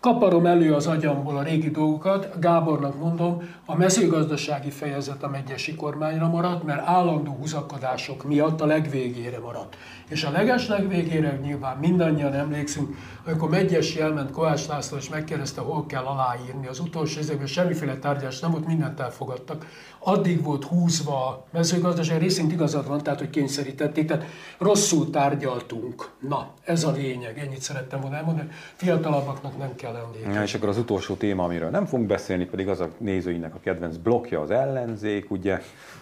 Kaparom 0.00 0.46
elő 0.46 0.74
az 0.74 0.86
agyamból 0.86 1.36
a 1.36 1.42
régi 1.42 1.70
dolgokat, 1.70 2.40
Gábornak 2.40 2.98
mondom, 2.98 3.42
a 3.64 3.76
mezőgazdasági 3.76 4.70
fejezet 4.70 5.22
a 5.22 5.28
megyesi 5.28 5.74
kormányra 5.74 6.28
maradt, 6.28 6.64
mert 6.64 6.86
állandó 6.86 7.32
húzakodások 7.32 8.24
miatt 8.24 8.60
a 8.60 8.66
legvégére 8.66 9.38
maradt. 9.38 9.76
És 10.08 10.24
a 10.24 10.30
leges 10.30 10.68
legvégére 10.68 11.38
nyilván 11.42 11.76
mindannyian 11.76 12.32
emlékszünk, 12.34 12.96
amikor 13.26 13.48
Megyesi 13.48 14.00
elment 14.00 14.30
Kovács 14.30 14.66
László, 14.66 14.96
és 14.96 15.08
megkérdezte, 15.08 15.60
hol 15.60 15.86
kell 15.86 16.04
aláírni. 16.04 16.66
Az 16.66 16.78
utolsó 16.80 17.20
években 17.20 17.46
semmiféle 17.46 17.96
tárgyalás 17.96 18.40
nem 18.40 18.50
volt, 18.50 18.66
mindent 18.66 19.00
elfogadtak. 19.00 19.66
Addig 19.98 20.42
volt 20.42 20.64
húzva 20.64 21.26
a 21.26 21.44
mezőgazdaság, 21.52 22.20
részint 22.20 22.52
igazad 22.52 22.88
van, 22.88 23.02
tehát 23.02 23.18
hogy 23.18 23.30
kényszerítették, 23.30 24.06
tehát 24.06 24.24
rosszul 24.58 25.10
tárgyaltunk. 25.10 26.10
Na, 26.28 26.50
ez 26.64 26.84
a 26.84 26.90
lényeg, 26.90 27.38
ennyit 27.38 27.60
szerettem 27.60 28.00
volna 28.00 28.16
elmondani. 28.16 28.48
Fiatalabbaknak 28.74 29.58
nem 29.58 29.74
kell 29.74 29.94
emlékezni. 29.94 30.34
Ja, 30.34 30.42
és 30.42 30.54
akkor 30.54 30.68
az 30.68 30.78
utolsó 30.78 31.14
téma, 31.14 31.44
amiről 31.44 31.70
nem 31.70 31.86
fogunk 31.86 32.08
beszélni, 32.08 32.44
pedig 32.44 32.68
az 32.68 32.80
a 32.80 32.88
nézőinek 32.98 33.54
a 33.54 33.60
kedvenc 33.60 33.96
blokja 33.96 34.40
az 34.40 34.50
ellenzék, 34.50 35.30
ugye? 35.30 35.60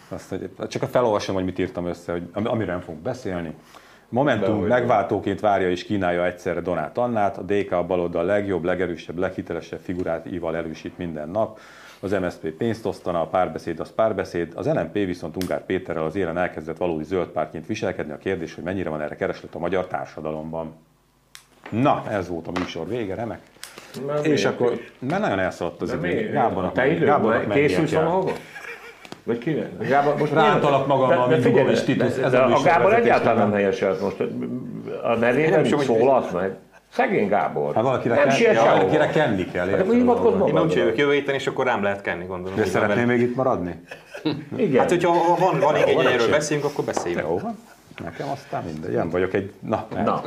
Azt, 0.09 0.29
hogy 0.29 0.51
csak 0.69 0.91
felolvasom, 0.91 1.35
hogy 1.35 1.45
mit 1.45 1.59
írtam 1.59 1.87
össze, 1.87 2.13
hogy, 2.13 2.29
am- 2.33 2.47
amiről 2.47 2.73
nem 2.75 2.81
fogunk 2.85 3.03
beszélni. 3.03 3.55
Momentum 4.09 4.65
megváltóként 4.67 5.41
várja 5.41 5.71
és 5.71 5.85
kínálja 5.85 6.27
egyszerre 6.27 6.61
Donát 6.61 6.99
Annát, 6.99 7.39
a 7.39 7.43
DK 7.43 7.73
a 7.73 7.85
baloldal 7.85 8.25
legjobb, 8.25 8.65
legerősebb, 8.65 9.19
leghitelesebb 9.19 9.81
figurát 9.81 10.27
íval 10.27 10.57
erősít 10.57 10.99
minden 10.99 11.29
nap. 11.29 11.59
Az 12.01 12.13
MSZP 12.13 12.51
pénzt 12.51 12.87
osztana, 12.87 13.21
a 13.21 13.27
párbeszéd 13.27 13.81
az 13.81 13.93
párbeszéd, 13.95 14.53
az 14.55 14.67
LMP 14.67 14.93
viszont 14.93 15.37
Ungár 15.43 15.65
Péterrel 15.65 16.05
az 16.05 16.17
élen 16.17 16.39
elkezdett 16.39 16.77
valódi 16.77 17.05
zöld 17.05 17.29
pártként 17.29 17.67
viselkedni. 17.67 18.13
A 18.13 18.19
kérdés, 18.19 18.55
hogy 18.55 18.65
mennyire 18.65 18.89
van 18.89 19.01
erre 19.01 19.17
kereslet 19.17 19.55
a 19.55 19.59
magyar 19.59 19.87
társadalomban. 19.87 20.75
Na, 21.71 22.03
ez 22.11 22.29
volt 22.29 22.47
a 22.47 22.51
műsor 22.59 22.89
vége, 22.89 23.15
remek. 23.15 23.41
Mert 24.07 24.27
És 24.27 24.45
akkor, 24.45 24.81
mert 24.99 25.23
nagyon 25.23 25.39
elszaladt 25.39 25.83
az 25.83 25.93
idő. 25.93 26.31
Gábornak, 26.31 26.75
Gábornak 26.75 27.51
készülsz 27.51 27.93
valahova? 27.93 28.33
Vagy 29.25 29.39
kinek? 29.39 29.89
Gábor, 29.89 30.17
most 30.19 30.33
Rántalak 30.33 30.87
magammal, 30.87 31.29
mint 31.29 31.43
figyelj, 31.43 31.63
Bogovics 31.63 31.85
Titus, 31.85 32.17
ez 32.17 32.33
a 32.33 32.47
a 32.47 32.61
Gábor 32.63 32.95
egyáltalán 32.95 33.37
nem 33.37 33.53
helyeselt 33.53 34.01
most. 34.01 34.17
A 35.03 35.15
nevén 35.15 35.51
nem 35.51 35.65
szólalsz 35.65 36.31
meg. 36.31 36.57
Szegény 36.93 37.29
Gábor. 37.29 37.75
Hát 37.75 37.85
valakire, 37.85 38.15
nem 38.15 38.31
siet 38.31 38.55
ja, 38.55 38.63
valakire 38.63 39.07
kenni 39.07 39.45
kell. 39.51 39.69
Hát 39.69 39.81
akkor 39.81 39.95
hivatkozz 39.95 40.49
Én 40.49 40.61
úgy 40.61 40.73
jövök 40.73 40.97
jövő 40.97 41.13
héten, 41.13 41.35
és 41.35 41.47
akkor 41.47 41.65
rám 41.65 41.83
lehet 41.83 42.01
kenni, 42.01 42.25
gondolom. 42.25 42.59
De 42.73 42.81
vele. 42.81 43.05
még 43.05 43.21
itt 43.21 43.37
maradni? 43.37 43.81
Igen. 44.57 44.81
Hát, 44.81 44.91
hogyha 44.91 45.13
ha 45.13 45.37
van, 45.37 45.61
van 45.61 45.77
igény, 45.77 45.99
erről 45.99 46.13
esély. 46.13 46.31
beszéljünk, 46.31 46.71
akkor 46.71 46.85
beszéljünk. 46.85 47.23
Jó 47.29 47.39
van. 47.39 47.59
Nekem 48.05 48.29
aztán 48.29 48.63
mindegy. 48.65 48.91
Ilyen 48.91 49.11
vagyok 49.11 49.35
egy... 49.35 49.53
Na, 49.61 49.87
Na. 50.05 50.23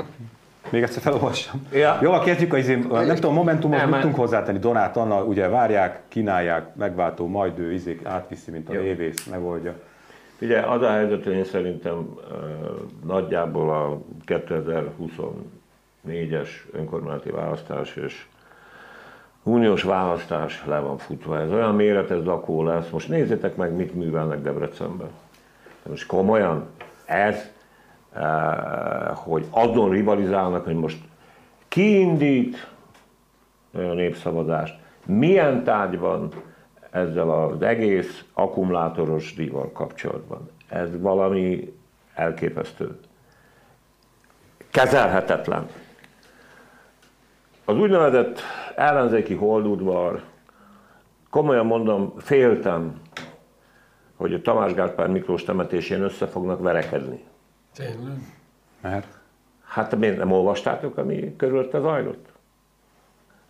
Még 0.70 0.84
egyszer 0.84 1.02
felolvassam. 1.02 1.68
Ja. 1.72 1.98
Jó, 2.02 2.12
a 2.12 2.24
izé, 2.58 2.76
nem 2.76 3.16
tudom, 3.16 3.34
Momentumhoz 3.34 3.80
Nem, 3.80 3.90
mit 3.90 4.00
tudunk 4.00 4.16
hozzátenni. 4.16 4.60
Donát 4.60 4.98
Anna, 4.98 5.24
ugye 5.24 5.48
várják, 5.48 6.02
kínálják, 6.08 6.76
megváltó, 6.76 7.28
majd 7.28 7.60
ő 7.60 7.74
izék 7.74 8.06
átviszi, 8.06 8.52
mint 8.52 8.70
a 8.70 8.74
Jó. 8.74 8.82
révész, 8.82 9.26
megoldja. 9.26 9.74
Ugye 10.42 10.60
az 10.60 10.82
a 10.82 10.90
helyzet, 10.90 11.24
hogy 11.24 11.34
én 11.34 11.46
szerintem 11.46 12.20
nagyjából 13.06 13.70
a 13.70 14.02
2024-es 14.26 16.50
önkormányzati 16.72 17.32
választás 17.32 17.96
és 17.96 18.26
uniós 19.44 19.84
választás 19.84 20.64
le 20.66 20.80
van 20.80 20.98
futva. 20.98 21.40
Ez 21.40 21.52
olyan 21.52 21.76
méretes 21.76 22.24
zakó 22.24 22.64
lesz. 22.64 22.90
Most 22.90 23.10
nézzétek 23.10 23.56
meg, 23.56 23.76
mit 23.76 23.94
művelnek 23.94 24.42
Debrecenben. 24.42 25.10
De 25.84 25.90
most 25.90 26.08
komolyan 26.08 26.66
ez, 27.06 27.52
hogy 29.14 29.46
azon 29.50 29.90
rivalizálnak, 29.90 30.64
hogy 30.64 30.76
most 30.76 30.98
ki 31.68 32.00
indít 32.00 32.72
a 33.74 33.78
népszavazást, 33.78 34.76
milyen 35.06 35.64
tárgyban 35.64 36.32
ezzel 36.92 37.30
az 37.30 37.62
egész 37.62 38.26
akkumulátoros 38.34 39.34
díjval 39.34 39.72
kapcsolatban. 39.72 40.50
Ez 40.70 41.02
valami 41.02 41.74
elképesztő. 42.14 43.00
Kezelhetetlen. 44.72 45.68
Az 47.66 47.78
úgynevezett 47.78 48.40
ellenzéki 48.76 49.34
holdudvar, 49.34 50.22
komolyan 51.30 51.66
mondom, 51.66 52.14
féltem, 52.18 53.02
hogy 54.16 54.34
a 54.34 54.42
Tamás 54.42 54.74
Gáspár 54.74 55.08
Miklós 55.08 55.44
temetésén 55.44 56.02
össze 56.02 56.28
fognak 56.28 56.62
verekedni. 56.62 57.24
Tényleg. 57.78 58.18
Mert 58.82 59.18
Hát 59.68 59.96
miért 59.96 60.18
nem 60.18 60.32
olvastátok, 60.32 60.98
ami 60.98 61.36
körülötte 61.36 61.80
zajlott? 61.80 62.28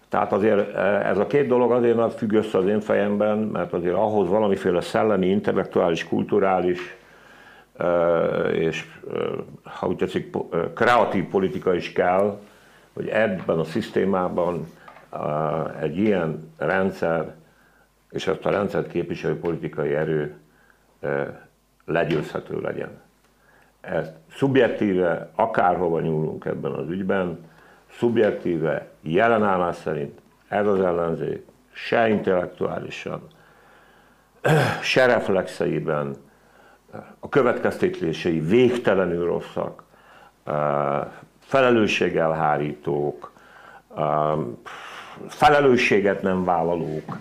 Tehát 0.09 0.31
azért 0.31 0.75
eh, 0.75 1.09
ez 1.09 1.17
a 1.17 1.27
két 1.27 1.47
dolog 1.47 1.71
azért 1.71 1.95
nem 1.95 2.09
függ 2.09 2.33
össze 2.33 2.57
az 2.57 2.65
én 2.65 2.79
fejemben, 2.79 3.37
mert 3.37 3.73
azért 3.73 3.93
ahhoz 3.93 4.29
valamiféle 4.29 4.81
szellemi, 4.81 5.27
intellektuális, 5.27 6.07
kulturális 6.07 6.97
eh, 7.77 8.53
és, 8.53 8.99
eh, 9.13 9.21
ha 9.63 9.87
úgy 9.87 9.95
tetszik, 9.95 10.35
kreatív 10.73 11.25
politika 11.25 11.75
is 11.75 11.91
kell, 11.91 12.39
hogy 12.93 13.07
ebben 13.07 13.59
a 13.59 13.63
szisztémában 13.63 14.67
egy 15.81 15.97
ilyen 15.97 16.53
rendszer 16.57 17.35
és 18.09 18.27
ezt 18.27 18.45
a 18.45 18.49
rendszert 18.49 18.87
képviselő 18.87 19.39
politikai 19.39 19.93
erő 19.93 20.35
legyőzhető 21.85 22.59
legyen 22.61 23.06
ezt 23.87 24.13
szubjektíve, 24.35 25.29
akárhova 25.35 25.99
nyúlunk 25.99 26.45
ebben 26.45 26.71
az 26.71 26.89
ügyben, 26.89 27.45
szubjektíve, 27.97 28.87
jelenállás 29.01 29.75
szerint 29.75 30.19
ez 30.47 30.67
az 30.67 30.81
ellenzék 30.81 31.45
se 31.71 32.09
intellektuálisan, 32.09 33.21
se 34.81 35.05
reflexeiben, 35.05 36.15
a 37.19 37.29
következtetései 37.29 38.39
végtelenül 38.39 39.25
rosszak, 39.25 39.83
felelősségelhárítók, 41.39 43.31
felelősséget 45.27 46.21
nem 46.21 46.43
vállalók, 46.43 47.17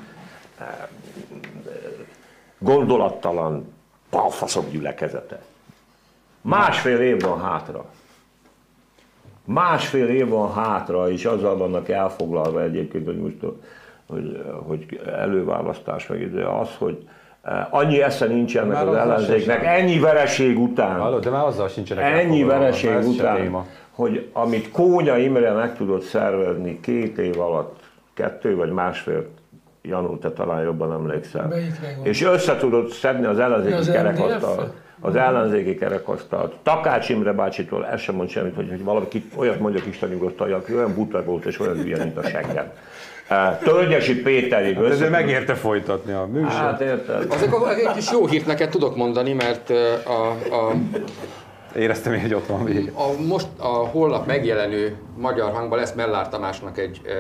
gondolattalan 2.59 3.75
balfaszok 4.11 4.71
gyülekezete. 4.71 5.43
Másfél 6.47 7.01
év 7.01 7.20
van 7.20 7.40
hátra. 7.40 7.85
Másfél 9.44 10.09
év 10.09 10.28
van 10.28 10.52
hátra, 10.52 11.10
és 11.10 11.24
azzal 11.24 11.56
vannak 11.56 11.89
elfoglalva 11.89 12.62
egyébként, 12.62 13.06
hogy 13.06 13.18
most 13.18 13.36
hogy, 14.06 14.43
hogy 14.66 15.01
előválasztás 15.06 16.06
meg 16.06 16.20
ide 16.20 16.47
az, 16.47 16.68
hogy 16.78 17.09
eh, 17.43 17.74
annyi 17.74 18.02
esze 18.02 18.27
nincs 18.27 18.56
ennek 18.56 18.73
Már 18.73 18.89
az 18.89 18.94
ellenzéknek, 18.94 19.62
sem. 19.62 19.74
ennyi 19.74 19.98
vereség 19.98 20.59
után. 20.59 20.98
Hallod, 20.98 21.24
de 21.24 21.31
már 21.31 21.44
azzal 21.44 21.68
sincsenek 21.68 22.05
Ennyi 22.05 22.43
vereség 22.43 23.06
után, 23.06 23.64
hogy 23.90 24.31
amit 24.32 24.70
Kónya 24.70 25.16
Imre 25.16 25.52
meg 25.52 25.77
tudott 25.77 26.02
szervezni 26.02 26.81
két 26.81 27.18
év 27.18 27.40
alatt, 27.40 27.81
kettő 28.14 28.56
vagy 28.56 28.70
másfél 28.70 29.27
Janó, 29.82 30.16
te 30.16 30.31
talán 30.31 30.62
jobban 30.62 30.93
emlékszel. 30.93 31.52
És 32.02 32.23
össze 32.23 32.56
tudod 32.56 32.89
szedni 32.89 33.27
az 33.27 33.39
ellenzéki. 33.39 33.98
MDF? 33.98 34.85
Az 35.01 35.16
ellenzéki 35.16 35.74
kerekasztalt. 35.74 36.55
Takács 36.62 37.09
Imre 37.09 37.32
bácsitól 37.32 37.86
ez 37.86 38.01
sem 38.01 38.14
mond 38.14 38.28
semmit, 38.28 38.55
hogy, 38.55 38.68
hogy 38.68 38.85
valaki 38.85 39.24
olyat 39.36 39.60
mondjak 39.60 39.86
Isten 39.86 40.09
nyugodtan, 40.09 40.52
aki 40.52 40.74
olyan 40.74 40.94
buta 40.94 41.24
volt 41.24 41.44
és 41.44 41.60
olyan 41.60 41.77
hülye, 41.77 41.97
mint 42.05 42.16
a 42.16 42.23
seggem. 42.23 42.73
Tölgyesi 43.62 44.23
Péterig 44.23 44.77
Ezért 44.77 44.93
össze... 44.93 45.09
megérte 45.09 45.55
folytatni 45.55 46.12
a 46.12 46.27
műsort. 46.32 46.52
Hát 46.52 46.81
érted? 46.81 47.27
Azért 47.32 47.52
akkor 47.52 47.68
egy 47.68 47.93
kis 47.94 48.10
jó 48.10 48.27
hírt 48.27 48.47
neked 48.47 48.68
tudok 48.68 48.97
mondani, 48.97 49.32
mert 49.32 49.70
a, 50.06 50.28
a, 50.31 50.73
Éreztem 51.77 52.12
én, 52.12 52.20
hogy 52.20 52.35
ott 52.35 52.47
van 52.47 52.64
vége. 52.64 52.90
a 52.94 53.23
most 53.27 53.47
a 53.56 53.66
holnap 53.66 54.27
megjelenő 54.27 54.97
magyar 55.16 55.52
hangban 55.52 55.78
lesz 55.78 55.93
Mellár 55.93 56.28
Tamásnak 56.28 56.78
egy 56.78 57.01
ö, 57.05 57.10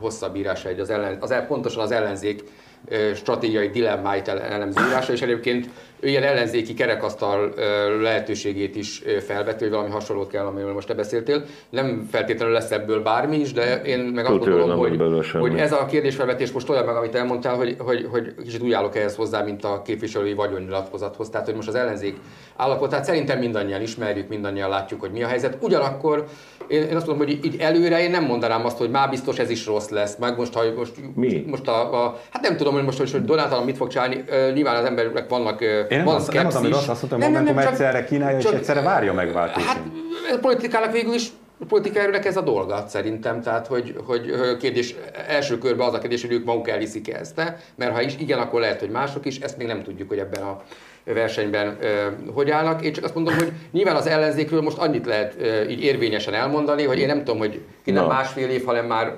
hosszabb 0.00 0.36
írása, 0.36 0.68
egy 0.68 0.78
az 0.80 0.90
ellen, 0.90 1.16
az, 1.20 1.34
pontosan 1.48 1.82
az 1.82 1.90
ellenzék 1.90 2.44
ö, 2.88 3.14
stratégiai 3.14 3.68
dilemmáit 3.68 4.28
ele- 4.28 4.50
elemző 4.50 4.80
írása, 4.88 5.12
és 5.12 5.22
egyébként 5.22 5.68
ő 6.04 6.08
ilyen 6.08 6.22
ellenzéki 6.22 6.74
kerekasztal 6.74 7.54
lehetőségét 8.00 8.76
is 8.76 9.02
ö, 9.04 9.20
felveti, 9.20 9.62
hogy 9.64 9.72
valami 9.72 9.90
hasonlót 9.90 10.30
kell, 10.30 10.44
amiről 10.44 10.72
most 10.72 10.86
te 10.86 10.94
beszéltél. 10.94 11.44
Nem 11.70 12.08
feltétlenül 12.10 12.54
lesz 12.54 12.70
ebből 12.70 13.02
bármi 13.02 13.36
is, 13.36 13.52
de 13.52 13.82
én 13.82 13.98
meg 13.98 14.24
azt 14.24 14.38
gondolom, 14.38 14.78
hogy, 14.78 15.00
hogy 15.32 15.58
ez 15.58 15.72
a 15.72 15.86
kérdésfelvetés 15.86 16.52
most 16.52 16.68
olyan 16.68 16.84
meg, 16.84 16.96
amit 16.96 17.14
elmondtál, 17.14 17.56
hogy, 17.56 17.76
hogy, 17.78 18.06
hogy 18.10 18.34
kicsit 18.42 18.62
úgy 18.62 18.72
állok 18.72 18.96
ehhez 18.96 19.16
hozzá, 19.16 19.42
mint 19.42 19.64
a 19.64 19.82
képviselői 19.82 20.34
vagyonnyilatkozathoz. 20.34 21.28
Tehát, 21.28 21.46
hogy 21.46 21.54
most 21.54 21.68
az 21.68 21.74
ellenzék 21.74 22.16
állapotát 22.56 23.04
szerintem 23.04 23.38
mindannyian 23.38 23.82
ismerjük, 23.82 24.28
mindannyian 24.28 24.68
látjuk, 24.68 25.00
hogy 25.00 25.10
mi 25.10 25.22
a 25.22 25.26
helyzet. 25.26 25.56
Ugyanakkor 25.60 26.24
én, 26.66 26.82
én 26.82 26.96
azt 26.96 27.06
mondom, 27.06 27.26
hogy 27.26 27.44
így 27.44 27.56
előre 27.58 28.02
én 28.02 28.10
nem 28.10 28.24
mondanám 28.24 28.64
azt, 28.64 28.78
hogy 28.78 28.90
már 28.90 29.10
biztos 29.10 29.38
ez 29.38 29.50
is 29.50 29.66
rossz 29.66 29.88
lesz, 29.88 30.16
meg 30.16 30.36
most, 30.38 30.54
ha 30.54 30.62
most, 30.76 30.92
Mi? 31.14 31.44
most 31.46 31.68
a, 31.68 32.04
a, 32.04 32.20
hát 32.30 32.42
nem 32.42 32.56
tudom, 32.56 32.74
hogy 32.74 32.84
most, 32.84 32.98
hogy, 32.98 33.24
Donald 33.24 33.48
Trump 33.48 33.64
mit 33.64 33.76
fog 33.76 33.88
csinálni, 33.88 34.24
nyilván 34.54 34.76
az 34.76 34.84
emberek 34.84 35.28
vannak, 35.28 35.64
Én 35.94 36.00
nem 36.00 36.06
van 36.08 36.14
azt, 36.20 36.32
nem 36.32 36.46
azt, 36.46 36.56
amit 36.56 36.74
azt, 36.74 36.86
mondtam, 36.86 37.20
hogy 37.20 37.30
Momentum 37.30 37.56
csak- 37.56 37.70
egyszerre 37.70 38.04
kínálja, 38.04 38.38
és 38.38 38.44
csak- 38.44 38.54
egyszerre 38.54 38.80
várja 38.80 39.12
megváltani. 39.12 39.64
Hát 39.64 39.80
ez 40.28 40.34
a 40.36 40.38
politikának 40.38 40.92
végül 40.92 41.14
is 41.14 41.28
a 41.60 41.64
politikai 41.66 42.02
erőnek 42.02 42.24
ez 42.24 42.36
a 42.36 42.40
dolga 42.40 42.84
szerintem, 42.88 43.40
tehát 43.40 43.66
hogy, 43.66 43.94
hogy 44.06 44.32
kérdés, 44.58 44.94
első 45.28 45.58
körben 45.58 45.86
az 45.86 45.94
a 45.94 45.98
kérdés, 45.98 46.20
hogy 46.22 46.32
ők 46.32 46.44
maguk 46.44 46.68
elhiszik 46.68 47.12
ezt, 47.14 47.54
mert 47.74 47.92
ha 47.92 48.00
is 48.02 48.14
igen, 48.18 48.38
akkor 48.38 48.60
lehet, 48.60 48.80
hogy 48.80 48.90
mások 48.90 49.26
is, 49.26 49.38
ezt 49.38 49.56
még 49.56 49.66
nem 49.66 49.82
tudjuk, 49.82 50.08
hogy 50.08 50.18
ebben 50.18 50.42
a 50.42 50.62
versenyben 51.04 51.76
ö, 51.80 51.86
hogy 52.32 52.50
állnak. 52.50 52.82
Én 52.84 52.92
csak 52.92 53.04
azt 53.04 53.14
mondom, 53.14 53.34
hogy 53.34 53.52
nyilván 53.72 53.96
az 53.96 54.06
ellenzékről 54.06 54.60
most 54.60 54.78
annyit 54.78 55.06
lehet 55.06 55.34
ö, 55.38 55.62
így 55.68 55.82
érvényesen 55.82 56.34
elmondani, 56.34 56.84
hogy 56.84 56.98
én 56.98 57.06
nem 57.06 57.18
tudom, 57.18 57.38
hogy 57.38 57.60
innen 57.84 58.02
Na. 58.02 58.08
másfél 58.08 58.48
év, 58.48 58.64
hanem 58.64 58.86
már 58.86 59.16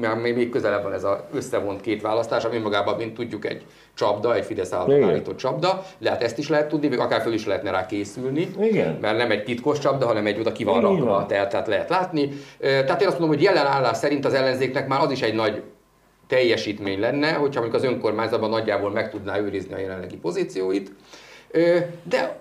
már 0.00 0.16
még 0.16 0.34
még 0.34 0.50
közelebb 0.50 0.82
van 0.82 0.92
ez 0.92 1.04
a 1.04 1.28
összevont 1.32 1.80
két 1.80 2.02
választás, 2.02 2.44
ami 2.44 2.58
magában, 2.58 2.96
mint 2.96 3.14
tudjuk, 3.14 3.46
egy 3.46 3.64
csapda, 3.94 4.34
egy 4.34 4.44
Fidesz 4.44 4.72
által 4.72 4.96
Igen. 4.96 5.08
állított 5.08 5.36
csapda. 5.36 5.84
Lehet 5.98 6.22
ezt 6.22 6.38
is 6.38 6.48
lehet 6.48 6.68
tudni, 6.68 6.88
vagy 6.88 6.98
akár 6.98 7.20
föl 7.20 7.32
is 7.32 7.46
lehetne 7.46 7.70
rá 7.70 7.86
készülni. 7.86 8.48
Igen. 8.60 8.98
Mert 9.00 9.16
nem 9.16 9.30
egy 9.30 9.44
titkos 9.44 9.78
csapda, 9.78 10.06
hanem 10.06 10.26
egy 10.26 10.38
oda 10.38 10.52
ki 10.52 10.64
van 10.64 10.76
Így 10.76 10.82
rakva, 10.82 11.26
tehát, 11.26 11.50
tehát 11.50 11.66
lehet 11.66 11.88
látni. 11.88 12.28
Tehát 12.58 13.00
én 13.00 13.06
azt 13.06 13.18
mondom, 13.18 13.36
hogy 13.36 13.42
jelen 13.42 13.66
állás 13.66 13.96
szerint 13.96 14.24
az 14.24 14.34
ellenzéknek 14.34 14.88
már 14.88 15.00
az 15.00 15.10
is 15.10 15.22
egy 15.22 15.34
nagy 15.34 15.62
teljesítmény 16.26 17.00
lenne, 17.00 17.32
hogyha 17.32 17.60
mondjuk 17.60 17.82
az 17.82 17.88
önkormányzatban 17.88 18.50
nagyjából 18.50 18.90
meg 18.90 19.10
tudná 19.10 19.38
őrizni 19.38 19.74
a 19.74 19.78
jelenlegi 19.78 20.16
pozícióit. 20.16 20.92
De 22.02 22.36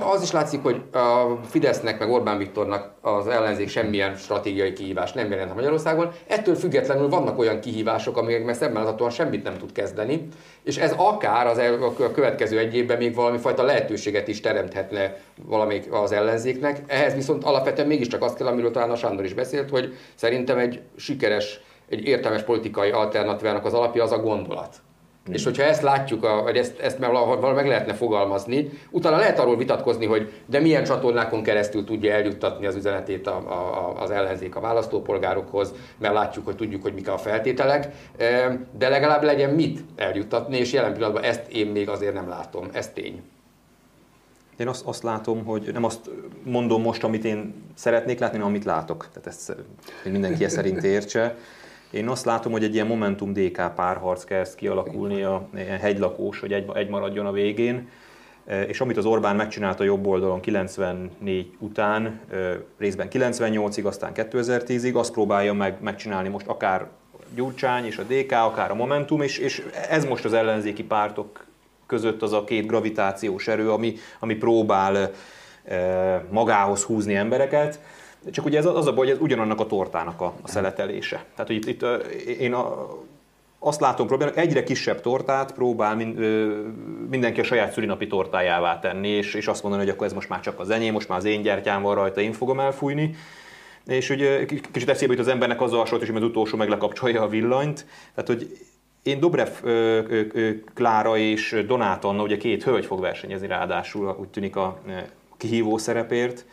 az 0.00 0.22
is 0.22 0.30
látszik, 0.30 0.62
hogy 0.62 0.82
a 0.92 1.38
Fidesznek, 1.48 1.98
meg 1.98 2.10
Orbán 2.10 2.38
Viktornak 2.38 2.90
az 3.00 3.26
ellenzék 3.26 3.68
semmilyen 3.68 4.16
stratégiai 4.16 4.72
kihívást 4.72 5.14
nem 5.14 5.30
jelent 5.30 5.54
Magyarországon. 5.54 6.10
Ettől 6.26 6.54
függetlenül 6.54 7.08
vannak 7.08 7.38
olyan 7.38 7.60
kihívások, 7.60 8.16
amikkel 8.16 8.54
szemben 8.54 8.82
láthatóan 8.82 9.10
semmit 9.10 9.42
nem 9.42 9.58
tud 9.58 9.72
kezdeni, 9.72 10.28
és 10.62 10.76
ez 10.76 10.94
akár 10.96 11.46
az 11.46 11.58
el, 11.58 11.82
a 11.82 12.10
következő 12.12 12.58
egy 12.58 12.74
évben 12.74 12.98
még 12.98 13.14
valami 13.14 13.38
fajta 13.38 13.62
lehetőséget 13.62 14.28
is 14.28 14.40
teremthetne 14.40 15.16
valamelyik 15.46 15.92
az 15.92 16.12
ellenzéknek. 16.12 16.82
Ehhez 16.86 17.14
viszont 17.14 17.44
alapvetően 17.44 17.88
mégiscsak 17.88 18.22
azt 18.22 18.36
kell, 18.36 18.46
amiről 18.46 18.70
talán 18.70 18.90
a 18.90 18.96
Sándor 18.96 19.24
is 19.24 19.34
beszélt, 19.34 19.70
hogy 19.70 19.94
szerintem 20.14 20.58
egy 20.58 20.80
sikeres, 20.96 21.60
egy 21.88 22.06
értelmes 22.06 22.42
politikai 22.42 22.90
alternatívának 22.90 23.64
az 23.64 23.74
alapja 23.74 24.02
az 24.02 24.12
a 24.12 24.18
gondolat. 24.18 24.76
És 25.28 25.44
hogyha 25.44 25.62
ezt 25.62 25.82
látjuk, 25.82 26.42
vagy 26.42 26.56
ezt, 26.56 26.78
ezt 26.78 26.98
valahol 26.98 27.54
meg 27.54 27.66
lehetne 27.66 27.94
fogalmazni, 27.94 28.70
utána 28.90 29.16
lehet 29.16 29.38
arról 29.38 29.56
vitatkozni, 29.56 30.06
hogy 30.06 30.32
de 30.46 30.60
milyen 30.60 30.84
csatornákon 30.84 31.42
keresztül 31.42 31.84
tudja 31.84 32.12
eljuttatni 32.12 32.66
az 32.66 32.74
üzenetét 32.74 33.26
a, 33.26 33.36
a, 33.36 34.02
az 34.02 34.10
ellenzék 34.10 34.56
a 34.56 34.60
választópolgárokhoz, 34.60 35.74
mert 35.98 36.14
látjuk, 36.14 36.44
hogy 36.44 36.56
tudjuk, 36.56 36.82
hogy 36.82 36.94
mik 36.94 37.08
a 37.08 37.18
feltételek, 37.18 37.88
E, 38.16 38.58
de 38.78 38.88
legalább 38.88 39.22
legyen 39.22 39.50
mit 39.50 39.80
eljuttatni, 39.96 40.56
és 40.56 40.72
jelen 40.72 40.92
pillanatban 40.92 41.22
ezt 41.22 41.48
én 41.48 41.66
még 41.66 41.88
azért 41.88 42.14
nem 42.14 42.28
látom, 42.28 42.68
ez 42.72 42.88
tény. 42.88 43.22
Én 44.56 44.68
azt, 44.68 44.86
azt 44.86 45.02
látom, 45.02 45.44
hogy 45.44 45.70
nem 45.72 45.84
azt 45.84 46.10
mondom 46.42 46.82
most, 46.82 47.04
amit 47.04 47.24
én 47.24 47.54
szeretnék 47.74 48.18
látni, 48.18 48.36
hanem 48.36 48.52
amit 48.52 48.64
látok. 48.64 49.08
Tehát 49.12 49.26
ezt 49.26 49.56
hogy 50.02 50.12
mindenki 50.12 50.44
ezt 50.44 50.54
szerint 50.54 50.82
értse. 50.82 51.36
Én 51.90 52.08
azt 52.08 52.24
látom, 52.24 52.52
hogy 52.52 52.64
egy 52.64 52.74
ilyen 52.74 52.86
Momentum 52.86 53.32
DK 53.32 53.74
párharc 53.74 54.24
kezd 54.24 54.54
kialakulni, 54.54 55.22
a 55.22 55.48
ilyen 55.54 55.78
hegylakós, 55.78 56.40
hogy 56.40 56.52
egy, 56.52 56.70
egy 56.74 56.88
maradjon 56.88 57.26
a 57.26 57.32
végén. 57.32 57.88
E, 58.46 58.62
És 58.62 58.80
amit 58.80 58.96
az 58.96 59.04
Orbán 59.04 59.36
megcsinált 59.36 59.80
a 59.80 59.84
jobb 59.84 60.06
oldalon 60.06 60.40
94 60.40 61.52
után, 61.58 62.20
e, 62.30 62.36
részben 62.78 63.08
98-ig, 63.10 63.84
aztán 63.84 64.12
2010-ig, 64.14 64.94
azt 64.94 65.12
próbálja 65.12 65.52
meg, 65.52 65.76
megcsinálni 65.80 66.28
most 66.28 66.46
akár 66.46 66.86
Gyurcsány 67.34 67.84
és 67.84 67.98
a 67.98 68.02
DK, 68.02 68.32
akár 68.32 68.70
a 68.70 68.74
Momentum, 68.74 69.20
és, 69.20 69.38
és 69.38 69.66
ez 69.88 70.04
most 70.04 70.24
az 70.24 70.32
ellenzéki 70.32 70.84
pártok 70.84 71.44
között 71.86 72.22
az 72.22 72.32
a 72.32 72.44
két 72.44 72.66
gravitációs 72.66 73.48
erő, 73.48 73.70
ami, 73.70 73.94
ami 74.18 74.34
próbál 74.34 75.10
e, 75.64 76.24
magához 76.30 76.82
húzni 76.82 77.14
embereket. 77.14 77.80
Csak 78.30 78.44
ugye 78.44 78.58
ez 78.58 78.66
az 78.66 78.86
a 78.86 78.94
baj, 78.94 79.06
hogy 79.06 79.14
ez 79.14 79.22
ugyanannak 79.22 79.60
a 79.60 79.66
tortának 79.66 80.20
a, 80.20 80.32
a 80.42 80.48
szeletelése. 80.48 81.24
Tehát, 81.34 81.46
hogy 81.46 81.56
itt, 81.56 81.66
itt 81.66 81.82
én 82.38 82.52
a, 82.52 82.88
azt 83.58 83.80
látom 83.80 84.06
problémának, 84.06 84.40
egyre 84.40 84.62
kisebb 84.62 85.00
tortát 85.00 85.52
próbál 85.52 85.96
min, 85.96 86.22
ö, 86.22 86.60
mindenki 87.10 87.40
a 87.40 87.44
saját 87.44 87.72
szülinapi 87.72 88.06
tortájává 88.06 88.78
tenni, 88.78 89.08
és, 89.08 89.34
és 89.34 89.46
azt 89.46 89.62
mondani, 89.62 89.84
hogy 89.84 89.92
akkor 89.92 90.06
ez 90.06 90.12
most 90.12 90.28
már 90.28 90.40
csak 90.40 90.60
az 90.60 90.70
enyém, 90.70 90.92
most 90.92 91.08
már 91.08 91.18
az 91.18 91.24
én 91.24 91.42
gyertyám 91.42 91.82
van 91.82 91.94
rajta, 91.94 92.20
én 92.20 92.32
fogom 92.32 92.60
elfújni. 92.60 93.14
És 93.86 94.10
ugye 94.10 94.44
kicsit 94.44 94.88
eszébe 94.88 95.12
jut 95.12 95.20
az 95.20 95.28
embernek 95.28 95.60
az 95.60 95.72
a 95.72 95.76
hasonlat, 95.76 96.06
hogy 96.06 96.16
az 96.16 96.22
utolsó 96.22 96.56
meg 96.56 96.68
lekapcsolja 96.68 97.22
a 97.22 97.28
villanyt. 97.28 97.86
Tehát, 98.14 98.28
hogy 98.28 98.58
én 99.02 99.20
Dobrev 99.20 99.48
Klára 100.74 101.16
és 101.16 101.64
Donát 101.66 102.04
Anna, 102.04 102.22
ugye 102.22 102.36
két 102.36 102.64
hölgy 102.64 102.86
fog 102.86 103.00
versenyezni 103.00 103.46
ráadásul, 103.46 104.16
úgy 104.20 104.28
tűnik 104.28 104.56
a 104.56 104.80
kihívó 105.36 105.78
szerepért. 105.78 106.44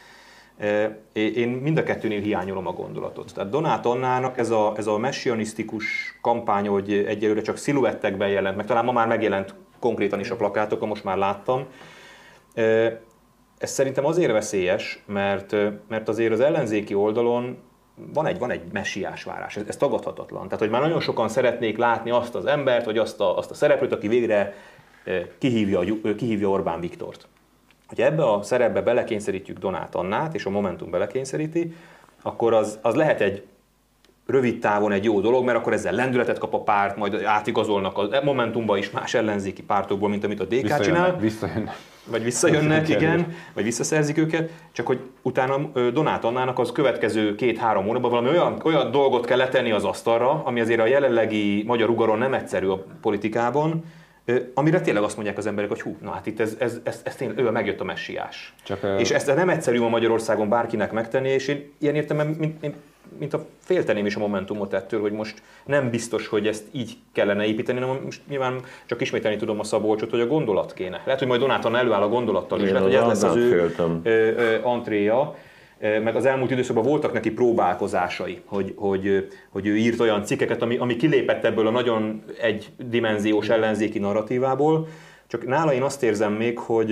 Én 1.13 1.49
mind 1.49 1.77
a 1.77 1.83
kettőnél 1.83 2.21
hiányolom 2.21 2.67
a 2.67 2.71
gondolatot. 2.71 3.33
Tehát 3.33 3.49
Donát 3.49 3.85
Annának 3.85 4.37
ez 4.37 4.49
a, 4.49 4.73
ez 4.77 4.87
a 4.87 4.97
messianisztikus 4.97 5.85
kampány, 6.21 6.67
hogy 6.67 6.93
egyelőre 6.93 7.41
csak 7.41 7.57
sziluettekben 7.57 8.29
jelent 8.29 8.55
meg, 8.55 8.65
talán 8.65 8.85
ma 8.85 8.91
már 8.91 9.07
megjelent 9.07 9.55
konkrétan 9.79 10.19
is 10.19 10.29
a 10.29 10.35
plakátokon, 10.35 10.87
most 10.87 11.03
már 11.03 11.17
láttam. 11.17 11.65
Ez 13.57 13.71
szerintem 13.71 14.05
azért 14.05 14.31
veszélyes, 14.31 15.03
mert, 15.05 15.55
mert 15.87 16.07
azért 16.07 16.31
az 16.31 16.39
ellenzéki 16.39 16.93
oldalon 16.93 17.57
van 18.13 18.25
egy, 18.25 18.39
van 18.39 18.51
egy 18.51 18.61
messiás 18.71 19.23
várás, 19.23 19.57
ez, 19.57 19.63
ez 19.67 19.77
tagadhatatlan. 19.77 20.43
Tehát, 20.43 20.59
hogy 20.59 20.69
már 20.69 20.81
nagyon 20.81 20.99
sokan 20.99 21.29
szeretnék 21.29 21.77
látni 21.77 22.11
azt 22.11 22.35
az 22.35 22.45
embert, 22.45 22.85
vagy 22.85 22.97
azt 22.97 23.19
a, 23.19 23.37
azt 23.37 23.51
a 23.51 23.53
szereplőt, 23.53 23.91
aki 23.91 24.07
végre 24.07 24.53
kihívja, 25.37 25.79
kihívja 26.17 26.49
Orbán 26.49 26.79
Viktort. 26.79 27.27
Hogyha 27.95 28.11
ebbe 28.11 28.23
a 28.31 28.43
szerepbe 28.43 28.81
belekényszerítjük 28.81 29.57
Donát 29.57 29.95
Annát, 29.95 30.35
és 30.35 30.45
a 30.45 30.49
Momentum 30.49 30.89
belekényszeríti, 30.89 31.75
akkor 32.21 32.53
az, 32.53 32.79
az 32.81 32.95
lehet 32.95 33.21
egy 33.21 33.43
rövid 34.25 34.59
távon 34.59 34.91
egy 34.91 35.03
jó 35.03 35.19
dolog, 35.19 35.45
mert 35.45 35.57
akkor 35.57 35.73
ezzel 35.73 35.93
lendületet 35.93 36.37
kap 36.37 36.53
a 36.53 36.61
párt, 36.61 36.97
majd 36.97 37.23
átigazolnak 37.23 37.97
a 37.97 38.21
Momentumba 38.23 38.77
is 38.77 38.91
más 38.91 39.13
ellenzéki 39.13 39.63
pártokból, 39.63 40.09
mint 40.09 40.23
amit 40.23 40.39
a 40.39 40.43
DK 40.43 40.51
csinál. 40.51 40.77
Visszajönnek, 40.77 41.19
visszajönnek. 41.19 41.75
Vagy 42.05 42.23
visszajönnek, 42.23 42.89
igen, 42.89 43.35
vagy 43.53 43.63
visszaszerzik 43.63 44.17
őket, 44.17 44.51
csak 44.71 44.87
hogy 44.87 44.99
utána 45.21 45.57
Donát 45.91 46.23
Annának 46.23 46.59
az 46.59 46.71
következő 46.71 47.35
két-három 47.35 47.85
hónapban 47.85 48.09
valami 48.11 48.29
olyan, 48.29 48.61
olyan 48.63 48.91
dolgot 48.91 49.25
kell 49.25 49.37
letenni 49.37 49.71
az 49.71 49.83
asztalra, 49.83 50.41
ami 50.45 50.59
azért 50.59 50.79
a 50.79 50.85
jelenlegi 50.85 51.63
magyar 51.67 51.89
ugaron 51.89 52.17
nem 52.17 52.33
egyszerű 52.33 52.67
a 52.67 52.85
politikában, 53.01 53.83
amire 54.53 54.81
tényleg 54.81 55.03
azt 55.03 55.15
mondják 55.15 55.37
az 55.37 55.45
emberek, 55.45 55.69
hogy 55.69 55.81
hú, 55.81 55.97
na 56.01 56.11
hát 56.11 56.25
itt 56.25 56.39
ez, 56.39 56.55
ez, 56.59 56.79
ez, 56.83 57.01
ez 57.03 57.15
tényleg, 57.15 57.37
ő 57.37 57.49
megjött 57.49 57.79
a 57.79 57.83
messiás. 57.83 58.53
Csak, 58.63 58.79
és 58.99 59.11
ezt 59.11 59.35
nem 59.35 59.49
egyszerű 59.49 59.79
ma 59.79 59.89
Magyarországon 59.89 60.49
bárkinek 60.49 60.91
megtenni, 60.91 61.29
és 61.29 61.47
én 61.47 61.71
ilyen 61.77 61.95
értelemben, 61.95 62.35
mint, 62.39 62.75
mint, 63.19 63.33
a 63.33 63.45
félteném 63.59 64.05
is 64.05 64.15
a 64.15 64.19
Momentumot 64.19 64.73
ettől, 64.73 65.01
hogy 65.01 65.11
most 65.11 65.41
nem 65.65 65.89
biztos, 65.89 66.27
hogy 66.27 66.47
ezt 66.47 66.63
így 66.71 66.97
kellene 67.11 67.45
építeni, 67.45 67.79
hanem 67.79 68.01
most 68.03 68.21
nyilván 68.29 68.59
csak 68.85 69.01
ismételni 69.01 69.37
tudom 69.37 69.59
a 69.59 69.63
Szabolcsot, 69.63 70.09
hogy 70.09 70.19
a 70.19 70.27
gondolat 70.27 70.73
kéne. 70.73 71.01
Lehet, 71.03 71.19
hogy 71.19 71.27
majd 71.27 71.39
Donáton 71.39 71.75
előáll 71.75 72.01
a 72.01 72.09
gondolattal 72.09 72.61
is, 72.61 72.69
lehet, 72.69 72.83
hogy 72.83 72.95
ez 72.95 73.07
lesz 73.07 73.23
az 73.23 73.35
ő 73.35 73.73
ö, 74.03 74.09
ö, 74.09 74.57
antréja. 74.61 75.35
Meg 76.03 76.15
az 76.15 76.25
elmúlt 76.25 76.51
időszakban 76.51 76.83
voltak 76.83 77.13
neki 77.13 77.31
próbálkozásai, 77.31 78.41
hogy, 78.45 78.73
hogy, 78.75 79.27
hogy 79.49 79.67
ő 79.67 79.77
írt 79.77 79.99
olyan 79.99 80.23
cikkeket, 80.23 80.61
ami, 80.61 80.77
ami 80.77 80.95
kilépett 80.95 81.43
ebből 81.43 81.67
a 81.67 81.71
nagyon 81.71 82.23
egydimenziós 82.41 83.49
ellenzéki 83.49 83.99
narratívából, 83.99 84.87
csak 85.27 85.45
nála 85.45 85.73
én 85.73 85.81
azt 85.81 86.03
érzem 86.03 86.33
még, 86.33 86.59
hogy, 86.59 86.89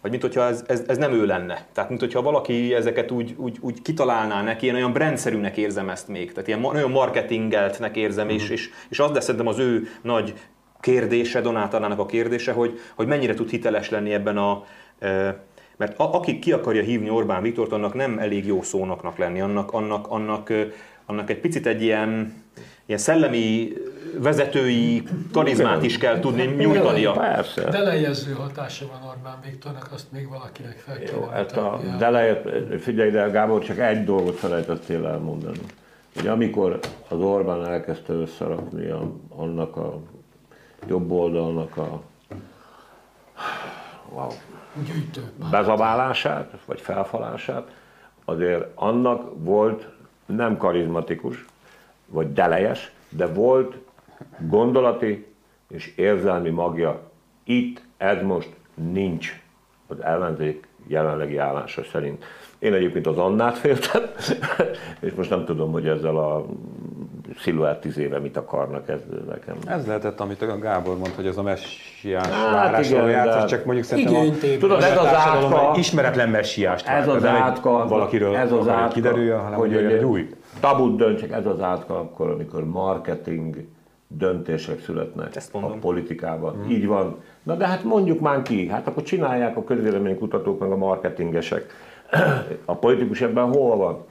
vagy 0.00 0.10
mint 0.10 0.22
hogyha 0.22 0.46
ez, 0.46 0.64
ez, 0.66 0.82
ez 0.86 0.96
nem 0.96 1.12
ő 1.12 1.26
lenne. 1.26 1.66
Tehát 1.72 1.88
mint 1.88 2.00
hogyha 2.00 2.22
valaki 2.22 2.74
ezeket 2.74 3.10
úgy, 3.10 3.34
úgy, 3.36 3.58
úgy 3.60 3.82
kitalálná 3.82 4.42
neki, 4.42 4.66
én 4.66 4.74
olyan 4.74 4.92
brandszerűnek 4.92 5.56
érzem 5.56 5.88
ezt 5.88 6.08
még. 6.08 6.32
Tehát 6.32 6.48
ilyen 6.48 6.60
nagyon 6.60 6.90
marketingeltnek 6.90 7.96
érzem, 7.96 8.26
uh-huh. 8.26 8.42
és, 8.42 8.48
és, 8.48 8.70
és 8.88 8.98
az 8.98 9.10
lesz 9.10 9.24
szerintem 9.24 9.48
az 9.48 9.58
ő 9.58 9.88
nagy 10.02 10.34
kérdése, 10.80 11.40
Donátalának 11.40 11.98
a 11.98 12.06
kérdése, 12.06 12.52
hogy, 12.52 12.80
hogy 12.94 13.06
mennyire 13.06 13.34
tud 13.34 13.50
hiteles 13.50 13.90
lenni 13.90 14.12
ebben 14.12 14.36
a... 14.36 14.64
Mert 15.76 15.98
a, 15.98 16.14
aki 16.14 16.38
ki 16.38 16.52
akarja 16.52 16.82
hívni 16.82 17.10
Orbán 17.10 17.42
Viktort, 17.42 17.72
annak 17.72 17.94
nem 17.94 18.18
elég 18.18 18.46
jó 18.46 18.62
szónoknak 18.62 19.18
lenni, 19.18 19.40
annak, 19.40 19.72
annak, 19.72 20.06
annak, 20.08 20.52
annak 21.06 21.30
egy 21.30 21.40
picit 21.40 21.66
egy 21.66 21.82
ilyen, 21.82 22.42
ilyen 22.86 23.00
szellemi 23.00 23.72
vezetői 24.18 25.02
karizmát 25.32 25.82
is 25.82 25.98
kell 25.98 26.20
tudni 26.20 26.44
nyújtania. 26.44 27.12
Persze. 27.12 27.70
Delejező 27.70 28.32
hatása 28.32 28.86
van 28.86 29.10
Orbán 29.10 29.38
Viktornak, 29.44 29.88
azt 29.92 30.12
még 30.12 30.28
valakinek 30.28 30.78
fel 30.78 30.98
kell 30.98 31.14
Jó, 31.14 31.26
hát 31.26 31.56
a 31.56 31.80
delejet, 31.98 32.48
figyelj 32.80 33.10
de 33.10 33.28
Gábor, 33.28 33.64
csak 33.64 33.78
egy 33.78 34.04
dolgot 34.04 34.34
felejtettél 34.34 35.06
elmondani. 35.06 35.58
Hogy 36.14 36.26
amikor 36.26 36.78
az 37.08 37.18
Orbán 37.18 37.66
elkezdte 37.66 38.12
összerakni 38.12 38.90
a, 38.90 39.12
annak 39.28 39.76
a 39.76 40.00
jobb 40.88 41.10
oldalnak 41.10 41.76
a 41.76 42.02
wow, 44.08 44.30
bezabálását, 45.50 46.50
vagy 46.66 46.80
felfalását, 46.80 47.74
azért 48.24 48.66
annak 48.74 49.30
volt 49.36 49.88
nem 50.26 50.56
karizmatikus, 50.56 51.44
vagy 52.06 52.32
delejes, 52.32 52.92
de 53.08 53.26
volt 53.26 53.76
gondolati 54.38 55.26
és 55.68 55.92
érzelmi 55.96 56.50
magja. 56.50 57.10
Itt 57.44 57.82
ez 57.96 58.22
most 58.22 58.50
nincs 58.74 59.42
az 59.86 60.02
ellenzék 60.02 60.66
jelenlegi 60.86 61.36
állása 61.36 61.84
szerint. 61.84 62.24
Én 62.58 62.72
egyébként 62.72 63.06
az 63.06 63.18
Annát 63.18 63.58
féltem, 63.58 64.02
és 65.00 65.12
most 65.12 65.30
nem 65.30 65.44
tudom, 65.44 65.72
hogy 65.72 65.88
ezzel 65.88 66.16
a 66.16 66.46
sziluett 67.38 67.80
tíz 67.80 67.98
éve 67.98 68.18
mit 68.18 68.36
akarnak 68.36 68.88
ez 68.88 69.00
nekem. 69.28 69.56
Ez 69.66 69.86
lehetett, 69.86 70.20
amit 70.20 70.42
a 70.42 70.58
Gábor 70.58 70.96
mondta, 70.96 71.16
hogy 71.16 71.26
ez 71.26 71.36
a 71.36 71.42
messiás 71.42 72.26
hát 72.26 72.84
igen, 72.84 73.08
járt, 73.08 73.48
csak 73.48 73.64
mondjuk 73.64 73.86
szerintem 73.86 74.14
a, 74.14 74.58
tudod, 74.58 74.82
ez 74.82 74.98
az 74.98 75.06
átka, 75.06 75.74
ismeretlen 75.76 76.28
messiást 76.28 76.86
ez 76.86 77.08
az 77.08 77.24
átka, 77.24 77.86
valakiről 77.88 78.36
ez 78.36 78.52
az 78.52 78.68
átka, 78.68 78.94
kiderüljön, 78.94 79.40
hanem 79.40 79.58
hogy 79.58 79.74
egy, 79.74 79.92
egy 79.92 80.04
új. 80.04 80.30
Tabut 80.60 80.96
döntsek, 80.96 81.32
ez 81.32 81.46
az 81.46 81.60
átka 81.60 81.98
akkor, 81.98 82.30
amikor 82.30 82.64
marketing 82.64 83.66
döntések 84.08 84.80
születnek 84.80 85.36
Ezt 85.36 85.54
a 85.54 85.58
politikában. 85.58 86.56
Mm. 86.56 86.70
Így 86.70 86.86
van. 86.86 87.16
Na 87.42 87.54
de 87.54 87.66
hát 87.66 87.84
mondjuk 87.84 88.20
már 88.20 88.42
ki, 88.42 88.68
hát 88.68 88.86
akkor 88.86 89.02
csinálják 89.02 89.56
a 89.56 89.64
közvéleménykutatók 89.64 90.60
meg 90.60 90.70
a 90.70 90.76
marketingesek. 90.76 91.66
A 92.64 92.74
politikus 92.74 93.20
ebben 93.20 93.52
hol 93.52 93.76
van? 93.76 94.04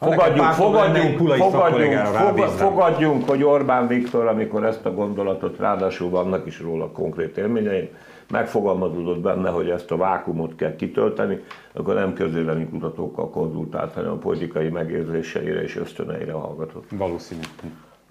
Fogadjunk, 0.00 0.52
fogadjunk, 0.52 1.18
fogadjunk, 1.18 2.06
fogadjunk, 2.06 2.48
fogadjunk, 2.48 3.28
hogy 3.28 3.42
Orbán 3.42 3.86
Viktor, 3.86 4.26
amikor 4.26 4.64
ezt 4.64 4.86
a 4.86 4.94
gondolatot, 4.94 5.58
ráadásul 5.58 6.10
vannak 6.10 6.46
is 6.46 6.60
róla 6.60 6.90
konkrét 6.90 7.36
élményeim, 7.36 7.88
megfogalmazódott 8.30 9.20
benne, 9.20 9.50
hogy 9.50 9.70
ezt 9.70 9.90
a 9.90 9.96
vákumot 9.96 10.56
kell 10.56 10.76
kitölteni, 10.76 11.40
akkor 11.72 11.94
nem 11.94 12.12
közvéleménykutatókkal 12.12 13.30
konzultált, 13.30 13.94
hanem 13.94 14.10
a 14.10 14.16
politikai 14.16 14.68
megérzéseire 14.68 15.62
és 15.62 15.76
ösztöneire 15.76 16.32
hallgatott. 16.32 16.84
Valószínű. 16.90 17.40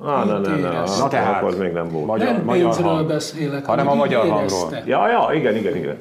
Ah, 0.02 0.26
ne, 0.26 0.38
ne, 0.38 0.56
ne, 0.56 0.70
na, 0.70 1.08
tehát- 1.08 1.36
akkor 1.36 1.48
az 1.50 1.58
még 1.58 1.72
nem 1.72 1.90
volt. 1.90 2.06
Magyar, 2.06 2.32
nem 2.34 2.44
magyar 2.44 2.64
pénzről 2.64 2.88
hang. 2.92 3.08
beszélek, 3.08 3.66
hanem 3.66 3.88
a 3.88 3.94
magyar 3.96 4.26
érezte. 4.26 4.58
hangról. 4.60 4.82
Ja, 4.86 5.08
ja, 5.10 5.34
igen, 5.34 5.56
igen, 5.56 5.76
igen. 5.76 5.98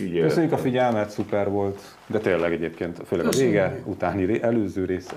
Így 0.00 0.20
Köszönjük 0.20 0.20
a 0.20 0.36
éreztem. 0.36 0.58
figyelmet, 0.58 1.10
szuper 1.10 1.50
volt, 1.50 1.80
de 2.06 2.18
tényleg 2.18 2.52
egyébként, 2.52 3.00
főleg 3.06 3.26
a 3.26 3.30
vége, 3.30 3.80
utáni 3.84 4.42
előző 4.42 4.84
rész. 4.84 5.14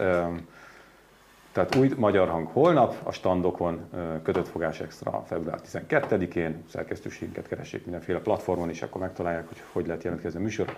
Tehát 1.52 1.76
új 1.76 1.90
magyar 1.98 2.28
hang 2.30 2.48
holnap, 2.48 2.96
a 3.04 3.12
standokon 3.12 3.80
kötött 4.24 4.48
fogás 4.48 4.80
extra 4.80 5.24
február 5.28 5.60
12-én, 5.74 6.64
szerkesztőségünket 6.72 7.48
keressék 7.48 7.84
mindenféle 7.84 8.20
platformon, 8.20 8.70
és 8.70 8.82
akkor 8.82 9.02
megtalálják, 9.02 9.48
hogy 9.48 9.58
hogy 9.72 9.88
lehet 9.88 10.04
jelentkezni 10.04 10.40
a 10.40 10.42
műsor. 10.44 10.76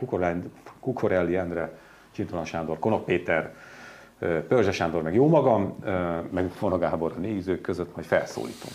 Kukorelli, 0.79 1.35
Endre, 1.35 1.71
Csintalan 2.11 2.45
Sándor, 2.45 2.79
Konok 2.79 3.05
Péter, 3.05 3.53
Pörzse 4.47 4.71
Sándor, 4.71 5.01
meg 5.01 5.13
jó 5.13 5.27
magam, 5.27 5.75
meg 6.29 6.49
Fona 6.49 6.77
Gábor 6.77 7.13
a 7.17 7.19
nézők 7.19 7.61
között, 7.61 7.95
majd 7.95 8.07
felszólítunk. 8.07 8.73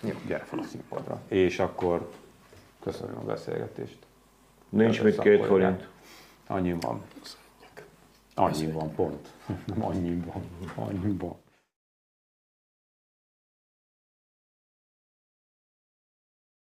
Jó, 0.00 0.14
gyere 0.26 0.44
fel 0.44 0.58
a 0.58 0.62
színpadra. 0.62 1.20
És 1.28 1.58
akkor 1.58 2.10
köszönöm 2.80 3.16
a 3.18 3.24
beszélgetést. 3.24 3.98
Nincs 4.68 5.02
mit 5.02 5.18
két 5.18 5.44
forint. 5.44 5.88
Annyi 6.46 6.76
van. 6.80 7.02
Annyi 8.34 8.66
van, 8.66 8.94
pont. 8.94 9.28
Annyi 9.78 10.22
van. 10.26 10.42
Annyi 10.74 11.16
van. 11.18 11.36